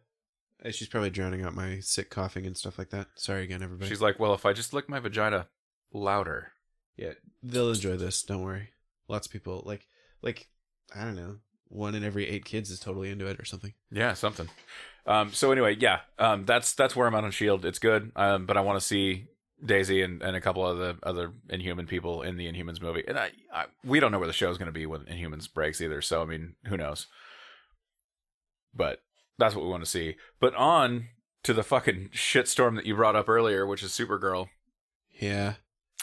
She's 0.72 0.88
probably 0.88 1.10
drowning 1.10 1.42
out 1.42 1.54
my 1.54 1.80
sick 1.80 2.10
coughing 2.10 2.44
and 2.44 2.56
stuff 2.56 2.78
like 2.78 2.90
that. 2.90 3.06
Sorry 3.14 3.44
again, 3.44 3.62
everybody. 3.62 3.88
She's 3.88 4.02
like, 4.02 4.18
well, 4.18 4.34
if 4.34 4.44
I 4.44 4.52
just 4.52 4.74
lick 4.74 4.88
my 4.90 4.98
vagina 4.98 5.46
louder. 5.92 6.52
Yeah, 7.00 7.12
they'll 7.42 7.70
enjoy 7.70 7.96
this. 7.96 8.22
Don't 8.22 8.42
worry. 8.42 8.68
Lots 9.08 9.26
of 9.26 9.32
people 9.32 9.62
like 9.64 9.86
like 10.22 10.48
I 10.94 11.04
don't 11.04 11.16
know. 11.16 11.36
One 11.68 11.94
in 11.94 12.04
every 12.04 12.28
eight 12.28 12.44
kids 12.44 12.70
is 12.70 12.78
totally 12.78 13.10
into 13.10 13.26
it 13.26 13.40
or 13.40 13.44
something. 13.44 13.72
Yeah, 13.90 14.14
something. 14.14 14.48
Um, 15.06 15.32
so 15.32 15.50
anyway, 15.50 15.76
yeah, 15.78 16.00
um, 16.18 16.44
that's 16.44 16.74
that's 16.74 16.94
where 16.94 17.06
I'm 17.06 17.14
at 17.14 17.24
on 17.24 17.30
Shield. 17.30 17.64
It's 17.64 17.78
good, 17.78 18.12
um, 18.16 18.44
but 18.44 18.56
I 18.56 18.60
want 18.60 18.78
to 18.78 18.86
see 18.86 19.28
Daisy 19.64 20.02
and, 20.02 20.20
and 20.22 20.36
a 20.36 20.40
couple 20.40 20.66
of 20.66 20.78
the 20.78 20.98
other 21.02 21.32
Inhuman 21.48 21.86
people 21.86 22.22
in 22.22 22.36
the 22.36 22.52
Inhumans 22.52 22.82
movie. 22.82 23.04
And 23.08 23.18
I, 23.18 23.30
I 23.52 23.64
we 23.82 23.98
don't 23.98 24.12
know 24.12 24.18
where 24.18 24.26
the 24.26 24.34
show's 24.34 24.58
going 24.58 24.66
to 24.66 24.72
be 24.72 24.84
when 24.84 25.04
Inhumans 25.04 25.52
breaks 25.52 25.80
either. 25.80 26.02
So 26.02 26.20
I 26.20 26.26
mean, 26.26 26.54
who 26.66 26.76
knows? 26.76 27.06
But 28.74 29.00
that's 29.38 29.54
what 29.54 29.64
we 29.64 29.70
want 29.70 29.84
to 29.84 29.90
see. 29.90 30.16
But 30.38 30.54
on 30.54 31.08
to 31.44 31.54
the 31.54 31.62
fucking 31.62 32.10
shitstorm 32.12 32.76
that 32.76 32.84
you 32.84 32.94
brought 32.94 33.16
up 33.16 33.28
earlier, 33.28 33.66
which 33.66 33.82
is 33.82 33.90
Supergirl. 33.92 34.48
Yeah. 35.18 35.54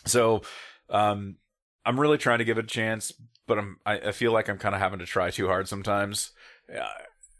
So, 0.05 0.41
um, 0.89 1.37
I'm 1.85 1.99
really 1.99 2.17
trying 2.17 2.39
to 2.39 2.45
give 2.45 2.57
it 2.57 2.65
a 2.65 2.67
chance, 2.67 3.13
but 3.47 3.57
I'm 3.57 3.77
I, 3.85 3.99
I 3.99 4.11
feel 4.11 4.31
like 4.31 4.49
I'm 4.49 4.57
kind 4.57 4.75
of 4.75 4.81
having 4.81 4.99
to 4.99 5.05
try 5.05 5.31
too 5.31 5.47
hard 5.47 5.67
sometimes. 5.67 6.31
Uh, 6.73 6.85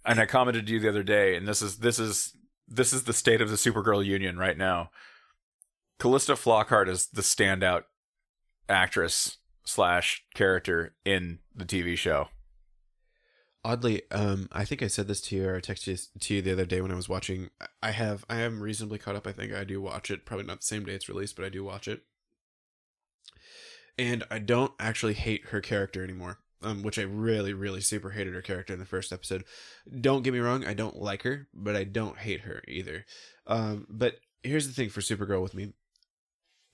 and 0.05 0.19
I 0.19 0.25
commented 0.25 0.67
to 0.67 0.73
you 0.73 0.79
the 0.79 0.89
other 0.89 1.03
day, 1.03 1.35
and 1.35 1.47
this 1.47 1.61
is 1.61 1.77
this 1.77 1.99
is 1.99 2.35
this 2.67 2.93
is 2.93 3.03
the 3.03 3.13
state 3.13 3.41
of 3.41 3.49
the 3.49 3.55
Supergirl 3.55 4.05
union 4.05 4.37
right 4.37 4.57
now. 4.57 4.89
Calista 5.99 6.33
Flockhart 6.33 6.87
is 6.87 7.07
the 7.07 7.21
standout 7.21 7.83
actress 8.69 9.37
slash 9.65 10.23
character 10.33 10.95
in 11.03 11.39
the 11.55 11.65
TV 11.65 11.97
show. 11.97 12.27
Oddly, 13.63 14.03
um, 14.11 14.47
I 14.51 14.63
think 14.63 14.81
I 14.81 14.87
said 14.87 15.07
this 15.07 15.19
to 15.21 15.35
you 15.35 15.49
or 15.49 15.57
I 15.57 15.59
texted 15.59 15.85
this 15.85 16.09
to 16.21 16.35
you 16.35 16.41
the 16.41 16.53
other 16.53 16.65
day 16.65 16.79
when 16.79 16.91
I 16.91 16.95
was 16.95 17.09
watching. 17.09 17.49
I 17.83 17.91
have, 17.91 18.23
I 18.29 18.37
am 18.41 18.61
reasonably 18.61 18.97
caught 18.97 19.15
up. 19.15 19.27
I 19.27 19.33
think 19.33 19.51
I 19.53 19.65
do 19.65 19.81
watch 19.81 20.09
it. 20.09 20.25
Probably 20.25 20.45
not 20.45 20.61
the 20.61 20.65
same 20.65 20.85
day 20.85 20.93
it's 20.93 21.09
released, 21.09 21.35
but 21.35 21.43
I 21.43 21.49
do 21.49 21.63
watch 21.65 21.87
it. 21.87 22.03
And 23.97 24.23
I 24.29 24.39
don't 24.39 24.73
actually 24.79 25.13
hate 25.13 25.47
her 25.47 25.61
character 25.61 26.03
anymore. 26.03 26.39
Um, 26.63 26.81
which 26.81 26.97
I 26.97 27.03
really, 27.03 27.53
really 27.53 27.81
super 27.81 28.09
hated 28.09 28.33
her 28.33 28.41
character 28.41 28.73
in 28.73 28.79
the 28.79 28.85
first 28.85 29.13
episode. 29.13 29.43
Don't 30.01 30.23
get 30.23 30.33
me 30.33 30.39
wrong, 30.39 30.65
I 30.65 30.73
don't 30.73 30.99
like 30.99 31.21
her, 31.21 31.47
but 31.53 31.75
I 31.75 31.83
don't 31.83 32.17
hate 32.17 32.41
her 32.41 32.63
either. 32.67 33.05
Um, 33.45 33.85
but 33.87 34.15
here's 34.41 34.65
the 34.65 34.73
thing 34.73 34.89
for 34.89 35.01
Supergirl 35.01 35.43
with 35.43 35.53
me. 35.53 35.73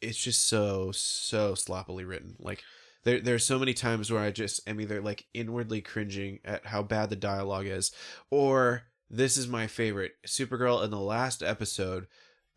It's 0.02 0.18
just 0.18 0.48
so, 0.48 0.94
so 0.94 1.54
sloppily 1.54 2.06
written. 2.06 2.38
Like 2.40 2.64
There, 3.04 3.20
there 3.20 3.36
are 3.36 3.40
so 3.40 3.60
many 3.60 3.74
times 3.74 4.10
where 4.10 4.22
I 4.22 4.32
just 4.32 4.68
am 4.68 4.80
either 4.80 5.02
like 5.02 5.26
inwardly 5.34 5.82
cringing 5.82 6.40
at 6.46 6.68
how 6.68 6.82
bad 6.82 7.10
the 7.10 7.18
dialogue 7.18 7.68
is, 7.68 7.92
or 8.32 8.84
this 9.10 9.36
is 9.36 9.48
my 9.48 9.68
favorite 9.68 10.14
Supergirl 10.26 10.84
in 10.84 10.92
the 10.92 11.00
last 11.00 11.44
episode. 11.44 12.08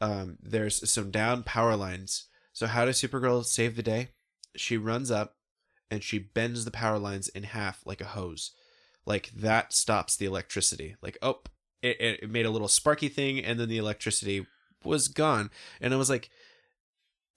Um, 0.00 0.38
there's 0.40 0.88
some 0.88 1.10
down 1.10 1.42
power 1.42 1.74
lines. 1.76 2.28
So 2.56 2.66
how 2.66 2.86
does 2.86 2.98
Supergirl 2.98 3.44
save 3.44 3.76
the 3.76 3.82
day? 3.82 4.08
She 4.56 4.78
runs 4.78 5.10
up 5.10 5.36
and 5.90 6.02
she 6.02 6.18
bends 6.18 6.64
the 6.64 6.70
power 6.70 6.98
lines 6.98 7.28
in 7.28 7.42
half 7.42 7.82
like 7.84 8.00
a 8.00 8.06
hose. 8.06 8.52
Like 9.04 9.30
that 9.36 9.74
stops 9.74 10.16
the 10.16 10.24
electricity. 10.24 10.96
Like 11.02 11.18
oh, 11.20 11.40
it, 11.82 12.00
it 12.00 12.30
made 12.30 12.46
a 12.46 12.50
little 12.50 12.66
sparky 12.66 13.10
thing, 13.10 13.44
and 13.44 13.60
then 13.60 13.68
the 13.68 13.76
electricity 13.76 14.46
was 14.82 15.08
gone. 15.08 15.50
And 15.82 15.92
I 15.92 15.98
was 15.98 16.08
like, 16.08 16.30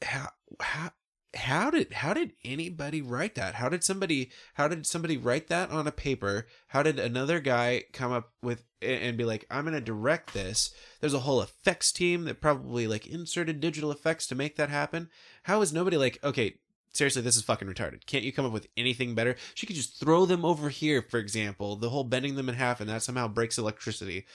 how 0.01 0.29
how 0.61 0.91
how 1.35 1.69
did 1.69 1.93
how 1.93 2.13
did 2.13 2.33
anybody 2.43 3.01
write 3.01 3.35
that? 3.35 3.55
How 3.55 3.69
did 3.69 3.83
somebody 3.83 4.31
how 4.55 4.67
did 4.67 4.85
somebody 4.85 5.15
write 5.15 5.47
that 5.47 5.69
on 5.69 5.87
a 5.87 5.91
paper? 5.91 6.47
How 6.69 6.81
did 6.81 6.97
another 6.97 7.39
guy 7.39 7.83
come 7.93 8.11
up 8.11 8.31
with 8.41 8.63
and 8.81 9.17
be 9.17 9.25
like 9.25 9.45
i'm 9.51 9.65
going 9.65 9.73
to 9.73 9.81
direct 9.81 10.33
this. 10.33 10.73
There's 11.01 11.13
a 11.13 11.19
whole 11.19 11.41
effects 11.41 11.91
team 11.91 12.23
that 12.25 12.41
probably 12.41 12.87
like 12.87 13.05
inserted 13.05 13.59
digital 13.59 13.91
effects 13.91 14.25
to 14.27 14.35
make 14.35 14.55
that 14.55 14.69
happen. 14.69 15.09
How 15.43 15.61
is 15.61 15.73
nobody 15.73 15.97
like 15.97 16.17
okay 16.23 16.55
seriously 16.91 17.21
this 17.21 17.37
is 17.37 17.43
fucking 17.43 17.67
retarded. 17.67 18.05
Can't 18.07 18.23
you 18.23 18.33
come 18.33 18.45
up 18.45 18.51
with 18.51 18.67
anything 18.75 19.13
better? 19.13 19.35
She 19.53 19.67
could 19.67 19.75
just 19.75 19.99
throw 19.99 20.25
them 20.25 20.43
over 20.43 20.69
here 20.69 21.03
for 21.03 21.19
example. 21.19 21.75
The 21.75 21.89
whole 21.89 22.03
bending 22.03 22.35
them 22.35 22.49
in 22.49 22.55
half 22.55 22.81
and 22.81 22.89
that 22.89 23.03
somehow 23.03 23.27
breaks 23.27 23.57
electricity 23.57 24.25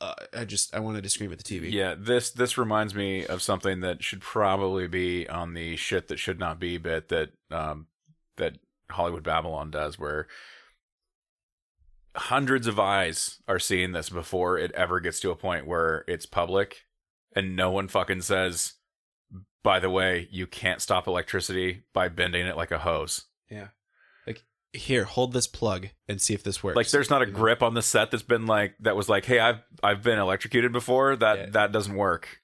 uh, 0.00 0.14
I 0.34 0.44
just 0.44 0.74
I 0.74 0.80
wanted 0.80 1.02
to 1.02 1.10
scream 1.10 1.32
at 1.32 1.38
the 1.38 1.44
TV. 1.44 1.72
Yeah, 1.72 1.94
this 1.98 2.30
this 2.30 2.56
reminds 2.56 2.94
me 2.94 3.26
of 3.26 3.42
something 3.42 3.80
that 3.80 4.02
should 4.02 4.20
probably 4.20 4.86
be 4.86 5.28
on 5.28 5.54
the 5.54 5.76
shit 5.76 6.08
that 6.08 6.18
should 6.18 6.38
not 6.38 6.58
be 6.58 6.78
bit 6.78 7.08
that 7.08 7.30
um 7.50 7.86
that 8.36 8.58
Hollywood 8.90 9.22
Babylon 9.22 9.70
does 9.70 9.98
where 9.98 10.26
hundreds 12.16 12.66
of 12.66 12.80
eyes 12.80 13.40
are 13.46 13.58
seeing 13.58 13.92
this 13.92 14.08
before 14.08 14.58
it 14.58 14.72
ever 14.72 14.98
gets 14.98 15.20
to 15.20 15.30
a 15.30 15.36
point 15.36 15.66
where 15.66 16.04
it's 16.08 16.26
public 16.26 16.86
and 17.36 17.54
no 17.54 17.70
one 17.70 17.86
fucking 17.86 18.22
says 18.22 18.74
by 19.62 19.78
the 19.78 19.90
way, 19.90 20.28
you 20.30 20.46
can't 20.46 20.80
stop 20.80 21.06
electricity 21.06 21.82
by 21.92 22.08
bending 22.08 22.46
it 22.46 22.56
like 22.56 22.70
a 22.70 22.78
hose. 22.78 23.26
Yeah. 23.50 23.68
Here, 24.72 25.04
hold 25.04 25.32
this 25.32 25.46
plug 25.48 25.88
and 26.08 26.20
see 26.20 26.32
if 26.34 26.42
this 26.44 26.62
works. 26.62 26.76
Like 26.76 26.88
there's 26.90 27.10
not 27.10 27.22
a 27.22 27.26
grip 27.26 27.60
on 27.62 27.74
the 27.74 27.82
set 27.82 28.10
that's 28.12 28.22
been 28.22 28.46
like 28.46 28.74
that 28.80 28.94
was 28.94 29.08
like, 29.08 29.24
"Hey, 29.24 29.40
I've 29.40 29.60
I've 29.82 30.02
been 30.02 30.18
electrocuted 30.18 30.72
before. 30.72 31.16
That 31.16 31.38
Yeah. 31.38 31.46
that 31.50 31.72
doesn't 31.72 31.94
work." 31.96 32.40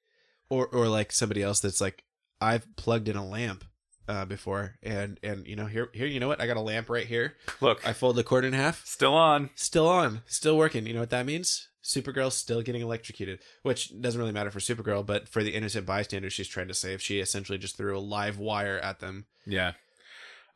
or 0.48 0.66
or 0.68 0.86
like 0.88 1.10
somebody 1.12 1.42
else 1.42 1.58
that's 1.60 1.80
like 1.80 2.04
I've 2.40 2.66
plugged 2.76 3.08
in 3.08 3.16
a 3.16 3.26
lamp 3.26 3.64
uh, 4.08 4.24
before 4.24 4.76
and 4.82 5.18
and 5.22 5.44
you 5.46 5.56
know 5.56 5.66
here 5.66 5.88
here 5.92 6.06
you 6.06 6.20
know 6.20 6.28
what 6.28 6.40
I 6.40 6.46
got 6.46 6.56
a 6.56 6.60
lamp 6.60 6.88
right 6.88 7.06
here. 7.06 7.34
Look, 7.60 7.86
I 7.86 7.92
fold 7.92 8.14
the 8.16 8.22
cord 8.24 8.44
in 8.44 8.52
half, 8.52 8.84
still 8.86 9.14
on. 9.14 9.50
still 9.56 9.88
on, 9.88 10.22
still 10.26 10.56
working. 10.56 10.86
You 10.86 10.94
know 10.94 11.00
what 11.00 11.10
that 11.10 11.26
means? 11.26 11.68
Supergirl 11.82 12.30
still 12.32 12.62
getting 12.62 12.82
electrocuted, 12.82 13.38
which 13.62 14.00
doesn't 14.00 14.20
really 14.20 14.32
matter 14.32 14.50
for 14.50 14.58
Supergirl, 14.58 15.06
but 15.06 15.28
for 15.28 15.42
the 15.44 15.50
innocent 15.54 15.86
bystanders 15.86 16.32
she's 16.32 16.48
trying 16.48 16.66
to 16.68 16.74
save, 16.74 17.00
she 17.02 17.20
essentially 17.20 17.58
just 17.58 17.76
threw 17.76 17.96
a 17.96 18.00
live 18.00 18.38
wire 18.38 18.78
at 18.78 18.98
them. 19.00 19.26
Yeah. 19.46 19.72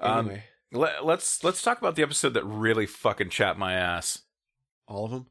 Um, 0.01 0.27
Anyway, 0.29 0.45
Let, 0.73 1.05
let's 1.05 1.43
let's 1.43 1.63
talk 1.63 1.79
about 1.79 1.97
the 1.97 2.03
episode 2.03 2.35
that 2.35 2.45
really 2.45 2.87
fucking 2.87 3.31
chapped 3.31 3.59
my 3.59 3.75
ass. 3.75 4.23
all 4.87 5.05
of 5.07 5.11
them. 5.11 5.27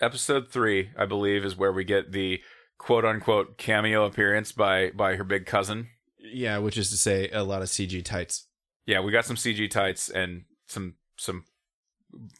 Episode 0.00 0.50
three, 0.50 0.90
I 0.96 1.06
believe, 1.06 1.44
is 1.44 1.56
where 1.56 1.72
we 1.72 1.84
get 1.84 2.12
the 2.12 2.40
quote 2.78 3.04
unquote 3.04 3.58
cameo 3.58 4.04
appearance 4.04 4.52
by 4.52 4.90
by 4.90 5.16
her 5.16 5.24
big 5.24 5.46
cousin. 5.46 5.88
Yeah, 6.18 6.58
which 6.58 6.76
is 6.76 6.90
to 6.90 6.96
say, 6.96 7.28
a 7.30 7.44
lot 7.44 7.62
of 7.62 7.68
CG 7.68 8.04
tights. 8.04 8.46
Yeah, 8.86 9.00
we 9.00 9.12
got 9.12 9.24
some 9.26 9.36
CG 9.36 9.70
tights 9.70 10.08
and 10.08 10.44
some 10.66 10.94
some 11.16 11.44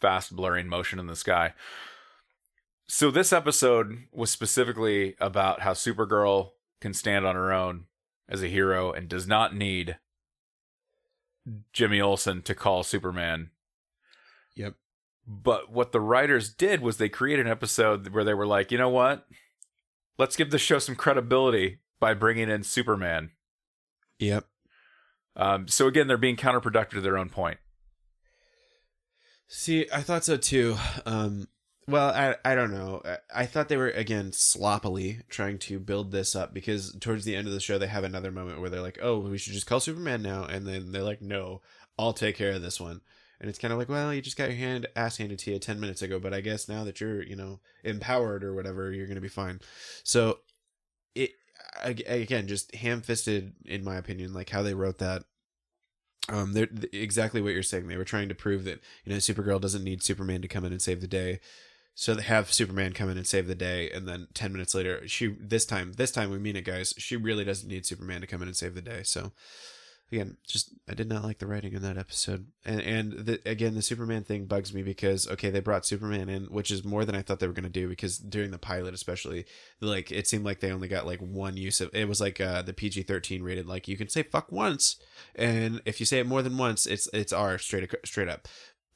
fast 0.00 0.34
blurring 0.34 0.68
motion 0.68 0.98
in 0.98 1.06
the 1.06 1.16
sky. 1.16 1.52
So 2.88 3.10
this 3.10 3.32
episode 3.32 4.04
was 4.12 4.30
specifically 4.30 5.16
about 5.20 5.60
how 5.60 5.72
Supergirl 5.72 6.50
can 6.80 6.94
stand 6.94 7.26
on 7.26 7.34
her 7.34 7.52
own 7.52 7.86
as 8.28 8.42
a 8.42 8.48
hero 8.48 8.92
and 8.92 9.08
does 9.08 9.26
not 9.26 9.54
need 9.56 9.98
Jimmy 11.72 12.01
Olsen 12.01 12.42
to 12.42 12.55
call 12.55 12.82
Superman 12.82 13.51
Yep. 14.57 14.74
But 15.26 15.70
what 15.70 15.92
the 15.92 16.01
writers 16.01 16.53
did 16.53 16.80
was 16.80 16.97
they 16.97 17.09
created 17.09 17.47
an 17.47 17.53
episode 17.53 18.09
where 18.09 18.24
they 18.24 18.34
were 18.34 18.47
like, 18.47 18.72
you 18.72 18.78
know 18.78 18.88
what? 18.88 19.26
Let's 20.18 20.36
give 20.36 20.51
the 20.51 20.59
show 20.59 20.78
some 20.78 20.97
credibility 20.97 21.80
by 22.01 22.14
bringing 22.14 22.49
in 22.49 22.62
Superman. 22.62 23.30
Yep. 24.18 24.47
Um, 25.36 25.68
so 25.68 25.86
again, 25.86 26.07
they're 26.07 26.16
being 26.16 26.36
counterproductive 26.36 26.90
to 26.90 27.01
their 27.01 27.18
own 27.18 27.28
point. 27.28 27.59
See, 29.49 29.86
I 29.92 30.01
thought 30.01 30.24
so 30.24 30.36
too. 30.36 30.76
Um, 31.05 31.49
well, 31.89 32.11
I 32.11 32.34
I 32.45 32.55
don't 32.55 32.72
know. 32.72 33.03
I, 33.32 33.47
thought 33.47 33.68
they 33.68 33.76
were 33.76 33.91
again 33.91 34.32
sloppily 34.32 35.20
trying 35.28 35.59
to 35.61 35.78
build 35.78 36.11
this 36.11 36.34
up 36.34 36.53
because 36.53 36.97
towards 37.01 37.24
the 37.24 37.37
end 37.37 37.47
of 37.47 37.53
the 37.53 37.61
show 37.61 37.78
they 37.78 37.87
have 37.87 38.03
another 38.05 38.32
moment 38.32 38.61
where 38.61 38.70
they're 38.70 38.80
like, 38.80 38.99
"Oh, 39.01 39.20
we 39.20 39.39
should 39.39 39.53
just 39.53 39.66
call 39.66 39.78
Superman 39.78 40.22
now," 40.22 40.45
and 40.45 40.66
then 40.66 40.91
they're 40.91 41.03
like, 41.03 41.22
"No, 41.22 41.62
I'll 41.99 42.12
take 42.12 42.37
care 42.37 42.53
of 42.53 42.62
this 42.62 42.80
one." 42.80 43.03
And 43.39 43.51
it's 43.51 43.59
kind 43.59 43.70
of 43.70 43.78
like, 43.78 43.91
well, 43.91 44.14
you 44.14 44.22
just 44.22 44.39
got 44.39 44.49
your 44.49 44.57
hand 44.57 44.87
ass 44.97 45.18
handed 45.18 45.39
to 45.41 45.53
you 45.53 45.59
ten 45.59 45.78
minutes 45.78 46.03
ago, 46.03 46.18
but 46.18 46.34
I 46.34 46.41
guess 46.41 46.68
now 46.68 46.84
that 46.84 47.01
you're 47.01 47.22
you 47.22 47.37
know 47.37 47.61
empowered 47.84 48.43
or 48.43 48.55
whatever, 48.55 48.91
you're 48.93 49.07
gonna 49.07 49.20
be 49.20 49.28
fine. 49.28 49.61
So, 50.03 50.41
it 51.14 51.32
again 51.82 52.49
just 52.49 52.74
ham 52.74 53.03
fisted 53.03 53.53
in 53.64 53.84
my 53.84 53.97
opinion, 53.97 54.34
like 54.34 54.51
how 54.51 54.62
they 54.62 54.74
wrote 54.74 54.99
that 54.99 55.24
um 56.28 56.53
they're 56.53 56.66
th- 56.66 56.93
exactly 56.93 57.41
what 57.41 57.53
you're 57.53 57.62
saying 57.62 57.87
they 57.87 57.97
were 57.97 58.05
trying 58.05 58.28
to 58.28 58.34
prove 58.34 58.64
that 58.64 58.80
you 59.05 59.12
know 59.12 59.18
supergirl 59.18 59.61
doesn't 59.61 59.84
need 59.84 60.03
superman 60.03 60.43
to 60.43 60.49
come 60.49 60.64
in 60.64 60.72
and 60.72 60.82
save 60.82 61.01
the 61.01 61.07
day 61.07 61.39
so 61.99 62.14
they 62.14 62.22
have 62.22 62.53
superman 62.53 62.92
come 62.92 63.09
in 63.09 63.16
and 63.16 63.26
save 63.26 63.47
the 63.47 63.55
day 63.55 63.90
and 63.90 64.07
then 64.07 64.28
10 64.34 64.53
minutes 64.53 64.74
later 64.74 65.09
she 65.09 65.34
this 65.40 65.64
time 65.64 65.94
this 65.94 66.11
time 66.11 66.30
we 66.30 66.38
mean 66.38 66.55
it 66.55 66.64
guys. 66.64 66.92
She 66.99 67.16
really 67.16 67.42
doesn't 67.42 67.68
need 67.68 67.86
superman 67.86 68.20
to 68.20 68.26
come 68.26 68.42
in 68.42 68.49
and 68.49 68.57
save 68.57 68.74
the 68.74 68.82
day. 68.82 69.03
So 69.03 69.32
again 70.12 70.36
just 70.47 70.72
i 70.88 70.94
did 70.94 71.09
not 71.09 71.24
like 71.24 71.38
the 71.38 71.47
writing 71.47 71.72
in 71.72 71.82
that 71.82 71.97
episode. 71.97 72.47
And 72.66 72.80
and 72.82 73.12
the, 73.12 73.40
again 73.47 73.74
the 73.74 73.80
superman 73.80 74.24
thing 74.24 74.44
bugs 74.44 74.74
me 74.74 74.82
because 74.82 75.26
okay 75.26 75.49
they 75.49 75.61
brought 75.61 75.86
superman 75.86 76.28
in 76.28 76.44
which 76.44 76.70
is 76.70 76.84
more 76.84 77.07
than 77.07 77.16
i 77.16 77.22
thought 77.22 77.40
they 77.40 77.47
were 77.47 77.55
going 77.55 77.64
to 77.64 77.70
do 77.70 77.88
because 77.88 78.18
during 78.18 78.51
the 78.51 78.59
pilot 78.59 78.92
especially 78.92 79.47
like 79.80 80.12
it 80.12 80.28
seemed 80.28 80.44
like 80.44 80.61
they 80.61 80.70
only 80.70 80.88
got 80.88 81.07
like 81.07 81.20
one 81.20 81.57
use 81.57 81.80
of 81.80 81.88
it 81.94 82.07
was 82.07 82.20
like 82.20 82.40
uh 82.42 82.61
the 82.61 82.74
pg-13 82.74 83.42
rated 83.42 83.66
like 83.66 83.88
you 83.88 83.97
can 83.97 84.09
say 84.09 84.22
fuck 84.22 84.53
once 84.53 84.97
and 85.34 85.80
if 85.86 85.99
you 85.99 86.05
say 86.05 86.20
it 86.20 86.26
more 86.26 86.42
than 86.42 86.59
once 86.59 86.86
it's 86.86 87.09
it's 87.14 87.32
r 87.32 87.59
straight 87.59 87.90
straight 88.05 88.28
up 88.28 88.47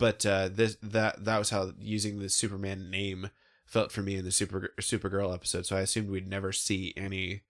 but 0.01 0.26
uh 0.26 0.48
this 0.48 0.76
that 0.82 1.24
that 1.24 1.38
was 1.38 1.51
how 1.51 1.70
using 1.78 2.18
the 2.18 2.28
superman 2.28 2.90
name 2.90 3.30
felt 3.66 3.92
for 3.92 4.03
me 4.03 4.16
in 4.16 4.24
the 4.24 4.32
super 4.32 4.72
supergirl 4.80 5.32
episode 5.32 5.64
so 5.64 5.76
i 5.76 5.80
assumed 5.80 6.11
we'd 6.11 6.26
never 6.28 6.51
see 6.51 6.92
any 6.96 7.42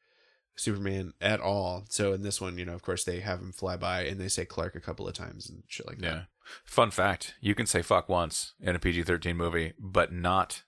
superman 0.57 1.15
at 1.23 1.41
all 1.41 1.85
so 1.89 2.13
in 2.13 2.23
this 2.23 2.39
one 2.41 2.59
you 2.59 2.65
know 2.67 2.75
of 2.75 2.83
course 2.83 3.05
they 3.05 3.21
have 3.21 3.41
him 3.41 3.53
fly 3.53 3.77
by 3.77 4.03
and 4.03 4.21
they 4.21 4.29
say 4.29 4.45
clark 4.45 4.75
a 4.75 4.81
couple 4.81 5.09
of 5.09 5.15
times 5.15 5.49
and 5.49 5.63
shit 5.69 5.87
like 5.87 5.99
that 5.99 6.07
Yeah. 6.15 6.23
Fun 6.65 6.91
fact: 6.91 7.35
you 7.41 7.55
can 7.55 7.67
say 7.67 7.81
"fuck" 7.81 8.09
once 8.09 8.55
in 8.61 8.75
a 8.75 8.81
PG-13 8.81 9.37
movie, 9.37 9.73
but 9.79 10.13
not 10.13 10.65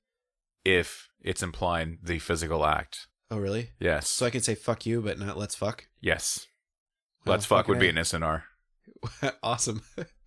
if 0.64 1.08
it's 1.20 1.42
implying 1.42 1.98
the 2.00 2.20
physical 2.20 2.64
act. 2.64 3.08
oh 3.32 3.38
really 3.38 3.70
Yes. 3.80 4.08
so 4.08 4.24
i 4.26 4.30
can 4.30 4.42
say 4.42 4.54
fuck 4.54 4.86
you 4.86 5.02
but 5.02 5.18
not 5.18 5.36
let's 5.36 5.56
fuck 5.56 5.88
yes. 6.00 6.46
Let's 7.26 7.46
fuck 7.46 7.66
would 7.68 7.78
be 7.80 7.88
an 7.88 7.96
SNR. 7.96 8.42
awesome 9.42 9.82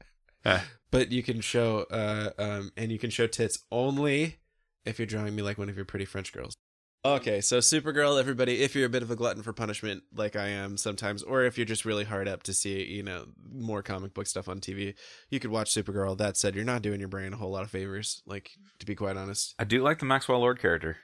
But 0.91 1.11
you 1.11 1.23
can 1.23 1.41
show 1.41 1.85
uh 1.91 2.29
um 2.37 2.71
and 2.77 2.91
you 2.91 2.99
can 2.99 3.09
show 3.09 3.27
tits 3.27 3.59
only 3.71 4.37
if 4.85 4.99
you're 4.99 5.05
drawing 5.05 5.35
me 5.35 5.41
like 5.41 5.57
one 5.57 5.69
of 5.69 5.75
your 5.75 5.85
pretty 5.85 6.05
french 6.05 6.31
girls 6.31 6.55
okay 7.03 7.39
so 7.41 7.59
supergirl 7.59 8.19
everybody 8.19 8.63
if 8.63 8.73
you're 8.75 8.85
a 8.85 8.89
bit 8.89 9.03
of 9.03 9.11
a 9.11 9.15
glutton 9.15 9.43
for 9.43 9.53
punishment 9.53 10.01
like 10.15 10.35
i 10.35 10.47
am 10.47 10.75
sometimes 10.77 11.21
or 11.21 11.43
if 11.43 11.55
you're 11.57 11.65
just 11.65 11.85
really 11.85 12.03
hard 12.03 12.27
up 12.27 12.41
to 12.41 12.51
see 12.53 12.83
you 12.83 13.03
know 13.03 13.25
more 13.51 13.83
comic 13.83 14.13
book 14.13 14.25
stuff 14.25 14.49
on 14.49 14.59
tv 14.59 14.95
you 15.29 15.39
could 15.39 15.51
watch 15.51 15.69
supergirl 15.71 16.17
that 16.17 16.35
said 16.37 16.55
you're 16.55 16.63
not 16.63 16.81
doing 16.81 16.99
your 16.99 17.09
brain 17.09 17.31
a 17.33 17.37
whole 17.37 17.51
lot 17.51 17.61
of 17.63 17.69
favors 17.69 18.23
like 18.25 18.51
to 18.79 18.85
be 18.87 18.95
quite 18.95 19.17
honest 19.17 19.53
I 19.59 19.65
do 19.65 19.83
like 19.83 19.99
the 19.99 20.05
Maxwell 20.05 20.39
Lord 20.39 20.59
character, 20.59 20.97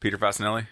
Peter 0.00 0.18
Facinelli. 0.18 0.66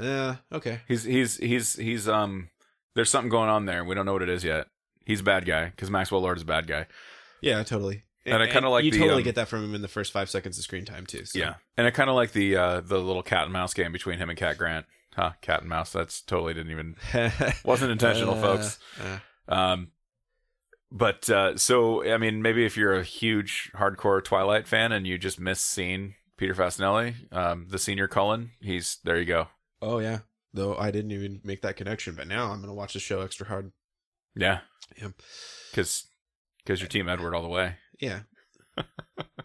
yeah 0.00 0.36
okay 0.52 0.80
He's 0.88 1.04
he's 1.04 1.36
he's 1.38 1.74
he's 1.74 2.08
um. 2.08 2.50
There's 2.94 3.10
something 3.10 3.28
going 3.28 3.50
on 3.50 3.66
there. 3.66 3.84
We 3.84 3.94
don't 3.96 4.06
know 4.06 4.12
what 4.12 4.22
it 4.22 4.28
is 4.28 4.44
yet. 4.44 4.68
He's 5.04 5.18
a 5.20 5.24
bad 5.24 5.44
guy 5.44 5.66
because 5.66 5.90
Maxwell 5.90 6.20
Lord 6.20 6.36
is 6.38 6.44
a 6.44 6.46
bad 6.46 6.68
guy. 6.68 6.86
Yeah 7.44 7.62
totally 7.62 8.04
And 8.26 8.42
I 8.42 8.46
kinda 8.46 8.68
like 8.70 8.84
you 8.84 8.90
the, 8.90 8.98
totally 8.98 9.22
um, 9.22 9.24
get 9.24 9.34
that 9.36 9.48
from 9.48 9.64
him 9.64 9.74
in 9.74 9.82
the 9.82 9.88
first 9.88 10.12
five 10.12 10.30
seconds 10.30 10.58
of 10.58 10.64
screen 10.64 10.84
time 10.84 11.06
too 11.06 11.24
so. 11.24 11.38
Yeah, 11.38 11.54
and 11.76 11.86
I 11.86 11.90
kind 11.90 12.08
of 12.10 12.16
like 12.16 12.32
the 12.32 12.56
uh 12.56 12.80
the 12.80 12.98
little 12.98 13.22
cat 13.22 13.44
and 13.44 13.52
mouse 13.52 13.74
game 13.74 13.92
between 13.92 14.18
him 14.18 14.28
and 14.30 14.38
Cat 14.38 14.56
Grant. 14.58 14.86
Huh? 15.14 15.32
Cat 15.42 15.60
and 15.60 15.68
mouse. 15.68 15.92
That's 15.92 16.20
totally 16.22 16.54
didn't 16.54 16.72
even 16.72 16.96
wasn't 17.64 17.92
intentional, 17.92 18.34
Uh, 18.34 18.40
folks. 18.42 18.78
uh. 19.00 19.18
Um, 19.54 19.88
but 20.90 21.28
uh, 21.30 21.56
so 21.56 22.04
I 22.10 22.18
mean, 22.18 22.40
maybe 22.42 22.64
if 22.64 22.76
you're 22.76 22.94
a 22.94 23.02
huge 23.04 23.70
hardcore 23.76 24.22
Twilight 24.24 24.66
fan 24.66 24.90
and 24.92 25.06
you 25.06 25.18
just 25.18 25.38
miss 25.40 25.60
seeing 25.60 26.14
Peter 26.36 26.54
Facinelli, 26.54 27.14
um, 27.32 27.66
the 27.68 27.78
senior 27.78 28.08
Cullen, 28.08 28.50
he's 28.60 28.98
there. 29.04 29.18
You 29.18 29.24
go. 29.24 29.48
Oh 29.82 29.98
yeah. 29.98 30.20
Though 30.52 30.76
I 30.76 30.90
didn't 30.92 31.10
even 31.12 31.40
make 31.44 31.62
that 31.62 31.76
connection, 31.76 32.14
but 32.14 32.26
now 32.28 32.50
I'm 32.52 32.60
gonna 32.60 32.74
watch 32.74 32.92
the 32.94 33.00
show 33.00 33.20
extra 33.22 33.46
hard. 33.46 33.72
Yeah. 34.36 34.60
Yeah. 35.00 35.08
Because 35.70 36.06
because 36.64 36.80
your 36.80 36.88
team 36.88 37.08
Edward 37.08 37.34
all 37.34 37.42
the 37.42 37.48
way. 37.48 37.76
Yeah. 38.00 38.20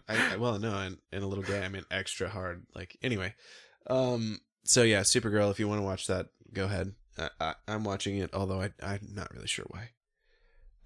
I, 0.08 0.32
I 0.32 0.36
well 0.36 0.58
no, 0.58 0.76
and, 0.76 0.98
and 1.12 1.22
a 1.22 1.26
little 1.26 1.44
gay. 1.44 1.62
I 1.62 1.68
mean 1.68 1.84
extra 1.90 2.28
hard. 2.28 2.66
Like 2.74 2.96
anyway. 3.02 3.34
Um. 3.88 4.40
So 4.64 4.82
yeah, 4.82 5.00
Supergirl. 5.00 5.50
If 5.50 5.60
you 5.60 5.68
want 5.68 5.80
to 5.80 5.84
watch 5.84 6.06
that, 6.08 6.26
go 6.52 6.64
ahead. 6.64 6.92
I, 7.18 7.28
I, 7.40 7.54
I'm 7.68 7.84
watching 7.84 8.16
it, 8.16 8.30
although 8.32 8.60
I 8.60 8.70
I'm 8.82 9.08
not 9.14 9.32
really 9.32 9.46
sure 9.46 9.66
why. 9.68 9.90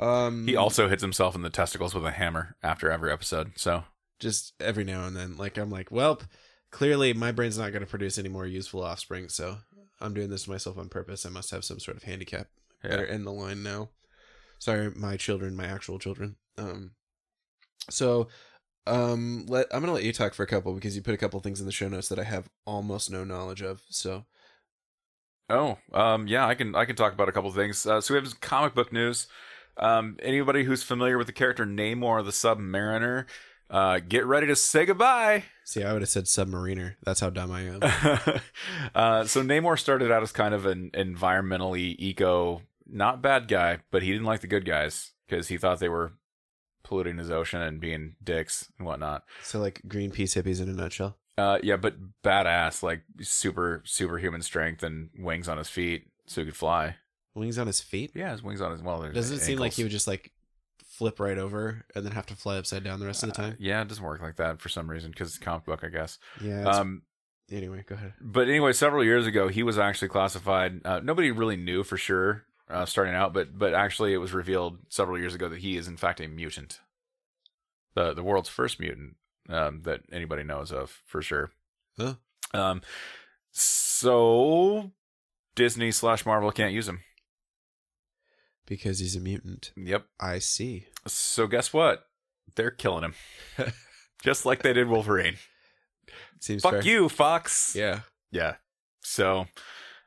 Um. 0.01 0.47
He 0.47 0.57
also 0.57 0.89
hits 0.89 1.03
himself 1.03 1.35
in 1.35 1.43
the 1.43 1.51
testicles 1.51 1.95
with 1.95 2.05
a 2.05 2.11
hammer 2.11 2.57
after 2.63 2.91
every 2.91 3.13
episode. 3.13 3.53
So 3.57 3.85
just 4.21 4.53
every 4.61 4.85
now 4.85 5.07
and 5.07 5.17
then, 5.17 5.37
like 5.37 5.57
I'm 5.57 5.71
like, 5.71 5.91
well, 5.91 6.21
clearly 6.71 7.13
my 7.15 7.33
brain's 7.33 7.59
not 7.59 7.73
going 7.73 7.85
to 7.85 7.91
produce 7.91 8.19
any 8.19 8.29
more 8.29 8.47
useful 8.47 8.83
offspring, 8.83 9.29
so 9.29 9.59
I'm 10.01 10.15
doing 10.15 10.31
this 10.31 10.45
to 10.45 10.51
myself 10.51 10.79
on 10.79 10.89
purpose. 10.89 11.25
I 11.25 11.31
must 11.31 11.51
have 11.51 11.65
some 11.65 11.81
sort 11.81 11.97
of 11.97 12.03
handicap. 12.03 12.49
yeah. 12.83 12.91
Better 12.91 13.07
end 13.07 13.27
the 13.27 13.33
line 13.33 13.63
now. 13.63 13.91
Sorry, 14.59 14.91
my 14.91 15.17
children, 15.17 15.57
my 15.57 15.67
actual 15.67 15.99
children. 15.99 16.37
Um. 16.57 16.93
So, 17.91 18.29
um, 18.87 19.45
let 19.47 19.67
I'm 19.73 19.81
gonna 19.81 19.93
let 19.93 20.05
you 20.05 20.13
talk 20.13 20.35
for 20.35 20.43
a 20.43 20.47
couple 20.47 20.73
because 20.75 20.97
you 20.97 21.03
put 21.03 21.15
a 21.15 21.19
couple 21.19 21.39
things 21.41 21.61
in 21.61 21.67
the 21.67 21.73
show 21.73 21.89
notes 21.89 22.09
that 22.09 22.19
I 22.19 22.25
have 22.25 22.49
almost 22.67 23.11
no 23.11 23.25
knowledge 23.25 23.63
of. 23.63 23.83
So 23.89 24.25
Oh, 25.51 25.77
um, 25.93 26.27
yeah, 26.27 26.47
I 26.47 26.55
can 26.55 26.75
I 26.75 26.85
can 26.85 26.97
talk 26.97 27.13
about 27.13 27.29
a 27.29 27.33
couple 27.33 27.51
things. 27.53 27.87
Uh, 27.87 28.01
so 28.01 28.15
we 28.15 28.19
have 28.19 28.29
some 28.29 28.39
comic 28.41 28.75
book 28.75 28.93
news. 28.93 29.27
Um, 29.77 30.17
anybody 30.23 30.65
who's 30.65 30.83
familiar 30.83 31.19
with 31.19 31.27
the 31.27 31.33
character 31.33 31.67
Namor 31.67 32.25
the 32.25 32.31
Submariner, 32.31 33.27
uh, 33.69 33.99
get 33.99 34.25
ready 34.25 34.47
to 34.47 34.57
say 34.57 34.87
goodbye. 34.87 35.45
see, 35.65 35.83
I 35.83 35.93
would 35.93 36.03
have 36.03 36.09
said 36.09 36.25
submariner. 36.25 36.95
That's 37.03 37.21
how 37.21 37.31
dumb 37.31 37.51
I 37.51 37.63
am. 37.63 37.81
uh, 38.95 39.25
so 39.25 39.43
Namor 39.43 39.79
started 39.79 40.11
out 40.11 40.23
as 40.23 40.33
kind 40.33 40.55
of 40.55 40.65
an 40.65 40.91
environmentally 40.95 41.97
eco, 41.99 42.63
not 42.87 43.23
bad 43.23 43.49
guy, 43.49 43.79
but 43.91 44.03
he 44.03 44.13
didn't 44.13 44.27
like 44.27 44.41
the 44.41 44.47
good 44.47 44.65
guys 44.65 45.13
because 45.29 45.49
he 45.49 45.57
thought 45.59 45.79
they 45.81 45.89
were 45.89 46.13
polluting 46.83 47.17
his 47.19 47.31
ocean 47.31 47.63
and 47.63 47.81
being 47.81 48.15
dicks 48.23 48.71
and 48.79 48.87
whatnot. 48.87 49.23
so 49.43 49.59
like 49.59 49.81
Greenpeace 49.89 50.41
hippies 50.41 50.61
in 50.61 50.69
a 50.69 50.73
nutshell. 50.73 51.17
Uh, 51.39 51.59
yeah, 51.63 51.77
but 51.77 51.97
badass, 52.23 52.83
like 52.83 53.03
super 53.21 53.83
superhuman 53.85 54.43
strength 54.43 54.83
and 54.83 55.11
wings 55.19 55.49
on 55.49 55.59
his 55.59 55.69
feet 55.69 56.09
so 56.27 56.41
he 56.43 56.45
could 56.47 56.57
fly. 56.57 56.97
Wings 57.35 57.59
on 57.59 57.67
his 57.67 57.81
feet. 57.81 58.13
Yeah, 58.15 58.31
his 58.31 58.43
wings 58.43 58.61
on 58.61 58.71
his 58.71 58.83
well. 58.83 59.03
Doesn't 59.11 59.39
it 59.39 59.41
seem 59.41 59.59
like 59.59 59.73
he 59.73 59.83
would 59.83 59.91
just 59.91 60.07
like 60.07 60.31
flip 60.87 61.19
right 61.19 61.39
over 61.39 61.85
and 61.97 62.05
then 62.05 62.13
have 62.13 62.27
to 62.27 62.37
fly 62.37 62.57
upside 62.57 62.85
down 62.85 63.01
the 63.01 63.07
rest 63.07 63.25
of 63.25 63.33
the 63.33 63.41
Uh, 63.41 63.45
time? 63.47 63.57
yeah, 63.59 63.83
it 63.83 63.89
doesn't 63.89 64.05
work 64.05 64.23
like 64.23 64.37
that 64.37 64.61
for 64.61 64.69
some 64.69 64.89
reason 64.89 65.11
because 65.11 65.29
it's 65.29 65.39
a 65.39 65.41
comic 65.41 65.65
book, 65.65 65.83
I 65.83 65.89
guess. 65.89 66.19
Yeah. 66.41 66.61
it's- 66.61 66.77
Um, 66.77 67.03
anyway, 67.51 67.85
go 67.89 67.97
ahead. 67.97 68.13
but 68.21 68.47
anyway, 68.47 68.73
several 68.73 69.03
years 69.03 69.27
ago, 69.27 69.49
he 69.49 69.65
was 69.65 69.77
actually 69.77 70.09
classified. 70.09 70.83
Uh, 70.85 71.01
nobody 71.01 71.33
really 71.33 71.57
knew 71.57 71.83
for 71.83 71.97
sure 71.97 72.45
uh, 72.71 72.87
starting 72.87 73.15
out, 73.15 73.33
but 73.33 73.57
but 73.59 73.75
actually, 73.75 74.13
it 74.15 74.19
was 74.19 74.33
revealed 74.33 74.79
several 74.89 75.19
years 75.19 75.35
ago 75.35 75.49
that 75.49 75.61
he 75.61 75.77
is 75.77 75.89
in 75.89 75.97
fact 75.97 76.21
a 76.21 76.29
mutant, 76.29 76.81
the 77.95 78.15
the 78.15 78.23
world's 78.23 78.49
first 78.49 78.81
mutant 78.81 79.17
um, 79.49 79.83
that 79.83 80.01
anybody 80.13 80.43
knows 80.43 80.73
of 80.73 81.03
for 81.07 81.23
sure. 81.23 81.51
Huh? 81.99 82.15
Um, 82.53 82.83
so 83.53 84.93
Disney 85.55 85.91
slash 85.91 86.27
Marvel 86.27 86.51
can't 86.51 86.73
use 86.73 86.89
him. 86.89 87.01
Because 88.67 88.99
he's 88.99 89.15
a 89.15 89.21
mutant. 89.21 89.73
Yep. 89.77 90.07
I 90.19 90.39
see. 90.39 90.87
So 91.07 91.47
guess 91.47 91.73
what? 91.73 92.07
They're 92.57 92.71
killing 92.71 93.05
him, 93.05 93.15
just 94.23 94.47
like 94.47 94.63
they 94.63 94.73
did 94.73 94.89
Wolverine. 94.89 95.37
Seems 96.41 96.63
Fuck 96.63 96.73
fair. 96.73 96.83
you, 96.83 97.09
Fox. 97.09 97.75
Yeah. 97.77 98.01
Yeah. 98.31 98.57
So 99.01 99.47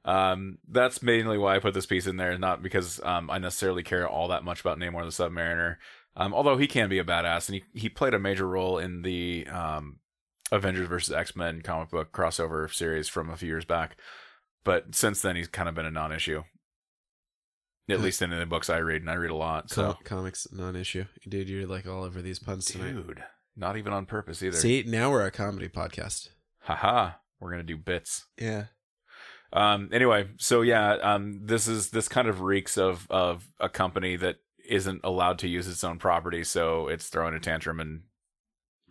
um, 0.07 0.57
that's 0.69 1.03
mainly 1.03 1.37
why 1.37 1.55
I 1.55 1.59
put 1.59 1.73
this 1.73 1.85
piece 1.85 2.07
in 2.07 2.15
there, 2.17 2.37
not 2.37 2.63
because 2.63 2.99
um, 3.03 3.29
I 3.29 3.37
necessarily 3.37 3.83
care 3.83 4.07
all 4.07 4.29
that 4.29 4.43
much 4.43 4.61
about 4.61 4.79
Namor 4.79 5.03
the 5.03 5.23
Submariner. 5.23 5.75
Um, 6.15 6.33
although 6.33 6.57
he 6.57 6.65
can 6.65 6.89
be 6.89 6.97
a 6.97 7.03
badass, 7.03 7.47
and 7.49 7.55
he, 7.73 7.79
he 7.79 7.89
played 7.89 8.13
a 8.15 8.19
major 8.19 8.47
role 8.47 8.79
in 8.79 9.01
the 9.03 9.45
um, 9.47 9.97
Avengers 10.51 10.87
versus 10.87 11.13
X 11.13 11.35
Men 11.35 11.61
comic 11.61 11.89
book 11.91 12.11
crossover 12.11 12.73
series 12.73 13.07
from 13.07 13.29
a 13.29 13.35
few 13.37 13.49
years 13.49 13.65
back. 13.65 13.97
But 14.63 14.95
since 14.95 15.21
then, 15.21 15.35
he's 15.35 15.47
kind 15.47 15.69
of 15.69 15.75
been 15.75 15.85
a 15.85 15.91
non 15.91 16.11
issue. 16.11 16.43
At 17.89 18.01
least 18.01 18.21
in 18.21 18.31
the 18.31 18.45
books 18.45 18.69
I 18.69 18.79
read, 18.79 19.01
and 19.01 19.09
I 19.09 19.13
read 19.13 19.31
a 19.31 19.35
lot. 19.35 19.69
So, 19.69 19.93
Com- 19.93 20.03
comics 20.03 20.45
non-issue, 20.51 21.05
dude. 21.27 21.47
You're 21.47 21.65
like 21.67 21.87
all 21.87 22.03
over 22.03 22.21
these 22.21 22.37
puns 22.37 22.65
tonight. 22.65 22.91
dude, 22.93 23.23
not 23.55 23.77
even 23.77 23.93
on 23.93 24.05
purpose 24.05 24.43
either. 24.43 24.57
See, 24.57 24.83
now 24.85 25.09
we're 25.09 25.25
a 25.25 25.31
comedy 25.31 25.69
podcast. 25.69 26.27
Haha, 26.59 27.11
we're 27.39 27.51
gonna 27.51 27.63
do 27.63 27.77
bits. 27.77 28.25
Yeah. 28.37 28.65
Um. 29.53 29.89
Anyway, 29.91 30.29
so 30.37 30.61
yeah, 30.61 30.93
um, 30.95 31.41
this 31.43 31.67
is 31.67 31.89
this 31.91 32.07
kind 32.07 32.27
of 32.27 32.41
reeks 32.41 32.77
of 32.77 33.07
of 33.09 33.47
a 33.59 33.69
company 33.69 34.15
that 34.17 34.37
isn't 34.67 35.01
allowed 35.03 35.39
to 35.39 35.47
use 35.47 35.67
its 35.67 35.83
own 35.83 35.97
property, 35.97 36.43
so 36.43 36.87
it's 36.87 37.07
throwing 37.07 37.33
a 37.33 37.39
tantrum 37.39 37.79
and 37.79 38.01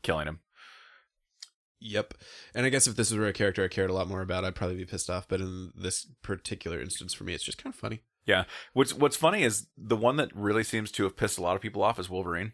killing 0.03 0.27
him. 0.27 0.41
Yep. 1.81 2.15
And 2.55 2.65
I 2.65 2.71
guess 2.71 2.87
if 2.87 2.97
this 2.97 3.13
were 3.13 3.27
a 3.27 3.33
character 3.33 3.63
I 3.65 3.69
cared 3.69 3.91
a 3.91 3.95
lot 3.95 4.09
more 4.09 4.23
about, 4.23 4.45
I'd 4.45 4.55
probably 4.55 4.77
be 4.77 4.87
pissed 4.87 5.11
off. 5.11 5.29
But 5.29 5.41
in 5.41 5.73
this 5.75 6.07
particular 6.23 6.81
instance, 6.81 7.13
for 7.13 7.25
me, 7.25 7.35
it's 7.35 7.45
just 7.45 7.63
kind 7.63 7.73
of 7.73 7.79
funny. 7.79 8.03
Yeah. 8.25 8.45
What's 8.73 8.95
What's 8.95 9.17
funny 9.17 9.43
is 9.43 9.69
the 9.77 9.97
one 9.97 10.17
that 10.17 10.35
really 10.35 10.65
seems 10.65 10.91
to 10.93 11.05
have 11.05 11.17
pissed 11.17 11.39
a 11.39 11.43
lot 11.43 11.55
of 11.55 11.63
people 11.63 11.83
off 11.83 11.99
is 11.99 12.11
Wolverine. 12.11 12.53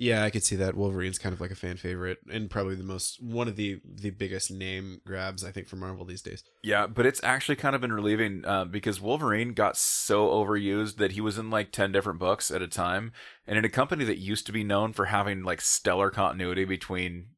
Yeah, 0.00 0.22
I 0.22 0.30
could 0.30 0.44
see 0.44 0.54
that. 0.54 0.76
Wolverine's 0.76 1.18
kind 1.18 1.32
of 1.32 1.40
like 1.40 1.50
a 1.50 1.56
fan 1.56 1.76
favorite, 1.76 2.18
and 2.30 2.48
probably 2.48 2.76
the 2.76 2.84
most 2.84 3.20
one 3.20 3.48
of 3.48 3.56
the 3.56 3.80
the 3.84 4.10
biggest 4.10 4.48
name 4.48 5.00
grabs 5.04 5.44
I 5.44 5.50
think 5.50 5.66
for 5.66 5.74
Marvel 5.74 6.04
these 6.04 6.22
days. 6.22 6.44
Yeah, 6.62 6.86
but 6.86 7.04
it's 7.04 7.22
actually 7.24 7.56
kind 7.56 7.74
of 7.74 7.80
been 7.80 7.92
relieving 7.92 8.44
uh, 8.44 8.64
because 8.64 9.00
Wolverine 9.00 9.54
got 9.54 9.76
so 9.76 10.28
overused 10.28 10.98
that 10.98 11.12
he 11.12 11.20
was 11.20 11.36
in 11.36 11.50
like 11.50 11.72
10 11.72 11.90
different 11.90 12.20
books 12.20 12.52
at 12.52 12.62
a 12.62 12.68
time. 12.68 13.10
And 13.44 13.58
in 13.58 13.64
a 13.64 13.68
company 13.68 14.04
that 14.04 14.18
used 14.18 14.46
to 14.46 14.52
be 14.52 14.62
known 14.62 14.92
for 14.92 15.06
having 15.06 15.42
like 15.42 15.60
stellar 15.60 16.10
continuity 16.10 16.64
between 16.64 17.30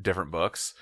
different 0.00 0.32
books, 0.32 0.74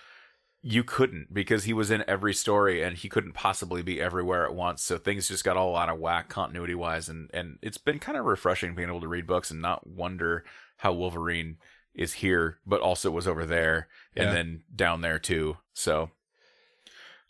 you 0.62 0.82
couldn't 0.84 1.34
because 1.34 1.64
he 1.64 1.74
was 1.74 1.90
in 1.90 2.02
every 2.08 2.32
story 2.32 2.82
and 2.82 2.96
he 2.96 3.10
couldn't 3.10 3.34
possibly 3.34 3.82
be 3.82 4.00
everywhere 4.00 4.46
at 4.46 4.54
once. 4.54 4.82
So 4.82 4.96
things 4.96 5.28
just 5.28 5.44
got 5.44 5.58
all 5.58 5.76
out 5.76 5.90
of 5.90 5.98
whack 5.98 6.30
continuity 6.30 6.74
wise. 6.74 7.10
And, 7.10 7.28
and 7.34 7.58
it's 7.60 7.78
been 7.78 7.98
kind 7.98 8.16
of 8.16 8.24
refreshing 8.24 8.74
being 8.74 8.88
able 8.88 9.02
to 9.02 9.08
read 9.08 9.26
books 9.26 9.50
and 9.50 9.60
not 9.60 9.86
wonder 9.86 10.44
how 10.78 10.92
Wolverine 10.92 11.56
is 11.94 12.14
here, 12.14 12.58
but 12.66 12.80
also 12.80 13.10
was 13.10 13.26
over 13.26 13.46
there 13.46 13.88
and 14.14 14.26
Yeah. 14.26 14.32
then 14.32 14.62
down 14.74 15.00
there 15.00 15.18
too. 15.18 15.56
So 15.72 16.10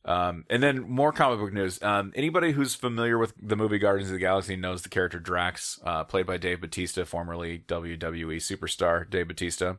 um, 0.05 0.44
and 0.49 0.62
then 0.62 0.88
more 0.88 1.11
comic 1.12 1.40
book 1.40 1.53
news. 1.53 1.82
Um, 1.82 2.12
anybody 2.14 2.53
who's 2.53 2.76
familiar 2.76 3.18
with 3.18 3.34
the 3.42 3.57
movie 3.57 3.78
Guardians 3.78 4.09
of 4.11 4.14
the 4.14 4.20
Galaxy 4.20 4.55
knows 4.55 4.82
the 4.82 4.88
character 4.88 5.18
Drax, 5.18 5.80
uh, 5.84 6.05
played 6.05 6.26
by 6.26 6.36
Dave 6.36 6.61
Batista, 6.61 7.05
formerly 7.05 7.59
WWE 7.66 8.36
superstar 8.36 9.09
Dave 9.11 9.26
Batista. 9.26 9.74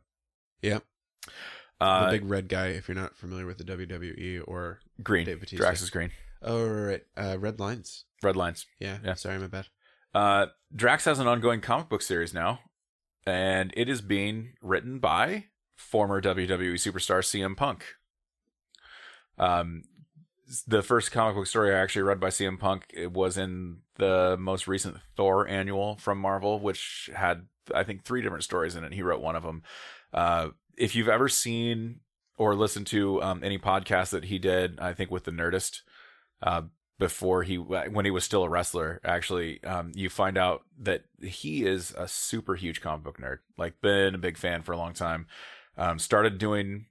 Yep. 0.61 0.83
Uh, 1.79 2.05
the 2.11 2.19
big 2.19 2.29
red 2.29 2.49
guy. 2.49 2.67
If 2.67 2.89
you're 2.89 2.95
not 2.95 3.15
familiar 3.15 3.45
with 3.45 3.57
the 3.57 3.63
WWE 3.63 4.41
or 4.45 4.79
green. 5.01 5.25
Dave 5.25 5.39
Batista. 5.39 5.63
Drax 5.63 5.81
is 5.81 5.89
green. 5.89 6.11
oh 6.41 6.67
right, 6.67 7.03
uh, 7.15 7.37
red 7.39 7.59
lines. 7.59 8.03
Red 8.21 8.35
lines. 8.35 8.65
Yeah. 8.79 8.97
Yeah. 9.05 9.13
Sorry, 9.13 9.37
my 9.39 9.47
bad. 9.47 9.67
Uh, 10.13 10.47
Drax 10.75 11.05
has 11.05 11.19
an 11.19 11.27
ongoing 11.27 11.61
comic 11.61 11.87
book 11.87 12.01
series 12.01 12.33
now, 12.33 12.59
and 13.27 13.73
it 13.75 13.89
is 13.89 14.01
being 14.01 14.53
written 14.61 14.99
by 14.99 15.45
former 15.75 16.21
WWE 16.21 16.75
superstar 16.75 17.19
CM 17.19 17.57
Punk. 17.57 17.83
Um, 19.37 19.83
the 20.65 20.81
first 20.81 21.11
comic 21.11 21.35
book 21.35 21.45
story 21.45 21.75
I 21.75 21.79
actually 21.79 22.03
read 22.03 22.21
by 22.21 22.29
CM 22.29 22.57
Punk 22.57 22.85
it 22.93 23.11
was 23.11 23.37
in 23.37 23.79
the 23.95 24.37
most 24.39 24.67
recent 24.67 24.97
Thor 25.17 25.47
annual 25.47 25.97
from 25.97 26.19
Marvel, 26.19 26.59
which 26.59 27.09
had 27.13 27.47
I 27.75 27.83
think 27.83 28.03
three 28.03 28.21
different 28.21 28.45
stories 28.45 28.75
in 28.77 28.85
it. 28.85 28.93
He 28.93 29.01
wrote 29.01 29.21
one 29.21 29.35
of 29.35 29.43
them. 29.43 29.63
Uh, 30.13 30.49
if 30.77 30.95
you've 30.95 31.09
ever 31.09 31.27
seen 31.27 31.99
or 32.37 32.55
listened 32.55 32.87
to 32.87 33.21
um, 33.21 33.43
any 33.43 33.57
podcast 33.57 34.11
that 34.11 34.25
he 34.25 34.39
did, 34.39 34.79
I 34.79 34.93
think 34.93 35.11
with 35.11 35.25
the 35.25 35.31
Nerdist, 35.31 35.81
uh, 36.41 36.61
before 36.99 37.43
he 37.43 37.57
when 37.57 38.05
he 38.05 38.11
was 38.11 38.23
still 38.23 38.43
a 38.43 38.49
wrestler 38.49 38.99
actually 39.03 39.63
um, 39.63 39.91
you 39.93 40.09
find 40.09 40.37
out 40.37 40.63
that 40.79 41.03
he 41.21 41.63
is 41.63 41.93
a 41.97 42.07
super 42.07 42.55
huge 42.55 42.81
comic 42.81 43.03
book 43.03 43.19
nerd 43.19 43.39
like 43.57 43.79
been 43.81 44.15
a 44.15 44.19
big 44.19 44.37
fan 44.37 44.63
for 44.63 44.71
a 44.71 44.77
long 44.77 44.93
time. 44.93 45.27
Um, 45.77 45.99
started 45.99 46.39
doing 46.39 46.87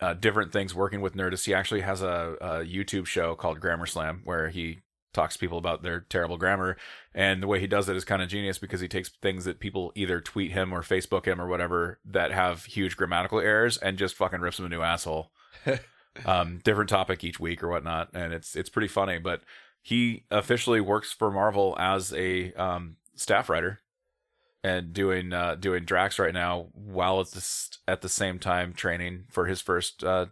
uh, 0.00 0.14
different 0.14 0.52
things 0.52 0.72
working 0.72 1.00
with 1.00 1.16
nerdist. 1.16 1.44
He 1.44 1.54
actually 1.54 1.80
has 1.80 2.02
a, 2.02 2.36
a 2.40 2.48
youtube 2.64 3.06
show 3.06 3.34
called 3.34 3.60
grammar 3.60 3.86
slam 3.86 4.22
where 4.24 4.48
he 4.48 4.78
talks 5.12 5.34
to 5.34 5.40
people 5.40 5.58
about 5.58 5.82
their 5.82 6.00
terrible 6.00 6.36
grammar. 6.36 6.76
And 7.14 7.42
the 7.42 7.48
way 7.48 7.58
he 7.58 7.66
does 7.66 7.88
it 7.88 7.96
is 7.96 8.04
kind 8.04 8.22
of 8.22 8.28
genius 8.28 8.58
because 8.58 8.80
he 8.80 8.86
takes 8.86 9.08
things 9.08 9.44
that 9.44 9.58
people 9.58 9.90
either 9.96 10.20
tweet 10.20 10.52
him 10.52 10.72
or 10.72 10.82
facebook 10.82 11.24
him 11.24 11.40
or 11.40 11.48
whatever 11.48 11.98
that 12.04 12.30
have 12.30 12.64
huge 12.66 12.96
grammatical 12.96 13.40
errors 13.40 13.76
and 13.78 13.98
just 13.98 14.14
fucking 14.14 14.40
rips 14.40 14.58
him 14.60 14.66
a 14.66 14.68
new 14.68 14.82
asshole 14.82 15.32
um, 16.26 16.60
different 16.64 16.90
topic 16.90 17.24
each 17.24 17.38
week 17.40 17.62
or 17.62 17.68
whatnot, 17.68 18.10
and 18.14 18.32
it's 18.32 18.56
it's 18.56 18.70
pretty 18.70 18.88
funny. 18.88 19.18
But 19.18 19.42
he 19.82 20.24
officially 20.30 20.80
works 20.80 21.12
for 21.12 21.30
Marvel 21.30 21.76
as 21.78 22.12
a 22.12 22.52
um, 22.54 22.96
staff 23.14 23.48
writer 23.48 23.80
and 24.64 24.92
doing 24.92 25.32
uh, 25.32 25.54
doing 25.54 25.84
Drax 25.84 26.18
right 26.18 26.34
now, 26.34 26.68
while 26.72 27.20
at 27.20 27.28
the 27.28 27.76
at 27.86 28.02
the 28.02 28.08
same 28.08 28.38
time 28.38 28.72
training 28.72 29.24
for 29.30 29.46
his 29.46 29.60
first 29.60 30.04
uh, 30.04 30.26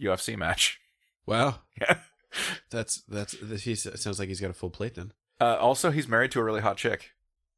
UFC 0.00 0.36
match. 0.36 0.78
Wow. 1.26 1.56
Yeah. 1.80 1.98
That's 2.70 3.02
that's 3.08 3.32
he 3.62 3.74
sounds 3.74 4.18
like 4.18 4.28
he's 4.28 4.40
got 4.40 4.50
a 4.50 4.54
full 4.54 4.68
plate 4.68 4.96
then. 4.96 5.12
Uh, 5.40 5.56
also, 5.56 5.90
he's 5.90 6.06
married 6.08 6.30
to 6.32 6.40
a 6.40 6.44
really 6.44 6.60
hot 6.60 6.76
chick. 6.76 7.12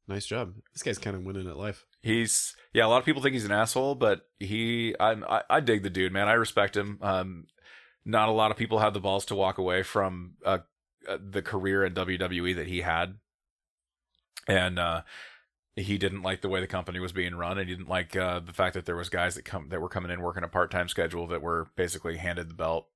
nice 0.07 0.25
job. 0.25 0.53
This 0.73 0.81
guy's 0.81 0.97
kind 0.97 1.13
of 1.15 1.23
winning 1.23 1.47
at 1.49 1.57
life. 1.57 1.85
He's 2.01 2.55
yeah. 2.73 2.85
A 2.85 2.87
lot 2.87 2.99
of 2.99 3.05
people 3.05 3.21
think 3.21 3.33
he's 3.33 3.45
an 3.45 3.51
asshole, 3.51 3.95
but 3.95 4.27
he 4.39 4.95
I'm, 4.99 5.23
I 5.23 5.43
I 5.49 5.59
dig 5.59 5.83
the 5.83 5.89
dude, 5.89 6.11
man. 6.11 6.27
I 6.27 6.33
respect 6.33 6.75
him. 6.75 6.97
Um, 7.01 7.47
not 8.05 8.29
a 8.29 8.33
lot 8.33 8.51
of 8.51 8.57
people 8.57 8.79
have 8.79 8.93
the 8.93 8.99
balls 8.99 9.25
to 9.25 9.35
walk 9.35 9.57
away 9.57 9.83
from 9.83 10.33
uh, 10.45 10.59
uh 11.07 11.17
the 11.23 11.41
career 11.41 11.85
in 11.85 11.93
WWE 11.93 12.55
that 12.55 12.67
he 12.67 12.81
had, 12.81 13.17
and 14.47 14.79
uh, 14.79 15.01
he 15.75 15.97
didn't 15.97 16.23
like 16.23 16.41
the 16.41 16.49
way 16.49 16.59
the 16.59 16.67
company 16.67 16.99
was 16.99 17.11
being 17.11 17.35
run, 17.35 17.59
and 17.59 17.69
he 17.69 17.75
didn't 17.75 17.89
like 17.89 18.15
uh, 18.15 18.39
the 18.39 18.53
fact 18.53 18.73
that 18.73 18.85
there 18.85 18.95
was 18.95 19.09
guys 19.09 19.35
that 19.35 19.45
come 19.45 19.69
that 19.69 19.81
were 19.81 19.89
coming 19.89 20.11
in 20.11 20.21
working 20.21 20.43
a 20.43 20.47
part 20.47 20.71
time 20.71 20.87
schedule 20.87 21.27
that 21.27 21.41
were 21.41 21.69
basically 21.75 22.17
handed 22.17 22.49
the 22.49 22.55
belt 22.55 22.87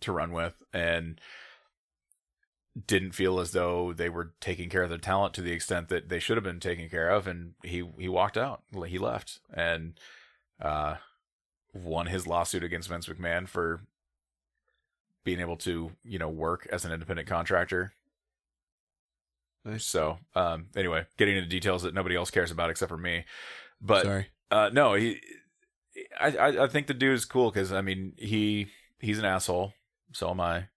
to 0.00 0.12
run 0.12 0.32
with, 0.32 0.62
and 0.72 1.20
didn't 2.86 3.12
feel 3.12 3.40
as 3.40 3.52
though 3.52 3.92
they 3.92 4.08
were 4.08 4.32
taking 4.40 4.68
care 4.68 4.82
of 4.82 4.90
their 4.90 4.98
talent 4.98 5.34
to 5.34 5.42
the 5.42 5.52
extent 5.52 5.88
that 5.88 6.08
they 6.08 6.18
should 6.18 6.36
have 6.36 6.44
been 6.44 6.60
taken 6.60 6.88
care 6.88 7.08
of 7.08 7.26
and 7.26 7.54
he 7.62 7.82
he 7.98 8.08
walked 8.08 8.36
out. 8.36 8.62
He 8.86 8.98
left 8.98 9.40
and 9.52 9.98
uh 10.60 10.96
won 11.72 12.06
his 12.06 12.26
lawsuit 12.26 12.62
against 12.62 12.88
Vince 12.88 13.08
McMahon 13.08 13.48
for 13.48 13.80
being 15.24 15.40
able 15.40 15.56
to 15.58 15.92
you 16.04 16.18
know 16.18 16.28
work 16.28 16.66
as 16.70 16.84
an 16.84 16.92
independent 16.92 17.28
contractor. 17.28 17.92
Nice. 19.64 19.84
so 19.84 20.18
um 20.34 20.66
anyway 20.76 21.06
getting 21.16 21.36
into 21.36 21.48
details 21.48 21.82
that 21.82 21.94
nobody 21.94 22.16
else 22.16 22.30
cares 22.30 22.50
about 22.50 22.70
except 22.70 22.90
for 22.90 22.98
me. 22.98 23.24
But 23.80 24.04
Sorry. 24.04 24.26
uh 24.50 24.70
no 24.72 24.94
he 24.94 25.20
I 26.20 26.36
I, 26.36 26.64
I 26.64 26.66
think 26.68 26.86
the 26.86 26.94
dude 26.94 27.14
is 27.14 27.24
cool 27.24 27.50
because 27.50 27.72
I 27.72 27.80
mean 27.80 28.12
he 28.16 28.68
he's 29.00 29.18
an 29.18 29.24
asshole. 29.24 29.72
So 30.12 30.30
am 30.30 30.40
I 30.40 30.68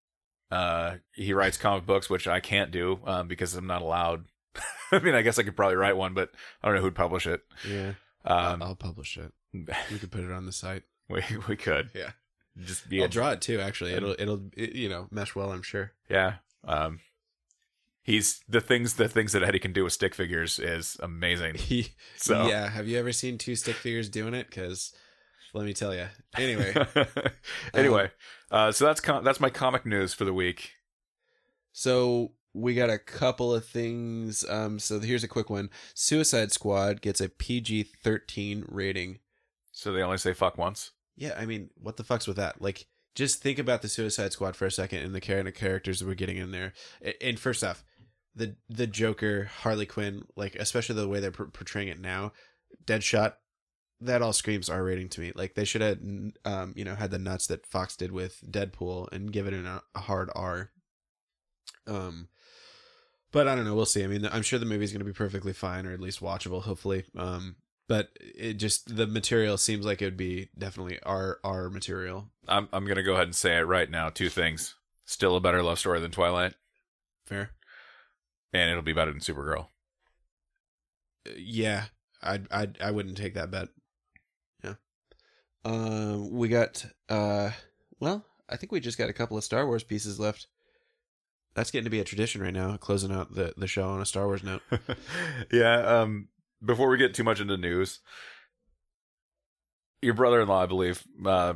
uh, 0.51 0.95
he 1.13 1.33
writes 1.33 1.57
comic 1.57 1.85
books, 1.85 2.09
which 2.09 2.27
I 2.27 2.39
can't 2.39 2.71
do 2.71 2.99
um, 3.05 3.27
because 3.27 3.55
I'm 3.55 3.67
not 3.67 3.81
allowed. 3.81 4.25
I 4.91 4.99
mean, 4.99 5.15
I 5.15 5.21
guess 5.21 5.39
I 5.39 5.43
could 5.43 5.55
probably 5.55 5.77
write 5.77 5.95
one, 5.95 6.13
but 6.13 6.29
I 6.61 6.67
don't 6.67 6.75
know 6.75 6.81
who'd 6.81 6.95
publish 6.95 7.25
it. 7.25 7.41
Yeah. 7.67 7.93
Um, 8.25 8.61
I'll 8.61 8.75
publish 8.75 9.17
it. 9.17 9.31
We 9.91 9.97
could 9.99 10.11
put 10.11 10.23
it 10.23 10.31
on 10.31 10.45
the 10.45 10.51
site. 10.51 10.83
we 11.09 11.23
we 11.47 11.55
could 11.55 11.89
Yeah. 11.95 12.11
just 12.63 12.87
be 12.89 12.99
I'll 12.99 13.05
a, 13.05 13.09
draw 13.09 13.31
it 13.31 13.41
too. 13.41 13.59
Actually, 13.59 13.93
it'll 13.93 14.15
it'll 14.19 14.41
it, 14.55 14.73
you 14.73 14.87
know 14.89 15.07
mesh 15.11 15.35
well. 15.35 15.51
I'm 15.51 15.61
sure. 15.63 15.91
yeah. 16.09 16.35
Um, 16.63 16.99
he's 18.03 18.41
the 18.47 18.61
things 18.61 18.95
the 18.95 19.07
things 19.09 19.31
that 19.33 19.43
Eddie 19.43 19.59
can 19.59 19.73
do 19.73 19.83
with 19.83 19.93
stick 19.93 20.13
figures 20.15 20.59
is 20.59 20.97
amazing. 21.01 21.55
He, 21.59 21.89
So 22.17 22.47
yeah. 22.47 22.69
Have 22.69 22.87
you 22.87 22.97
ever 22.99 23.11
seen 23.11 23.37
two 23.37 23.55
stick 23.55 23.75
figures 23.75 24.09
doing 24.09 24.33
it? 24.33 24.47
Because 24.49 24.93
let 25.53 25.65
me 25.65 25.73
tell 25.73 25.93
you. 25.93 26.07
Anyway, 26.37 26.73
anyway, 27.73 28.09
uh, 28.51 28.71
so 28.71 28.85
that's 28.85 29.01
com- 29.01 29.23
that's 29.23 29.39
my 29.41 29.49
comic 29.49 29.85
news 29.85 30.13
for 30.13 30.23
the 30.25 30.33
week. 30.33 30.71
so 31.73 32.31
we 32.53 32.73
got 32.73 32.89
a 32.89 32.97
couple 32.97 33.53
of 33.53 33.65
things. 33.65 34.43
Um, 34.49 34.77
so 34.79 34.99
here's 34.99 35.23
a 35.23 35.27
quick 35.27 35.49
one. 35.49 35.69
Suicide 35.93 36.51
Squad 36.51 37.01
gets 37.01 37.21
a 37.21 37.29
PG-13 37.29 38.65
rating. 38.67 39.19
So 39.71 39.93
they 39.93 40.01
only 40.01 40.17
say 40.17 40.33
fuck 40.33 40.57
once. 40.57 40.91
Yeah, 41.15 41.35
I 41.39 41.45
mean, 41.45 41.69
what 41.77 41.95
the 41.97 42.03
fuck's 42.03 42.27
with 42.27 42.35
that? 42.37 42.61
Like, 42.61 42.87
just 43.15 43.41
think 43.41 43.57
about 43.57 43.81
the 43.81 43.87
Suicide 43.87 44.33
Squad 44.33 44.55
for 44.57 44.65
a 44.65 44.71
second 44.71 44.99
and 44.99 45.15
the 45.15 45.21
kind 45.21 45.47
of 45.47 45.53
characters 45.53 45.99
that 45.99 46.07
we're 46.07 46.13
getting 46.15 46.37
in 46.37 46.51
there. 46.51 46.73
And 47.21 47.39
first 47.39 47.63
off, 47.63 47.83
the 48.35 48.55
the 48.69 48.87
Joker, 48.87 49.45
Harley 49.61 49.85
Quinn, 49.85 50.23
like 50.35 50.55
especially 50.55 50.95
the 50.95 51.07
way 51.07 51.19
they're 51.19 51.31
portraying 51.31 51.87
it 51.89 51.99
now, 52.01 52.31
Deadshot, 52.85 53.33
that 54.01 54.21
all 54.21 54.33
screams 54.33 54.69
R 54.69 54.83
rating 54.83 55.09
to 55.09 55.21
me. 55.21 55.31
Like 55.35 55.53
they 55.55 55.65
should 55.65 55.81
have, 55.81 55.99
um, 56.45 56.73
you 56.75 56.83
know, 56.83 56.95
had 56.95 57.11
the 57.11 57.19
nuts 57.19 57.47
that 57.47 57.65
Fox 57.65 57.95
did 57.95 58.11
with 58.11 58.43
Deadpool 58.49 59.11
and 59.11 59.31
give 59.31 59.47
it 59.47 59.53
an, 59.53 59.65
a 59.65 59.99
hard 59.99 60.29
R. 60.35 60.71
Um, 61.87 62.27
but 63.31 63.47
I 63.47 63.55
don't 63.55 63.65
know. 63.65 63.75
We'll 63.75 63.85
see. 63.85 64.03
I 64.03 64.07
mean, 64.07 64.27
I'm 64.31 64.41
sure 64.41 64.59
the 64.59 64.65
movie's 64.65 64.91
going 64.91 64.99
to 64.99 65.05
be 65.05 65.13
perfectly 65.13 65.53
fine 65.53 65.85
or 65.85 65.93
at 65.93 66.01
least 66.01 66.21
watchable. 66.21 66.61
Hopefully. 66.63 67.05
Um, 67.15 67.55
but 67.87 68.09
it 68.19 68.53
just 68.53 68.95
the 68.95 69.05
material 69.07 69.57
seems 69.57 69.85
like 69.85 70.01
it 70.01 70.05
would 70.05 70.17
be 70.17 70.49
definitely 70.57 70.99
our 71.03 71.39
our 71.43 71.69
material. 71.69 72.29
I'm 72.47 72.69
I'm 72.71 72.85
gonna 72.85 73.03
go 73.03 73.13
ahead 73.15 73.27
and 73.27 73.35
say 73.35 73.57
it 73.57 73.61
right 73.63 73.89
now. 73.89 74.07
Two 74.09 74.29
things: 74.29 74.75
still 75.05 75.35
a 75.35 75.41
better 75.41 75.61
love 75.61 75.77
story 75.77 75.99
than 75.99 76.11
Twilight, 76.11 76.53
Fair. 77.25 77.51
and 78.53 78.69
it'll 78.69 78.81
be 78.81 78.93
better 78.93 79.11
than 79.11 79.19
Supergirl. 79.19 79.67
Uh, 81.27 81.31
yeah, 81.37 81.85
I 82.23 82.39
I 82.49 82.69
I 82.81 82.91
wouldn't 82.91 83.17
take 83.17 83.33
that 83.33 83.51
bet. 83.51 83.67
Um, 85.63 86.31
we 86.31 86.47
got 86.49 86.85
uh, 87.09 87.51
well, 87.99 88.25
I 88.49 88.57
think 88.57 88.71
we 88.71 88.79
just 88.79 88.97
got 88.97 89.09
a 89.09 89.13
couple 89.13 89.37
of 89.37 89.43
Star 89.43 89.65
Wars 89.65 89.83
pieces 89.83 90.19
left. 90.19 90.47
That's 91.53 91.71
getting 91.71 91.85
to 91.85 91.91
be 91.91 91.99
a 91.99 92.05
tradition 92.05 92.41
right 92.41 92.53
now, 92.53 92.77
closing 92.77 93.11
out 93.11 93.35
the 93.35 93.53
the 93.57 93.67
show 93.67 93.89
on 93.89 94.01
a 94.01 94.05
Star 94.05 94.25
Wars 94.25 94.43
note. 94.43 94.61
yeah. 95.51 96.01
Um. 96.01 96.29
Before 96.63 96.89
we 96.89 96.97
get 96.97 97.15
too 97.15 97.23
much 97.23 97.39
into 97.39 97.57
news, 97.57 98.01
your 100.03 100.13
brother-in-law, 100.13 100.61
I 100.61 100.67
believe, 100.67 101.03
uh, 101.25 101.55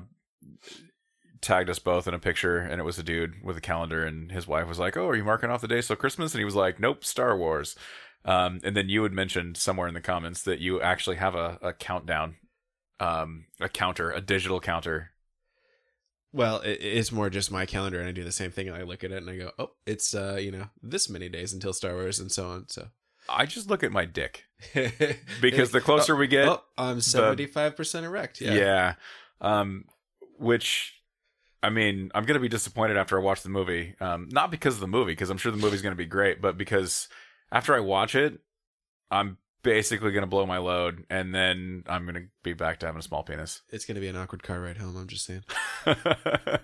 tagged 1.42 1.70
us 1.70 1.78
both 1.78 2.08
in 2.08 2.16
a 2.16 2.20
picture, 2.20 2.58
and 2.58 2.82
it 2.82 2.84
was 2.84 2.98
a 2.98 3.04
dude 3.04 3.44
with 3.44 3.56
a 3.56 3.62
calendar, 3.62 4.04
and 4.04 4.32
his 4.32 4.48
wife 4.48 4.68
was 4.68 4.80
like, 4.80 4.98
"Oh, 4.98 5.08
are 5.08 5.16
you 5.16 5.24
marking 5.24 5.50
off 5.52 5.62
the 5.62 5.68
day 5.68 5.82
so 5.82 5.96
Christmas?" 5.96 6.34
And 6.34 6.40
he 6.40 6.46
was 6.46 6.56
like, 6.56 6.80
"Nope, 6.80 7.06
Star 7.06 7.38
Wars." 7.38 7.76
Um, 8.26 8.60
and 8.64 8.76
then 8.76 8.90
you 8.90 9.04
had 9.04 9.14
mentioned 9.14 9.56
somewhere 9.58 9.88
in 9.88 9.94
the 9.94 10.02
comments 10.02 10.42
that 10.44 10.60
you 10.60 10.82
actually 10.82 11.18
have 11.18 11.36
a, 11.36 11.60
a 11.62 11.74
countdown, 11.74 12.38
um, 13.00 13.46
a 13.60 13.70
counter, 13.70 14.12
a 14.12 14.22
digital 14.22 14.60
counter. 14.60 15.12
Well, 16.32 16.60
it, 16.62 16.80
it's 16.82 17.12
more 17.12 17.30
just 17.30 17.52
my 17.52 17.66
calendar, 17.66 18.00
and 18.00 18.10
I 18.10 18.12
do 18.12 18.24
the 18.24 18.32
same 18.32 18.52
thing. 18.52 18.68
And 18.68 18.78
I 18.78 18.84
look 18.84 19.04
at 19.04 19.12
it 19.12 19.18
and 19.18 19.30
I 19.30 19.38
go, 19.38 19.52
"Oh, 19.58 19.72
it's 19.86 20.14
uh, 20.14 20.38
you 20.40 20.52
know, 20.52 20.70
this 20.82 21.10
many 21.10 21.30
days 21.30 21.54
until 21.54 21.74
Star 21.74 21.94
Wars, 21.94 22.20
and 22.20 22.32
so 22.32 22.50
on." 22.50 22.68
So 22.70 22.88
I 23.30 23.46
just 23.46 23.70
look 23.70 23.84
at 23.84 23.92
my 23.92 24.06
dick 24.06 24.46
because 25.42 25.72
the 25.72 25.82
closer 25.82 26.16
we 26.16 26.28
get, 26.28 26.48
oh, 26.48 26.64
I'm 26.78 27.02
seventy 27.02 27.46
five 27.46 27.76
percent 27.76 28.06
erect. 28.06 28.42
Yeah. 28.42 28.54
Yeah. 28.54 28.94
Um, 29.42 29.86
which, 30.38 31.02
I 31.64 31.70
mean, 31.70 32.12
I'm 32.14 32.26
going 32.26 32.36
to 32.36 32.42
be 32.42 32.50
disappointed 32.50 32.98
after 32.98 33.20
I 33.20 33.24
watch 33.24 33.42
the 33.42 33.50
movie. 33.50 33.96
Um, 34.00 34.30
not 34.32 34.52
because 34.52 34.76
of 34.76 34.82
the 34.82 34.88
movie, 34.88 35.12
because 35.12 35.30
I'm 35.30 35.38
sure 35.38 35.52
the 35.52 35.58
movie's 35.58 35.82
going 35.82 35.94
to 35.94 35.98
be 35.98 36.06
great, 36.06 36.42
but 36.42 36.58
because 36.58 37.08
after 37.52 37.74
I 37.74 37.80
watch 37.80 38.16
it, 38.16 38.40
I'm 39.12 39.38
basically 39.66 40.12
going 40.12 40.22
to 40.24 40.28
blow 40.28 40.46
my 40.46 40.60
load 40.60 41.06
and 41.10 41.34
then 41.36 41.84
I'm 41.88 42.04
going 42.06 42.16
to 42.16 42.28
be 42.44 42.54
back 42.54 42.80
to 42.80 42.86
having 42.86 43.00
a 43.00 43.04
small 43.04 43.24
penis. 43.24 43.62
it's 43.72 43.86
gonna 43.86 44.00
be 44.00 44.08
an 44.08 44.16
awkward 44.16 44.44
car 44.44 44.62
ride 44.62 44.78
home. 44.78 44.96
I'm 44.96 45.08
just 45.08 45.26
saying. 45.26 45.44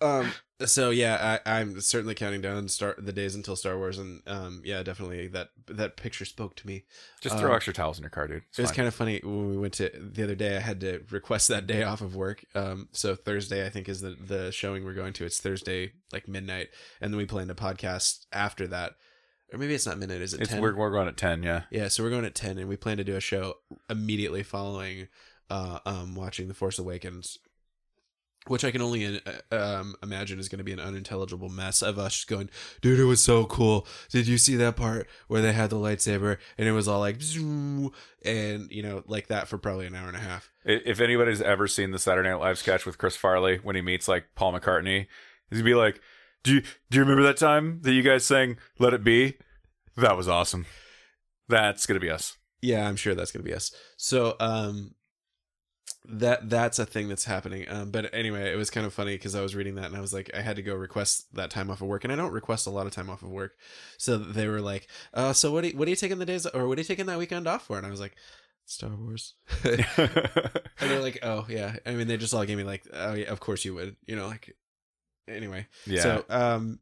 Um. 0.00 0.32
So 0.66 0.90
yeah, 0.90 1.38
I, 1.46 1.58
I'm 1.60 1.80
certainly 1.80 2.14
counting 2.14 2.40
down 2.40 2.66
start 2.68 3.04
the 3.04 3.12
days 3.12 3.34
until 3.34 3.54
Star 3.56 3.76
Wars, 3.78 3.98
and 3.98 4.20
um. 4.26 4.60
Yeah, 4.64 4.82
definitely 4.82 5.28
that 5.28 5.50
that 5.68 5.96
picture 5.96 6.24
spoke 6.24 6.56
to 6.56 6.66
me. 6.66 6.84
just 7.20 7.38
throw 7.38 7.50
Um, 7.50 7.56
extra 7.56 7.72
towels 7.72 7.98
in 7.98 8.02
your 8.02 8.10
car, 8.10 8.26
dude. 8.26 8.42
It's 8.48 8.58
it 8.58 8.62
was 8.62 8.70
fine. 8.70 8.76
kind 8.76 8.88
of 8.88 8.94
funny 8.94 9.20
when 9.22 9.50
we 9.50 9.56
went 9.56 9.74
to 9.74 9.90
the 9.94 10.24
other 10.24 10.34
day. 10.34 10.56
I 10.56 10.60
had 10.60 10.80
to 10.80 11.02
request 11.10 11.48
that 11.48 11.66
day 11.68 11.84
off 11.84 12.00
of 12.00 12.16
work. 12.16 12.44
Um. 12.54 12.88
So 12.92 13.14
Thursday, 13.14 13.64
I 13.64 13.70
think, 13.70 13.88
is 13.88 14.00
the 14.00 14.16
the 14.20 14.50
showing 14.50 14.84
we're 14.84 14.94
going 14.94 15.12
to. 15.14 15.24
It's 15.24 15.40
Thursday, 15.40 15.92
like 16.12 16.26
midnight, 16.26 16.68
and 17.00 17.12
then 17.12 17.18
we 17.18 17.26
plan 17.26 17.48
a 17.50 17.54
podcast 17.54 18.26
after 18.32 18.66
that, 18.68 18.94
or 19.52 19.58
maybe 19.58 19.74
it's 19.74 19.86
not 19.86 19.98
midnight. 19.98 20.20
Is 20.20 20.34
it 20.34 20.40
it's 20.40 20.50
10? 20.50 20.60
we're, 20.60 20.74
we're 20.74 20.90
going 20.90 21.08
at 21.08 21.16
10, 21.16 21.42
yeah. 21.42 21.62
Yeah, 21.70 21.88
so 21.88 22.02
we're 22.02 22.10
going 22.10 22.24
at 22.24 22.34
ten, 22.34 22.58
and 22.58 22.68
we 22.68 22.76
plan 22.76 22.96
to 22.96 23.04
do 23.04 23.16
a 23.16 23.20
show 23.20 23.54
immediately 23.90 24.42
following, 24.42 25.08
uh, 25.50 25.78
um, 25.84 26.14
watching 26.14 26.48
The 26.48 26.54
Force 26.54 26.78
Awakens, 26.78 27.38
which 28.48 28.64
I 28.64 28.70
can 28.70 28.82
only 28.82 29.20
uh, 29.52 29.56
um 29.56 29.94
imagine 30.02 30.40
is 30.40 30.48
going 30.48 30.58
to 30.58 30.64
be 30.64 30.72
an 30.72 30.80
unintelligible 30.80 31.48
mess 31.48 31.82
of 31.82 31.98
us 31.98 32.14
just 32.14 32.28
going, 32.28 32.50
dude, 32.80 32.98
it 32.98 33.04
was 33.04 33.22
so 33.22 33.44
cool. 33.44 33.86
Did 34.10 34.26
you 34.26 34.38
see 34.38 34.56
that 34.56 34.76
part 34.76 35.06
where 35.28 35.42
they 35.42 35.52
had 35.52 35.70
the 35.70 35.76
lightsaber 35.76 36.38
and 36.58 36.68
it 36.68 36.72
was 36.72 36.88
all 36.88 37.00
like, 37.00 37.22
zoom, 37.22 37.92
and 38.24 38.70
you 38.70 38.82
know, 38.82 39.04
like 39.06 39.28
that 39.28 39.48
for 39.48 39.58
probably 39.58 39.86
an 39.86 39.94
hour 39.94 40.08
and 40.08 40.16
a 40.16 40.20
half. 40.20 40.50
If 40.64 41.00
anybody's 41.00 41.40
ever 41.40 41.68
seen 41.68 41.90
the 41.90 41.98
Saturday 41.98 42.30
Night 42.30 42.40
Live 42.40 42.58
sketch 42.58 42.84
with 42.86 42.98
Chris 42.98 43.16
Farley 43.16 43.58
when 43.62 43.76
he 43.76 43.82
meets 43.82 44.08
like 44.08 44.26
Paul 44.34 44.54
McCartney, 44.54 45.06
he's 45.48 45.58
gonna 45.58 45.70
be 45.70 45.74
like, 45.74 46.00
"Do 46.42 46.54
you 46.54 46.62
do 46.90 46.98
you 46.98 47.02
remember 47.02 47.22
that 47.24 47.36
time 47.36 47.80
that 47.82 47.92
you 47.92 48.02
guys 48.02 48.24
sang 48.24 48.56
Let 48.78 48.94
It 48.94 49.04
Be? 49.04 49.34
That 49.96 50.16
was 50.16 50.28
awesome." 50.28 50.66
That's 51.48 51.86
gonna 51.86 52.00
be 52.00 52.10
us. 52.10 52.36
Yeah, 52.60 52.88
I'm 52.88 52.96
sure 52.96 53.14
that's 53.14 53.32
gonna 53.32 53.44
be 53.44 53.54
us. 53.54 53.72
So, 53.96 54.36
um, 54.40 54.94
that 56.04 56.50
that's 56.50 56.78
a 56.78 56.86
thing 56.86 57.08
that's 57.08 57.24
happening. 57.24 57.66
Um, 57.68 57.90
but 57.90 58.12
anyway, 58.12 58.52
it 58.52 58.56
was 58.56 58.70
kind 58.70 58.86
of 58.86 58.92
funny 58.92 59.14
because 59.14 59.34
I 59.34 59.40
was 59.40 59.54
reading 59.54 59.76
that 59.76 59.86
and 59.86 59.96
I 59.96 60.00
was 60.00 60.12
like, 60.12 60.30
I 60.34 60.40
had 60.40 60.56
to 60.56 60.62
go 60.62 60.74
request 60.74 61.34
that 61.34 61.50
time 61.50 61.70
off 61.70 61.80
of 61.80 61.88
work, 61.88 62.04
and 62.04 62.12
I 62.12 62.16
don't 62.16 62.32
request 62.32 62.66
a 62.66 62.70
lot 62.70 62.86
of 62.86 62.92
time 62.92 63.08
off 63.10 63.22
of 63.22 63.30
work. 63.30 63.52
So 63.98 64.16
they 64.18 64.48
were 64.48 64.60
like, 64.60 64.88
uh, 65.14 65.32
so 65.32 65.52
what? 65.52 65.64
Are 65.64 65.68
you, 65.68 65.76
what 65.76 65.86
are 65.86 65.90
you 65.90 65.96
taking 65.96 66.18
the 66.18 66.26
days, 66.26 66.46
or 66.46 66.66
what 66.66 66.78
are 66.78 66.80
you 66.80 66.86
taking 66.86 67.06
that 67.06 67.18
weekend 67.18 67.46
off 67.46 67.66
for? 67.66 67.76
And 67.78 67.86
I 67.86 67.90
was 67.90 68.00
like, 68.00 68.16
Star 68.66 68.90
Wars. 68.90 69.34
and 69.64 69.84
they're 70.78 71.00
like, 71.00 71.18
oh 71.22 71.46
yeah. 71.48 71.76
I 71.86 71.92
mean, 71.92 72.08
they 72.08 72.16
just 72.16 72.34
all 72.34 72.44
gave 72.44 72.58
me 72.58 72.64
like, 72.64 72.84
oh 72.92 73.14
yeah, 73.14 73.30
of 73.30 73.40
course 73.40 73.64
you 73.64 73.74
would. 73.74 73.96
You 74.06 74.16
know, 74.16 74.26
like 74.26 74.56
anyway. 75.28 75.66
yeah. 75.86 76.02
So, 76.02 76.24
um, 76.28 76.78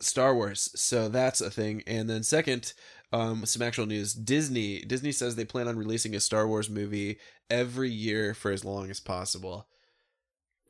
Star 0.00 0.34
Wars. 0.34 0.70
So 0.74 1.08
that's 1.08 1.40
a 1.40 1.50
thing. 1.50 1.82
And 1.86 2.08
then 2.08 2.22
second, 2.22 2.72
um, 3.12 3.44
some 3.44 3.62
actual 3.62 3.86
news. 3.86 4.14
Disney. 4.14 4.80
Disney 4.80 5.12
says 5.12 5.36
they 5.36 5.44
plan 5.44 5.68
on 5.68 5.76
releasing 5.76 6.14
a 6.14 6.20
Star 6.20 6.46
Wars 6.46 6.70
movie 6.70 7.18
every 7.48 7.90
year 7.90 8.34
for 8.34 8.50
as 8.50 8.64
long 8.64 8.90
as 8.90 9.00
possible. 9.00 9.66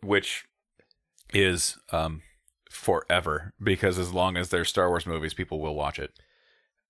Which 0.02 0.44
is 1.32 1.78
um 1.93 2.23
forever 2.70 3.52
because 3.62 3.98
as 3.98 4.12
long 4.12 4.36
as 4.36 4.48
there's 4.48 4.69
Star 4.69 4.89
Wars 4.89 5.07
movies, 5.07 5.35
people 5.35 5.61
will 5.61 5.74
watch 5.74 5.98
it. 5.98 6.12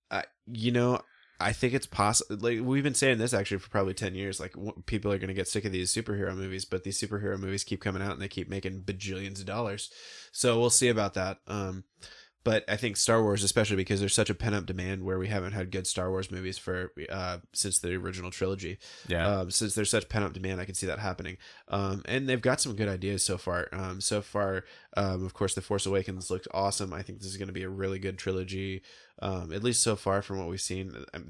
Uh, 0.09 0.23
you 0.45 0.71
know, 0.71 1.01
I 1.41 1.53
think 1.53 1.73
it's 1.73 1.87
possible. 1.87 2.37
Like 2.39 2.59
we've 2.61 2.83
been 2.83 2.93
saying 2.95 3.17
this 3.17 3.33
actually 3.33 3.57
for 3.57 3.69
probably 3.69 3.93
ten 3.93 4.15
years. 4.15 4.39
Like 4.39 4.53
w- 4.53 4.83
people 4.85 5.11
are 5.11 5.17
going 5.17 5.27
to 5.29 5.33
get 5.33 5.47
sick 5.47 5.65
of 5.65 5.71
these 5.71 5.93
superhero 5.93 6.35
movies, 6.35 6.65
but 6.65 6.83
these 6.83 6.99
superhero 6.99 7.39
movies 7.39 7.63
keep 7.63 7.81
coming 7.81 8.01
out 8.01 8.13
and 8.13 8.21
they 8.21 8.27
keep 8.27 8.49
making 8.49 8.81
bajillions 8.81 9.39
of 9.39 9.45
dollars. 9.45 9.91
So 10.31 10.59
we'll 10.59 10.69
see 10.69 10.89
about 10.89 11.13
that. 11.15 11.39
Um, 11.47 11.83
but 12.43 12.63
I 12.67 12.75
think 12.75 12.97
Star 12.97 13.21
Wars, 13.21 13.43
especially 13.43 13.75
because 13.75 13.99
there's 13.99 14.13
such 14.13 14.29
a 14.29 14.35
pent 14.35 14.55
up 14.55 14.65
demand 14.65 15.03
where 15.03 15.19
we 15.19 15.27
haven't 15.27 15.53
had 15.53 15.71
good 15.71 15.85
Star 15.85 16.09
Wars 16.09 16.31
movies 16.31 16.57
for 16.57 16.91
uh, 17.09 17.37
since 17.53 17.79
the 17.79 17.93
original 17.93 18.31
trilogy. 18.31 18.79
Yeah. 19.07 19.27
Um, 19.27 19.51
since 19.51 19.75
there's 19.75 19.89
such 19.91 20.09
pent 20.09 20.25
up 20.25 20.33
demand, 20.33 20.59
I 20.59 20.65
can 20.65 20.75
see 20.75 20.87
that 20.87 20.99
happening. 20.99 21.37
Um, 21.67 22.01
and 22.05 22.27
they've 22.27 22.41
got 22.41 22.61
some 22.61 22.75
good 22.75 22.87
ideas 22.87 23.23
so 23.23 23.37
far. 23.37 23.67
Um, 23.71 24.01
so 24.01 24.21
far, 24.21 24.63
um, 24.97 25.25
of 25.25 25.33
course, 25.33 25.53
The 25.53 25.61
Force 25.61 25.85
Awakens 25.85 26.31
looked 26.31 26.47
awesome. 26.53 26.93
I 26.93 27.03
think 27.03 27.19
this 27.19 27.29
is 27.29 27.37
going 27.37 27.47
to 27.47 27.53
be 27.53 27.63
a 27.63 27.69
really 27.69 27.99
good 27.99 28.17
trilogy. 28.17 28.81
Um, 29.21 29.53
at 29.53 29.63
least 29.63 29.83
so 29.83 29.95
far 29.95 30.21
from 30.21 30.39
what 30.39 30.49
we've 30.49 30.61
seen, 30.61 31.05
Um, 31.13 31.29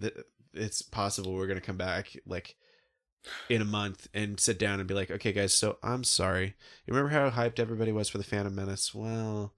it's 0.53 0.81
possible 0.81 1.33
we're 1.33 1.47
going 1.47 1.59
to 1.59 1.65
come 1.65 1.77
back 1.77 2.17
like 2.25 2.55
in 3.49 3.61
a 3.61 3.65
month 3.65 4.07
and 4.13 4.39
sit 4.39 4.57
down 4.57 4.79
and 4.79 4.87
be 4.87 4.93
like, 4.93 5.11
okay, 5.11 5.31
guys, 5.31 5.53
so 5.53 5.77
I'm 5.83 6.03
sorry. 6.03 6.55
You 6.85 6.93
remember 6.93 7.09
how 7.09 7.29
hyped 7.29 7.59
everybody 7.59 7.91
was 7.91 8.09
for 8.09 8.17
the 8.17 8.23
Phantom 8.23 8.53
Menace? 8.53 8.93
Well, 8.93 9.53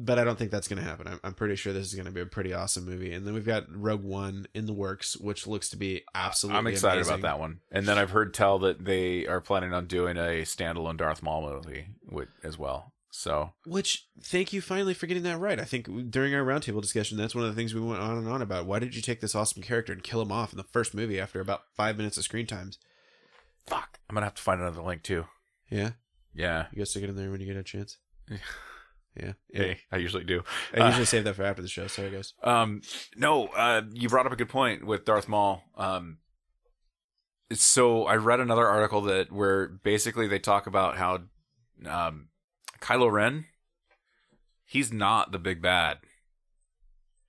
but 0.00 0.18
I 0.18 0.24
don't 0.24 0.38
think 0.38 0.50
that's 0.50 0.68
going 0.68 0.80
to 0.82 0.88
happen. 0.88 1.08
I'm, 1.08 1.20
I'm 1.24 1.34
pretty 1.34 1.56
sure 1.56 1.72
this 1.72 1.86
is 1.86 1.94
going 1.94 2.06
to 2.06 2.12
be 2.12 2.20
a 2.20 2.26
pretty 2.26 2.54
awesome 2.54 2.86
movie. 2.86 3.12
And 3.12 3.26
then 3.26 3.34
we've 3.34 3.44
got 3.44 3.64
Rogue 3.68 4.04
One 4.04 4.46
in 4.54 4.66
the 4.66 4.72
works, 4.72 5.16
which 5.16 5.46
looks 5.46 5.68
to 5.70 5.76
be 5.76 6.04
absolutely. 6.14 6.58
I'm 6.58 6.66
excited 6.68 6.98
amazing. 6.98 7.14
about 7.14 7.28
that 7.28 7.40
one. 7.40 7.60
And 7.72 7.86
then 7.86 7.98
I've 7.98 8.10
heard 8.10 8.32
tell 8.32 8.58
that 8.60 8.84
they 8.84 9.26
are 9.26 9.40
planning 9.40 9.74
on 9.74 9.86
doing 9.86 10.16
a 10.16 10.42
standalone 10.42 10.96
Darth 10.96 11.22
Maul 11.22 11.42
movie 11.42 11.88
with, 12.08 12.28
as 12.44 12.56
well. 12.56 12.92
So 13.10 13.54
Which, 13.66 14.06
thank 14.22 14.52
you 14.52 14.60
finally 14.60 14.94
for 14.94 15.06
getting 15.06 15.24
that 15.24 15.38
right. 15.38 15.58
I 15.58 15.64
think 15.64 16.10
during 16.10 16.34
our 16.34 16.44
roundtable 16.44 16.82
discussion, 16.82 17.18
that's 17.18 17.34
one 17.34 17.44
of 17.44 17.50
the 17.50 17.56
things 17.56 17.74
we 17.74 17.80
went 17.80 18.00
on 18.00 18.18
and 18.18 18.28
on 18.28 18.42
about. 18.42 18.66
Why 18.66 18.78
did 18.78 18.94
you 18.94 19.02
take 19.02 19.20
this 19.20 19.34
awesome 19.34 19.62
character 19.62 19.92
and 19.92 20.02
kill 20.02 20.22
him 20.22 20.30
off 20.30 20.52
in 20.52 20.58
the 20.58 20.62
first 20.62 20.94
movie 20.94 21.18
after 21.18 21.40
about 21.40 21.62
five 21.74 21.96
minutes 21.96 22.16
of 22.16 22.24
screen 22.24 22.46
times? 22.46 22.78
fuck, 23.68 23.98
I'm 24.08 24.14
gonna 24.14 24.26
have 24.26 24.34
to 24.34 24.42
find 24.42 24.60
another 24.60 24.82
link 24.82 25.02
too. 25.02 25.26
Yeah, 25.70 25.90
Yeah, 26.34 26.66
you 26.72 26.78
guys 26.78 26.90
stick 26.90 27.02
it 27.02 27.10
in 27.10 27.16
there 27.16 27.30
when 27.30 27.40
you 27.40 27.46
get 27.46 27.56
a 27.56 27.62
chance. 27.62 27.98
Yeah. 29.18 29.32
Yeah, 29.52 29.60
yeah. 29.60 29.62
hey, 29.62 29.78
I 29.90 29.96
usually 29.98 30.24
do. 30.24 30.42
I 30.74 30.86
usually 30.86 31.06
save 31.06 31.24
that 31.24 31.34
for 31.34 31.44
after 31.44 31.62
the 31.62 31.68
show. 31.68 31.86
Sorry, 31.86 32.10
guys. 32.10 32.34
Um, 32.42 32.82
no, 33.16 33.48
uh, 33.48 33.82
you 33.92 34.08
brought 34.08 34.26
up 34.26 34.32
a 34.32 34.36
good 34.36 34.48
point 34.48 34.86
with 34.86 35.04
Darth 35.04 35.28
Maul. 35.28 35.62
Um, 35.76 36.18
so 37.52 38.04
I 38.04 38.16
read 38.16 38.40
another 38.40 38.66
article 38.66 39.02
that 39.02 39.32
where 39.32 39.68
basically 39.68 40.28
they 40.28 40.38
talk 40.38 40.66
about 40.66 40.96
how, 40.98 41.20
um, 41.86 42.28
Kylo 42.80 43.10
Ren, 43.10 43.46
he's 44.64 44.92
not 44.92 45.32
the 45.32 45.38
big 45.38 45.60
bad 45.62 45.98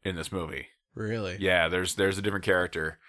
in 0.04 0.16
this 0.16 0.32
movie. 0.32 0.68
Really? 0.94 1.38
Yeah, 1.40 1.70
there's 1.70 1.96
there's 1.96 2.18
a 2.18 2.22
different 2.22 2.46
character, 2.46 3.00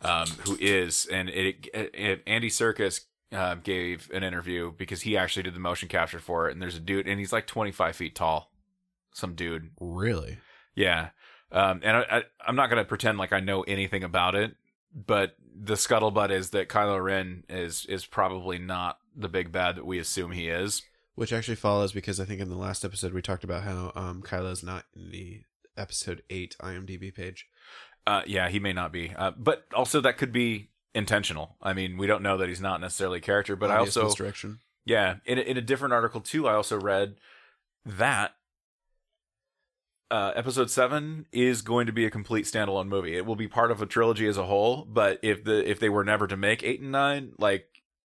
um, 0.00 0.26
who 0.44 0.56
is, 0.60 1.06
and 1.06 1.28
it, 1.28 1.68
it, 1.74 1.90
it 1.94 2.22
Andy 2.26 2.48
Serkis 2.48 3.00
uh, 3.32 3.54
gave 3.56 4.10
an 4.12 4.22
interview 4.22 4.72
because 4.76 5.02
he 5.02 5.16
actually 5.16 5.42
did 5.44 5.54
the 5.54 5.60
motion 5.60 5.88
capture 5.88 6.18
for 6.18 6.48
it, 6.48 6.52
and 6.52 6.60
there's 6.62 6.76
a 6.76 6.80
dude, 6.80 7.06
and 7.08 7.18
he's 7.18 7.32
like 7.32 7.46
25 7.46 7.96
feet 7.96 8.14
tall, 8.14 8.50
some 9.12 9.34
dude, 9.34 9.70
Really? 9.80 10.38
yeah. 10.74 11.10
Um, 11.50 11.80
and 11.82 11.98
I, 11.98 12.00
I, 12.10 12.22
I'm 12.46 12.56
not 12.56 12.70
going 12.70 12.82
to 12.82 12.88
pretend 12.88 13.18
like 13.18 13.32
I 13.32 13.40
know 13.40 13.60
anything 13.62 14.02
about 14.04 14.34
it, 14.34 14.54
but 14.94 15.36
the 15.54 15.74
scuttlebutt 15.74 16.30
is 16.30 16.50
that 16.50 16.70
Kylo 16.70 17.02
Ren 17.02 17.44
is 17.48 17.84
is 17.86 18.06
probably 18.06 18.58
not 18.58 18.96
the 19.14 19.28
big 19.28 19.52
bad 19.52 19.76
that 19.76 19.84
we 19.84 19.98
assume 19.98 20.32
he 20.32 20.48
is. 20.48 20.82
Which 21.14 21.30
actually 21.30 21.56
follows 21.56 21.92
because 21.92 22.18
I 22.20 22.24
think 22.24 22.40
in 22.40 22.48
the 22.48 22.56
last 22.56 22.86
episode 22.86 23.12
we 23.12 23.20
talked 23.20 23.44
about 23.44 23.64
how 23.64 23.92
um 23.94 24.22
Kylo's 24.22 24.62
not 24.62 24.86
in 24.96 25.10
the 25.10 25.42
episode 25.76 26.22
eight 26.30 26.56
IMDb 26.62 27.14
page. 27.14 27.46
Uh, 28.06 28.22
yeah, 28.26 28.48
he 28.48 28.58
may 28.58 28.72
not 28.72 28.90
be, 28.90 29.12
uh, 29.14 29.32
but 29.36 29.64
also 29.74 30.00
that 30.00 30.16
could 30.16 30.32
be 30.32 30.70
intentional. 30.94 31.56
I 31.62 31.72
mean, 31.72 31.96
we 31.96 32.06
don't 32.06 32.22
know 32.22 32.36
that 32.38 32.48
he's 32.48 32.60
not 32.60 32.80
necessarily 32.80 33.18
a 33.18 33.22
character, 33.22 33.56
but 33.56 33.70
Obvious 33.70 33.96
I 33.96 34.00
also 34.00 34.08
misdirection. 34.10 34.58
Yeah, 34.84 35.16
in 35.24 35.38
a, 35.38 35.42
in 35.42 35.56
a 35.56 35.60
different 35.60 35.94
article 35.94 36.20
too, 36.20 36.48
I 36.48 36.54
also 36.54 36.78
read 36.78 37.16
that 37.84 38.34
uh, 40.10 40.32
episode 40.36 40.70
seven 40.70 41.26
is 41.32 41.62
going 41.62 41.86
to 41.86 41.92
be 41.92 42.04
a 42.04 42.10
complete 42.10 42.44
standalone 42.44 42.88
movie. 42.88 43.16
It 43.16 43.24
will 43.24 43.36
be 43.36 43.48
part 43.48 43.70
of 43.70 43.80
a 43.80 43.86
trilogy 43.86 44.26
as 44.26 44.36
a 44.36 44.44
whole, 44.44 44.84
but 44.84 45.18
if 45.22 45.44
the 45.44 45.68
if 45.68 45.80
they 45.80 45.88
were 45.88 46.04
never 46.04 46.26
to 46.26 46.36
make 46.36 46.62
eight 46.62 46.80
and 46.80 46.92
nine, 46.92 47.32
like 47.38 47.66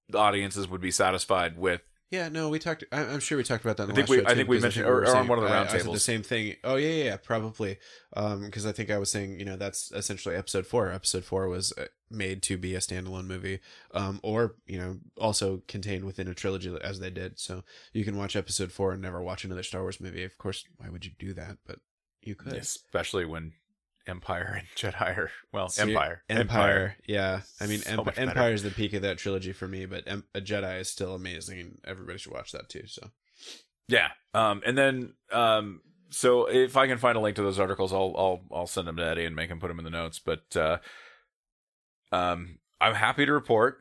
the 0.09 0.17
audiences 0.17 0.67
would 0.67 0.81
be 0.81 0.91
satisfied 0.91 1.57
with. 1.57 1.81
Yeah, 2.13 2.29
no, 2.29 2.47
we 2.49 2.59
talked. 2.59 2.83
I- 2.91 3.05
I'm 3.05 3.19
sure 3.19 3.39
we 3.39 3.43
talked 3.43 3.65
about 3.65 3.77
that. 3.77 3.89
In 3.89 3.89
the 3.89 3.93
I 3.93 4.05
think 4.05 4.09
last 4.09 4.17
we- 4.27 4.31
I 4.31 4.35
think 4.35 4.47
we 4.47 4.59
mentioned- 4.59 4.85
or- 4.85 5.01
or 5.03 5.15
on 5.15 5.27
one 5.27 5.39
of 5.39 5.45
the 5.45 5.49
I- 5.49 5.53
round 5.53 5.69
I 5.69 5.71
said 5.71 5.77
tables. 5.79 5.95
The 5.95 5.99
same 5.99 6.21
thing. 6.21 6.55
Oh 6.63 6.75
yeah, 6.75 6.89
yeah, 6.89 7.03
yeah 7.05 7.17
probably. 7.17 7.79
Um, 8.15 8.45
because 8.45 8.67
I 8.67 8.71
think 8.71 8.91
I 8.91 8.99
was 8.99 9.09
saying, 9.09 9.39
you 9.39 9.45
know, 9.45 9.55
that's 9.57 9.91
essentially 9.93 10.35
episode 10.35 10.67
four. 10.67 10.91
Episode 10.91 11.25
four 11.25 11.47
was 11.47 11.73
uh, 11.75 11.87
made 12.11 12.43
to 12.43 12.55
be 12.55 12.75
a 12.75 12.79
standalone 12.79 13.25
movie, 13.25 13.61
um, 13.95 14.19
or 14.21 14.57
you 14.67 14.77
know, 14.77 14.99
also 15.17 15.63
contained 15.67 16.05
within 16.05 16.27
a 16.27 16.35
trilogy 16.35 16.77
as 16.83 16.99
they 16.99 17.09
did. 17.09 17.39
So 17.39 17.63
you 17.93 18.05
can 18.05 18.15
watch 18.15 18.35
episode 18.35 18.71
four 18.71 18.91
and 18.93 19.01
never 19.01 19.19
watch 19.19 19.43
another 19.43 19.63
Star 19.63 19.81
Wars 19.81 19.99
movie. 19.99 20.23
Of 20.23 20.37
course, 20.37 20.63
why 20.77 20.89
would 20.89 21.05
you 21.05 21.11
do 21.17 21.33
that? 21.33 21.57
But 21.65 21.79
you 22.21 22.35
could. 22.35 22.53
Especially 22.53 23.25
when 23.25 23.53
Empire 24.07 24.59
and 24.59 24.67
Jedi 24.93 25.17
are 25.17 25.31
well, 25.51 25.69
So 25.69 25.83
Empire, 25.83 26.23
Empire, 26.29 26.97
yeah. 27.07 27.41
I 27.61 27.67
mean, 27.67 27.79
So 27.79 27.93
Emp- 28.01 28.17
Empire 28.19 28.53
is 28.53 28.63
the 28.63 28.71
peak 28.71 28.93
of 28.93 29.01
that 29.03 29.17
trilogy 29.17 29.53
for 29.53 29.67
me, 29.67 29.85
but 29.85 30.03
em- 30.07 30.25
a 30.35 30.41
Jedi 30.41 30.79
is 30.81 30.89
still 30.89 31.15
amazing, 31.15 31.59
and 31.59 31.79
everybody 31.85 32.17
should 32.17 32.33
watch 32.33 32.51
that 32.51 32.69
too. 32.69 32.87
So 32.87 33.11
Yeah. 33.87 34.09
Um, 34.33 34.61
and 34.65 34.77
then 34.77 35.13
um, 35.31 35.81
so 36.09 36.45
if 36.49 36.75
I 36.77 36.87
can 36.87 36.97
find 36.97 37.17
a 37.17 37.21
link 37.21 37.35
to 37.37 37.41
those 37.43 37.59
articles, 37.59 37.93
I'll 37.93 38.13
I'll 38.17 38.41
I'll 38.51 38.67
send 38.67 38.87
them 38.87 38.97
to 38.97 39.05
Eddie 39.05 39.25
and 39.25 39.35
make 39.35 39.49
him 39.49 39.59
put 39.59 39.69
them 39.69 39.79
in 39.79 39.85
the 39.85 39.91
notes. 39.91 40.19
But 40.19 40.55
uh, 40.55 40.77
um, 42.11 42.59
I'm 42.81 42.95
happy 42.95 43.25
to 43.25 43.33
report 43.33 43.79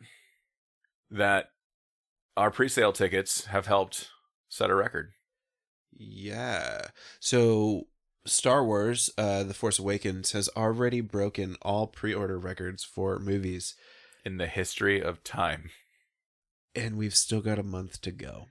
that 1.11 1.47
our 2.36 2.51
pre-sale 2.51 2.93
tickets 2.93 3.47
have 3.47 3.66
helped 3.66 4.09
set 4.49 4.70
a 4.70 4.74
record. 4.74 5.12
yeah. 5.97 6.86
So 7.20 7.86
Star 8.24 8.65
Wars: 8.65 9.11
uh, 9.19 9.43
The 9.43 9.55
Force 9.55 9.78
Awakens 9.78 10.32
has 10.32 10.49
already 10.57 11.01
broken 11.01 11.57
all 11.62 11.86
pre-order 11.86 12.39
records 12.39 12.85
for 12.85 13.19
movies, 13.19 13.74
in 14.24 14.36
the 14.39 14.47
history 14.47 15.01
of 15.03 15.24
time. 15.24 15.70
and 16.74 16.97
we've 16.97 17.15
still 17.16 17.40
got 17.40 17.59
a 17.59 17.62
month 17.65 18.01
to 18.03 18.11
go. 18.11 18.47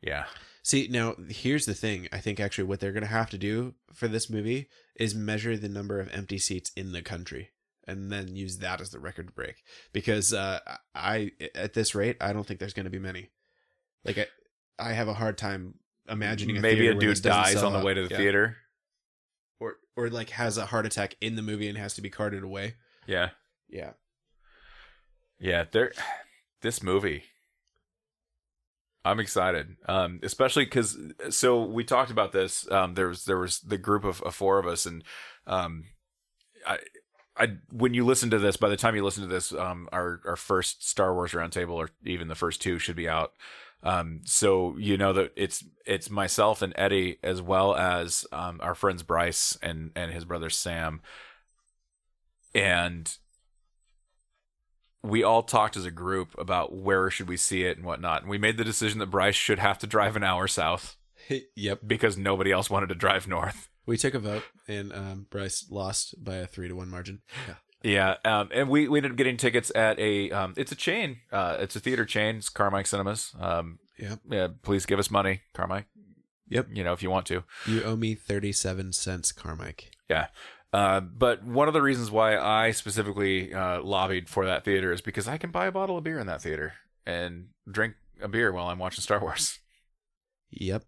Yeah. 0.00 0.26
See, 0.62 0.88
now 0.90 1.14
here's 1.28 1.66
the 1.66 1.74
thing. 1.74 2.08
I 2.12 2.18
think 2.18 2.40
actually 2.40 2.64
what 2.64 2.80
they're 2.80 2.92
going 2.92 3.02
to 3.02 3.08
have 3.08 3.30
to 3.30 3.38
do 3.38 3.74
for 3.92 4.08
this 4.08 4.30
movie 4.30 4.68
is 4.98 5.14
measure 5.14 5.56
the 5.56 5.68
number 5.68 6.00
of 6.00 6.08
empty 6.12 6.38
seats 6.38 6.70
in 6.76 6.92
the 6.92 7.02
country 7.02 7.50
and 7.86 8.10
then 8.10 8.34
use 8.34 8.58
that 8.58 8.80
as 8.80 8.90
the 8.90 8.98
record 8.98 9.34
break. 9.34 9.56
Because 9.92 10.32
uh, 10.32 10.58
I, 10.94 11.32
at 11.54 11.74
this 11.74 11.94
rate, 11.94 12.16
I 12.20 12.32
don't 12.32 12.46
think 12.46 12.58
there's 12.60 12.72
going 12.72 12.84
to 12.84 12.90
be 12.90 12.98
many. 12.98 13.30
Like, 14.04 14.18
I, 14.18 14.26
I 14.78 14.92
have 14.92 15.08
a 15.08 15.14
hard 15.14 15.36
time 15.38 15.74
imagining 16.08 16.56
a 16.56 16.60
Maybe 16.60 16.88
a 16.88 16.94
dude 16.94 17.22
dies 17.22 17.62
on 17.62 17.72
the 17.72 17.84
way 17.84 17.94
to 17.94 18.02
the 18.08 18.10
Yeah. 18.10 18.16
theater. 18.16 18.56
Or 19.60 19.76
or 19.96 20.10
like 20.10 20.30
has 20.30 20.58
a 20.58 20.66
heart 20.66 20.86
attack 20.86 21.16
in 21.20 21.36
the 21.36 21.42
movie 21.42 21.68
and 21.68 21.78
has 21.78 21.94
to 21.94 22.02
be 22.02 22.10
carted 22.10 22.42
away. 22.42 22.74
Yeah. 23.06 23.30
Yeah, 23.68 23.92
Yeah, 25.38 25.64
there. 25.70 25.92
This 26.62 26.82
movie, 26.82 27.24
I'm 29.04 29.20
excited, 29.20 29.76
um, 29.86 30.20
especially 30.22 30.64
because 30.64 30.96
so 31.30 31.62
we 31.64 31.84
talked 31.84 32.10
about 32.10 32.32
this. 32.32 32.70
Um, 32.70 32.94
there 32.94 33.08
was 33.08 33.24
there 33.24 33.38
was 33.38 33.60
the 33.60 33.78
group 33.78 34.04
of, 34.04 34.22
of 34.22 34.34
four 34.34 34.58
of 34.58 34.66
us, 34.66 34.86
and 34.86 35.04
um, 35.46 35.84
I, 36.66 36.78
I 37.36 37.48
when 37.70 37.92
you 37.92 38.04
listen 38.04 38.30
to 38.30 38.38
this, 38.38 38.56
by 38.56 38.68
the 38.68 38.76
time 38.76 38.96
you 38.96 39.04
listen 39.04 39.24
to 39.24 39.28
this, 39.28 39.52
um, 39.52 39.88
our 39.92 40.20
our 40.24 40.36
first 40.36 40.88
Star 40.88 41.12
Wars 41.12 41.32
roundtable, 41.32 41.74
or 41.74 41.90
even 42.04 42.28
the 42.28 42.34
first 42.34 42.62
two, 42.62 42.78
should 42.78 42.96
be 42.96 43.08
out. 43.08 43.32
Um, 43.82 44.20
so 44.24 44.76
you 44.78 44.96
know 44.96 45.12
that 45.12 45.32
it's 45.36 45.64
it's 45.84 46.10
myself 46.10 46.62
and 46.62 46.72
Eddie 46.76 47.18
as 47.22 47.40
well 47.40 47.74
as 47.74 48.26
um, 48.32 48.58
our 48.62 48.74
friends 48.74 49.02
Bryce 49.02 49.56
and 49.62 49.92
and 49.94 50.12
his 50.12 50.24
brother 50.24 50.50
Sam, 50.50 51.00
and 52.54 53.16
we 55.02 55.22
all 55.22 55.42
talked 55.42 55.76
as 55.76 55.84
a 55.84 55.90
group 55.90 56.34
about 56.38 56.74
where 56.74 57.10
should 57.10 57.28
we 57.28 57.36
see 57.36 57.64
it 57.64 57.76
and 57.76 57.86
whatnot. 57.86 58.22
And 58.22 58.30
we 58.30 58.38
made 58.38 58.56
the 58.56 58.64
decision 58.64 58.98
that 58.98 59.06
Bryce 59.06 59.36
should 59.36 59.58
have 59.58 59.78
to 59.78 59.86
drive 59.86 60.16
an 60.16 60.24
hour 60.24 60.48
south 60.48 60.96
yep. 61.54 61.80
because 61.86 62.18
nobody 62.18 62.50
else 62.50 62.68
wanted 62.68 62.88
to 62.88 62.94
drive 62.94 63.28
north. 63.28 63.68
We 63.86 63.96
took 63.96 64.14
a 64.14 64.18
vote 64.18 64.42
and 64.66 64.92
um, 64.92 65.26
Bryce 65.30 65.66
lost 65.70 66.22
by 66.22 66.36
a 66.36 66.46
three 66.46 66.66
to 66.66 66.74
one 66.74 66.88
margin. 66.88 67.22
Yeah. 67.46 67.54
Yeah, 67.86 68.16
um, 68.24 68.48
and 68.52 68.68
we, 68.68 68.88
we 68.88 68.98
ended 68.98 69.12
up 69.12 69.16
getting 69.16 69.36
tickets 69.36 69.70
at 69.76 69.96
a 70.00 70.30
um, 70.32 70.54
it's 70.56 70.72
a 70.72 70.74
chain, 70.74 71.18
uh, 71.30 71.56
it's 71.60 71.76
a 71.76 71.80
theater 71.80 72.04
chain. 72.04 72.36
It's 72.36 72.50
Carmike 72.50 72.86
Cinemas. 72.88 73.32
Um, 73.38 73.78
Yep. 73.98 74.18
yeah, 74.28 74.48
please 74.62 74.84
give 74.86 74.98
us 74.98 75.08
money, 75.10 75.42
Carmike. 75.54 75.84
Yep. 76.48 76.68
You 76.72 76.82
know 76.84 76.92
if 76.92 77.02
you 77.02 77.10
want 77.10 77.26
to. 77.26 77.44
You 77.64 77.82
owe 77.84 77.96
me 77.96 78.14
thirty 78.14 78.52
seven 78.52 78.92
cents, 78.92 79.32
Carmike. 79.32 79.84
Yeah. 80.10 80.26
Uh, 80.72 81.00
but 81.00 81.44
one 81.44 81.68
of 81.68 81.74
the 81.74 81.80
reasons 81.80 82.10
why 82.10 82.36
I 82.36 82.72
specifically 82.72 83.54
uh, 83.54 83.80
lobbied 83.82 84.28
for 84.28 84.44
that 84.46 84.64
theater 84.64 84.92
is 84.92 85.00
because 85.00 85.26
I 85.28 85.38
can 85.38 85.50
buy 85.50 85.66
a 85.66 85.72
bottle 85.72 85.96
of 85.96 86.04
beer 86.04 86.18
in 86.18 86.26
that 86.26 86.42
theater 86.42 86.74
and 87.06 87.50
drink 87.70 87.94
a 88.20 88.28
beer 88.28 88.52
while 88.52 88.66
I'm 88.66 88.78
watching 88.80 89.00
Star 89.02 89.20
Wars. 89.20 89.60
Yep. 90.50 90.84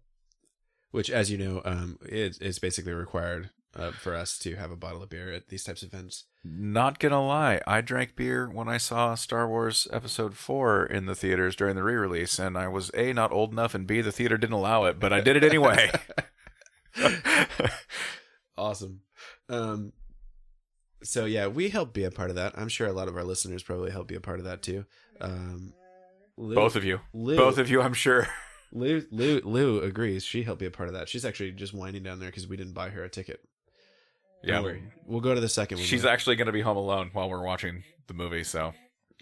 Which, 0.91 1.09
as 1.09 1.31
you 1.31 1.37
know, 1.37 1.61
um, 1.65 1.97
is 2.03 2.37
is 2.39 2.59
basically 2.59 2.93
required 2.93 3.49
uh, 3.75 3.91
for 3.91 4.15
us 4.15 4.37
to 4.39 4.55
have 4.55 4.71
a 4.71 4.75
bottle 4.75 5.03
of 5.03 5.09
beer 5.09 5.31
at 5.31 5.49
these 5.49 5.63
types 5.63 5.83
of 5.83 5.93
events. 5.93 6.25
Not 6.43 6.99
gonna 6.99 7.25
lie, 7.25 7.61
I 7.67 7.81
drank 7.81 8.15
beer 8.15 8.49
when 8.49 8.67
I 8.67 8.77
saw 8.77 9.15
Star 9.15 9.47
Wars 9.47 9.87
Episode 9.91 10.35
4 10.35 10.85
in 10.85 11.05
the 11.05 11.15
theaters 11.15 11.55
during 11.55 11.75
the 11.75 11.83
re 11.83 11.95
release, 11.95 12.39
and 12.39 12.57
I 12.57 12.67
was 12.67 12.91
A, 12.93 13.13
not 13.13 13.31
old 13.31 13.51
enough, 13.51 13.75
and 13.75 13.85
B, 13.85 14.01
the 14.01 14.11
theater 14.11 14.37
didn't 14.37 14.53
allow 14.53 14.85
it, 14.85 14.99
but 14.99 15.13
I 15.13 15.21
did 15.21 15.35
it 15.35 15.43
anyway. 15.43 15.91
awesome. 18.57 19.01
Um, 19.47 19.93
so 21.03 21.25
yeah, 21.25 21.47
we 21.47 21.69
help 21.69 21.93
be 21.93 22.03
a 22.03 22.11
part 22.11 22.29
of 22.29 22.35
that. 22.35 22.57
I'm 22.57 22.69
sure 22.69 22.87
a 22.87 22.93
lot 22.93 23.07
of 23.07 23.15
our 23.15 23.23
listeners 23.23 23.63
probably 23.63 23.91
help 23.91 24.07
be 24.07 24.15
a 24.15 24.21
part 24.21 24.39
of 24.39 24.45
that 24.45 24.61
too. 24.61 24.85
Um, 25.21 25.73
Lou, 26.37 26.55
Both 26.55 26.75
of 26.75 26.83
you. 26.83 27.01
Lou, 27.13 27.35
Both 27.37 27.57
of 27.57 27.69
you, 27.69 27.81
I'm 27.81 27.93
sure. 27.93 28.27
Lou, 28.71 29.03
Lou, 29.11 29.41
Lou 29.43 29.81
agrees. 29.81 30.23
She 30.23 30.43
helped 30.43 30.59
be 30.59 30.65
a 30.65 30.71
part 30.71 30.89
of 30.89 30.95
that. 30.95 31.09
She's 31.09 31.25
actually 31.25 31.51
just 31.51 31.73
whining 31.73 32.03
down 32.03 32.19
there 32.19 32.29
because 32.29 32.47
we 32.47 32.57
didn't 32.57 32.73
buy 32.73 32.89
her 32.89 33.03
a 33.03 33.09
ticket. 33.09 33.41
Don't 34.43 34.53
Yeah. 34.55 34.61
worry. 34.61 34.83
We'll 35.05 35.21
go 35.21 35.33
to 35.35 35.41
the 35.41 35.49
second 35.49 35.77
one. 35.79 35.85
She's 35.87 36.05
actually 36.05 36.35
going 36.37 36.45
to 36.47 36.51
be 36.51 36.61
home 36.61 36.77
alone 36.77 37.09
while 37.13 37.29
we're 37.29 37.43
watching 37.43 37.83
the 38.07 38.13
movie, 38.13 38.43
so 38.43 38.73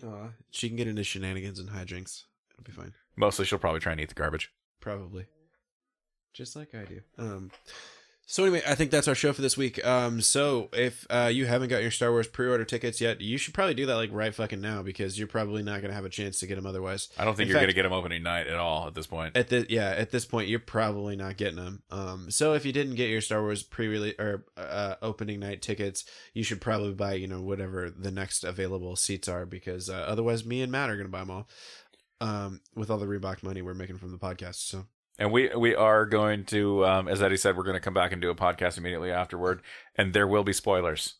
Aw, 0.03 0.29
she 0.51 0.67
can 0.69 0.77
get 0.77 0.87
into 0.87 1.03
shenanigans 1.03 1.59
and 1.59 1.69
hijinks. 1.69 2.23
It'll 2.51 2.63
be 2.63 2.71
fine. 2.71 2.93
mostly 3.15 3.45
she'll 3.45 3.57
probably 3.59 3.79
try 3.79 3.91
and 3.93 4.01
eat 4.01 4.09
the 4.09 4.15
garbage. 4.15 4.51
Probably. 4.79 5.25
Just 6.33 6.55
like 6.55 6.75
I 6.75 6.85
do. 6.85 7.01
Um 7.17 7.51
so 8.29 8.43
anyway, 8.43 8.61
I 8.67 8.75
think 8.75 8.91
that's 8.91 9.07
our 9.07 9.15
show 9.15 9.31
for 9.31 9.41
this 9.41 9.55
week. 9.55 9.83
Um 9.85 10.19
so 10.21 10.67
if 10.73 11.07
uh 11.09 11.29
you 11.33 11.45
haven't 11.45 11.69
got 11.69 11.81
your 11.81 11.91
Star 11.91 12.11
Wars 12.11 12.27
pre-order 12.27 12.65
tickets 12.65 12.99
yet, 12.99 13.21
you 13.21 13.37
should 13.37 13.53
probably 13.53 13.73
do 13.73 13.85
that 13.85 13.95
like 13.95 14.09
right 14.11 14.35
fucking 14.35 14.59
now 14.59 14.83
because 14.83 15.17
you're 15.17 15.29
probably 15.29 15.63
not 15.63 15.79
going 15.81 15.89
to 15.91 15.95
have 15.95 16.03
a 16.03 16.09
chance 16.09 16.39
to 16.41 16.47
get 16.47 16.55
them 16.55 16.65
otherwise. 16.65 17.07
I 17.17 17.23
don't 17.23 17.35
think 17.35 17.43
In 17.47 17.51
you're 17.51 17.55
fact- 17.55 17.63
going 17.63 17.69
to 17.69 17.75
get 17.75 17.83
them 17.83 17.93
opening 17.93 18.23
night 18.23 18.47
at 18.47 18.57
all 18.57 18.85
at 18.87 18.95
this 18.95 19.07
point. 19.07 19.37
At 19.37 19.47
the 19.47 19.65
yeah, 19.69 19.89
at 19.97 20.11
this 20.11 20.25
point 20.25 20.49
you're 20.49 20.59
probably 20.59 21.15
not 21.15 21.37
getting 21.37 21.55
them. 21.55 21.83
Um 21.89 22.29
so 22.29 22.53
if 22.53 22.65
you 22.65 22.73
didn't 22.73 22.95
get 22.95 23.09
your 23.09 23.21
Star 23.21 23.41
Wars 23.41 23.63
pre-release 23.63 24.15
or 24.19 24.43
uh 24.57 24.95
opening 25.01 25.39
night 25.39 25.61
tickets, 25.61 26.03
you 26.33 26.43
should 26.43 26.59
probably 26.59 26.93
buy, 26.93 27.13
you 27.13 27.27
know, 27.27 27.41
whatever 27.41 27.89
the 27.89 28.11
next 28.11 28.43
available 28.43 28.95
seats 28.97 29.29
are 29.29 29.45
because 29.45 29.89
uh, 29.89 29.93
otherwise 30.07 30.45
me 30.45 30.61
and 30.61 30.71
Matt 30.71 30.89
are 30.89 30.95
going 30.95 31.07
to 31.07 31.11
buy 31.11 31.19
them 31.19 31.31
all. 31.31 31.47
Um 32.19 32.59
with 32.75 32.89
all 32.89 32.97
the 32.97 33.05
Reebok 33.05 33.41
money 33.41 33.61
we're 33.61 33.73
making 33.73 33.97
from 33.99 34.11
the 34.11 34.17
podcast. 34.17 34.55
So 34.55 34.85
And 35.19 35.31
we 35.31 35.49
we 35.55 35.73
are 35.75 36.05
going 36.05 36.45
to, 36.45 36.85
um, 36.85 37.07
as 37.07 37.21
Eddie 37.21 37.37
said, 37.37 37.57
we're 37.57 37.63
going 37.63 37.75
to 37.75 37.79
come 37.79 37.93
back 37.93 38.11
and 38.11 38.21
do 38.21 38.29
a 38.29 38.35
podcast 38.35 38.77
immediately 38.77 39.11
afterward, 39.11 39.61
and 39.95 40.13
there 40.13 40.27
will 40.27 40.43
be 40.43 40.53
spoilers. 40.53 41.15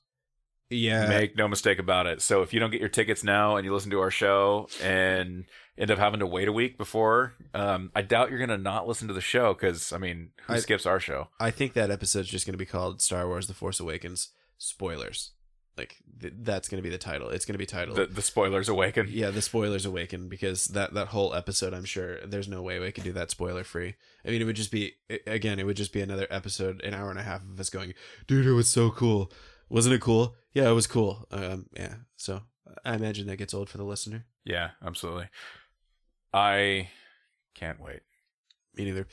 yeah. 0.70 1.08
Make 1.08 1.36
no 1.36 1.48
mistake 1.48 1.80
about 1.80 2.06
it. 2.08 2.22
So 2.22 2.42
if 2.42 2.54
you 2.54 2.60
don't 2.60 2.70
get 2.72 2.80
your 2.82 2.90
tickets 2.90 3.24
now 3.24 3.56
and 3.56 3.66
you 3.66 3.74
listen 3.74 3.90
to 3.92 4.00
our 4.02 4.12
show 4.12 4.68
and 4.84 5.46
end 5.78 5.90
up 5.92 5.98
having 5.98 6.20
to 6.20 6.28
wait 6.28 6.48
a 6.48 6.52
week 6.52 6.78
before, 6.78 7.34
um, 7.54 7.90
I 7.96 8.02
doubt 8.02 8.30
you're 8.30 8.38
going 8.40 8.50
to 8.50 8.58
not 8.58 8.88
listen 8.88 9.08
to 9.08 9.14
the 9.14 9.22
show 9.22 9.54
because 9.54 9.92
I 9.92 9.98
mean, 9.98 10.30
who 10.46 10.54
I- 10.54 10.60
skips 10.60 10.86
our 10.86 11.00
show? 11.00 11.30
I 11.40 11.50
think 11.52 11.74
that 11.74 11.90
episode's 11.90 12.30
just 12.30 12.46
going 12.46 12.54
to 12.54 12.58
be 12.58 12.66
called 12.66 13.02
Star 13.02 13.28
Wars: 13.28 13.48
The 13.48 13.54
Force 13.56 13.80
Awakens 13.80 14.30
spoilers. 14.60 15.32
Like 15.78 15.98
th- 16.20 16.34
that's 16.40 16.68
going 16.70 16.78
to 16.82 16.84
be 16.84 16.90
the 16.90 16.98
title. 16.98 17.30
It's 17.30 17.46
going 17.46 17.54
to 17.54 17.60
be 17.60 17.66
titled. 17.66 17.98
The 17.98 18.06
the 18.08 18.22
spoilers 18.22 18.68
awaken. 18.70 19.08
yeah, 19.10 19.30
the 19.30 19.42
spoilers 19.42 19.86
awaken 19.86 20.28
because 20.30 20.66
that 20.70 20.94
that 20.96 21.08
whole 21.10 21.34
episode, 21.36 21.74
I'm 21.74 21.86
sure 21.86 22.20
there's 22.26 22.48
no 22.48 22.62
way 22.62 22.80
we 22.80 22.92
could 22.92 23.04
do 23.04 23.14
that 23.14 23.30
spoiler 23.32 23.64
free. 23.64 23.96
I 24.26 24.30
mean, 24.30 24.42
it 24.42 24.46
would 24.46 24.56
just 24.56 24.72
be 24.72 24.94
i- 25.12 25.20
again, 25.28 25.60
it 25.60 25.66
would 25.66 25.78
just 25.78 25.94
be 25.94 26.02
another 26.02 26.28
episode, 26.32 26.82
an 26.84 26.94
hour 26.94 27.10
and 27.10 27.20
a 27.20 27.24
half 27.24 27.42
of 27.44 27.60
us 27.60 27.70
going, 27.70 27.94
"Dude, 28.26 28.46
it 28.48 28.54
was 28.54 28.68
so 28.70 28.90
cool, 28.90 29.32
wasn't 29.70 29.94
it 29.96 30.02
cool? 30.02 30.36
Yeah, 30.54 30.70
it 30.70 30.74
was 30.74 30.88
cool." 30.88 31.26
Um, 31.32 31.68
yeah. 31.76 31.96
So 32.16 32.42
I 32.84 32.96
imagine 32.96 33.28
that 33.28 33.38
gets 33.38 33.54
old 33.54 33.70
for 33.70 33.78
the 33.78 33.84
listener. 33.86 34.26
Yeah, 34.44 34.72
absolutely. 34.84 35.30
I 36.34 36.90
can't 37.56 37.80
wait. 37.80 38.02
Me 38.76 38.86
neither. 38.86 39.08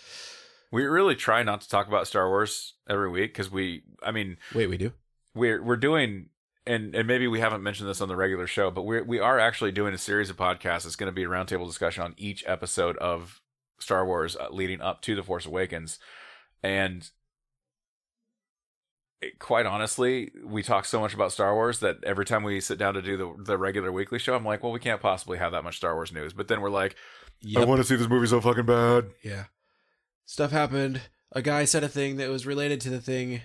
We 0.73 0.85
really 0.85 1.15
try 1.15 1.43
not 1.43 1.61
to 1.63 1.69
talk 1.69 1.87
about 1.89 2.07
Star 2.09 2.29
Wars 2.29 2.75
every 2.89 3.09
week 3.11 3.33
because 3.33 3.51
we, 3.51 3.83
I 4.03 4.11
mean, 4.11 4.39
Wait, 4.55 4.67
we 4.67 4.77
do. 4.77 4.93
we're 5.35 5.63
we're 5.63 5.77
doing 5.77 6.31
and 6.67 6.95
and 6.95 7.07
maybe 7.07 7.27
we 7.29 7.41
haven't 7.41 7.63
mentioned 7.63 7.89
this 7.89 8.01
on 8.01 8.09
the 8.09 8.17
regular 8.17 8.47
show, 8.47 8.71
but 8.71 8.83
we 8.83 9.01
we 9.03 9.19
are 9.21 9.39
actually 9.39 9.73
doing 9.73 9.95
a 9.95 9.99
series 9.99 10.31
of 10.31 10.37
podcasts. 10.37 10.87
It's 10.87 10.97
going 10.97 11.11
to 11.11 11.15
be 11.15 11.25
a 11.25 11.29
roundtable 11.29 11.67
discussion 11.67 12.03
on 12.03 12.15
each 12.17 12.45
episode 12.47 12.97
of 12.99 13.41
Star 13.79 14.07
Wars 14.07 14.37
uh, 14.37 14.49
leading 14.51 14.81
up 14.81 15.03
to 15.03 15.15
the 15.15 15.23
Force 15.23 15.47
Awakens, 15.47 15.99
and 16.63 17.11
it- 19.21 19.39
quite 19.39 19.67
honestly, 19.67 20.31
we 20.45 20.63
talk 20.63 20.85
so 20.85 21.01
much 21.01 21.15
about 21.15 21.33
Star 21.33 21.55
Wars 21.55 21.81
that 21.81 22.03
every 22.05 22.25
time 22.25 22.43
we 22.43 22.61
sit 22.61 22.79
down 22.79 22.95
to 22.95 23.03
do 23.03 23.17
the 23.17 23.35
the 23.45 23.59
regular 23.59 23.93
weekly 23.93 24.19
show, 24.19 24.35
I'm 24.35 24.45
like, 24.45 24.63
well, 24.63 24.73
we 24.73 24.81
can't 24.81 25.01
possibly 25.01 25.39
have 25.39 25.53
that 25.53 25.65
much 25.65 25.77
Star 25.77 25.95
Wars 25.95 26.13
news. 26.13 26.33
But 26.33 26.49
then 26.49 26.61
we're 26.61 26.71
like, 26.71 26.97
Yep. 27.43 27.63
I 27.63 27.67
want 27.67 27.81
to 27.81 27.85
see 27.87 27.97
this 27.97 28.09
movie 28.09 28.27
so 28.27 28.41
fucking 28.41 28.65
bad. 28.67 29.07
Yeah. 29.23 29.45
Stuff 30.25 30.51
happened. 30.51 31.03
A 31.33 31.43
guy 31.43 31.65
said 31.67 31.85
a 31.85 31.89
thing 31.89 32.17
that 32.17 32.31
was 32.31 32.47
related 32.47 32.81
to 32.83 32.91
the 32.91 33.01
thing. 33.01 33.43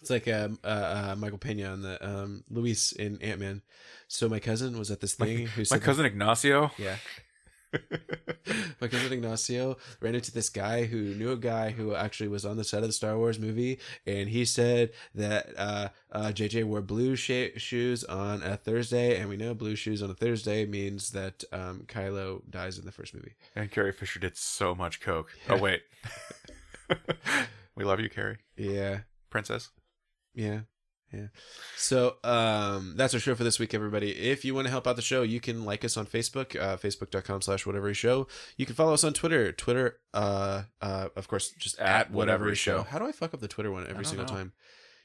It's 0.00 0.10
like 0.10 0.28
um, 0.28 0.58
uh, 0.64 1.10
uh, 1.12 1.16
Michael 1.18 1.38
Pena 1.38 1.72
and 1.72 1.82
the 1.84 2.06
um, 2.08 2.44
Luis 2.50 2.92
in 2.92 3.20
Ant 3.22 3.40
Man. 3.40 3.62
So 4.06 4.28
my 4.28 4.38
cousin 4.38 4.78
was 4.78 4.90
at 4.90 5.00
this 5.00 5.14
thing. 5.14 5.46
who 5.46 5.60
My 5.60 5.64
said 5.64 5.82
cousin 5.82 6.06
Ignacio. 6.06 6.70
yeah. 6.78 6.96
my 8.80 8.88
cousin 8.88 9.12
Ignacio 9.12 9.76
ran 10.00 10.14
into 10.14 10.32
this 10.32 10.48
guy 10.48 10.84
who 10.86 11.14
knew 11.14 11.32
a 11.32 11.36
guy 11.36 11.70
who 11.70 11.94
actually 11.94 12.28
was 12.28 12.46
on 12.46 12.56
the 12.56 12.64
set 12.64 12.82
of 12.82 12.88
the 12.88 12.92
Star 12.94 13.18
Wars 13.18 13.38
movie, 13.38 13.78
and 14.06 14.28
he 14.30 14.46
said 14.46 14.92
that 15.14 15.48
uh, 15.58 15.88
uh, 16.10 16.28
JJ 16.28 16.64
wore 16.64 16.80
blue 16.80 17.14
sh- 17.14 17.50
shoes 17.58 18.04
on 18.04 18.42
a 18.42 18.56
Thursday, 18.56 19.18
and 19.20 19.28
we 19.28 19.36
know 19.36 19.52
blue 19.52 19.76
shoes 19.76 20.02
on 20.02 20.08
a 20.08 20.14
Thursday 20.14 20.64
means 20.64 21.10
that 21.10 21.44
um, 21.52 21.84
Kylo 21.86 22.40
dies 22.48 22.78
in 22.78 22.86
the 22.86 22.92
first 22.92 23.12
movie. 23.14 23.34
And 23.54 23.70
Carrie 23.70 23.92
Fisher 23.92 24.18
did 24.18 24.38
so 24.38 24.74
much 24.74 25.00
coke. 25.02 25.30
Yeah. 25.46 25.54
Oh 25.56 25.58
wait, 25.58 25.82
we 27.74 27.84
love 27.84 28.00
you, 28.00 28.08
Carrie, 28.08 28.38
Yeah. 28.56 29.00
princess. 29.30 29.68
Yeah. 30.38 30.60
Yeah. 31.12 31.28
So 31.76 32.16
um 32.22 32.92
that's 32.96 33.14
our 33.14 33.20
show 33.20 33.34
for 33.34 33.42
this 33.42 33.58
week, 33.58 33.72
everybody. 33.72 34.10
If 34.10 34.44
you 34.44 34.54
want 34.54 34.66
to 34.66 34.70
help 34.70 34.86
out 34.86 34.96
the 34.96 35.02
show, 35.02 35.22
you 35.22 35.40
can 35.40 35.64
like 35.64 35.82
us 35.84 35.96
on 35.96 36.04
Facebook, 36.06 36.54
uh 36.60 36.76
facebook.com 36.76 37.40
slash 37.42 37.64
whatever 37.66 37.92
show. 37.94 38.26
You 38.58 38.66
can 38.66 38.74
follow 38.74 38.92
us 38.92 39.04
on 39.04 39.14
Twitter. 39.14 39.50
Twitter, 39.52 39.98
uh 40.12 40.64
uh 40.82 41.08
of 41.16 41.26
course, 41.26 41.50
just 41.58 41.78
At 41.78 41.88
at, 41.88 42.10
whatever 42.10 42.44
Whatever 42.44 42.54
show. 42.54 42.76
Show. 42.78 42.82
How 42.84 42.98
do 42.98 43.06
I 43.06 43.12
fuck 43.12 43.32
up 43.34 43.40
the 43.40 43.48
Twitter 43.48 43.72
one 43.72 43.86
every 43.88 44.04
single 44.04 44.26
know. 44.26 44.32
time? 44.34 44.52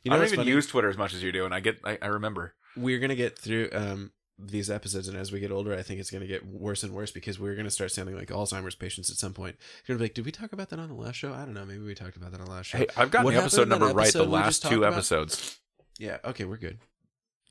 You 0.03 0.09
know 0.11 0.17
I 0.17 0.19
don't 0.19 0.27
even 0.27 0.37
funny? 0.39 0.51
use 0.51 0.67
Twitter 0.67 0.89
as 0.89 0.97
much 0.97 1.13
as 1.13 1.23
you 1.23 1.31
do, 1.31 1.45
and 1.45 1.53
I 1.53 1.61
get 1.61 1.79
I, 1.85 1.97
I 2.01 2.07
remember. 2.07 2.53
we're 2.75 2.99
gonna 2.99 3.15
get 3.15 3.39
through 3.39 3.69
um 3.71 4.11
these 4.39 4.69
episodes 4.69 5.07
and 5.07 5.15
as 5.17 5.31
we 5.31 5.39
get 5.39 5.51
older 5.51 5.75
i 5.75 5.83
think 5.83 5.99
it's 5.99 6.09
going 6.09 6.21
to 6.21 6.27
get 6.27 6.43
worse 6.45 6.81
and 6.83 6.91
worse 6.91 7.11
because 7.11 7.39
we're 7.39 7.53
going 7.53 7.65
to 7.65 7.71
start 7.71 7.91
sounding 7.91 8.15
like 8.15 8.29
alzheimer's 8.29 8.73
patients 8.75 9.11
at 9.11 9.15
some 9.17 9.31
point 9.31 9.55
you're 9.85 9.95
going 9.95 9.99
to 9.99 10.01
be 10.03 10.05
like 10.05 10.15
did 10.15 10.25
we 10.25 10.31
talk 10.31 10.51
about 10.53 10.69
that 10.69 10.79
on 10.79 10.89
the 10.89 10.95
last 10.95 11.15
show 11.17 11.31
i 11.33 11.45
don't 11.45 11.53
know 11.53 11.63
maybe 11.65 11.83
we 11.83 11.93
talked 11.93 12.17
about 12.17 12.31
that 12.31 12.39
on 12.39 12.47
the 12.47 12.51
last 12.51 12.65
show 12.65 12.79
Hey, 12.79 12.87
I've 12.97 13.11
gotten 13.11 13.25
What 13.25 13.35
the 13.35 13.39
episode 13.41 13.67
number 13.69 13.87
right 13.89 14.11
the 14.11 14.23
last 14.23 14.63
two 14.63 14.79
about? 14.79 14.93
episodes. 14.93 15.59
yeah 15.99 16.17
okay 16.25 16.45
we're 16.45 16.57
good 16.57 16.79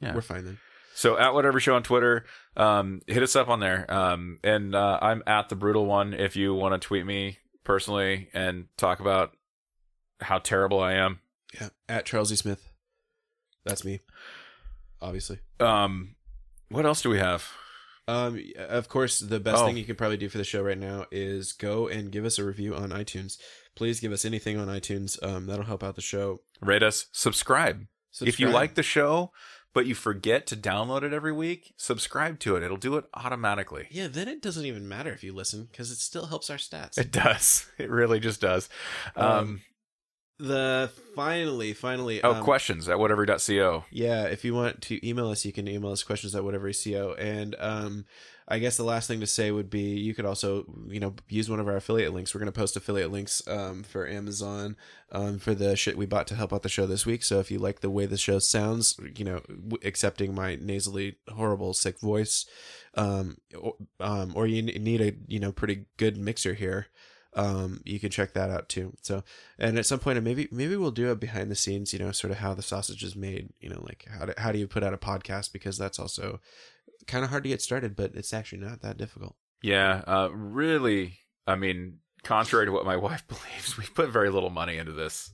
Yeah. 0.00 0.12
we're 0.14 0.22
fine 0.22 0.44
then 0.44 0.59
So 0.94 1.16
at 1.16 1.32
whatever 1.34 1.59
show 1.60 1.74
on 1.76 1.82
Twitter, 1.84 2.24
um, 2.56 3.00
hit 3.06 3.22
us 3.22 3.34
up 3.34 3.48
on 3.48 3.60
there. 3.60 3.86
Um, 3.90 4.38
and 4.44 4.74
uh, 4.74 4.98
I'm 5.00 5.22
at 5.26 5.48
the 5.48 5.56
brutal 5.56 5.86
one 5.86 6.12
if 6.12 6.36
you 6.36 6.52
want 6.52 6.74
to 6.74 6.86
tweet 6.86 7.06
me 7.06 7.38
personally 7.64 8.28
and 8.34 8.66
talk 8.76 9.00
about 9.00 9.34
how 10.20 10.38
terrible 10.38 10.80
I 10.80 10.92
am. 10.94 11.20
Yeah, 11.59 11.70
at 11.88 12.04
Charles 12.04 12.30
E. 12.30 12.36
Smith. 12.36 12.68
That's 13.64 13.86
me, 13.86 14.00
obviously. 15.00 15.38
Um, 15.60 16.14
what 16.72 16.86
else 16.86 17.02
do 17.02 17.10
we 17.10 17.18
have? 17.18 17.48
Um, 18.08 18.42
of 18.56 18.88
course, 18.88 19.20
the 19.20 19.38
best 19.38 19.62
Oh. 19.62 19.66
thing 19.66 19.76
you 19.76 19.84
can 19.84 19.94
probably 19.96 20.16
do 20.16 20.28
for 20.28 20.38
the 20.38 20.44
show 20.44 20.62
right 20.62 20.78
now 20.78 21.06
is 21.12 21.52
go 21.52 21.86
and 21.86 22.10
give 22.10 22.24
us 22.24 22.38
a 22.38 22.44
review 22.44 22.74
on 22.74 22.90
iTunes. 22.90 23.38
Please 23.76 24.00
give 24.00 24.10
us 24.12 24.24
anything 24.24 24.58
on 24.58 24.66
iTunes. 24.68 25.22
Um, 25.22 25.46
that'll 25.46 25.64
help 25.66 25.84
out 25.84 25.94
the 25.94 26.02
show. 26.02 26.40
Rate 26.60 26.82
us, 26.82 27.06
subscribe. 27.12 27.86
If 28.14 28.20
you 28.22 28.26
Subscribe. 28.48 28.52
like 28.54 28.74
the 28.74 28.82
show, 28.82 29.32
but 29.72 29.86
you 29.86 29.94
forget 29.94 30.46
to 30.48 30.56
download 30.56 31.02
it 31.02 31.14
every 31.14 31.32
week, 31.32 31.72
subscribe 31.78 32.38
to 32.40 32.56
it. 32.56 32.62
It'll 32.62 32.76
do 32.76 32.96
it 32.96 33.04
automatically. 33.14 33.86
yeah, 33.90 34.08
then 34.08 34.28
it 34.28 34.42
doesn't 34.42 34.66
even 34.66 34.86
matter 34.88 35.12
if 35.12 35.22
you 35.24 35.32
listen 35.32 35.68
because 35.70 35.90
it 35.90 35.96
still 35.98 36.26
helps 36.26 36.50
our 36.50 36.58
stats. 36.58 36.98
It 36.98 37.10
does. 37.12 37.66
It 37.78 37.88
really 37.88 38.20
just 38.20 38.40
does. 38.40 38.68
Um, 39.16 39.26
Um, 39.26 39.60
the 40.38 40.90
finally, 41.14 41.72
finally. 41.72 42.22
oh, 42.22 42.34
um, 42.34 42.42
questions 42.42 42.88
at 42.88 42.98
whatever.co. 42.98 43.84
Yeah, 43.90 44.24
if 44.24 44.44
you 44.44 44.54
want 44.54 44.82
to 44.82 45.06
email 45.06 45.28
us, 45.28 45.44
you 45.44 45.52
can 45.52 45.68
email 45.68 45.92
us 45.92 46.02
questions 46.02 46.34
at 46.34 46.44
whatever.co. 46.44 47.14
And 47.14 47.54
um, 47.59 48.04
I 48.48 48.59
guess 48.59 48.76
the 48.76 48.84
last 48.84 49.06
thing 49.06 49.20
to 49.20 49.26
say 49.26 49.50
would 49.50 49.70
be 49.70 49.80
you 49.80 50.14
could 50.14 50.26
also, 50.26 50.64
you 50.88 51.00
know, 51.00 51.14
use 51.28 51.48
one 51.48 51.60
of 51.60 51.68
our 51.68 51.76
affiliate 51.76 52.12
links. 52.12 52.34
We're 52.34 52.40
going 52.40 52.52
to 52.52 52.59
post 52.59 52.76
affiliate 52.76 53.12
links 53.12 53.46
um, 53.46 53.82
for 53.82 54.06
Amazon 54.06 54.76
um, 55.12 55.38
for 55.38 55.54
the 55.54 55.76
shit 55.76 55.96
we 55.96 56.06
bought 56.06 56.26
to 56.28 56.34
help 56.34 56.52
out 56.52 56.62
the 56.62 56.68
show 56.68 56.86
this 56.86 57.06
week. 57.06 57.22
So 57.22 57.38
if 57.38 57.50
you 57.50 57.59
like 57.59 57.80
the 57.80 57.90
way 57.90 58.06
the 58.06 58.18
show 58.18 58.38
sounds, 58.38 58.98
you 59.16 59.24
know, 59.24 59.40
w- 59.48 59.78
accepting 59.84 60.34
my 60.34 60.56
nasally, 60.56 61.16
horrible, 61.28 61.72
sick 61.72 62.00
voice, 62.00 62.46
um, 62.94 63.36
or, 63.59 63.74
um, 64.00 64.32
or 64.34 64.46
you 64.46 64.62
need 64.62 65.00
a, 65.00 65.12
you 65.28 65.38
know, 65.38 65.52
pretty 65.52 65.86
good 65.96 66.16
mixer 66.16 66.54
here. 66.54 66.88
Um, 67.34 67.80
you 67.84 67.98
can 67.98 68.10
check 68.10 68.34
that 68.34 68.50
out 68.50 68.68
too. 68.68 68.94
So, 69.02 69.24
and 69.59 69.78
at 69.78 69.86
some 69.86 69.98
point, 69.98 70.22
maybe 70.22 70.48
maybe 70.50 70.76
we'll 70.76 70.90
do 70.90 71.10
a 71.10 71.16
behind 71.16 71.50
the 71.50 71.56
scenes, 71.56 71.92
you 71.92 71.98
know, 71.98 72.12
sort 72.12 72.30
of 72.30 72.38
how 72.38 72.54
the 72.54 72.62
sausage 72.62 73.02
is 73.02 73.16
made. 73.16 73.52
You 73.60 73.70
know, 73.70 73.82
like 73.82 74.06
how 74.10 74.26
do, 74.26 74.34
how 74.36 74.52
do 74.52 74.59
you 74.59 74.66
put 74.66 74.82
out 74.82 74.94
a 74.94 74.98
podcast 74.98 75.52
because 75.52 75.78
that's 75.78 75.98
also 75.98 76.40
kind 77.06 77.24
of 77.24 77.30
hard 77.30 77.42
to 77.44 77.48
get 77.48 77.62
started, 77.62 77.96
but 77.96 78.14
it's 78.14 78.32
actually 78.32 78.59
not 78.59 78.82
that 78.82 78.98
difficult. 78.98 79.36
Yeah, 79.62 80.02
uh, 80.06 80.28
really. 80.32 81.18
I 81.46 81.56
mean, 81.56 81.98
contrary 82.22 82.66
to 82.66 82.72
what 82.72 82.84
my 82.84 82.96
wife 83.09 83.26
believes, 83.26 83.78
we 83.78 83.84
put 83.84 84.10
very 84.10 84.30
little 84.30 84.50
money 84.50 84.76
into 84.76 84.92
this. 84.92 85.32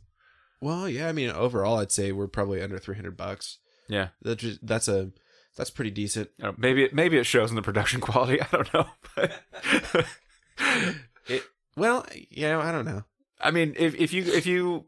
Well, 0.60 0.88
yeah, 0.88 1.08
I 1.08 1.12
mean, 1.12 1.30
overall, 1.30 1.78
I'd 1.78 1.92
say 1.92 2.12
we're 2.12 2.26
probably 2.26 2.62
under 2.62 2.78
three 2.78 2.96
hundred 2.96 3.16
bucks. 3.16 3.58
Yeah, 3.88 4.08
That's 4.22 4.42
just, 4.42 4.66
that's 4.66 4.86
a 4.86 5.12
that's 5.56 5.70
pretty 5.70 5.90
decent. 5.90 6.30
I 6.42 6.52
maybe 6.56 6.84
it, 6.84 6.94
maybe 6.94 7.16
it 7.16 7.24
shows 7.24 7.50
in 7.50 7.56
the 7.56 7.62
production 7.62 8.00
quality. 8.02 8.40
I 8.40 8.46
don't 8.52 8.74
know. 8.74 8.86
But 9.16 9.42
It 11.28 11.44
well, 11.78 12.04
yeah, 12.30 12.58
I 12.58 12.72
don't 12.72 12.84
know. 12.84 13.04
I 13.40 13.50
mean, 13.50 13.74
if 13.78 13.94
if 13.94 14.12
you 14.12 14.24
if 14.24 14.46
you, 14.46 14.84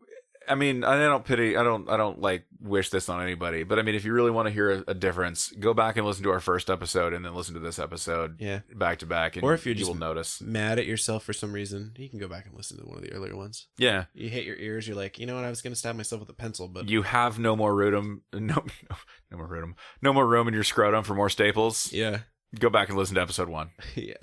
I 0.48 0.56
mean, 0.56 0.82
I 0.82 0.98
don't 0.98 1.24
pity, 1.24 1.56
I 1.56 1.62
don't, 1.62 1.88
I 1.88 1.96
don't 1.96 2.20
like 2.20 2.44
wish 2.60 2.90
this 2.90 3.08
on 3.08 3.22
anybody. 3.22 3.62
But 3.62 3.78
I 3.78 3.82
mean, 3.82 3.94
if 3.94 4.04
you 4.04 4.12
really 4.12 4.32
want 4.32 4.48
to 4.48 4.52
hear 4.52 4.70
a, 4.70 4.84
a 4.88 4.94
difference, 4.94 5.50
go 5.60 5.72
back 5.72 5.96
and 5.96 6.04
listen 6.04 6.24
to 6.24 6.30
our 6.30 6.40
first 6.40 6.68
episode, 6.68 7.12
and 7.12 7.24
then 7.24 7.32
listen 7.34 7.54
to 7.54 7.60
this 7.60 7.78
episode 7.78 8.36
Yeah, 8.40 8.60
back 8.74 8.98
to 8.98 9.06
back, 9.06 9.36
and 9.36 9.44
Or 9.44 9.54
if 9.54 9.64
you're 9.64 9.74
you 9.74 9.78
just- 9.78 9.88
will 9.90 9.96
notice. 9.98 10.40
mad 10.40 10.80
at 10.80 10.86
yourself 10.86 11.22
for 11.22 11.32
some 11.32 11.52
reason, 11.52 11.92
you 11.96 12.08
can 12.08 12.18
go 12.18 12.26
back 12.26 12.46
and 12.46 12.56
listen 12.56 12.78
to 12.78 12.84
one 12.84 12.98
of 12.98 13.04
the 13.04 13.12
earlier 13.12 13.36
ones. 13.36 13.68
Yeah, 13.78 14.06
You 14.14 14.28
hit 14.28 14.44
your 14.44 14.56
ears. 14.56 14.88
You're 14.88 14.96
like, 14.96 15.20
you 15.20 15.26
know 15.26 15.36
what? 15.36 15.44
I 15.44 15.50
was 15.50 15.62
gonna 15.62 15.76
stab 15.76 15.94
myself 15.94 16.20
with 16.20 16.28
a 16.30 16.34
pencil, 16.34 16.66
but 16.66 16.88
you 16.88 17.02
have 17.02 17.38
no 17.38 17.54
more 17.54 17.72
room, 17.74 18.22
no, 18.32 18.40
no, 18.40 18.96
no 19.30 19.36
more 19.38 19.46
room, 19.46 19.76
no 20.02 20.12
more 20.12 20.26
room 20.26 20.48
in 20.48 20.54
your 20.54 20.64
scrotum 20.64 21.04
for 21.04 21.14
more 21.14 21.30
staples. 21.30 21.92
yeah, 21.92 22.18
Go 22.58 22.68
back 22.68 22.88
and 22.88 22.98
listen 22.98 23.14
to 23.14 23.20
episode 23.20 23.48
one. 23.48 23.70
yeah. 23.94 24.14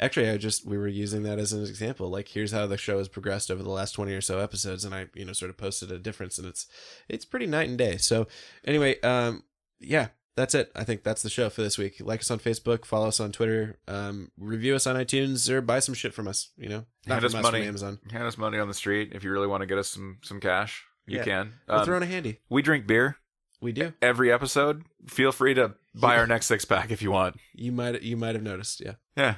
Actually, 0.00 0.28
I 0.30 0.36
just 0.38 0.66
we 0.66 0.76
were 0.76 0.88
using 0.88 1.22
that 1.22 1.38
as 1.38 1.52
an 1.52 1.60
example. 1.62 2.10
Like, 2.10 2.26
here's 2.28 2.50
how 2.50 2.66
the 2.66 2.76
show 2.76 2.98
has 2.98 3.06
progressed 3.08 3.48
over 3.50 3.62
the 3.62 3.70
last 3.70 3.92
twenty 3.92 4.12
or 4.12 4.20
so 4.20 4.40
episodes, 4.40 4.84
and 4.84 4.92
I, 4.94 5.06
you 5.14 5.24
know, 5.24 5.32
sort 5.32 5.50
of 5.50 5.56
posted 5.56 5.92
a 5.92 5.98
difference, 5.98 6.36
and 6.38 6.48
it's 6.48 6.66
it's 7.08 7.24
pretty 7.24 7.46
night 7.46 7.68
and 7.68 7.78
day. 7.78 7.96
So, 7.96 8.26
anyway, 8.64 9.00
um, 9.02 9.44
yeah, 9.78 10.08
that's 10.34 10.54
it. 10.56 10.72
I 10.74 10.82
think 10.82 11.04
that's 11.04 11.22
the 11.22 11.30
show 11.30 11.48
for 11.48 11.62
this 11.62 11.78
week. 11.78 11.96
Like 12.00 12.20
us 12.20 12.30
on 12.32 12.40
Facebook, 12.40 12.84
follow 12.84 13.06
us 13.06 13.20
on 13.20 13.30
Twitter, 13.30 13.78
um, 13.86 14.32
review 14.36 14.74
us 14.74 14.88
on 14.88 14.96
iTunes, 14.96 15.48
or 15.48 15.60
buy 15.60 15.78
some 15.78 15.94
shit 15.94 16.12
from 16.12 16.26
us. 16.26 16.50
You 16.56 16.68
know, 16.70 16.84
Hand 17.06 17.20
from 17.20 17.26
us 17.26 17.34
us, 17.36 17.42
money. 17.42 17.64
Amazon. 17.66 18.00
Hand 18.10 18.24
us 18.24 18.36
money 18.36 18.58
on 18.58 18.66
the 18.66 18.74
street 18.74 19.12
if 19.14 19.22
you 19.22 19.30
really 19.30 19.46
want 19.46 19.60
to 19.60 19.66
get 19.66 19.78
us 19.78 19.86
some 19.88 20.18
some 20.22 20.40
cash. 20.40 20.84
You 21.06 21.18
Yeah. 21.18 21.24
can. 21.24 21.52
We'll 21.68 21.78
Um, 21.78 21.84
throw 21.86 21.96
in 21.98 22.02
a 22.02 22.06
handy. 22.06 22.40
we 22.48 22.62
drink 22.62 22.88
beer 22.88 23.16
We 23.60 23.70
do. 23.72 23.92
every 24.02 24.32
episode. 24.32 24.84
Feel 25.08 25.30
free 25.32 25.54
to 25.54 25.74
buy 25.94 26.16
our 26.18 26.26
next 26.26 26.46
six 26.46 26.64
pack 26.64 26.90
if 26.90 27.02
you 27.02 27.10
want. 27.10 27.36
You 27.54 27.72
might 27.72 28.02
you 28.02 28.16
might 28.16 28.34
have 28.34 28.44
noticed. 28.44 28.80
Yeah. 28.80 28.94
Yeah. 29.16 29.36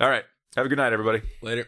All 0.00 0.08
right. 0.08 0.24
Have 0.56 0.66
a 0.66 0.68
good 0.68 0.78
night, 0.78 0.92
everybody. 0.92 1.22
Later. 1.42 1.66